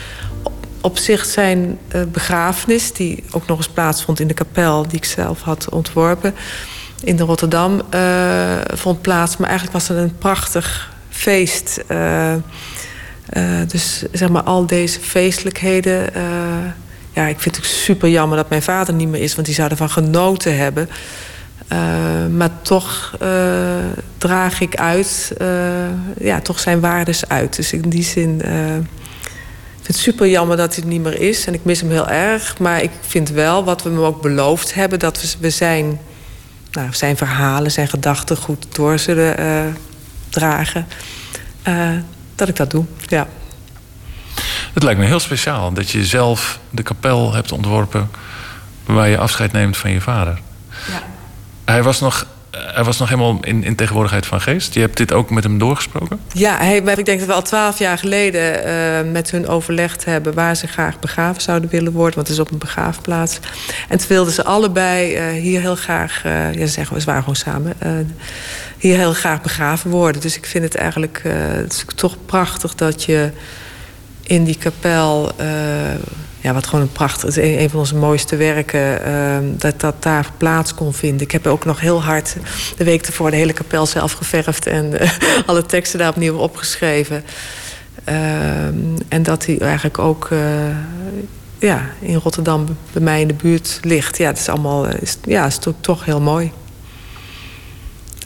op 0.80 0.98
zich 0.98 1.24
zijn 1.24 1.78
uh, 1.94 2.02
begrafenis, 2.02 2.92
die 2.92 3.24
ook 3.30 3.46
nog 3.46 3.56
eens 3.56 3.68
plaatsvond 3.68 4.20
in 4.20 4.26
de 4.26 4.34
kapel... 4.34 4.88
die 4.88 4.96
ik 4.96 5.04
zelf 5.04 5.40
had 5.40 5.68
ontworpen 5.68 6.34
in 7.04 7.20
Rotterdam, 7.20 7.82
vond 8.74 9.00
plaats. 9.00 9.36
Maar 9.36 9.48
eigenlijk 9.48 9.78
was 9.78 9.88
het 9.88 9.98
een 9.98 10.18
prachtig 10.18 10.92
feest... 11.10 11.84
Dus 13.66 14.04
zeg 14.12 14.28
maar 14.28 14.42
al 14.42 14.66
deze 14.66 15.00
feestelijkheden. 15.00 16.10
Ja, 17.12 17.26
ik 17.26 17.40
vind 17.40 17.56
het 17.56 17.64
super 17.64 18.08
jammer 18.08 18.36
dat 18.36 18.48
mijn 18.48 18.62
vader 18.62 18.94
niet 18.94 19.08
meer 19.08 19.22
is, 19.22 19.34
want 19.34 19.46
die 19.46 19.56
zou 19.56 19.70
ervan 19.70 19.90
genoten 19.90 20.56
hebben. 20.56 20.88
Uh, 21.72 22.26
maar 22.36 22.50
toch 22.62 23.16
draag 24.18 24.60
ik 24.60 24.76
uit, 24.76 25.32
ja, 26.18 26.40
toch 26.40 26.58
zijn 26.58 26.80
waardes 26.80 27.28
uit. 27.28 27.56
Dus 27.56 27.72
in 27.72 27.88
die 27.88 28.02
zin. 28.02 28.34
ik 28.34 29.84
vind 29.84 29.86
het 29.86 29.96
super 29.96 30.28
jammer 30.28 30.56
dat 30.56 30.74
hij 30.74 30.84
niet 30.86 31.02
meer 31.02 31.20
is 31.20 31.46
en 31.46 31.54
ik 31.54 31.64
mis 31.64 31.80
hem 31.80 31.90
heel 31.90 32.08
erg. 32.08 32.58
Maar 32.58 32.82
ik 32.82 32.90
vind 33.00 33.30
wel 33.30 33.64
wat 33.64 33.82
we 33.82 33.88
hem 33.88 33.98
ook 33.98 34.22
beloofd 34.22 34.74
hebben, 34.74 34.98
dat 34.98 35.20
we, 35.22 35.34
we 35.40 35.50
zijn, 35.50 36.00
nou, 36.72 36.88
zijn 36.92 37.16
verhalen, 37.16 37.70
zijn 37.70 37.88
gedachten 37.88 38.36
goed 38.36 38.66
door 38.74 38.98
zullen 38.98 39.76
dragen 40.28 40.86
dat 42.34 42.48
ik 42.48 42.56
dat 42.56 42.70
doe. 42.70 42.84
Ja. 43.06 43.26
Het 44.72 44.82
lijkt 44.82 45.00
me 45.00 45.06
heel 45.06 45.20
speciaal 45.20 45.72
dat 45.72 45.90
je 45.90 46.04
zelf 46.04 46.58
de 46.70 46.82
kapel 46.82 47.32
hebt 47.32 47.52
ontworpen 47.52 48.10
waar 48.84 49.08
je 49.08 49.18
afscheid 49.18 49.52
neemt 49.52 49.76
van 49.76 49.90
je 49.90 50.00
vader. 50.00 50.40
Hij 51.64 51.82
was 51.82 52.00
nog 52.00 52.26
hij 52.52 52.84
was 52.84 52.98
nog 52.98 53.08
helemaal 53.08 53.38
in, 53.40 53.64
in, 53.64 53.74
tegenwoordigheid 53.74 54.26
van 54.26 54.40
geest. 54.40 54.74
Je 54.74 54.80
hebt 54.80 54.96
dit 54.96 55.12
ook 55.12 55.30
met 55.30 55.42
hem 55.44 55.58
doorgesproken? 55.58 56.20
Ja, 56.32 56.56
hij, 56.56 56.76
ik 56.76 57.04
denk 57.04 57.18
dat 57.18 57.28
we 57.28 57.32
al 57.32 57.42
twaalf 57.42 57.78
jaar 57.78 57.98
geleden 57.98 58.66
uh, 58.66 59.12
met 59.12 59.30
hun 59.30 59.48
overlegd 59.48 60.04
hebben... 60.04 60.34
waar 60.34 60.56
ze 60.56 60.66
graag 60.66 60.98
begraven 60.98 61.42
zouden 61.42 61.70
willen 61.70 61.92
worden. 61.92 62.14
Want 62.14 62.28
het 62.28 62.36
is 62.36 62.42
op 62.42 62.50
een 62.50 62.58
begraafplaats. 62.58 63.38
En 63.88 63.98
toen 63.98 64.08
wilden 64.08 64.32
ze 64.32 64.44
allebei 64.44 65.16
uh, 65.16 65.42
hier 65.42 65.60
heel 65.60 65.76
graag... 65.76 66.24
Uh, 66.26 66.54
ja, 66.54 66.66
ze 66.66 66.72
zeggen, 66.72 66.96
we 66.96 67.04
waren 67.04 67.20
gewoon 67.20 67.36
samen... 67.36 67.76
hier 68.78 68.96
heel 68.96 69.12
graag 69.12 69.42
begraven 69.42 69.90
worden. 69.90 70.20
Dus 70.20 70.36
ik 70.36 70.46
vind 70.46 70.64
het 70.64 70.74
eigenlijk 70.74 71.20
het 71.24 71.72
is 71.72 71.84
toch 71.94 72.16
prachtig 72.26 72.74
dat 72.74 73.04
je 73.04 73.30
in 74.22 74.44
die 74.44 74.58
kapel 74.58 75.32
ja, 76.42 76.52
wat 76.52 76.66
gewoon 76.66 76.80
een 76.80 76.92
prachtig... 76.92 77.22
Het 77.34 77.36
is 77.36 77.60
een, 77.60 77.70
van 77.70 77.78
onze 77.78 77.96
mooiste 77.96 78.36
werken, 78.36 79.08
uh, 79.08 79.36
dat 79.58 79.80
dat 79.80 80.02
daar 80.02 80.30
plaats 80.36 80.74
kon 80.74 80.94
vinden. 80.94 81.20
Ik 81.20 81.30
heb 81.32 81.46
ook 81.46 81.64
nog 81.64 81.80
heel 81.80 82.02
hard 82.02 82.36
de 82.76 82.84
week 82.84 83.06
ervoor 83.06 83.30
de 83.30 83.36
hele 83.36 83.52
kapel 83.52 83.86
zelf 83.86 84.12
geverfd... 84.12 84.66
en 84.66 84.92
uh, 84.92 85.10
alle 85.46 85.66
teksten 85.66 85.98
daar 85.98 86.08
opnieuw 86.08 86.36
opgeschreven. 86.36 87.24
Uh, 88.08 88.64
en 89.08 89.22
dat 89.22 89.46
hij 89.46 89.58
eigenlijk 89.58 89.98
ook 89.98 90.28
uh, 90.32 90.40
ja, 91.58 91.90
in 92.00 92.14
Rotterdam 92.14 92.76
bij 92.92 93.02
mij 93.02 93.20
in 93.20 93.28
de 93.28 93.34
buurt 93.34 93.78
ligt. 93.82 94.18
Ja, 94.18 94.26
het 94.26 94.38
is 94.38 94.48
allemaal 94.48 94.86
is, 94.86 95.16
ja, 95.24 95.46
is 95.46 95.58
toch, 95.58 95.74
toch 95.80 96.04
heel 96.04 96.20
mooi. 96.20 96.52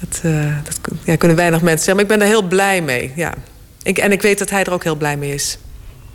Dat, 0.01 0.21
dat 0.65 0.99
ja, 1.05 1.17
kunnen 1.17 1.37
weinig 1.37 1.61
mensen 1.61 1.85
zeggen, 1.85 1.95
maar 1.95 2.13
ik 2.13 2.19
ben 2.19 2.29
er 2.29 2.35
heel 2.35 2.49
blij 2.49 2.83
mee. 2.83 3.13
Ja. 3.17 3.35
Ik, 3.83 3.99
en 3.99 4.13
ik 4.13 4.23
weet 4.23 4.39
dat 4.39 4.51
hij 4.51 4.65
er 4.65 4.73
ook 4.73 4.85
heel 4.85 4.97
blij 4.97 5.17
mee 5.17 5.35
is 5.35 5.59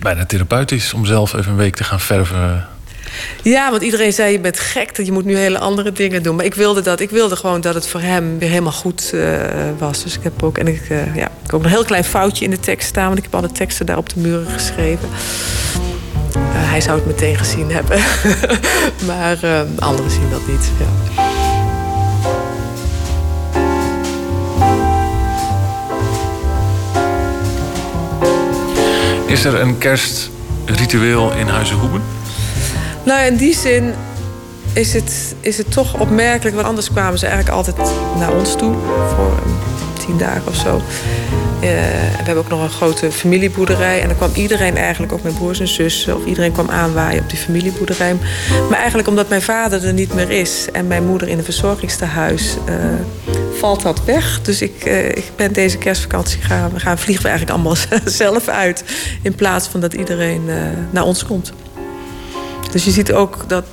bijna 0.02 0.26
therapeutisch 0.26 0.94
om 0.94 1.06
zelf 1.06 1.34
even 1.34 1.52
een 1.52 1.58
week 1.58 1.76
te 1.76 1.84
gaan 1.84 2.00
verven. 2.00 2.68
Ja, 3.42 3.70
want 3.70 3.82
iedereen 3.82 4.14
zei 4.14 4.32
je 4.32 4.40
bent 4.40 4.60
gek, 4.60 4.96
dat 4.96 5.06
je 5.06 5.12
moet 5.12 5.26
nu 5.26 5.38
hele 5.38 5.60
andere 5.60 5.92
dingen 5.92 6.24
doen. 6.24 6.36
Maar 6.36 6.46
ik 6.46 6.54
wilde 6.54 6.82
dat. 6.82 7.00
Ik 7.00 7.10
wilde 7.10 7.36
gewoon 7.36 7.62
dat 7.62 7.74
het 7.74 7.88
voor 7.88 8.02
hem 8.02 8.40
weer 8.40 8.50
helemaal 8.50 8.72
goed 8.72 9.12
uh, 9.14 9.40
was. 9.78 10.04
Dus 10.04 10.18
ik 10.18 10.24
heb 10.24 10.44
ook, 10.44 10.58
en 10.58 10.68
ik, 10.68 10.90
uh, 10.90 11.16
ja, 11.16 11.26
ik 11.26 11.42
heb 11.42 11.54
ook 11.54 11.64
een 11.64 11.70
heel 11.70 11.86
klein 11.86 12.04
foutje 12.04 12.46
in 12.46 12.52
de 12.52 12.60
tekst 12.60 12.88
staan, 12.88 13.06
want 13.06 13.18
ik 13.18 13.24
heb 13.24 13.36
alle 13.36 13.52
teksten 13.52 13.86
daar 13.86 13.98
op 13.98 14.10
de 14.10 14.20
muren 14.20 14.48
geschreven. 14.48 15.10
Uh, 16.36 16.44
hij 16.54 16.82
zou 16.82 16.98
het 16.98 17.06
meteen 17.06 17.38
gezien 17.38 17.72
hebben, 17.72 17.98
maar 19.08 19.38
anderen 19.80 20.12
zien 20.12 20.30
dat 20.30 20.48
niet. 20.48 20.70
Ja. 20.80 21.31
Is 29.32 29.46
er 29.46 29.62
een 29.62 29.78
kerstritueel 29.78 31.32
in 31.34 31.48
Huizen 31.48 31.78
Hoeben? 31.78 32.02
Nou, 33.04 33.26
in 33.26 33.36
die 33.36 33.56
zin 33.56 33.94
is 34.74 34.94
het, 34.94 35.36
is 35.40 35.58
het 35.58 35.72
toch 35.72 36.00
opmerkelijk. 36.00 36.56
Want 36.56 36.68
anders 36.68 36.92
kwamen 36.92 37.20
ze 37.20 37.26
eigenlijk 37.26 37.56
altijd 37.56 37.78
naar 38.18 38.34
ons 38.34 38.56
toe 38.56 38.76
voor 39.16 39.40
tien 40.06 40.18
dagen 40.18 40.48
of 40.48 40.56
zo. 40.56 40.76
Uh, 40.76 40.82
we 41.62 42.24
hebben 42.24 42.44
ook 42.44 42.50
nog 42.50 42.62
een 42.62 42.70
grote 42.70 43.12
familieboerderij. 43.12 44.02
En 44.02 44.08
dan 44.08 44.18
kwam 44.18 44.32
iedereen 44.34 44.78
eigenlijk, 44.78 45.14
ook 45.14 45.24
mijn 45.24 45.36
broers 45.36 45.60
en 45.60 45.68
zussen... 45.68 46.16
of 46.16 46.26
iedereen 46.26 46.52
kwam 46.52 46.70
aanwaaien 46.70 47.24
op 47.24 47.30
die 47.30 47.40
familieboerderij. 47.40 48.16
Maar 48.70 48.78
eigenlijk 48.78 49.08
omdat 49.08 49.30
mijn 49.30 49.42
vader 49.42 49.86
er 49.86 49.94
niet 49.94 50.14
meer 50.14 50.30
is... 50.30 50.68
en 50.74 50.88
mijn 50.88 51.06
moeder 51.06 51.28
in 51.28 51.38
een 51.38 51.44
verzorgingstehuis... 51.44 52.58
Uh, 52.70 52.76
valt 53.60 53.82
dat 53.82 54.04
weg. 54.06 54.42
Dus 54.42 54.62
ik, 54.62 54.86
uh, 54.86 55.10
ik 55.10 55.32
ben 55.36 55.54
deze 55.54 55.78
kerstvakantie 55.78 56.42
gaan, 56.42 56.72
gaan 56.80 56.98
vliegen 56.98 57.24
we 57.24 57.30
eigenlijk 57.30 57.60
allemaal 57.60 57.84
zelf 58.06 58.48
uit. 58.48 58.84
In 59.22 59.36
plaats 59.36 59.68
van 59.68 59.80
dat 59.80 59.94
iedereen 59.94 60.42
naar 60.92 61.04
ons 61.04 61.26
komt. 61.26 61.52
Dus 62.72 62.86
je 62.86 62.92
ziet 62.92 63.14
ook 63.14 63.44
dat 63.48 63.66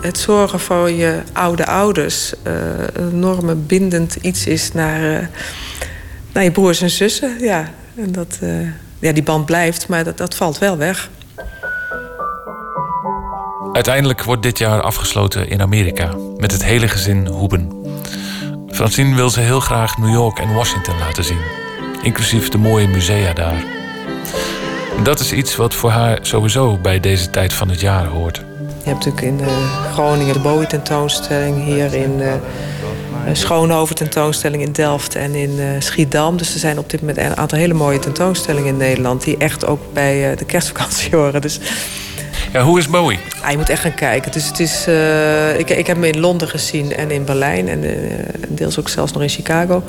het 0.00 0.18
zorgen 0.18 0.60
voor 0.60 0.90
je 0.90 1.22
oude 1.32 1.66
ouders... 1.66 2.34
een 2.92 3.10
enorme 3.12 3.54
bindend 3.54 4.14
iets 4.14 4.46
is 4.46 4.72
naar 4.72 5.30
naar 6.32 6.46
je 6.46 6.52
broers 6.52 6.80
en 6.80 6.90
zussen. 6.90 7.36
Ja, 7.40 7.70
en 7.96 8.12
dat, 8.12 8.38
uh, 8.42 8.68
ja, 8.98 9.12
die 9.12 9.22
band 9.22 9.46
blijft, 9.46 9.88
maar 9.88 10.04
dat, 10.04 10.16
dat 10.16 10.34
valt 10.34 10.58
wel 10.58 10.76
weg. 10.76 11.10
Uiteindelijk 13.72 14.22
wordt 14.22 14.42
dit 14.42 14.58
jaar 14.58 14.80
afgesloten 14.80 15.48
in 15.48 15.60
Amerika 15.60 16.14
met 16.36 16.52
het 16.52 16.64
hele 16.64 16.88
gezin 16.88 17.26
Hoeben. 17.26 17.72
Francine 18.68 19.14
wil 19.14 19.30
ze 19.30 19.40
heel 19.40 19.60
graag 19.60 19.98
New 19.98 20.12
York 20.12 20.38
en 20.38 20.54
Washington 20.54 20.98
laten 20.98 21.24
zien, 21.24 21.42
inclusief 22.02 22.48
de 22.48 22.58
mooie 22.58 22.88
musea 22.88 23.32
daar. 23.32 23.64
Dat 25.02 25.20
is 25.20 25.32
iets 25.32 25.56
wat 25.56 25.74
voor 25.74 25.90
haar 25.90 26.18
sowieso 26.22 26.76
bij 26.76 27.00
deze 27.00 27.30
tijd 27.30 27.52
van 27.52 27.68
het 27.68 27.80
jaar 27.80 28.06
hoort. 28.06 28.47
Je 28.88 28.94
hebt 28.94 29.06
natuurlijk 29.06 29.40
in 29.40 29.48
uh, 29.48 29.92
Groningen 29.92 30.34
de 30.34 30.40
Bowie-tentoonstelling, 30.40 31.64
hier 31.64 31.94
in 31.94 32.20
uh, 32.20 32.32
Schoonhoven 33.32 33.96
tentoonstelling 33.96 34.62
in 34.62 34.72
Delft 34.72 35.14
en 35.14 35.34
in 35.34 35.82
Schiedam. 35.82 36.36
Dus 36.36 36.54
er 36.54 36.60
zijn 36.60 36.78
op 36.78 36.90
dit 36.90 37.00
moment 37.00 37.18
een 37.18 37.36
aantal 37.36 37.58
hele 37.58 37.74
mooie 37.74 37.98
tentoonstellingen 37.98 38.68
in 38.68 38.76
Nederland 38.76 39.24
die 39.24 39.36
echt 39.36 39.66
ook 39.66 39.80
bij 39.92 40.36
de 40.36 40.44
kerstvakantie 40.44 41.10
horen. 41.16 41.40
Dus 41.40 41.60
ja, 42.52 42.62
hoe 42.62 42.78
is 42.78 42.88
Bowie? 42.88 43.18
Ah, 43.42 43.50
je 43.50 43.56
moet 43.56 43.68
echt 43.68 43.80
gaan 43.80 43.94
kijken. 43.94 44.32
Dus 44.32 44.46
het 44.46 44.60
is, 44.60 44.86
ik, 45.58 45.70
ik 45.70 45.86
heb 45.86 45.96
hem 45.96 46.04
in 46.04 46.20
Londen 46.20 46.48
gezien 46.48 46.94
en 46.94 47.10
in 47.10 47.24
Berlijn 47.24 47.68
en 47.68 47.84
deels 48.48 48.78
ook 48.78 48.88
zelfs 48.88 49.12
nog 49.12 49.22
in 49.22 49.28
Chicago. 49.28 49.82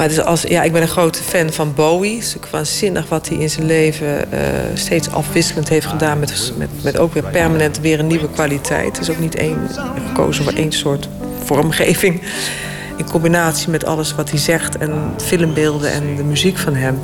Maar 0.00 0.22
als, 0.22 0.42
ja, 0.42 0.62
ik 0.62 0.72
ben 0.72 0.82
een 0.82 0.88
grote 0.88 1.22
fan 1.22 1.52
van 1.52 1.74
Bowie. 1.74 2.14
Het 2.14 2.24
is 2.24 2.36
ook 2.36 2.46
waanzinnig 2.46 3.08
wat 3.08 3.28
hij 3.28 3.36
in 3.36 3.50
zijn 3.50 3.66
leven 3.66 4.28
uh, 4.32 4.38
steeds 4.74 5.10
afwisselend 5.10 5.68
heeft 5.68 5.86
gedaan. 5.86 6.18
Met, 6.18 6.52
met, 6.56 6.68
met 6.82 6.98
ook 6.98 7.14
weer 7.14 7.22
permanent 7.22 7.80
weer 7.80 7.98
een 7.98 8.06
nieuwe 8.06 8.30
kwaliteit. 8.30 8.96
Het 8.96 9.08
is 9.08 9.10
ook 9.14 9.18
niet 9.18 9.34
één, 9.34 9.58
gekozen 10.06 10.44
voor 10.44 10.52
één 10.52 10.72
soort 10.72 11.08
vormgeving. 11.44 12.22
In 12.96 13.10
combinatie 13.10 13.70
met 13.70 13.84
alles 13.84 14.14
wat 14.14 14.30
hij 14.30 14.38
zegt 14.38 14.78
en 14.78 15.14
filmbeelden 15.22 15.92
en 15.92 16.16
de 16.16 16.24
muziek 16.24 16.58
van 16.58 16.74
hem. 16.74 16.98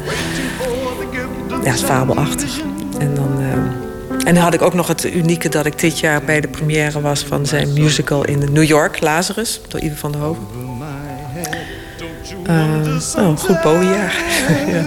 Ja, 1.65 1.71
het 1.71 1.83
fabelachtig. 1.83 2.61
En 2.99 3.15
dan... 3.15 3.41
Uh, 3.41 3.47
en 4.27 4.35
dan 4.35 4.43
had 4.43 4.55
ik 4.55 4.63
ook 4.63 4.75
nog 4.75 4.87
het 4.87 5.15
unieke 5.15 5.49
dat 5.49 5.67
ik 5.67 5.79
dit 5.79 5.99
jaar 5.99 6.25
bij 6.25 6.41
de 6.41 6.49
première 6.49 7.01
was 7.01 7.23
van 7.23 7.47
zijn 7.47 7.73
musical 7.73 8.25
in 8.25 8.53
New 8.53 8.65
York, 8.65 9.01
Lazarus, 9.01 9.61
door 9.69 9.81
Ivan 9.81 9.97
van 9.97 10.13
der 10.13 10.21
Hoven. 10.21 10.66
Uh, 12.33 13.27
oh, 13.27 13.37
goed 13.37 13.61
Bowie-jaar. 13.63 14.15
ja. 14.73 14.83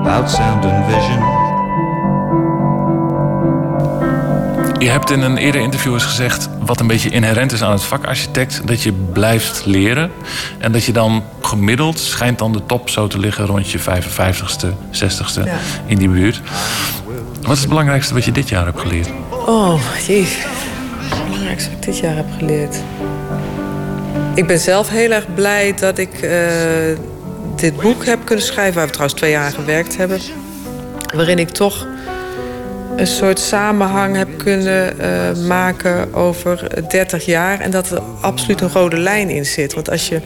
About 0.00 0.30
sound 0.30 0.64
and 0.64 0.84
vision. 0.86 1.42
Je 4.78 4.90
hebt 4.90 5.10
in 5.10 5.20
een 5.20 5.36
eerder 5.36 5.60
interview 5.60 5.92
eens 5.92 6.04
gezegd... 6.04 6.48
wat 6.60 6.80
een 6.80 6.86
beetje 6.86 7.10
inherent 7.10 7.52
is 7.52 7.62
aan 7.62 7.72
het 7.72 7.82
vak 7.82 8.06
architect... 8.06 8.66
dat 8.66 8.82
je 8.82 8.92
blijft 8.92 9.62
leren. 9.66 10.10
En 10.58 10.72
dat 10.72 10.84
je 10.84 10.92
dan 10.92 11.24
gemiddeld 11.40 11.98
schijnt 11.98 12.38
dan 12.38 12.52
de 12.52 12.66
top 12.66 12.90
zo 12.90 13.06
te 13.06 13.18
liggen... 13.18 13.46
rond 13.46 13.70
je 13.70 13.78
55ste, 13.80 14.66
60ste 14.90 15.44
ja. 15.44 15.58
in 15.86 15.98
die 15.98 16.08
buurt. 16.08 16.40
Wat 17.42 17.52
is 17.52 17.60
het 17.60 17.68
belangrijkste 17.68 18.14
wat 18.14 18.24
je 18.24 18.32
dit 18.32 18.48
jaar 18.48 18.64
hebt 18.64 18.80
geleerd? 18.80 19.10
Oh, 19.30 19.80
jee. 20.06 20.26
Het 21.08 21.24
belangrijkste 21.24 21.70
wat 21.70 21.78
ik 21.78 21.84
dit 21.84 21.98
jaar 21.98 22.16
heb 22.16 22.26
geleerd... 22.38 22.76
Ik 24.34 24.46
ben 24.46 24.58
zelf 24.58 24.88
heel 24.88 25.10
erg 25.10 25.34
blij 25.34 25.74
dat 25.74 25.98
ik 25.98 26.22
uh, 26.22 26.30
dit 27.56 27.76
boek 27.76 28.04
heb 28.04 28.18
kunnen 28.24 28.44
schrijven... 28.44 28.74
waar 28.74 28.86
we 28.86 28.92
trouwens 28.92 29.18
twee 29.18 29.30
jaar 29.30 29.52
gewerkt 29.52 29.96
hebben. 29.96 30.20
Waarin 31.14 31.38
ik 31.38 31.48
toch 31.48 31.86
een 32.96 33.06
soort 33.06 33.38
samenhang 33.38 34.16
heb 34.16 34.38
kunnen 34.38 34.96
uh, 35.00 35.46
maken 35.46 36.14
over 36.14 36.68
30 36.88 37.24
jaar. 37.24 37.60
En 37.60 37.70
dat 37.70 37.90
er 37.90 38.00
absoluut 38.20 38.60
een 38.60 38.72
rode 38.72 38.96
lijn 38.96 39.28
in 39.28 39.46
zit. 39.46 39.74
Want 39.74 39.90
als 39.90 40.08
je... 40.08 40.20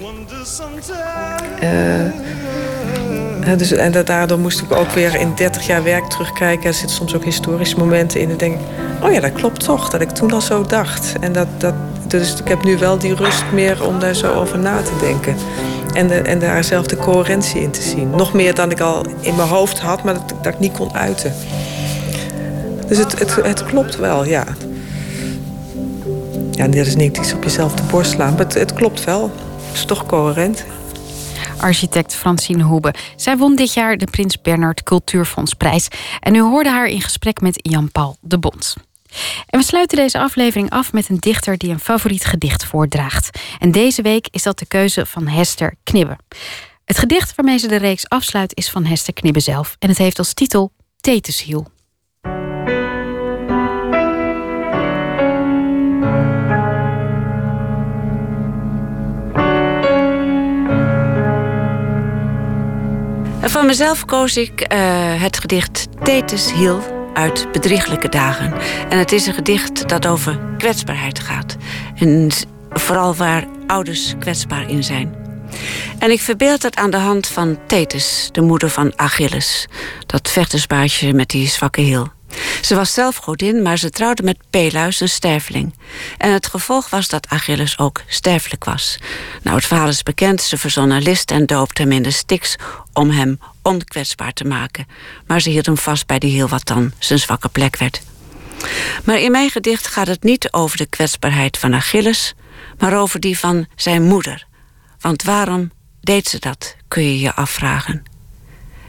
Uh, 1.62 3.56
dus, 3.56 3.72
en 3.72 4.04
daardoor 4.04 4.38
moest 4.38 4.60
ik 4.60 4.72
ook 4.72 4.90
weer 4.90 5.14
in 5.14 5.32
30 5.34 5.66
jaar 5.66 5.82
werk 5.82 6.04
terugkijken. 6.04 6.66
Er 6.66 6.74
zitten 6.74 6.96
soms 6.96 7.14
ook 7.14 7.24
historische 7.24 7.78
momenten 7.78 8.20
in. 8.20 8.30
En 8.30 8.36
denk 8.36 8.54
ik, 8.54 8.60
oh 9.02 9.12
ja, 9.12 9.20
dat 9.20 9.32
klopt 9.32 9.64
toch. 9.64 9.90
Dat 9.90 10.00
ik 10.00 10.10
toen 10.10 10.32
al 10.32 10.40
zo 10.40 10.62
dacht. 10.62 11.12
En 11.20 11.32
dat, 11.32 11.46
dat, 11.58 11.74
dus 12.10 12.40
ik 12.40 12.48
heb 12.48 12.64
nu 12.64 12.78
wel 12.78 12.98
die 12.98 13.14
rust 13.14 13.44
meer 13.52 13.86
om 13.86 13.98
daar 13.98 14.14
zo 14.14 14.34
over 14.34 14.58
na 14.58 14.82
te 14.82 14.96
denken. 15.00 15.36
En, 15.94 16.08
de, 16.08 16.14
en 16.14 16.38
daar 16.38 16.64
zelf 16.64 16.86
de 16.86 16.96
coherentie 16.96 17.60
in 17.60 17.70
te 17.70 17.82
zien. 17.82 18.10
Nog 18.10 18.32
meer 18.32 18.54
dan 18.54 18.70
ik 18.70 18.80
al 18.80 19.06
in 19.20 19.36
mijn 19.36 19.48
hoofd 19.48 19.80
had, 19.80 20.02
maar 20.02 20.14
dat, 20.14 20.34
dat 20.42 20.52
ik 20.52 20.58
niet 20.58 20.72
kon 20.72 20.94
uiten. 20.94 21.34
Dus 22.86 22.98
het, 22.98 23.18
het, 23.18 23.34
het 23.34 23.64
klopt 23.64 23.96
wel, 23.96 24.24
ja. 24.24 24.44
Ja, 26.50 26.66
dat 26.66 26.86
is 26.86 26.96
niet 26.96 27.16
iets 27.16 27.32
op 27.32 27.42
jezelf 27.42 27.74
de 27.74 27.82
borst 27.82 28.10
slaan, 28.10 28.30
maar 28.30 28.44
het, 28.44 28.54
het 28.54 28.72
klopt 28.72 29.04
wel. 29.04 29.30
Het 29.66 29.76
is 29.76 29.84
toch 29.84 30.06
coherent. 30.06 30.64
Architect 31.58 32.14
Francine 32.14 32.62
Hoebe. 32.62 32.94
Zij 33.16 33.36
won 33.36 33.56
dit 33.56 33.72
jaar 33.72 33.96
de 33.96 34.06
Prins 34.10 34.40
Bernhard 34.40 34.82
Cultuurfondsprijs. 34.82 35.88
En 36.20 36.34
u 36.34 36.40
hoorde 36.40 36.70
haar 36.70 36.86
in 36.86 37.00
gesprek 37.00 37.40
met 37.40 37.58
Jan-Paul 37.62 38.16
de 38.20 38.38
Bond. 38.38 38.87
En 39.46 39.58
we 39.58 39.64
sluiten 39.64 39.96
deze 39.96 40.18
aflevering 40.18 40.70
af 40.70 40.92
met 40.92 41.08
een 41.08 41.18
dichter 41.18 41.58
die 41.58 41.70
een 41.70 41.80
favoriet 41.80 42.24
gedicht 42.24 42.64
voordraagt. 42.64 43.38
En 43.58 43.72
deze 43.72 44.02
week 44.02 44.28
is 44.30 44.42
dat 44.42 44.58
de 44.58 44.66
keuze 44.66 45.06
van 45.06 45.26
Hester 45.26 45.74
Knibbe. 45.82 46.18
Het 46.84 46.98
gedicht 46.98 47.34
waarmee 47.34 47.58
ze 47.58 47.68
de 47.68 47.76
reeks 47.76 48.08
afsluit 48.08 48.56
is 48.56 48.70
van 48.70 48.84
Hester 48.84 49.12
Knibbe 49.12 49.40
zelf. 49.40 49.76
En 49.78 49.88
het 49.88 49.98
heeft 49.98 50.18
als 50.18 50.34
titel 50.34 50.72
Teteshiel. 51.00 51.66
Van 63.40 63.66
mezelf 63.66 64.04
koos 64.04 64.36
ik 64.36 64.72
uh, 64.72 65.22
het 65.22 65.38
gedicht 65.38 65.86
Thetis 66.04 66.52
Hiel 66.52 66.97
uit 67.18 67.52
Bedrieglijke 67.52 68.08
Dagen. 68.08 68.52
En 68.88 68.98
het 68.98 69.12
is 69.12 69.26
een 69.26 69.34
gedicht 69.34 69.88
dat 69.88 70.06
over 70.06 70.38
kwetsbaarheid 70.58 71.18
gaat. 71.18 71.56
En 71.94 72.30
vooral 72.70 73.14
waar 73.14 73.44
ouders 73.66 74.14
kwetsbaar 74.18 74.70
in 74.70 74.84
zijn. 74.84 75.14
En 75.98 76.10
ik 76.10 76.20
verbeeld 76.20 76.60
dat 76.60 76.76
aan 76.76 76.90
de 76.90 76.96
hand 76.96 77.26
van 77.26 77.58
Thetis, 77.66 78.28
de 78.32 78.40
moeder 78.40 78.70
van 78.70 78.92
Achilles. 78.96 79.66
Dat 80.06 80.30
vechtersbaasje 80.30 81.12
met 81.12 81.28
die 81.28 81.48
zwakke 81.48 81.80
hiel. 81.80 82.08
Ze 82.60 82.74
was 82.74 82.92
zelf 82.92 83.16
godin, 83.16 83.62
maar 83.62 83.78
ze 83.78 83.90
trouwde 83.90 84.22
met 84.22 84.38
Peleus, 84.50 85.00
een 85.00 85.08
sterveling. 85.08 85.74
En 86.18 86.32
het 86.32 86.46
gevolg 86.46 86.90
was 86.90 87.08
dat 87.08 87.28
Achilles 87.28 87.78
ook 87.78 88.02
sterfelijk 88.06 88.64
was. 88.64 88.98
Nou, 89.42 89.56
het 89.56 89.66
verhaal 89.66 89.88
is 89.88 90.02
bekend. 90.02 90.42
Ze 90.42 90.58
verzonnen 90.58 91.02
list 91.02 91.30
en 91.30 91.46
doopte 91.46 91.82
hem 91.82 91.92
in 91.92 92.02
de 92.02 92.10
Styx 92.10 92.56
om 92.92 93.10
hem 93.10 93.38
onkwetsbaar 93.68 94.32
te 94.32 94.44
maken. 94.44 94.86
Maar 95.26 95.40
ze 95.40 95.50
hield 95.50 95.66
hem 95.66 95.76
vast 95.76 96.06
bij 96.06 96.18
die 96.18 96.32
heel 96.32 96.48
wat 96.48 96.66
dan 96.66 96.92
zijn 96.98 97.18
zwakke 97.18 97.48
plek 97.48 97.76
werd. 97.76 98.02
Maar 99.04 99.18
in 99.18 99.30
mijn 99.30 99.50
gedicht 99.50 99.86
gaat 99.86 100.06
het 100.06 100.22
niet 100.22 100.52
over 100.52 100.76
de 100.76 100.86
kwetsbaarheid 100.86 101.58
van 101.58 101.74
Achilles, 101.74 102.34
maar 102.78 102.98
over 102.98 103.20
die 103.20 103.38
van 103.38 103.66
zijn 103.76 104.02
moeder. 104.02 104.46
Want 105.00 105.22
waarom 105.22 105.70
deed 106.00 106.28
ze 106.28 106.38
dat, 106.38 106.76
kun 106.88 107.02
je 107.02 107.18
je 107.18 107.34
afvragen. 107.34 108.02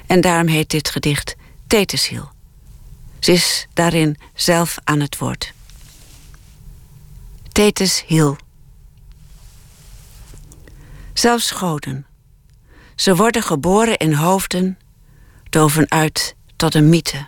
En 0.07 0.22
daarom 0.22 0.47
heet 0.47 0.69
dit 0.69 0.89
gedicht 0.89 1.35
Teteshiel. 1.68 2.31
Ze 3.19 3.31
is 3.31 3.68
daarin 3.73 4.18
zelf 4.34 4.77
aan 4.84 4.99
het 4.99 5.18
woord. 5.18 5.53
Thetis 7.51 8.03
hiel. 8.07 8.38
Zelfs 11.14 11.51
goden. 11.51 12.09
Ze 12.99 13.15
worden 13.15 13.43
geboren 13.43 13.97
in 13.97 14.13
hoofden, 14.13 14.77
doven 15.49 15.91
uit 15.91 16.35
tot 16.55 16.76
een 16.76 16.89
mythe. 16.89 17.27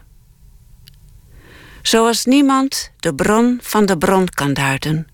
Zoals 1.82 2.26
niemand 2.26 2.92
de 3.00 3.16
bron 3.16 3.60
van 3.62 3.86
de 3.86 3.98
bron 3.98 4.30
kan 4.30 4.54
duiden, 4.54 5.08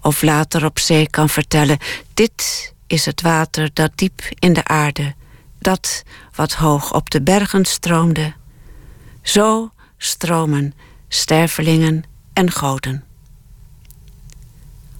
of 0.00 0.22
later 0.22 0.64
op 0.64 0.78
zee 0.78 1.10
kan 1.10 1.28
vertellen: 1.28 1.78
dit 2.14 2.72
is 2.86 3.06
het 3.06 3.20
water 3.20 3.70
dat 3.72 3.90
diep 3.94 4.22
in 4.38 4.52
de 4.52 4.64
aarde, 4.64 5.14
dat 5.58 6.02
wat 6.34 6.52
hoog 6.52 6.94
op 6.94 7.10
de 7.10 7.22
bergen 7.22 7.64
stroomde. 7.64 8.34
Zo 9.22 9.72
stromen, 9.98 10.74
stervelingen 11.08 12.04
en 12.32 12.50
goden. 12.50 13.04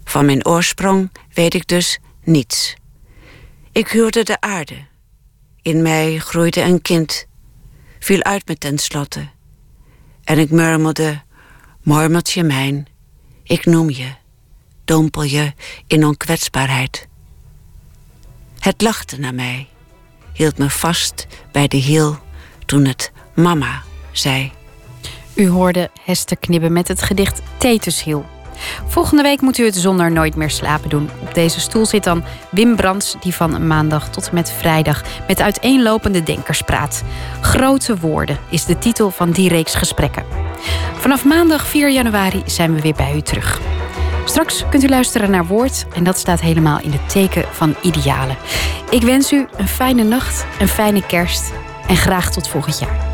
Van 0.05 0.25
mijn 0.25 0.47
oorsprong 0.47 1.11
weet 1.33 1.55
ik 1.55 1.67
dus 1.67 1.99
niets. 2.25 2.75
Ik 3.75 3.89
huurde 3.89 4.23
de 4.23 4.41
aarde. 4.41 4.87
In 5.63 5.83
mij 5.83 6.19
groeide 6.19 6.61
een 6.61 6.83
kind, 6.83 7.27
viel 7.99 8.23
uit 8.23 8.49
me 8.49 8.59
tenslotte. 8.59 9.29
En 10.25 10.39
ik 10.39 10.51
murmelde, 10.51 11.23
mormeltje 11.83 12.43
mijn, 12.43 12.87
ik 13.43 13.65
noem 13.65 13.91
je, 13.91 14.15
dompel 14.85 15.23
je 15.23 15.53
in 15.87 16.05
onkwetsbaarheid. 16.05 17.09
Het 18.59 18.83
lachte 18.83 19.19
naar 19.19 19.35
mij, 19.35 19.69
hield 20.33 20.59
me 20.59 20.71
vast 20.71 21.27
bij 21.53 21.69
de 21.69 21.77
hiel 21.77 22.19
toen 22.67 22.85
het 22.85 23.13
mama 23.35 23.83
zei. 24.13 24.53
U 25.35 25.49
hoorde 25.49 25.91
Hester 26.05 26.37
Knibbe 26.37 26.69
met 26.69 26.89
het 26.89 27.03
gedicht 27.03 27.43
Teteshiel. 27.59 28.34
Volgende 28.87 29.23
week 29.23 29.41
moet 29.41 29.59
u 29.59 29.65
het 29.65 29.77
zonder 29.77 30.13
nooit 30.13 30.37
meer 30.37 30.51
slapen 30.51 30.89
doen. 30.89 31.11
Op 31.21 31.35
deze 31.35 31.61
stoel 31.61 31.87
zit 31.87 32.05
dan 32.05 32.25
Wim 32.51 32.77
Brands, 32.77 33.17
die 33.21 33.35
van 33.35 33.67
maandag 33.67 34.09
tot 34.11 34.29
en 34.29 34.35
met 34.35 34.53
vrijdag 34.59 35.03
met 35.27 35.41
uiteenlopende 35.41 36.23
denkers 36.23 36.63
praat. 36.63 37.03
Grote 37.41 37.99
woorden 37.99 38.39
is 38.49 38.65
de 38.65 38.79
titel 38.79 39.11
van 39.11 39.31
die 39.31 39.49
reeks 39.49 39.75
gesprekken. 39.75 40.25
Vanaf 40.95 41.25
maandag 41.25 41.67
4 41.67 41.91
januari 41.91 42.43
zijn 42.47 42.75
we 42.75 42.81
weer 42.81 42.95
bij 42.95 43.17
u 43.17 43.21
terug. 43.21 43.61
Straks 44.25 44.65
kunt 44.71 44.83
u 44.83 44.89
luisteren 44.89 45.31
naar 45.31 45.47
Woord 45.47 45.87
en 45.95 46.05
dat 46.05 46.19
staat 46.19 46.41
helemaal 46.41 46.81
in 46.81 46.93
het 46.93 47.09
teken 47.09 47.45
van 47.51 47.75
idealen. 47.83 48.37
Ik 48.91 49.03
wens 49.03 49.33
u 49.33 49.47
een 49.57 49.69
fijne 49.69 50.03
nacht, 50.03 50.47
een 50.61 50.69
fijne 50.69 51.07
kerst 51.07 51.53
en 51.89 51.97
graag 51.97 52.31
tot 52.31 52.49
volgend 52.49 52.79
jaar. 52.79 53.14